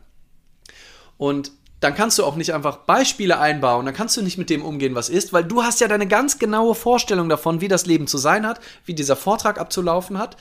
Und 1.17 1.51
dann 1.83 1.97
kannst 1.97 2.17
du 2.17 2.25
auch 2.25 2.37
nicht 2.37 2.55
einfach 2.55 2.77
Beispiele 2.79 3.41
einbauen, 3.41 3.85
dann 3.85 3.95
kannst 3.95 4.17
du 4.17 4.23
nicht 4.23 4.39
mit 4.39 4.51
dem 4.51 4.65
umgehen, 4.65 4.95
was 4.95 5.09
ist, 5.09 5.33
weil 5.33 5.43
du 5.43 5.65
hast 5.65 5.81
ja 5.81 5.89
deine 5.89 6.07
ganz 6.07 6.39
genaue 6.39 6.77
Vorstellung 6.77 7.29
davon, 7.29 7.61
wie 7.61 7.67
das 7.67 7.87
Leben 7.87 8.07
zu 8.07 8.19
sein 8.19 8.47
hat, 8.47 8.61
wie 8.85 8.95
dieser 8.95 9.17
Vortrag 9.17 9.59
abzulaufen 9.59 10.17
hat. 10.17 10.37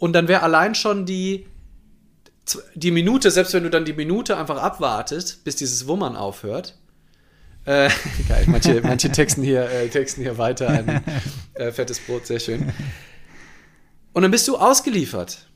Und 0.00 0.12
dann 0.12 0.26
wäre 0.26 0.42
allein 0.42 0.74
schon 0.74 1.06
die, 1.06 1.46
die 2.74 2.90
Minute, 2.90 3.30
selbst 3.30 3.54
wenn 3.54 3.62
du 3.62 3.70
dann 3.70 3.84
die 3.84 3.92
Minute 3.92 4.36
einfach 4.36 4.60
abwartest, 4.60 5.44
bis 5.44 5.54
dieses 5.54 5.86
Wummern 5.86 6.16
aufhört. 6.16 6.76
Äh, 7.64 7.88
geil, 8.28 8.44
manche, 8.48 8.80
manche 8.82 9.12
texten, 9.12 9.44
hier, 9.44 9.70
äh, 9.70 9.88
texten 9.88 10.22
hier 10.22 10.36
weiter 10.36 10.68
ein 10.68 11.04
äh, 11.54 11.70
fettes 11.70 12.00
Brot, 12.00 12.26
sehr 12.26 12.40
schön. 12.40 12.72
Und 14.12 14.22
dann 14.22 14.32
bist 14.32 14.48
du 14.48 14.56
ausgeliefert. 14.56 15.46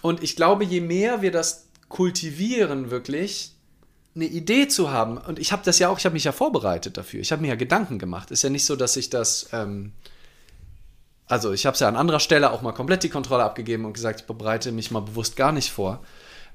Und 0.00 0.22
ich 0.22 0.34
glaube, 0.34 0.64
je 0.64 0.80
mehr 0.80 1.20
wir 1.20 1.30
das 1.30 1.68
kultivieren, 1.90 2.90
wirklich, 2.90 3.55
eine 4.16 4.24
Idee 4.24 4.66
zu 4.66 4.90
haben, 4.90 5.18
und 5.18 5.38
ich 5.38 5.52
habe 5.52 5.62
das 5.64 5.78
ja 5.78 5.90
auch, 5.90 5.98
ich 5.98 6.06
habe 6.06 6.14
mich 6.14 6.24
ja 6.24 6.32
vorbereitet 6.32 6.96
dafür, 6.96 7.20
ich 7.20 7.30
habe 7.32 7.42
mir 7.42 7.48
ja 7.48 7.54
Gedanken 7.54 7.98
gemacht. 7.98 8.30
Ist 8.30 8.42
ja 8.42 8.50
nicht 8.50 8.64
so, 8.64 8.74
dass 8.74 8.96
ich 8.96 9.10
das, 9.10 9.50
ähm, 9.52 9.92
also 11.26 11.52
ich 11.52 11.66
habe 11.66 11.74
es 11.74 11.80
ja 11.80 11.88
an 11.88 11.96
anderer 11.96 12.20
Stelle 12.20 12.50
auch 12.50 12.62
mal 12.62 12.72
komplett 12.72 13.02
die 13.02 13.10
Kontrolle 13.10 13.44
abgegeben 13.44 13.84
und 13.84 13.92
gesagt, 13.92 14.22
ich 14.22 14.26
bereite 14.26 14.72
mich 14.72 14.90
mal 14.90 15.00
bewusst 15.00 15.36
gar 15.36 15.52
nicht 15.52 15.70
vor. 15.70 16.02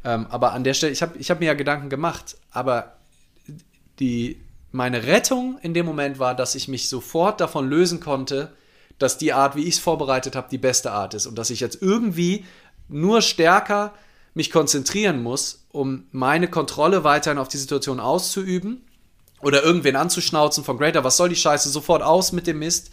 Ähm, 0.03 0.26
aber 0.30 0.53
an 0.53 0.64
der 0.64 0.74
Stelle, 0.74 0.91
ich 0.91 1.03
habe 1.03 1.18
ich 1.20 1.30
hab 1.30 1.39
mir 1.39 1.45
ja 1.45 1.53
Gedanken 1.53 1.89
gemacht, 1.89 2.36
aber 2.49 2.95
die, 3.99 4.41
meine 4.72 5.05
Rettung 5.05 5.59
in 5.62 5.76
dem 5.76 5.86
Moment 5.86 6.18
war, 6.18 6.34
dass 6.36 6.55
ich 6.55 6.68
mich 6.68 6.89
sofort 6.89 7.39
davon 7.39 7.70
lösen 7.70 7.99
konnte, 7.99 8.51
dass 8.97 9.20
die 9.20 9.34
Art, 9.34 9.55
wie 9.55 9.64
ich 9.64 9.76
es 9.76 9.80
vorbereitet 9.80 10.36
habe, 10.36 10.47
die 10.49 10.57
beste 10.57 10.91
Art 10.91 11.14
ist 11.14 11.28
und 11.28 11.38
dass 11.38 11.51
ich 11.51 11.59
jetzt 11.59 11.82
irgendwie 11.82 12.45
nur 12.88 13.22
stärker 13.22 13.93
mich 14.34 14.49
konzentrieren 14.49 15.22
muss, 15.22 15.61
um 15.72 16.05
meine 16.11 16.47
Kontrolle 16.47 17.03
weiterhin 17.03 17.38
auf 17.38 17.47
die 17.47 17.57
Situation 17.57 17.99
auszuüben 17.99 18.82
oder 19.41 19.63
irgendwen 19.63 19.95
anzuschnauzen 19.95 20.63
von 20.63 20.78
Greater, 20.78 21.03
was 21.03 21.17
soll 21.17 21.30
die 21.30 21.36
Scheiße, 21.36 21.69
sofort 21.69 22.03
aus 22.03 22.32
mit 22.32 22.47
dem 22.47 22.59
Mist. 22.59 22.91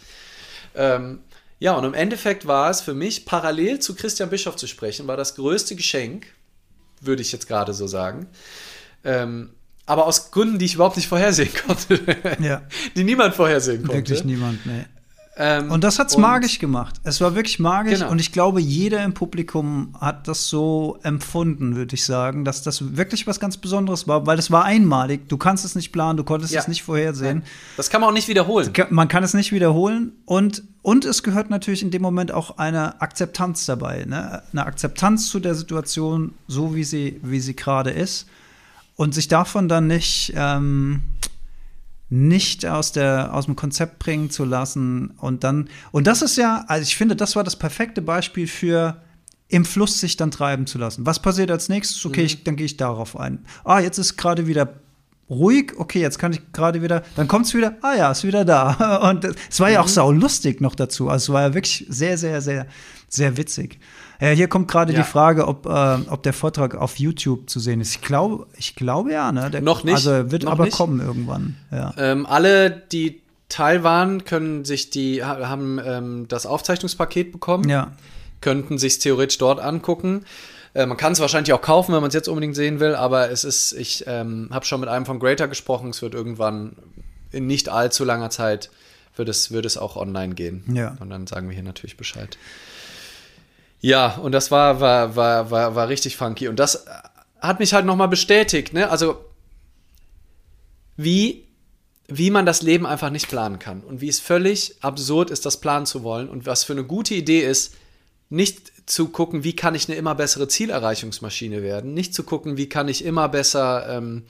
Ähm, 0.75 1.19
ja, 1.59 1.73
und 1.73 1.83
im 1.83 1.93
Endeffekt 1.93 2.47
war 2.47 2.69
es 2.69 2.81
für 2.81 2.93
mich, 2.93 3.25
parallel 3.25 3.79
zu 3.79 3.95
Christian 3.95 4.29
Bischof 4.29 4.55
zu 4.55 4.67
sprechen, 4.67 5.07
war 5.07 5.17
das 5.17 5.35
größte 5.35 5.75
Geschenk, 5.75 6.27
würde 7.01 7.21
ich 7.21 7.31
jetzt 7.31 7.47
gerade 7.47 7.73
so 7.73 7.85
sagen. 7.85 8.27
Ähm, 9.03 9.51
aber 9.85 10.05
aus 10.05 10.31
Gründen, 10.31 10.59
die 10.59 10.65
ich 10.65 10.75
überhaupt 10.75 10.97
nicht 10.97 11.07
vorhersehen 11.07 11.49
konnte. 11.67 11.99
Ja. 12.39 12.61
Die 12.95 13.03
niemand 13.03 13.35
vorhersehen 13.35 13.79
konnte. 13.81 13.95
Wirklich 13.95 14.23
niemand, 14.23 14.65
nee. 14.65 14.85
Ähm, 15.41 15.71
Und 15.71 15.85
das 15.85 15.99
hat's 15.99 16.15
und- 16.15 16.21
magisch 16.21 16.59
gemacht. 16.59 16.95
Es 17.03 17.21
war 17.21 17.33
wirklich 17.33 17.59
magisch 17.59 17.99
Genau. 17.99 18.11
und 18.11 18.19
ich 18.19 18.33
glaube, 18.33 18.59
jeder 18.59 19.03
im 19.05 19.13
Publikum 19.13 19.95
hat 20.01 20.27
das 20.27 20.49
so 20.49 20.97
empfunden, 21.03 21.77
würde 21.77 21.95
ich 21.95 22.03
sagen, 22.03 22.43
dass 22.43 22.61
das 22.61 22.97
wirklich 22.97 23.25
was 23.25 23.39
ganz 23.39 23.55
Besonderes 23.55 24.05
war, 24.05 24.25
weil 24.25 24.37
es 24.37 24.51
war 24.51 24.65
einmalig. 24.65 25.29
Du 25.29 25.37
kannst 25.37 25.63
es 25.63 25.75
nicht 25.75 25.93
planen, 25.93 26.17
du 26.17 26.25
konntest 26.25 26.51
Ja. 26.53 26.59
es 26.59 26.67
nicht 26.67 26.83
vorhersehen. 26.83 27.43
Das 27.77 27.89
kann 27.89 28.01
man 28.01 28.09
auch 28.09 28.13
nicht 28.13 28.27
wiederholen. 28.27 28.73
Man 28.89 29.07
kann 29.07 29.23
es 29.23 29.33
nicht 29.33 29.53
wiederholen 29.53 30.11
und, 30.25 30.63
und 30.81 31.05
es 31.05 31.23
gehört 31.23 31.49
natürlich 31.49 31.83
in 31.83 31.91
dem 31.91 32.01
Moment 32.01 32.33
auch 32.33 32.57
eine 32.57 32.99
Akzeptanz 33.01 33.65
dabei. 33.65 34.03
Ne? 34.05 34.41
Eine 34.51 34.65
Akzeptanz 34.65 35.29
zu 35.29 35.39
der 35.39 35.55
Situation, 35.55 36.33
so 36.49 36.75
wie 36.75 36.83
sie, 36.83 37.19
wie 37.23 37.39
sie 37.39 37.55
gerade 37.55 37.91
ist. 37.91 38.27
Und 38.97 39.13
sich 39.13 39.29
davon 39.29 39.69
dann 39.69 39.87
nicht, 39.87 40.33
ähm, 40.35 41.01
nicht 42.09 42.65
aus, 42.65 42.91
der, 42.91 43.33
aus 43.33 43.45
dem 43.45 43.55
Konzept 43.55 43.99
bringen 43.99 44.29
zu 44.29 44.43
lassen. 44.45 45.11
Und 45.17 45.43
dann, 45.43 45.69
und 45.91 46.07
das 46.07 46.21
ist 46.21 46.37
ja, 46.37 46.65
also 46.67 46.83
ich 46.83 46.95
finde, 46.95 47.15
das 47.15 47.35
war 47.35 47.43
das 47.43 47.55
perfekte 47.55 48.01
Beispiel 48.01 48.47
für 48.47 49.01
im 49.47 49.65
Fluss 49.65 49.99
sich 49.99 50.15
dann 50.15 50.31
treiben 50.31 50.67
zu 50.67 50.77
lassen. 50.77 51.05
Was 51.05 51.21
passiert 51.21 51.49
als 51.51 51.69
nächstes? 51.69 52.05
Okay, 52.05 52.23
ich, 52.23 52.43
dann 52.43 52.55
gehe 52.55 52.65
ich 52.65 52.77
darauf 52.77 53.19
ein. 53.19 53.45
Ah, 53.63 53.79
jetzt 53.79 53.97
ist 53.97 54.15
gerade 54.15 54.47
wieder 54.47 54.73
ruhig, 55.29 55.73
okay, 55.77 56.01
jetzt 56.01 56.17
kann 56.17 56.33
ich 56.33 56.51
gerade 56.53 56.81
wieder, 56.81 57.03
dann 57.15 57.27
kommt 57.27 57.45
es 57.45 57.53
wieder, 57.53 57.75
ah 57.81 57.95
ja, 57.95 58.11
ist 58.11 58.23
wieder 58.23 58.45
da. 58.45 58.97
Und 59.09 59.27
es 59.49 59.59
war 59.59 59.69
ja 59.69 59.81
auch 59.81 59.87
sau 59.87 60.11
lustig 60.11 60.61
noch 60.61 60.75
dazu. 60.75 61.09
Also 61.09 61.31
es 61.31 61.33
war 61.33 61.41
ja 61.41 61.53
wirklich 61.53 61.85
sehr, 61.89 62.17
sehr, 62.17 62.41
sehr, 62.41 62.67
sehr 63.07 63.37
witzig. 63.37 63.79
Ja, 64.21 64.29
hier 64.29 64.47
kommt 64.49 64.69
gerade 64.69 64.91
Ja. 64.93 64.99
die 64.99 65.05
Frage, 65.07 65.47
ob, 65.47 65.65
äh, 65.65 65.97
ob 66.09 66.23
der 66.23 66.33
Vortrag 66.33 66.75
auf 66.75 66.97
YouTube 66.99 67.49
zu 67.49 67.59
sehen 67.59 67.79
ist. 67.79 67.91
Ich 67.95 68.01
glaube, 68.01 68.47
ich 68.57 68.75
glaube 68.75 69.13
ja, 69.13 69.31
ne? 69.31 69.49
Der, 69.49 69.61
Noch 69.61 69.83
nicht. 69.83 69.95
Also 69.95 70.31
wird 70.31 70.45
aber 70.45 70.65
nicht. 70.65 70.75
kommen 70.75 70.99
irgendwann. 70.99 71.55
Ja. 71.71 71.93
Ähm, 71.97 72.25
alle, 72.25 72.69
die 72.71 73.21
teil 73.47 73.83
waren, 73.83 74.25
können 74.25 74.65
sich 74.65 74.89
die, 74.89 75.23
ha- 75.23 75.47
haben 75.47 75.79
ähm, 75.83 76.25
das 76.27 76.45
Aufzeichnungspaket 76.45 77.31
bekommen. 77.31 77.67
Ja. 77.69 77.91
könnten 78.41 78.77
sich 78.77 78.99
theoretisch 78.99 79.37
dort 79.37 79.59
angucken. 79.59 80.23
Äh, 80.73 80.85
man 80.85 80.97
kann 80.97 81.13
es 81.13 81.19
wahrscheinlich 81.19 81.51
auch 81.53 81.61
kaufen, 81.61 81.93
wenn 81.93 82.01
man 82.01 82.09
es 82.09 82.13
jetzt 82.13 82.27
unbedingt 82.29 82.55
sehen 82.55 82.79
will, 82.79 82.95
aber 82.95 83.31
es 83.31 83.43
ist, 83.43 83.73
ich 83.73 84.03
ähm, 84.07 84.49
habe 84.51 84.65
schon 84.65 84.79
mit 84.81 84.87
einem 84.89 85.05
von 85.05 85.19
Greater 85.19 85.47
gesprochen, 85.47 85.89
es 85.89 86.01
wird 86.01 86.13
irgendwann 86.13 86.73
in 87.31 87.47
nicht 87.47 87.69
allzu 87.69 88.03
langer 88.05 88.29
Zeit 88.29 88.69
wird 89.15 89.27
es, 89.29 89.51
wird 89.51 89.65
es 89.65 89.77
auch 89.77 89.97
online 89.97 90.35
gehen. 90.35 90.63
Ja. 90.73 90.95
Und 90.99 91.09
dann 91.09 91.25
sagen 91.27 91.47
wir 91.49 91.53
hier 91.55 91.63
natürlich 91.63 91.97
Bescheid. 91.97 92.37
Ja, 93.81 94.15
und 94.15 94.33
das 94.33 94.51
war, 94.51 94.79
war, 94.81 95.15
war, 95.15 95.51
war, 95.51 95.75
war 95.75 95.89
richtig 95.89 96.17
funky. 96.17 96.47
Und 96.47 96.59
das 96.59 96.85
hat 97.39 97.59
mich 97.59 97.73
halt 97.73 97.85
nochmal 97.85 98.09
bestätigt, 98.09 98.73
ne? 98.73 98.89
Also, 98.89 99.17
wie, 100.97 101.47
wie 102.07 102.29
man 102.29 102.45
das 102.45 102.61
Leben 102.61 102.85
einfach 102.85 103.09
nicht 103.09 103.29
planen 103.29 103.59
kann. 103.59 103.81
Und 103.81 104.01
wie 104.01 104.09
es 104.09 104.19
völlig 104.19 104.75
absurd 104.81 105.29
ist, 105.29 105.45
das 105.45 105.61
planen 105.61 105.85
zu 105.85 106.03
wollen. 106.03 106.27
Und 106.27 106.45
was 106.45 106.65
für 106.65 106.73
eine 106.73 106.83
gute 106.83 107.13
Idee 107.13 107.41
ist, 107.41 107.75
nicht 108.29 108.89
zu 108.89 109.09
gucken, 109.09 109.43
wie 109.43 109.55
kann 109.55 109.75
ich 109.75 109.87
eine 109.87 109.97
immer 109.97 110.15
bessere 110.15 110.47
Zielerreichungsmaschine 110.47 111.63
werden, 111.63 111.93
nicht 111.93 112.13
zu 112.13 112.23
gucken, 112.23 112.57
wie 112.57 112.69
kann 112.69 112.87
ich 112.87 113.03
immer 113.05 113.29
besser, 113.29 113.87
ähm, 113.89 114.23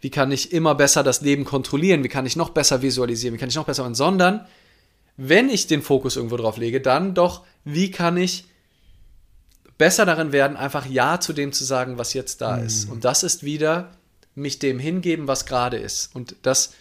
wie 0.00 0.10
kann 0.10 0.32
ich 0.32 0.52
immer 0.52 0.74
besser 0.74 1.02
das 1.02 1.20
Leben 1.20 1.44
kontrollieren, 1.44 2.02
wie 2.04 2.08
kann 2.08 2.26
ich 2.26 2.36
noch 2.36 2.50
besser 2.50 2.82
visualisieren, 2.82 3.34
wie 3.34 3.38
kann 3.38 3.48
ich 3.48 3.54
noch 3.54 3.66
besser, 3.66 3.92
sondern 3.94 4.46
wenn 5.16 5.48
ich 5.48 5.66
den 5.66 5.82
Fokus 5.82 6.16
irgendwo 6.16 6.36
drauf 6.36 6.56
lege, 6.56 6.80
dann 6.80 7.14
doch, 7.14 7.44
wie 7.64 7.90
kann 7.90 8.16
ich 8.16 8.44
besser 9.78 10.06
darin 10.06 10.32
werden, 10.32 10.56
einfach 10.56 10.86
Ja 10.86 11.20
zu 11.20 11.32
dem 11.32 11.52
zu 11.52 11.64
sagen, 11.64 11.98
was 11.98 12.14
jetzt 12.14 12.40
da 12.40 12.56
ist. 12.56 12.88
Und 12.90 13.04
das 13.04 13.22
ist 13.22 13.42
wieder 13.42 13.92
mich 14.34 14.58
dem 14.58 14.78
hingeben, 14.78 15.28
was 15.28 15.46
gerade 15.46 15.78
ist. 15.78 16.14
Und 16.14 16.36
das 16.42 16.72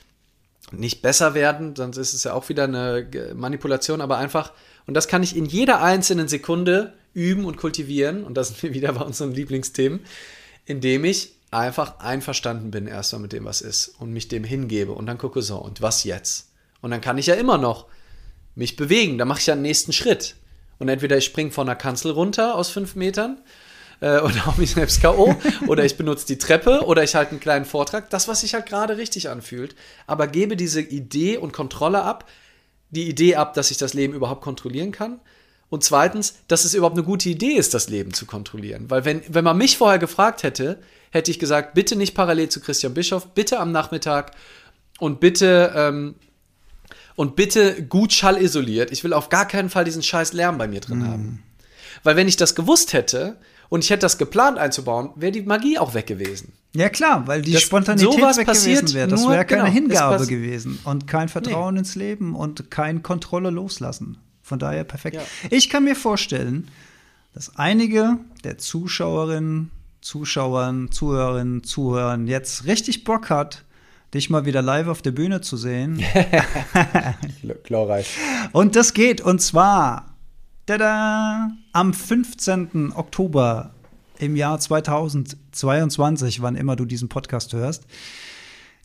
nicht 0.72 1.02
besser 1.02 1.34
werden, 1.34 1.76
sonst 1.76 1.98
ist 1.98 2.14
es 2.14 2.24
ja 2.24 2.34
auch 2.34 2.50
wieder 2.50 2.66
eine 2.66 3.08
Manipulation, 3.36 4.02
aber 4.02 4.18
einfach, 4.18 4.52
und 4.88 4.94
das 4.94 5.08
kann 5.08 5.24
ich 5.24 5.36
in 5.36 5.46
jeder 5.46 5.82
einzelnen 5.82 6.28
Sekunde 6.28 6.94
üben 7.14 7.46
und 7.46 7.58
kultivieren, 7.58 8.24
und 8.24 8.36
das 8.36 8.48
sind 8.50 8.64
wir 8.64 8.74
wieder 8.74 8.94
bei 8.94 9.02
unseren 9.02 9.32
Lieblingsthemen, 9.32 10.02
indem 10.66 11.06
ich 11.06 11.36
einfach 11.52 12.00
einverstanden 12.00 12.72
bin 12.72 12.88
erstmal 12.88 13.22
mit 13.22 13.32
dem, 13.32 13.46
was 13.46 13.62
ist 13.62 13.96
und 14.00 14.12
mich 14.12 14.28
dem 14.28 14.44
hingebe 14.44 14.92
und 14.92 15.06
dann 15.06 15.18
gucke 15.18 15.42
so, 15.42 15.58
und 15.58 15.82
was 15.82 16.04
jetzt? 16.04 16.50
Und 16.82 16.92
dann 16.92 17.02
kann 17.02 17.18
ich 17.18 17.28
ja 17.28 17.36
immer 17.36 17.58
noch 17.58 17.86
mich 18.56 18.76
bewegen, 18.76 19.18
dann 19.18 19.28
mache 19.28 19.40
ich 19.40 19.48
ja 19.48 19.54
einen 19.54 19.62
nächsten 19.62 19.94
Schritt. 19.94 20.36
Und 20.80 20.90
entweder 20.90 21.18
ich 21.18 21.26
springe 21.26 21.52
von 21.52 21.68
der 21.68 21.76
Kanzel 21.76 22.12
runter 22.12 22.56
aus 22.56 22.70
fünf 22.70 22.96
Metern 22.96 23.42
äh, 24.02 24.20
und 24.20 24.46
hau 24.46 24.54
mich 24.58 24.72
selbst 24.72 25.02
K.O. 25.02 25.36
oder 25.68 25.86
ich 25.86 25.98
benutze 25.98 26.26
die 26.26 26.38
Treppe 26.38 26.86
oder 26.86 27.04
ich 27.04 27.16
halte 27.16 27.32
einen 27.32 27.40
kleinen 27.40 27.66
Vortrag. 27.66 28.10
Das, 28.10 28.28
was 28.28 28.42
sich 28.42 28.54
halt 28.54 28.66
gerade 28.66 28.98
richtig 28.98 29.30
anfühlt. 29.30 29.76
Aber 30.08 30.28
gebe 30.28 30.56
diese 30.56 30.82
Idee 30.82 31.38
und 31.38 31.54
Kontrolle 31.54 32.02
ab. 32.02 32.30
Die 32.90 33.10
Idee 33.10 33.36
ab, 33.36 33.54
dass 33.54 33.72
ich 33.72 33.78
das 33.78 33.94
Leben 33.94 34.14
überhaupt 34.14 34.42
kontrollieren 34.42 34.92
kann. 34.92 35.20
Und 35.70 35.84
zweitens, 35.84 36.36
dass 36.48 36.64
es 36.64 36.74
überhaupt 36.74 36.96
eine 36.96 37.06
gute 37.06 37.28
Idee 37.28 37.54
ist, 37.54 37.74
das 37.74 37.90
Leben 37.90 38.14
zu 38.14 38.26
kontrollieren. 38.26 38.90
Weil 38.90 39.04
wenn, 39.04 39.22
wenn 39.28 39.44
man 39.44 39.58
mich 39.58 39.78
vorher 39.78 40.00
gefragt 40.00 40.44
hätte, 40.44 40.80
hätte 41.10 41.32
ich 41.32 41.40
gesagt, 41.40 41.74
bitte 41.74 41.96
nicht 41.96 42.14
parallel 42.14 42.50
zu 42.50 42.62
Christian 42.62 42.94
Bischof, 42.94 43.34
bitte 43.34 43.60
am 43.60 43.72
Nachmittag 43.72 44.32
und 45.00 45.20
bitte 45.20 45.74
ähm, 45.76 46.16
und 47.16 47.36
bitte 47.36 47.84
gut 47.84 48.14
schallisoliert. 48.14 48.92
Ich 48.92 49.04
will 49.04 49.14
auf 49.14 49.30
gar 49.30 49.48
keinen 49.48 49.70
Fall 49.70 49.86
diesen 49.86 50.04
scheiß 50.04 50.34
Lärm 50.34 50.58
bei 50.58 50.68
mir 50.68 50.82
drin 50.82 51.08
haben. 51.08 51.44
Weil 52.04 52.16
wenn 52.16 52.28
ich 52.28 52.36
das 52.38 52.56
gewusst 52.56 52.94
hätte 52.94 53.38
und 53.70 53.84
ich 53.84 53.90
hätte 53.90 54.02
das 54.02 54.18
geplant 54.18 54.58
einzubauen, 54.58 55.10
wäre 55.16 55.32
die 55.32 55.42
Magie 55.42 55.80
auch 55.80 55.94
weg 55.94 56.08
gewesen. 56.08 56.54
Ja, 56.74 56.90
klar, 56.90 57.26
weil 57.26 57.42
die 57.42 57.54
Das- 57.54 57.62
Spontanität 57.64 58.12
sowas 58.14 58.38
weg 58.38 58.46
passiert 58.48 58.82
gewesen 58.82 58.96
wäre. 58.96 59.08
Das 59.08 59.28
wäre 59.28 59.46
keine 59.46 59.64
genau, 59.64 59.74
Hingabe 59.74 60.28
gewesen 60.28 60.80
und 60.84 61.08
kein 61.08 61.30
Vertrauen 61.30 61.78
ins 61.78 61.96
Leben 61.96 62.36
und 62.36 62.70
kein 62.70 63.02
Kontrolle 63.02 63.50
loslassen. 63.50 64.18
Von 64.44 64.60
daher 64.60 64.84
perfekt. 64.84 65.16
Ja. 65.16 65.22
Ich 65.50 65.70
kann 65.70 65.86
mir 65.86 65.96
vorstellen, 65.96 66.70
dass 67.34 67.58
einige 67.58 68.18
der 68.44 68.58
Zuschauerinnen, 68.60 69.72
Zuschauern, 70.02 70.92
Zuhörerinnen, 70.92 71.64
Zuhörern 71.64 72.28
jetzt 72.28 72.66
richtig 72.66 73.04
Bock 73.04 73.30
hat, 73.32 73.65
dich 74.16 74.30
mal 74.30 74.46
wieder 74.46 74.62
live 74.62 74.88
auf 74.88 75.02
der 75.02 75.12
Bühne 75.12 75.42
zu 75.42 75.58
sehen. 75.58 76.02
Glorreich. 77.64 78.08
Und 78.52 78.76
das 78.76 78.94
geht, 78.94 79.22
und 79.22 79.42
zwar 79.42 80.16
tada, 80.66 81.52
am 81.74 81.94
15. 81.94 82.94
Oktober 82.96 83.72
im 84.20 84.36
Jahr 84.36 84.60
2022, 84.60 86.42
wann 86.42 86.56
immer 86.56 86.76
du 86.76 86.86
diesen 86.86 87.10
Podcast 87.10 87.54
hörst. 87.54 87.86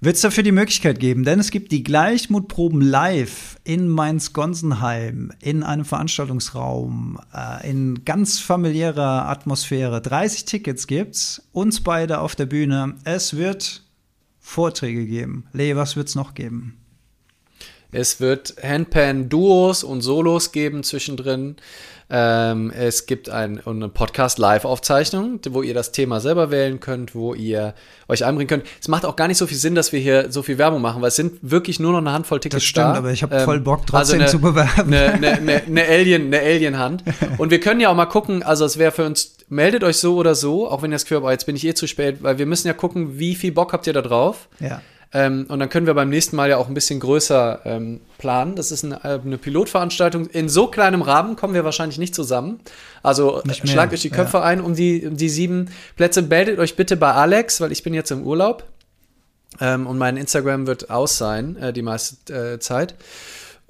wird 0.00 0.16
es 0.16 0.22
dafür 0.22 0.42
die 0.42 0.52
Möglichkeit 0.52 0.98
geben, 0.98 1.24
denn 1.24 1.38
es 1.38 1.50
gibt 1.50 1.72
die 1.72 1.82
Gleichmutproben 1.82 2.80
live 2.80 3.58
in 3.64 3.86
Mainz-Gonsenheim, 3.88 5.30
in 5.40 5.62
einem 5.62 5.84
Veranstaltungsraum, 5.84 7.18
äh, 7.34 7.68
in 7.68 8.04
ganz 8.04 8.40
familiärer 8.40 9.28
Atmosphäre. 9.28 10.00
30 10.00 10.46
Tickets 10.46 10.86
gibt's, 10.86 11.42
uns 11.52 11.82
beide 11.82 12.20
auf 12.20 12.34
der 12.34 12.46
Bühne. 12.46 12.94
Es 13.04 13.36
wird 13.36 13.82
Vorträge 14.40 15.06
geben. 15.06 15.46
Lee, 15.52 15.76
was 15.76 15.96
wird's 15.96 16.14
noch 16.14 16.34
geben? 16.34 16.79
Es 17.92 18.20
wird 18.20 18.54
Handpan-Duos 18.62 19.84
und 19.84 20.00
Solos 20.00 20.52
geben 20.52 20.82
zwischendrin. 20.82 21.56
Ähm, 22.12 22.72
es 22.76 23.06
gibt 23.06 23.30
ein, 23.30 23.64
eine 23.64 23.88
Podcast-Live-Aufzeichnung, 23.88 25.38
wo 25.50 25.62
ihr 25.62 25.74
das 25.74 25.92
Thema 25.92 26.18
selber 26.18 26.50
wählen 26.50 26.80
könnt, 26.80 27.14
wo 27.14 27.34
ihr 27.34 27.72
euch 28.08 28.24
einbringen 28.24 28.48
könnt. 28.48 28.64
Es 28.80 28.88
macht 28.88 29.04
auch 29.04 29.14
gar 29.14 29.28
nicht 29.28 29.38
so 29.38 29.46
viel 29.46 29.56
Sinn, 29.56 29.76
dass 29.76 29.92
wir 29.92 30.00
hier 30.00 30.32
so 30.32 30.42
viel 30.42 30.58
Werbung 30.58 30.82
machen, 30.82 31.02
weil 31.02 31.08
es 31.08 31.16
sind 31.16 31.38
wirklich 31.42 31.78
nur 31.78 31.92
noch 31.92 31.98
eine 31.98 32.10
Handvoll 32.10 32.40
Tickets 32.40 32.62
das 32.62 32.64
stimmt, 32.64 32.86
da. 32.86 32.94
aber 32.94 33.12
ich 33.12 33.22
habe 33.22 33.36
ähm, 33.36 33.44
voll 33.44 33.60
Bock 33.60 33.86
trotzdem 33.86 33.98
also 33.98 34.14
eine, 34.14 34.26
zu 34.26 34.40
bewerben. 34.40 34.92
Eine, 34.92 35.36
eine, 35.36 35.62
eine, 35.62 35.84
Alien, 35.84 36.26
eine 36.26 36.40
Alien-Hand. 36.40 37.04
Und 37.38 37.52
wir 37.52 37.60
können 37.60 37.80
ja 37.80 37.90
auch 37.90 37.96
mal 37.96 38.06
gucken, 38.06 38.42
also 38.42 38.64
es 38.64 38.76
wäre 38.76 38.90
für 38.90 39.06
uns, 39.06 39.36
meldet 39.48 39.84
euch 39.84 39.98
so 39.98 40.16
oder 40.16 40.34
so, 40.34 40.68
auch 40.68 40.82
wenn 40.82 40.90
ihr 40.90 40.96
das 40.96 41.04
Gefühl 41.04 41.18
habt, 41.18 41.26
oh, 41.26 41.30
jetzt 41.30 41.46
bin 41.46 41.54
ich 41.54 41.64
eh 41.64 41.74
zu 41.74 41.86
spät, 41.86 42.24
weil 42.24 42.38
wir 42.38 42.46
müssen 42.46 42.66
ja 42.66 42.74
gucken, 42.74 43.20
wie 43.20 43.36
viel 43.36 43.52
Bock 43.52 43.72
habt 43.72 43.86
ihr 43.86 43.92
da 43.92 44.02
drauf. 44.02 44.48
Ja. 44.58 44.80
Ähm, 45.12 45.46
und 45.48 45.58
dann 45.58 45.68
können 45.68 45.86
wir 45.86 45.94
beim 45.94 46.08
nächsten 46.08 46.36
Mal 46.36 46.50
ja 46.50 46.56
auch 46.56 46.68
ein 46.68 46.74
bisschen 46.74 47.00
größer 47.00 47.62
ähm, 47.64 48.00
planen. 48.18 48.54
Das 48.54 48.70
ist 48.70 48.84
eine, 48.84 49.02
äh, 49.02 49.18
eine, 49.24 49.38
Pilotveranstaltung. 49.38 50.26
In 50.26 50.48
so 50.48 50.68
kleinem 50.68 51.02
Rahmen 51.02 51.34
kommen 51.34 51.52
wir 51.52 51.64
wahrscheinlich 51.64 51.98
nicht 51.98 52.14
zusammen. 52.14 52.60
Also 53.02 53.42
nicht 53.44 53.68
schlagt 53.68 53.92
euch 53.92 54.02
die 54.02 54.10
Köpfe 54.10 54.38
ja. 54.38 54.44
ein 54.44 54.60
um 54.60 54.74
die, 54.76 55.04
um 55.06 55.16
die 55.16 55.28
sieben 55.28 55.70
Plätze. 55.96 56.22
Meldet 56.22 56.60
euch 56.60 56.76
bitte 56.76 56.96
bei 56.96 57.12
Alex, 57.12 57.60
weil 57.60 57.72
ich 57.72 57.82
bin 57.82 57.92
jetzt 57.92 58.12
im 58.12 58.22
Urlaub. 58.22 58.64
Ähm, 59.60 59.88
und 59.88 59.98
mein 59.98 60.16
Instagram 60.16 60.68
wird 60.68 60.90
aus 60.90 61.18
sein, 61.18 61.56
äh, 61.56 61.72
die 61.72 61.82
meiste 61.82 62.54
äh, 62.54 62.58
Zeit. 62.60 62.94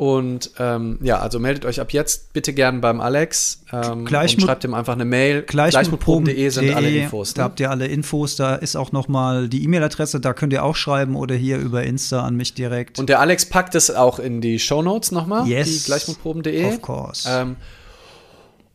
Und 0.01 0.53
ähm, 0.59 0.99
ja, 1.03 1.19
also 1.19 1.39
meldet 1.39 1.67
euch 1.67 1.79
ab 1.79 1.93
jetzt 1.93 2.33
bitte 2.33 2.55
gern 2.55 2.81
beim 2.81 3.03
Alex 3.03 3.65
ähm, 3.71 4.07
Gleich 4.07 4.35
und 4.35 4.41
schreibt 4.41 4.65
ihm 4.65 4.73
einfach 4.73 4.95
eine 4.95 5.05
Mail. 5.05 5.43
Gleichmutproben.de 5.43 6.49
sind 6.49 6.75
alle 6.75 6.89
Infos. 6.89 7.33
Ne? 7.33 7.35
Da 7.35 7.43
habt 7.43 7.61
ihr 7.61 7.71
alle 7.71 7.87
Infos. 7.87 8.35
Da 8.35 8.55
ist 8.55 8.77
auch 8.77 8.93
noch 8.93 9.09
mal 9.09 9.51
die 9.51 9.63
E-Mail-Adresse. 9.63 10.19
Da 10.19 10.33
könnt 10.33 10.55
ihr 10.55 10.65
auch 10.65 10.75
schreiben 10.75 11.17
oder 11.17 11.35
hier 11.35 11.59
über 11.59 11.83
Insta 11.83 12.25
an 12.25 12.35
mich 12.35 12.55
direkt. 12.55 12.99
Und 12.99 13.11
der 13.11 13.21
Alex 13.21 13.45
packt 13.45 13.75
es 13.75 13.91
auch 13.91 14.19
in 14.19 14.41
die 14.41 14.59
Show 14.59 14.81
Notes 14.81 15.13
nochmal. 15.13 15.47
Yes. 15.47 15.85
Gleichmutproben.de. 15.85 16.65
Of 16.65 16.81
course. 16.81 17.29
Ähm, 17.31 17.57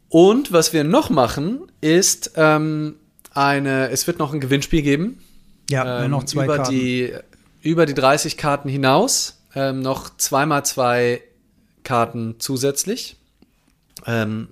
und 0.09 0.53
was 0.53 0.73
wir 0.73 0.83
noch 0.83 1.09
machen, 1.09 1.61
ist 1.81 2.33
ähm, 2.35 2.97
eine. 3.33 3.89
Es 3.89 4.05
wird 4.05 4.19
noch 4.19 4.31
ein 4.31 4.41
Gewinnspiel 4.41 4.83
geben. 4.83 5.17
Ja, 5.71 6.03
ähm, 6.03 6.11
noch 6.11 6.25
zwei 6.25 6.43
über 6.43 6.57
Karten. 6.57 6.71
Die, 6.71 7.13
über 7.63 7.87
die 7.87 7.95
30 7.95 8.37
Karten 8.37 8.69
hinaus 8.69 9.39
ähm, 9.55 9.81
noch 9.81 10.15
zweimal 10.17 10.65
zwei 10.65 11.21
Karten 11.83 12.35
zusätzlich. 12.39 13.17
Ähm, 14.05 14.49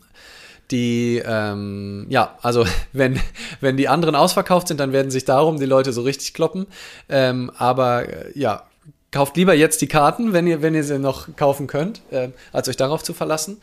die, 0.71 1.21
ähm, 1.23 2.05
ja, 2.09 2.38
also 2.41 2.65
wenn, 2.93 3.19
wenn 3.61 3.77
die 3.77 3.89
anderen 3.89 4.15
ausverkauft 4.15 4.67
sind, 4.69 4.80
dann 4.80 4.93
werden 4.93 5.11
sich 5.11 5.25
darum 5.25 5.59
die 5.59 5.65
Leute 5.65 5.93
so 5.93 6.01
richtig 6.01 6.34
kloppen. 6.34 6.67
Ähm, 7.09 7.51
aber 7.57 8.09
äh, 8.09 8.39
ja, 8.39 8.63
kauft 9.11 9.38
lieber 9.38 9.53
jetzt 9.53 9.81
die 9.81 9.88
Karten, 9.88 10.34
wenn 10.34 10.47
ihr, 10.47 10.61
wenn 10.61 10.73
ihr 10.73 10.84
sie 10.84 10.99
noch 10.99 11.35
kaufen 11.35 11.67
könnt, 11.67 12.01
äh, 12.11 12.30
als 12.51 12.67
euch 12.67 12.77
darauf 12.77 13.03
zu 13.03 13.13
verlassen. 13.13 13.61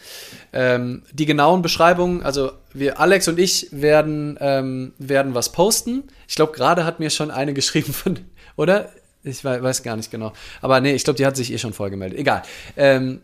Ähm, 0.53 1.03
die 1.13 1.27
genauen 1.27 1.61
Beschreibungen, 1.61 2.23
also 2.23 2.53
wir, 2.73 3.01
Alex 3.01 3.27
und 3.29 3.39
ich 3.39 3.67
werden, 3.73 4.39
ähm, 4.41 4.93
werden 4.99 5.35
was 5.35 5.51
posten. 5.51 6.05
Ich 6.29 6.37
glaube, 6.37 6.53
gerade 6.53 6.85
hat 6.85 7.01
mir 7.01 7.11
schon 7.11 7.31
eine 7.31 7.53
geschrieben 7.61 7.93
von, 7.93 8.21
oder? 8.57 8.91
Ich 9.23 9.45
weiß 9.45 9.83
gar 9.83 9.97
nicht 9.97 10.11
genau. 10.11 10.33
Aber 10.63 10.81
nee, 10.81 10.95
ich 10.95 11.05
glaube, 11.05 11.17
die 11.17 11.27
hat 11.27 11.37
sich 11.37 11.53
eh 11.53 11.59
schon 11.59 11.73
voll 11.73 11.91
gemeldet. 11.91 12.19
Egal. 12.19 12.43
Ähm, 12.77 13.21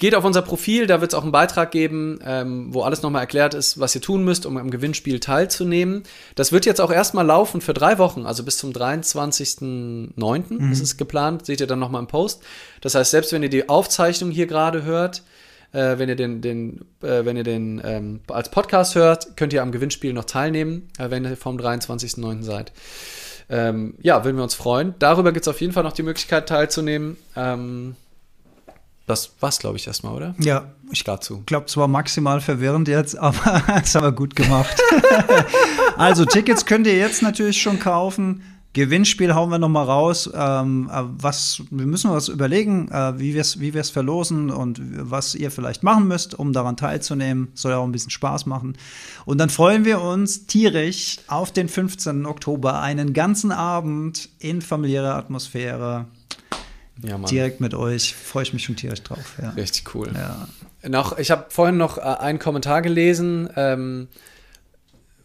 geht 0.00 0.14
auf 0.14 0.24
unser 0.24 0.42
Profil, 0.42 0.86
da 0.86 1.00
wird 1.00 1.12
es 1.12 1.18
auch 1.18 1.22
einen 1.22 1.30
Beitrag 1.30 1.70
geben, 1.70 2.18
ähm, 2.24 2.72
wo 2.72 2.82
alles 2.82 3.02
nochmal 3.02 3.20
erklärt 3.20 3.52
ist, 3.54 3.78
was 3.78 3.94
ihr 3.94 4.00
tun 4.00 4.24
müsst, 4.24 4.46
um 4.46 4.56
am 4.56 4.70
Gewinnspiel 4.70 5.20
teilzunehmen. 5.20 6.04
Das 6.36 6.52
wird 6.52 6.66
jetzt 6.66 6.80
auch 6.80 6.90
erstmal 6.90 7.26
laufen 7.26 7.60
für 7.60 7.74
drei 7.74 7.98
Wochen, 7.98 8.26
also 8.26 8.42
bis 8.42 8.56
zum 8.56 8.72
23.09. 8.72 10.44
Mhm. 10.48 10.72
ist 10.72 10.80
es 10.80 10.96
geplant, 10.96 11.46
seht 11.46 11.60
ihr 11.60 11.66
dann 11.66 11.78
nochmal 11.78 12.00
im 12.00 12.08
Post. 12.08 12.42
Das 12.80 12.94
heißt, 12.94 13.10
selbst 13.10 13.32
wenn 13.32 13.42
ihr 13.42 13.50
die 13.50 13.68
Aufzeichnung 13.68 14.30
hier 14.30 14.46
gerade 14.46 14.84
hört, 14.84 15.22
äh, 15.72 15.98
wenn 15.98 16.08
ihr 16.08 16.16
den, 16.16 16.40
den, 16.40 16.80
äh, 17.02 17.24
wenn 17.24 17.36
ihr 17.36 17.44
den 17.44 17.82
ähm, 17.84 18.20
als 18.28 18.50
Podcast 18.50 18.94
hört, 18.94 19.36
könnt 19.36 19.52
ihr 19.52 19.62
am 19.62 19.70
Gewinnspiel 19.70 20.14
noch 20.14 20.24
teilnehmen, 20.24 20.88
äh, 20.98 21.10
wenn 21.10 21.24
ihr 21.26 21.36
vom 21.36 21.58
23.09. 21.58 22.42
seid 22.42 22.72
ähm, 23.50 23.94
ja, 24.00 24.24
würden 24.24 24.36
wir 24.36 24.44
uns 24.44 24.54
freuen. 24.54 24.94
Darüber 24.98 25.32
gibt 25.32 25.44
es 25.44 25.48
auf 25.48 25.60
jeden 25.60 25.72
Fall 25.72 25.82
noch 25.82 25.92
die 25.92 26.04
Möglichkeit 26.04 26.48
teilzunehmen. 26.48 27.16
Ähm, 27.36 27.96
das 29.06 29.32
war's, 29.40 29.58
glaube 29.58 29.76
ich, 29.76 29.88
erstmal, 29.88 30.14
oder? 30.14 30.36
Ja, 30.38 30.70
ich 30.92 31.02
glaube, 31.02 31.64
es 31.66 31.76
war 31.76 31.88
maximal 31.88 32.40
verwirrend 32.40 32.86
jetzt, 32.86 33.18
aber 33.18 33.62
das 33.66 33.94
haben 33.94 34.04
wir 34.04 34.12
gut 34.12 34.36
gemacht. 34.36 34.80
also, 35.96 36.24
Tickets 36.24 36.64
könnt 36.64 36.86
ihr 36.86 36.96
jetzt 36.96 37.22
natürlich 37.22 37.60
schon 37.60 37.80
kaufen. 37.80 38.42
Gewinnspiel 38.72 39.34
hauen 39.34 39.50
wir 39.50 39.58
noch 39.58 39.68
mal 39.68 39.82
raus. 39.82 40.30
Ähm, 40.32 40.88
äh, 40.92 41.02
was, 41.02 41.62
wir 41.70 41.86
müssen 41.86 42.10
uns 42.10 42.28
überlegen, 42.28 42.88
äh, 42.90 43.18
wie 43.18 43.34
wir 43.34 43.40
es 43.40 43.58
wie 43.58 43.72
verlosen 43.72 44.50
und 44.50 44.80
was 44.80 45.34
ihr 45.34 45.50
vielleicht 45.50 45.82
machen 45.82 46.06
müsst, 46.06 46.38
um 46.38 46.52
daran 46.52 46.76
teilzunehmen. 46.76 47.48
Soll 47.54 47.72
ja 47.72 47.78
auch 47.78 47.84
ein 47.84 47.92
bisschen 47.92 48.10
Spaß 48.10 48.46
machen. 48.46 48.76
Und 49.24 49.38
dann 49.38 49.50
freuen 49.50 49.84
wir 49.84 50.00
uns 50.00 50.46
tierisch 50.46 51.18
auf 51.26 51.50
den 51.50 51.68
15. 51.68 52.26
Oktober, 52.26 52.80
einen 52.80 53.12
ganzen 53.12 53.50
Abend 53.50 54.28
in 54.38 54.62
familiärer 54.62 55.16
Atmosphäre. 55.16 56.06
Ja, 57.02 57.18
Direkt 57.18 57.60
mit 57.60 57.74
euch. 57.74 58.14
Freue 58.14 58.44
ich 58.44 58.52
mich 58.52 58.64
schon 58.64 58.76
tierisch 58.76 59.02
drauf. 59.02 59.38
Ja. 59.42 59.50
Richtig 59.50 59.94
cool. 59.94 60.10
Ja. 60.14 60.46
Noch, 60.88 61.18
ich 61.18 61.30
habe 61.30 61.46
vorhin 61.48 61.76
noch 61.76 61.98
äh, 61.98 62.02
einen 62.02 62.38
Kommentar 62.38 62.82
gelesen. 62.82 63.48
Ähm, 63.56 64.08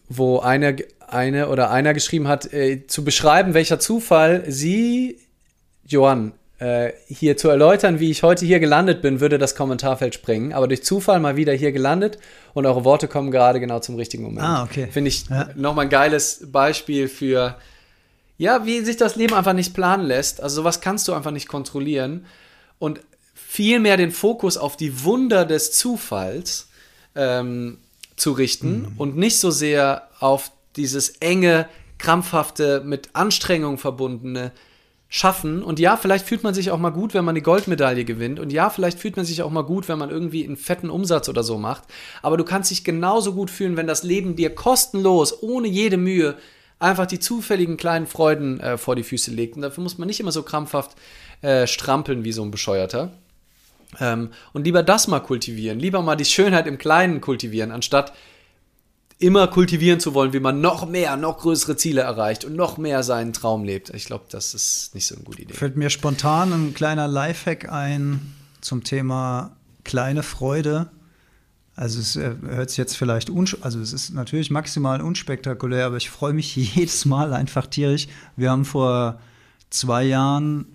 wo 0.08 0.38
eine, 0.38 0.76
eine 1.06 1.48
oder 1.48 1.70
einer 1.70 1.94
geschrieben 1.94 2.28
hat, 2.28 2.52
äh, 2.52 2.86
zu 2.86 3.04
beschreiben, 3.04 3.54
welcher 3.54 3.78
Zufall 3.78 4.44
Sie, 4.46 5.18
Johann, 5.84 6.32
äh, 6.58 6.92
hier 7.06 7.36
zu 7.36 7.48
erläutern, 7.48 8.00
wie 8.00 8.10
ich 8.10 8.22
heute 8.22 8.46
hier 8.46 8.60
gelandet 8.60 9.02
bin, 9.02 9.20
würde 9.20 9.36
das 9.38 9.54
Kommentarfeld 9.54 10.14
sprengen. 10.14 10.52
Aber 10.52 10.68
durch 10.68 10.82
Zufall 10.82 11.20
mal 11.20 11.36
wieder 11.36 11.52
hier 11.52 11.72
gelandet 11.72 12.18
und 12.54 12.64
eure 12.64 12.84
Worte 12.84 13.08
kommen 13.08 13.30
gerade 13.30 13.60
genau 13.60 13.80
zum 13.80 13.96
richtigen 13.96 14.22
Moment. 14.22 14.46
Ah, 14.46 14.62
okay. 14.62 14.88
Finde 14.90 15.08
ich 15.08 15.28
ja. 15.28 15.50
nochmal 15.54 15.86
ein 15.86 15.90
geiles 15.90 16.50
Beispiel 16.50 17.08
für, 17.08 17.56
ja, 18.38 18.64
wie 18.64 18.80
sich 18.80 18.96
das 18.96 19.16
Leben 19.16 19.34
einfach 19.34 19.52
nicht 19.52 19.74
planen 19.74 20.06
lässt. 20.06 20.42
Also 20.42 20.56
sowas 20.56 20.80
kannst 20.80 21.08
du 21.08 21.12
einfach 21.12 21.30
nicht 21.30 21.48
kontrollieren. 21.48 22.24
Und 22.78 23.00
vielmehr 23.34 23.98
den 23.98 24.10
Fokus 24.10 24.56
auf 24.56 24.76
die 24.76 25.04
Wunder 25.04 25.44
des 25.44 25.72
Zufalls 25.72 26.68
ähm, 27.14 27.78
zu 28.16 28.32
richten 28.32 28.80
mhm. 28.80 28.92
und 28.96 29.16
nicht 29.16 29.38
so 29.38 29.50
sehr 29.50 30.08
auf 30.20 30.50
dieses 30.76 31.10
enge, 31.20 31.68
krampfhafte, 31.98 32.82
mit 32.84 33.10
Anstrengung 33.14 33.78
verbundene 33.78 34.52
Schaffen. 35.08 35.62
Und 35.62 35.78
ja, 35.78 35.96
vielleicht 35.96 36.26
fühlt 36.26 36.42
man 36.42 36.52
sich 36.52 36.70
auch 36.70 36.78
mal 36.78 36.90
gut, 36.90 37.14
wenn 37.14 37.24
man 37.24 37.34
die 37.34 37.42
Goldmedaille 37.42 38.04
gewinnt. 38.04 38.40
Und 38.40 38.52
ja, 38.52 38.70
vielleicht 38.70 38.98
fühlt 38.98 39.16
man 39.16 39.24
sich 39.24 39.42
auch 39.42 39.50
mal 39.50 39.62
gut, 39.62 39.88
wenn 39.88 39.98
man 39.98 40.10
irgendwie 40.10 40.44
einen 40.44 40.56
fetten 40.56 40.90
Umsatz 40.90 41.28
oder 41.28 41.42
so 41.42 41.58
macht. 41.58 41.84
Aber 42.22 42.36
du 42.36 42.44
kannst 42.44 42.70
dich 42.70 42.84
genauso 42.84 43.32
gut 43.32 43.50
fühlen, 43.50 43.76
wenn 43.76 43.86
das 43.86 44.02
Leben 44.02 44.34
dir 44.34 44.54
kostenlos, 44.54 45.42
ohne 45.42 45.68
jede 45.68 45.96
Mühe, 45.96 46.36
einfach 46.78 47.06
die 47.06 47.20
zufälligen 47.20 47.76
kleinen 47.76 48.06
Freuden 48.06 48.60
äh, 48.60 48.76
vor 48.76 48.96
die 48.96 49.04
Füße 49.04 49.30
legt. 49.30 49.56
Und 49.56 49.62
dafür 49.62 49.82
muss 49.82 49.96
man 49.96 50.08
nicht 50.08 50.20
immer 50.20 50.32
so 50.32 50.42
krampfhaft 50.42 50.96
äh, 51.40 51.66
strampeln 51.66 52.24
wie 52.24 52.32
so 52.32 52.42
ein 52.42 52.50
Bescheuerter. 52.50 53.12
Ähm, 54.00 54.30
und 54.52 54.64
lieber 54.64 54.82
das 54.82 55.08
mal 55.08 55.20
kultivieren, 55.20 55.78
lieber 55.78 56.02
mal 56.02 56.16
die 56.16 56.24
Schönheit 56.24 56.66
im 56.66 56.78
Kleinen 56.78 57.20
kultivieren, 57.20 57.70
anstatt 57.70 58.12
immer 59.18 59.46
kultivieren 59.48 60.00
zu 60.00 60.14
wollen, 60.14 60.32
wie 60.32 60.40
man 60.40 60.60
noch 60.60 60.86
mehr, 60.86 61.16
noch 61.16 61.38
größere 61.38 61.76
Ziele 61.76 62.02
erreicht 62.02 62.44
und 62.44 62.54
noch 62.54 62.76
mehr 62.76 63.02
seinen 63.02 63.32
Traum 63.32 63.64
lebt. 63.64 63.90
Ich 63.90 64.04
glaube, 64.04 64.24
das 64.28 64.52
ist 64.52 64.94
nicht 64.94 65.06
so 65.06 65.14
eine 65.14 65.24
gute 65.24 65.42
Idee. 65.42 65.54
Fällt 65.54 65.76
mir 65.76 65.88
spontan 65.88 66.52
ein 66.52 66.74
kleiner 66.74 67.08
Lifehack 67.08 67.72
ein 67.72 68.34
zum 68.60 68.84
Thema 68.84 69.56
kleine 69.84 70.22
Freude. 70.22 70.90
Also 71.76 72.00
es 72.00 72.16
äh, 72.16 72.34
hört 72.46 72.70
sich 72.70 72.78
jetzt 72.78 72.96
vielleicht, 72.96 73.30
also 73.60 73.80
es 73.80 73.92
ist 73.92 74.10
natürlich 74.10 74.50
maximal 74.50 75.00
unspektakulär, 75.00 75.86
aber 75.86 75.96
ich 75.96 76.10
freue 76.10 76.32
mich 76.32 76.56
jedes 76.74 77.04
Mal 77.04 77.32
einfach 77.32 77.66
tierisch. 77.66 78.08
Wir 78.36 78.50
haben 78.50 78.64
vor 78.64 79.20
zwei 79.70 80.04
Jahren 80.04 80.66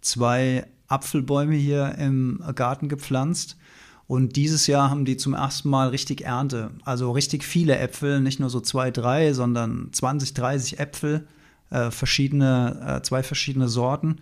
zwei 0.00 0.66
Apfelbäume 0.92 1.54
hier 1.54 1.96
im 1.98 2.42
Garten 2.54 2.88
gepflanzt. 2.88 3.56
Und 4.06 4.36
dieses 4.36 4.66
Jahr 4.66 4.90
haben 4.90 5.04
die 5.04 5.16
zum 5.16 5.34
ersten 5.34 5.70
Mal 5.70 5.88
richtig 5.88 6.22
Ernte. 6.22 6.70
Also 6.84 7.12
richtig 7.12 7.44
viele 7.44 7.78
Äpfel, 7.78 8.20
nicht 8.20 8.40
nur 8.40 8.50
so 8.50 8.60
zwei, 8.60 8.90
drei, 8.90 9.32
sondern 9.32 9.88
20, 9.92 10.34
30 10.34 10.78
Äpfel, 10.78 11.26
äh, 11.70 11.90
verschiedene, 11.90 12.98
äh, 12.98 13.02
zwei 13.02 13.22
verschiedene 13.22 13.68
Sorten. 13.68 14.16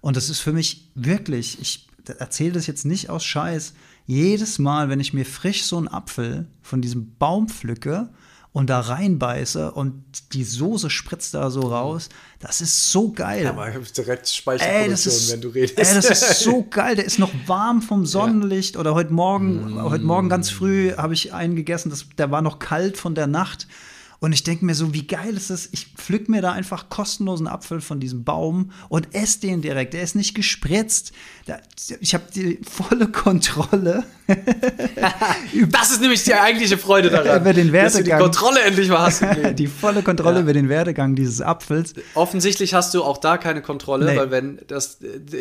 Und 0.00 0.16
das 0.16 0.30
ist 0.30 0.40
für 0.40 0.52
mich 0.52 0.90
wirklich, 0.94 1.60
ich 1.60 1.86
erzähle 2.18 2.52
das 2.52 2.66
jetzt 2.66 2.86
nicht 2.86 3.10
aus 3.10 3.24
Scheiß, 3.24 3.74
jedes 4.06 4.58
Mal, 4.58 4.88
wenn 4.88 5.00
ich 5.00 5.12
mir 5.12 5.24
frisch 5.24 5.64
so 5.64 5.76
einen 5.76 5.88
Apfel 5.88 6.46
von 6.62 6.80
diesem 6.80 7.14
Baum 7.16 7.48
pflücke 7.48 8.08
und 8.56 8.70
da 8.70 8.80
reinbeiße 8.80 9.72
und 9.72 10.02
die 10.32 10.42
Soße 10.42 10.88
spritzt 10.88 11.34
da 11.34 11.50
so 11.50 11.60
raus. 11.60 12.08
Das 12.38 12.62
ist 12.62 12.90
so 12.90 13.12
geil. 13.12 13.44
Ja, 13.44 13.50
aber 13.50 13.68
direkt 13.68 14.30
Speicherproduktion, 14.30 15.32
wenn 15.32 15.40
du 15.42 15.48
redest. 15.48 15.78
Ey, 15.78 15.94
das 15.94 16.08
ist 16.08 16.40
so 16.40 16.66
geil. 16.70 16.96
Der 16.96 17.04
ist 17.04 17.18
noch 17.18 17.32
warm 17.44 17.82
vom 17.82 18.06
Sonnenlicht. 18.06 18.76
Ja. 18.76 18.80
Oder 18.80 18.94
heute 18.94 19.12
Morgen, 19.12 19.74
mm. 19.74 19.82
heute 19.82 20.04
Morgen 20.04 20.30
ganz 20.30 20.48
früh 20.48 20.94
habe 20.96 21.12
ich 21.12 21.34
einen 21.34 21.54
gegessen, 21.54 21.90
das, 21.90 22.06
der 22.16 22.30
war 22.30 22.40
noch 22.40 22.58
kalt 22.58 22.96
von 22.96 23.14
der 23.14 23.26
Nacht. 23.26 23.68
Und 24.18 24.32
ich 24.32 24.42
denke 24.44 24.64
mir 24.64 24.74
so, 24.74 24.94
wie 24.94 25.06
geil 25.06 25.36
ist 25.36 25.50
das? 25.50 25.68
Ich 25.72 25.88
pflück 25.96 26.28
mir 26.28 26.40
da 26.40 26.52
einfach 26.52 26.88
kostenlosen 26.88 27.46
Apfel 27.46 27.80
von 27.80 28.00
diesem 28.00 28.24
Baum 28.24 28.70
und 28.88 29.14
esse 29.14 29.40
den 29.40 29.60
direkt. 29.60 29.94
Der 29.94 30.02
ist 30.02 30.14
nicht 30.14 30.34
gespritzt. 30.34 31.12
Ich 32.00 32.14
habe 32.14 32.24
die 32.34 32.58
volle 32.68 33.08
Kontrolle. 33.08 34.04
das 35.70 35.90
ist 35.90 36.00
nämlich 36.00 36.24
die 36.24 36.34
eigentliche 36.34 36.78
Freude 36.78 37.10
daran. 37.10 37.40
über 37.42 37.52
den 37.52 37.72
Werdegang. 37.72 37.84
Dass 37.84 37.94
du 37.94 38.02
die 38.02 38.10
Kontrolle 38.10 38.60
endlich 38.62 38.88
mal 38.88 39.00
hast. 39.00 39.22
die 39.58 39.66
volle 39.66 40.02
Kontrolle 40.02 40.36
ja. 40.36 40.42
über 40.42 40.52
den 40.52 40.68
Werdegang 40.68 41.14
dieses 41.14 41.42
Apfels. 41.42 41.94
Offensichtlich 42.14 42.74
hast 42.74 42.94
du 42.94 43.04
auch 43.04 43.18
da 43.18 43.36
keine 43.36 43.62
Kontrolle, 43.62 44.06
nee. 44.06 44.16
weil 44.16 44.30
wenn 44.30 44.60
das, 44.66 44.98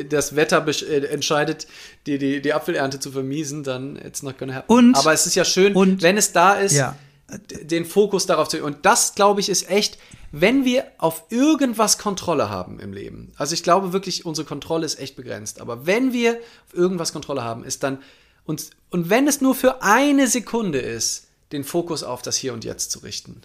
das 0.10 0.36
Wetter 0.36 0.66
äh, 0.68 1.06
entscheidet, 1.08 1.68
die, 2.06 2.18
die, 2.18 2.42
die 2.42 2.54
Apfelernte 2.54 3.00
zu 3.00 3.12
vermiesen, 3.12 3.64
dann 3.64 3.96
it's 3.96 4.22
not 4.22 4.38
gonna 4.38 4.54
happen. 4.54 4.72
Und, 4.72 4.96
Aber 4.96 5.14
es 5.14 5.26
ist 5.26 5.36
ja 5.36 5.46
schön, 5.46 5.74
und, 5.74 6.02
wenn 6.02 6.18
es 6.18 6.34
da 6.34 6.54
ist. 6.54 6.74
Ja 6.74 6.96
den 7.28 7.86
Fokus 7.86 8.26
darauf 8.26 8.48
zu. 8.48 8.64
Und 8.64 8.86
das, 8.86 9.16
glaube 9.16 9.42
ich, 9.42 9.50
ist 9.50 9.70
echt, 9.70 9.98
wenn 10.32 10.66
wir 10.66 10.86
auf 10.98 11.24
irgendwas 11.30 11.98
Kontrolle 11.98 12.50
haben 12.50 12.80
im 12.80 12.94
Leben. 12.94 13.32
Also 13.38 13.54
ich 13.54 13.64
glaube 13.64 13.94
wirklich, 13.94 14.26
unsere 14.26 14.48
Kontrolle 14.48 14.86
ist 14.86 15.00
echt 15.00 15.16
begrenzt. 15.16 15.60
Aber 15.60 15.86
wenn 15.86 16.14
wir 16.14 16.34
auf 16.68 16.78
irgendwas 16.78 17.14
Kontrolle 17.14 17.44
haben, 17.44 17.64
ist 17.64 17.84
dann 17.84 18.00
uns, 18.46 18.70
und 18.90 19.10
wenn 19.10 19.28
es 19.28 19.42
nur 19.42 19.56
für 19.56 19.82
eine 19.82 20.28
Sekunde 20.28 20.80
ist, 20.80 21.28
den 21.52 21.64
Fokus 21.64 22.04
auf 22.04 22.22
das 22.22 22.38
Hier 22.38 22.54
und 22.54 22.64
Jetzt 22.64 22.92
zu 22.92 23.00
richten. 23.00 23.42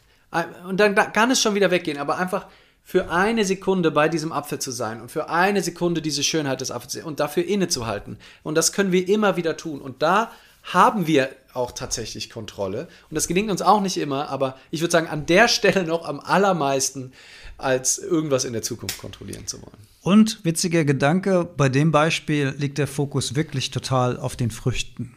Und 0.69 0.78
dann 0.78 0.94
kann 0.94 1.31
es 1.31 1.40
schon 1.40 1.55
wieder 1.55 1.70
weggehen, 1.70 1.98
aber 1.98 2.19
einfach 2.19 2.47
für 2.82 3.11
eine 3.11 3.44
Sekunde 3.44 3.90
bei 3.90 4.09
diesem 4.09 4.32
Apfel 4.32 4.59
zu 4.59 4.70
sein 4.70 5.01
und 5.01 5.11
für 5.11 5.28
eine 5.28 5.62
Sekunde 5.62 6.02
diese 6.02 6.23
Schönheit 6.24 6.61
des 6.61 6.70
Apfels 6.70 7.05
und 7.05 7.20
dafür 7.20 7.44
innezuhalten. 7.44 8.19
Und 8.43 8.57
das 8.57 8.73
können 8.73 8.93
wir 8.93 9.09
immer 9.09 9.36
wieder 9.36 9.57
tun. 9.57 9.81
Und 9.81 10.02
da 10.02 10.32
haben 10.62 11.06
wir 11.06 11.30
auch 11.52 11.72
tatsächlich 11.72 12.30
Kontrolle. 12.30 12.88
Und 13.08 13.14
das 13.14 13.28
gelingt 13.28 13.50
uns 13.50 13.62
auch 13.62 13.80
nicht 13.80 13.96
immer, 13.96 14.28
aber 14.28 14.56
ich 14.70 14.80
würde 14.80 14.92
sagen, 14.92 15.08
an 15.08 15.26
der 15.26 15.48
Stelle 15.48 15.84
noch 15.84 16.04
am 16.04 16.20
allermeisten, 16.20 17.12
als 17.58 17.98
irgendwas 17.98 18.44
in 18.44 18.52
der 18.52 18.62
Zukunft 18.62 18.98
kontrollieren 18.98 19.46
zu 19.46 19.60
wollen. 19.62 19.76
Und 20.02 20.44
witziger 20.44 20.84
Gedanke, 20.84 21.44
bei 21.44 21.68
dem 21.68 21.92
Beispiel 21.92 22.54
liegt 22.56 22.78
der 22.78 22.86
Fokus 22.86 23.34
wirklich 23.34 23.70
total 23.70 24.18
auf 24.18 24.36
den 24.36 24.50
Früchten. 24.50 25.14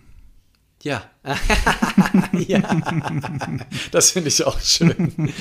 Ja. 0.81 1.03
ja. 2.33 2.81
Das 3.91 4.11
finde 4.11 4.27
ich 4.27 4.43
auch 4.43 4.59
schön. 4.59 5.31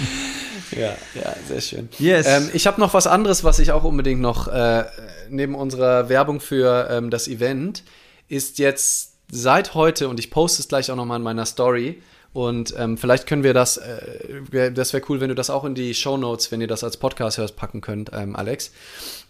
Ja, 0.71 0.97
ja, 1.15 1.35
sehr 1.49 1.61
schön. 1.61 1.89
Yes. 1.99 2.27
Ähm, 2.29 2.51
ich 2.53 2.69
habe 2.69 2.81
noch 2.81 2.95
was 2.95 3.09
anderes, 3.09 3.43
was 3.43 3.59
ich 3.59 3.73
auch 3.73 3.83
unbedingt 3.83 4.21
noch 4.21 4.47
äh, 4.47 4.85
neben 5.29 5.57
unserer 5.57 6.09
Werbung 6.09 6.41
für 6.41 6.89
ähm, 6.91 7.11
das 7.11 7.27
Event 7.27 7.83
ist 8.29 8.59
jetzt 8.59 9.12
seit 9.33 9.75
heute, 9.75 10.09
und 10.09 10.21
ich 10.21 10.31
poste 10.31 10.63
es 10.63 10.69
gleich 10.69 10.93
auch 10.93 10.97
nochmal 10.97 11.17
in 11.17 11.25
meiner 11.25 11.47
Story, 11.47 12.01
und 12.33 12.75
ähm, 12.79 12.97
vielleicht 12.97 13.27
können 13.27 13.43
wir 13.43 13.53
das, 13.53 13.77
äh, 13.77 14.73
das 14.73 14.93
wäre 14.95 15.03
cool, 15.09 15.21
wenn 15.21 15.29
du 15.29 15.35
das 15.35 15.51
auch 15.51 15.65
in 15.65 15.75
die 15.75 15.93
Show 15.93 16.17
Notes, 16.17 16.51
wenn 16.51 16.63
ihr 16.63 16.67
das 16.67 16.83
als 16.83 16.97
Podcast 16.97 17.37
hörst, 17.37 17.57
packen 17.57 17.83
könnt, 17.83 18.11
ähm, 18.15 18.37
Alex. 18.37 18.73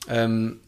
Ähm, 0.08 0.60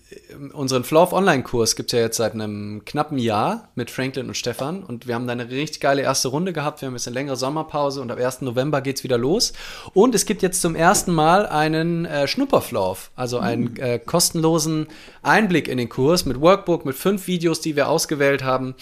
unseren 0.52 0.85
Flow 0.85 1.02
of 1.02 1.12
Online-Kurs 1.12 1.74
gibt 1.77 1.93
es 1.93 1.98
ja 1.98 2.05
jetzt 2.05 2.16
seit 2.19 2.35
einem 2.35 2.82
knappen 2.85 3.19
Jahr 3.19 3.69
mit 3.74 3.90
Franklin 3.90 4.28
und 4.28 4.36
Stefan 4.36 4.85
und 4.85 5.09
wir 5.09 5.15
haben 5.15 5.27
da 5.27 5.32
eine 5.32 5.51
richtig 5.51 5.81
geile 5.81 6.02
erste 6.02 6.28
Runde 6.28 6.52
gehabt. 6.52 6.81
Wir 6.81 6.86
haben 6.86 6.94
jetzt 6.94 7.06
eine 7.09 7.15
längere 7.15 7.36
Sommerpause 7.36 8.01
und 8.01 8.11
ab 8.11 8.19
1. 8.19 8.43
November 8.43 8.81
geht 8.81 8.97
es 8.97 9.05
wieder 9.05 9.19
los. 9.19 9.52
Und 9.93 10.15
es 10.15 10.27
gibt 10.27 10.43
jetzt 10.43 10.61
zum 10.61 10.77
ersten 10.77 11.12
Mal 11.12 11.47
einen 11.47 12.05
äh, 12.05 12.28
Schnupperflauf, 12.28 13.11
also 13.16 13.39
einen 13.39 13.73
mhm. 13.73 13.77
äh, 13.81 13.98
kostenlosen 13.98 14.86
Einblick 15.23 15.69
in 15.69 15.78
den 15.78 15.89
Kurs 15.89 16.27
mit 16.27 16.40
Workbook, 16.40 16.85
mit 16.85 16.97
fünf 16.97 17.27
Videos, 17.27 17.61
die 17.61 17.74
wir 17.74 17.89
ausgewählt 17.89 18.44
haben. 18.44 18.74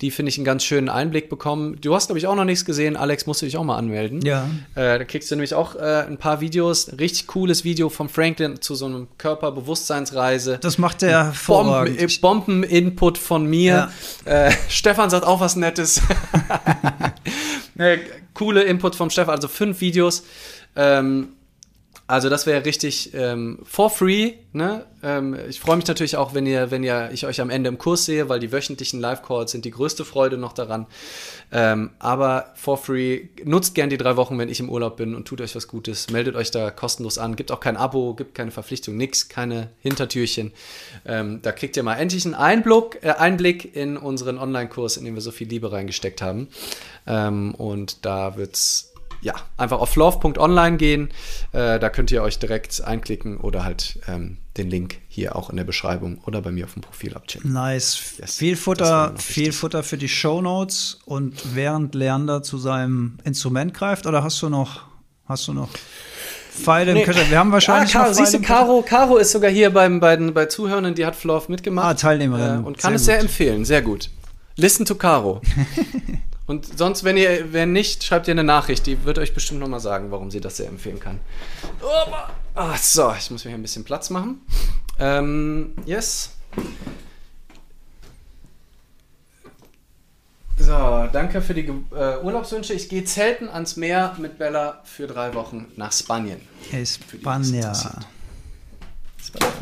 Die 0.00 0.10
finde 0.10 0.30
ich 0.30 0.38
einen 0.38 0.44
ganz 0.44 0.62
schönen 0.62 0.88
Einblick 0.88 1.28
bekommen. 1.28 1.80
Du 1.80 1.94
hast, 1.94 2.06
glaube 2.06 2.18
ich, 2.18 2.26
auch 2.26 2.36
noch 2.36 2.44
nichts 2.44 2.64
gesehen. 2.64 2.96
Alex, 2.96 3.26
musst 3.26 3.42
du 3.42 3.46
dich 3.46 3.56
auch 3.56 3.64
mal 3.64 3.76
anmelden. 3.76 4.20
Ja. 4.22 4.48
Äh, 4.74 4.98
da 4.98 5.04
kriegst 5.04 5.30
du 5.30 5.34
nämlich 5.34 5.54
auch 5.54 5.74
äh, 5.74 6.04
ein 6.06 6.18
paar 6.18 6.40
Videos. 6.40 6.92
Richtig 6.98 7.26
cooles 7.26 7.64
Video 7.64 7.88
von 7.88 8.08
Franklin 8.08 8.60
zu 8.60 8.76
so 8.76 8.86
einem 8.86 9.08
Körperbewusstseinsreise. 9.18 10.58
Das 10.60 10.78
macht 10.78 11.02
er 11.02 11.26
hervorragend. 11.26 11.98
Bomben, 12.20 12.60
Bomben-Input 12.60 13.18
von 13.18 13.46
mir. 13.46 13.90
Ja. 14.24 14.46
Äh, 14.46 14.52
Stefan 14.68 15.10
sagt 15.10 15.26
auch 15.26 15.40
was 15.40 15.56
Nettes. 15.56 16.00
coole 18.34 18.62
Input 18.62 18.94
vom 18.94 19.10
Stefan, 19.10 19.34
also 19.34 19.48
fünf 19.48 19.80
Videos. 19.80 20.22
Ähm, 20.76 21.30
also 22.08 22.30
das 22.30 22.46
wäre 22.46 22.64
richtig 22.64 23.12
ähm, 23.12 23.58
for 23.64 23.90
free. 23.90 24.32
Ne? 24.54 24.86
Ähm, 25.02 25.36
ich 25.46 25.60
freue 25.60 25.76
mich 25.76 25.86
natürlich 25.86 26.16
auch, 26.16 26.32
wenn 26.32 26.46
ihr, 26.46 26.70
wenn 26.70 26.82
ihr 26.82 27.10
ich 27.12 27.26
euch 27.26 27.38
am 27.42 27.50
Ende 27.50 27.68
im 27.68 27.76
Kurs 27.76 28.06
sehe, 28.06 28.30
weil 28.30 28.40
die 28.40 28.50
wöchentlichen 28.50 28.98
Live-Calls 28.98 29.52
sind 29.52 29.66
die 29.66 29.70
größte 29.70 30.06
Freude 30.06 30.38
noch 30.38 30.54
daran. 30.54 30.86
Ähm, 31.52 31.90
aber 31.98 32.54
for 32.54 32.78
free, 32.78 33.28
nutzt 33.44 33.74
gern 33.74 33.90
die 33.90 33.98
drei 33.98 34.16
Wochen, 34.16 34.38
wenn 34.38 34.48
ich 34.48 34.58
im 34.58 34.70
Urlaub 34.70 34.96
bin 34.96 35.14
und 35.14 35.28
tut 35.28 35.42
euch 35.42 35.54
was 35.54 35.68
Gutes. 35.68 36.08
Meldet 36.08 36.34
euch 36.34 36.50
da 36.50 36.70
kostenlos 36.70 37.18
an. 37.18 37.36
Gibt 37.36 37.52
auch 37.52 37.60
kein 37.60 37.76
Abo, 37.76 38.14
gibt 38.14 38.34
keine 38.34 38.52
Verpflichtung, 38.52 38.96
nix, 38.96 39.28
keine 39.28 39.68
Hintertürchen. 39.82 40.52
Ähm, 41.04 41.40
da 41.42 41.52
kriegt 41.52 41.76
ihr 41.76 41.82
mal 41.82 41.96
endlich 41.96 42.24
einen 42.24 42.34
Einblick, 42.34 43.00
äh, 43.02 43.10
Einblick 43.10 43.76
in 43.76 43.98
unseren 43.98 44.38
Online-Kurs, 44.38 44.96
in 44.96 45.04
den 45.04 45.12
wir 45.12 45.20
so 45.20 45.30
viel 45.30 45.48
Liebe 45.48 45.72
reingesteckt 45.72 46.22
haben. 46.22 46.48
Ähm, 47.06 47.54
und 47.54 48.06
da 48.06 48.38
wird's 48.38 48.94
ja, 49.20 49.34
einfach 49.56 49.80
auf 49.80 49.96
love.online 49.96 50.76
gehen. 50.76 51.08
Äh, 51.52 51.78
da 51.78 51.88
könnt 51.90 52.10
ihr 52.10 52.22
euch 52.22 52.38
direkt 52.38 52.82
einklicken 52.82 53.38
oder 53.38 53.64
halt 53.64 54.00
ähm, 54.06 54.38
den 54.56 54.70
Link 54.70 54.98
hier 55.08 55.36
auch 55.36 55.50
in 55.50 55.56
der 55.56 55.64
Beschreibung 55.64 56.18
oder 56.24 56.40
bei 56.40 56.50
mir 56.50 56.64
auf 56.64 56.74
dem 56.74 56.82
Profil 56.82 57.14
abchecken. 57.14 57.52
Nice. 57.52 58.16
Yes, 58.18 58.36
viel 58.36 58.56
Futter, 58.56 59.14
viel 59.16 59.52
Futter 59.52 59.82
für 59.82 59.96
die 59.96 60.08
Show 60.08 60.40
Notes 60.40 61.00
und 61.04 61.54
während 61.54 61.94
Leander 61.94 62.42
zu 62.42 62.58
seinem 62.58 63.18
Instrument 63.24 63.74
greift 63.74 64.06
oder 64.06 64.22
hast 64.22 64.40
du 64.42 64.48
noch, 64.48 64.82
hast 65.26 65.48
du 65.48 65.52
noch 65.52 65.70
Pfeile 66.52 66.92
nee. 66.92 67.00
im 67.00 67.06
Köcher? 67.06 67.28
Wir 67.30 67.38
haben 67.38 67.52
wahrscheinlich 67.52 67.94
ah, 67.96 68.04
Caro, 68.04 68.12
siehst 68.12 68.34
du, 68.34 68.40
Caro, 68.40 68.84
Caro 68.86 69.16
ist 69.16 69.32
sogar 69.32 69.50
hier 69.50 69.70
beim, 69.70 70.00
bei, 70.00 70.16
bei 70.16 70.46
Zuhörern, 70.46 70.94
die 70.94 71.06
hat 71.06 71.16
Flav 71.16 71.48
mitgemacht. 71.48 71.86
Ah, 71.86 71.94
Teilnehmerin. 71.94 72.62
Äh, 72.62 72.66
und 72.66 72.78
kann 72.78 72.90
sehr 72.90 72.96
es 72.96 73.04
sehr 73.04 73.18
empfehlen, 73.20 73.64
sehr 73.64 73.82
gut. 73.82 74.10
Listen 74.56 74.84
to 74.84 74.96
Caro. 74.96 75.40
Und 76.48 76.78
sonst, 76.78 77.04
wenn 77.04 77.18
ihr, 77.18 77.52
wenn 77.52 77.72
nicht, 77.72 78.02
schreibt 78.02 78.26
ihr 78.26 78.32
eine 78.32 78.42
Nachricht. 78.42 78.86
Die 78.86 79.04
wird 79.04 79.18
euch 79.18 79.34
bestimmt 79.34 79.60
nochmal 79.60 79.80
sagen, 79.80 80.10
warum 80.10 80.30
sie 80.30 80.40
das 80.40 80.56
sehr 80.56 80.66
empfehlen 80.68 80.98
kann. 80.98 81.20
Oh, 81.82 82.74
so, 82.80 83.14
ich 83.16 83.30
muss 83.30 83.44
mir 83.44 83.50
hier 83.50 83.58
ein 83.58 83.62
bisschen 83.62 83.84
Platz 83.84 84.08
machen. 84.08 84.40
Ähm, 84.98 85.74
yes. 85.84 86.30
So, 90.56 91.08
danke 91.12 91.42
für 91.42 91.52
die 91.52 91.66
äh, 91.66 92.18
Urlaubswünsche. 92.22 92.72
Ich 92.72 92.88
gehe 92.88 93.04
zelten 93.04 93.50
ans 93.50 93.76
Meer 93.76 94.16
mit 94.18 94.38
Bella 94.38 94.80
für 94.84 95.06
drei 95.06 95.34
Wochen 95.34 95.66
nach 95.76 95.92
Spanien. 95.92 96.40
Spanien. 96.74 97.74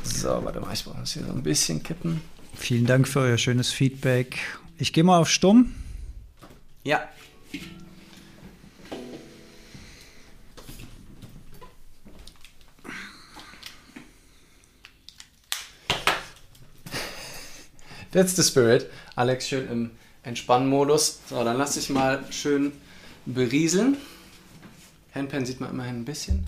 So, 0.05 0.29
warte 0.45 0.61
mal, 0.61 0.73
ich 0.73 0.85
brauche 0.85 1.01
das 1.01 1.13
hier 1.13 1.25
so 1.25 1.33
ein 1.33 1.43
bisschen 1.43 1.83
kippen. 1.83 2.21
Vielen 2.55 2.87
Dank 2.87 3.09
für 3.09 3.21
euer 3.21 3.39
schönes 3.39 3.73
Feedback. 3.73 4.39
Ich 4.79 4.93
gehe 4.93 5.03
mal 5.03 5.19
auf 5.19 5.29
Stumm. 5.29 5.75
Ja. 6.87 7.09
That's 18.13 18.37
the 18.37 18.45
spirit. 18.45 18.89
Alex 19.17 19.49
schön 19.49 19.69
im 19.69 19.91
Entspannmodus. 20.23 21.23
So, 21.29 21.43
dann 21.43 21.59
lass 21.59 21.75
dich 21.75 21.91
mal 21.91 22.25
schön 22.31 22.71
berieseln. 23.25 23.97
Handpan 25.13 25.45
sieht 25.45 25.59
man 25.59 25.71
immerhin 25.71 25.97
ein 25.97 26.05
bisschen. 26.05 26.47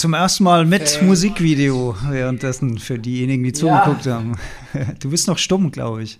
Zum 0.00 0.14
ersten 0.14 0.44
Mal 0.44 0.64
mit 0.64 0.98
ähm, 1.00 1.08
Musikvideo 1.08 1.94
währenddessen 2.08 2.78
für 2.78 2.98
diejenigen, 2.98 3.44
die 3.44 3.52
zugeguckt 3.52 4.06
ja. 4.06 4.14
haben. 4.14 4.36
Du 4.98 5.10
bist 5.10 5.28
noch 5.28 5.38
stumm, 5.38 5.70
glaube 5.70 6.02
ich. 6.02 6.18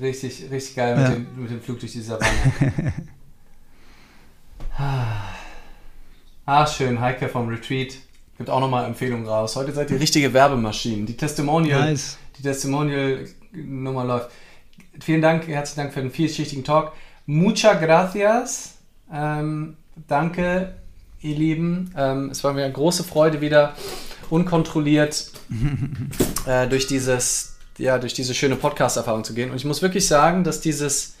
Richtig, 0.00 0.50
richtig 0.50 0.74
geil 0.74 0.96
mit, 0.96 1.04
ja. 1.04 1.10
dem, 1.10 1.26
mit 1.36 1.50
dem 1.50 1.60
Flug 1.60 1.78
durch 1.78 1.92
die 1.92 2.00
Savanne. 2.00 2.92
ah, 6.46 6.66
schön. 6.66 7.00
Heike 7.00 7.28
vom 7.28 7.48
Retreat 7.48 7.94
gibt 8.36 8.50
auch 8.50 8.60
nochmal 8.60 8.86
Empfehlungen 8.86 9.26
raus. 9.26 9.54
Heute 9.54 9.72
seid 9.72 9.90
ihr 9.90 10.00
richtige 10.00 10.32
Werbemaschinen. 10.32 11.06
Die 11.06 11.16
Testimonial, 11.16 11.90
nice. 11.90 12.18
die 12.38 12.42
Testimonial-Nummer 12.42 14.04
läuft. 14.04 14.30
Vielen 15.00 15.20
Dank, 15.20 15.46
herzlichen 15.46 15.82
Dank 15.82 15.92
für 15.92 16.00
den 16.00 16.10
vielschichtigen 16.10 16.64
Talk. 16.64 16.92
Muchas 17.26 17.78
gracias. 17.80 18.74
Ähm, 19.12 19.76
danke 20.08 20.79
ihr 21.22 21.36
Lieben. 21.36 21.92
Ähm, 21.96 22.30
es 22.30 22.42
war 22.44 22.52
mir 22.52 22.64
eine 22.64 22.72
große 22.72 23.04
Freude, 23.04 23.40
wieder 23.40 23.74
unkontrolliert 24.30 25.30
äh, 26.46 26.68
durch 26.68 26.86
dieses, 26.86 27.56
ja, 27.78 27.98
durch 27.98 28.14
diese 28.14 28.34
schöne 28.34 28.56
Podcast-Erfahrung 28.56 29.24
zu 29.24 29.34
gehen. 29.34 29.50
Und 29.50 29.56
ich 29.56 29.64
muss 29.64 29.82
wirklich 29.82 30.06
sagen, 30.06 30.44
dass 30.44 30.60
dieses 30.60 31.14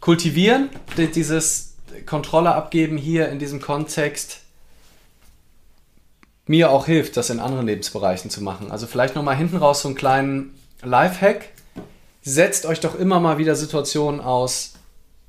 Kultivieren, 0.00 0.68
dieses 1.14 1.74
Kontrolle 2.04 2.54
abgeben 2.54 2.98
hier 2.98 3.30
in 3.30 3.38
diesem 3.38 3.60
Kontext 3.60 4.40
mir 6.46 6.70
auch 6.70 6.86
hilft, 6.86 7.16
das 7.16 7.30
in 7.30 7.40
anderen 7.40 7.66
Lebensbereichen 7.66 8.30
zu 8.30 8.42
machen. 8.42 8.70
Also 8.70 8.86
vielleicht 8.86 9.14
nochmal 9.14 9.36
hinten 9.36 9.56
raus 9.56 9.80
so 9.80 9.88
einen 9.88 9.96
kleinen 9.96 10.54
Lifehack. 10.82 11.48
Setzt 12.22 12.66
euch 12.66 12.80
doch 12.80 12.94
immer 12.98 13.20
mal 13.20 13.38
wieder 13.38 13.54
Situationen 13.56 14.20
aus, 14.20 14.74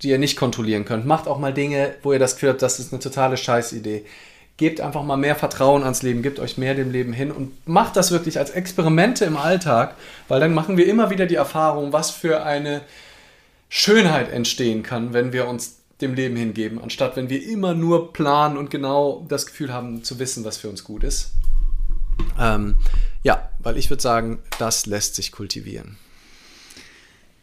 die 0.02 0.10
ihr 0.10 0.18
nicht 0.18 0.38
kontrollieren 0.38 0.86
könnt. 0.86 1.06
Macht 1.06 1.28
auch 1.28 1.40
mal 1.40 1.54
Dinge, 1.54 1.96
wo 2.04 2.14
ihr 2.14 2.20
das 2.20 2.34
Gefühl 2.34 2.50
habt, 2.50 2.62
das 2.62 2.80
ist 2.80 2.92
eine 2.92 3.02
totale 3.02 3.38
Scheißidee. 3.38 4.06
Gebt 4.58 4.80
einfach 4.80 5.04
mal 5.04 5.18
mehr 5.18 5.36
Vertrauen 5.36 5.84
ans 5.84 6.02
Leben, 6.02 6.22
gebt 6.22 6.40
euch 6.40 6.58
mehr 6.58 6.76
dem 6.76 6.92
Leben 6.92 7.12
hin 7.12 7.32
und 7.32 7.68
macht 7.68 7.98
das 7.98 8.12
wirklich 8.12 8.38
als 8.40 8.52
Experimente 8.52 9.26
im 9.26 9.36
Alltag, 9.36 9.96
weil 10.28 10.40
dann 10.40 10.54
machen 10.54 10.78
wir 10.78 10.88
immer 10.88 11.10
wieder 11.10 11.26
die 11.26 11.36
Erfahrung, 11.36 11.92
was 11.92 12.12
für 12.12 12.44
eine 12.44 12.82
Schönheit 13.68 14.32
entstehen 14.32 14.84
kann, 14.84 15.14
wenn 15.14 15.34
wir 15.34 15.48
uns 15.48 15.80
dem 16.02 16.14
Leben 16.14 16.36
hingeben, 16.36 16.82
anstatt 16.82 17.16
wenn 17.16 17.30
wir 17.30 17.46
immer 17.46 17.74
nur 17.74 18.14
planen 18.14 18.58
und 18.58 18.70
genau 18.70 19.26
das 19.28 19.46
Gefühl 19.46 19.74
haben 19.74 20.04
zu 20.04 20.20
wissen, 20.20 20.44
was 20.44 20.58
für 20.58 20.70
uns 20.70 20.84
gut 20.84 21.04
ist. 21.04 21.32
Ähm, 22.40 22.78
ja, 23.24 23.50
weil 23.60 23.78
ich 23.78 23.90
würde 23.90 24.02
sagen, 24.02 24.40
das 24.60 24.86
lässt 24.86 25.16
sich 25.16 25.32
kultivieren. 25.32 25.98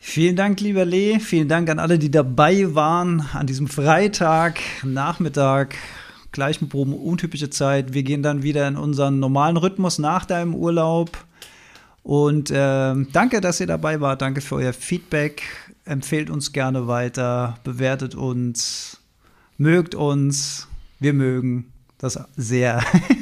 Vielen 0.05 0.35
Dank, 0.35 0.61
lieber 0.61 0.85
Lee. 0.85 1.21
Vielen 1.21 1.47
Dank 1.47 1.71
an 1.71 1.79
alle, 1.79 1.97
die 1.97 2.11
dabei 2.11 2.75
waren 2.75 3.21
an 3.33 3.47
diesem 3.47 3.69
Freitag, 3.69 4.59
Nachmittag, 4.83 5.77
gleich 6.33 6.61
mit 6.61 6.71
Proben, 6.71 6.93
untypische 6.93 7.51
Zeit. 7.51 7.95
Wir 7.95 8.03
gehen 8.03 8.21
dann 8.21 8.43
wieder 8.43 8.67
in 8.67 8.77
unseren 8.77 9.21
normalen 9.21 9.57
Rhythmus 9.57 10.01
nach 10.01 10.27
deinem 10.27 10.57
Urlaub. 10.57 11.25
Und 12.03 12.51
ähm, 12.53 13.09
danke, 13.13 13.41
dass 13.41 13.61
ihr 13.61 13.69
dabei 13.69 14.01
wart. 14.01 14.23
Danke 14.23 14.41
für 14.41 14.57
euer 14.57 14.73
Feedback. 14.73 15.45
Empfehlt 15.85 16.31
uns 16.31 16.53
gerne 16.53 16.89
weiter, 16.89 17.59
bewertet 17.63 18.17
uns, 18.17 19.01
mögt 19.57 19.95
uns. 19.95 20.67
Wir 20.99 21.13
mögen 21.13 21.73
das 21.99 22.19
sehr. 22.37 22.83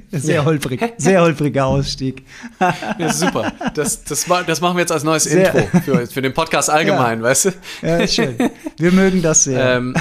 Sehr 0.12 0.44
holprig, 0.44 0.94
sehr 0.98 1.20
holpriger 1.20 1.66
Ausstieg. 1.66 2.24
Ja, 2.98 3.12
super. 3.12 3.52
Das, 3.74 4.04
das, 4.04 4.26
das 4.46 4.60
machen 4.60 4.76
wir 4.76 4.80
jetzt 4.80 4.92
als 4.92 5.02
neues 5.02 5.24
sehr. 5.24 5.54
Intro 5.54 5.80
für, 5.80 6.06
für 6.06 6.22
den 6.22 6.32
Podcast 6.32 6.70
allgemein, 6.70 7.18
ja. 7.18 7.24
weißt 7.24 7.44
du? 7.46 7.50
Ja, 7.82 8.06
schön. 8.06 8.36
Wir 8.76 8.92
mögen 8.92 9.22
das 9.22 9.44
sehr. 9.44 9.76
Ähm, 9.76 9.94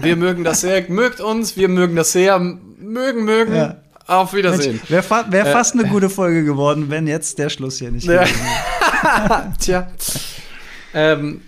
wir 0.00 0.16
mögen 0.16 0.44
das 0.44 0.62
sehr. 0.62 0.88
Mögt 0.88 1.20
uns, 1.20 1.56
wir 1.56 1.68
mögen 1.68 1.94
das 1.96 2.12
sehr. 2.12 2.38
Mögen, 2.38 3.24
mögen. 3.24 3.54
Ja. 3.54 3.76
Auf 4.06 4.34
Wiedersehen. 4.34 4.80
Wäre 4.88 5.02
fa 5.02 5.26
wär 5.28 5.46
äh, 5.46 5.52
fast 5.52 5.74
eine 5.74 5.84
gute 5.84 6.10
Folge 6.10 6.44
geworden, 6.44 6.90
wenn 6.90 7.06
jetzt 7.06 7.38
der 7.38 7.50
Schluss 7.50 7.78
hier 7.78 7.90
nicht 7.90 8.06
ja. 8.06 8.24
Tja. 9.60 9.88
Ähm, 10.94 11.42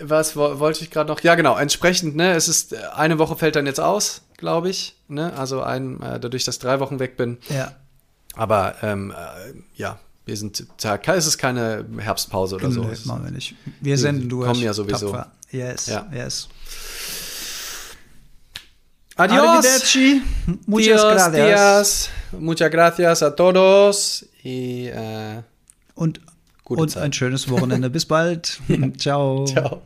was 0.00 0.36
wollte 0.36 0.82
ich 0.82 0.90
gerade 0.90 1.08
noch? 1.08 1.20
Ja, 1.20 1.34
genau. 1.34 1.56
Entsprechend, 1.56 2.16
ne, 2.16 2.32
es 2.32 2.48
ist 2.48 2.74
eine 2.94 3.18
Woche 3.18 3.36
fällt 3.36 3.56
dann 3.56 3.66
jetzt 3.66 3.80
aus, 3.80 4.22
glaube 4.36 4.70
ich. 4.70 4.96
Ne? 5.08 5.32
Also 5.36 5.62
ein, 5.62 6.00
äh, 6.00 6.20
dadurch, 6.20 6.44
dass 6.44 6.56
ich 6.56 6.60
drei 6.60 6.80
Wochen 6.80 6.98
weg 6.98 7.16
bin. 7.16 7.38
Ja. 7.48 7.72
Aber 8.34 8.76
ähm, 8.82 9.12
äh, 9.12 9.52
ja, 9.76 9.98
wir 10.26 10.36
sind, 10.36 10.66
es 10.82 11.26
ist 11.26 11.38
keine 11.38 11.84
Herbstpause 11.98 12.56
oder 12.56 12.68
Nö, 12.68 12.94
so. 12.94 13.08
machen 13.08 13.24
wir 13.24 13.30
nicht. 13.30 13.54
Wir 13.80 13.98
senden 13.98 14.28
durch. 14.28 14.48
Kommen 14.48 14.62
ja 14.62 14.72
sowieso. 14.72 15.10
Tapfer. 15.10 15.32
Yes, 15.50 15.86
ja. 15.86 16.06
yes. 16.12 16.48
Adios. 19.16 19.38
Arrivederci. 19.38 20.22
Muchas 20.66 20.86
Dios, 20.86 21.02
gracias. 21.02 21.32
Dias. 21.32 22.10
Muchas 22.32 22.70
gracias 22.70 23.22
a 23.22 23.30
todos. 23.30 24.26
Y, 24.42 24.88
äh, 24.88 25.42
und 25.94 26.20
und 26.64 26.90
Zeit. 26.90 27.02
ein 27.02 27.12
schönes 27.12 27.48
Wochenende. 27.48 27.90
Bis 27.90 28.06
bald. 28.06 28.60
Ciao. 28.98 29.44
Ciao. 29.44 29.82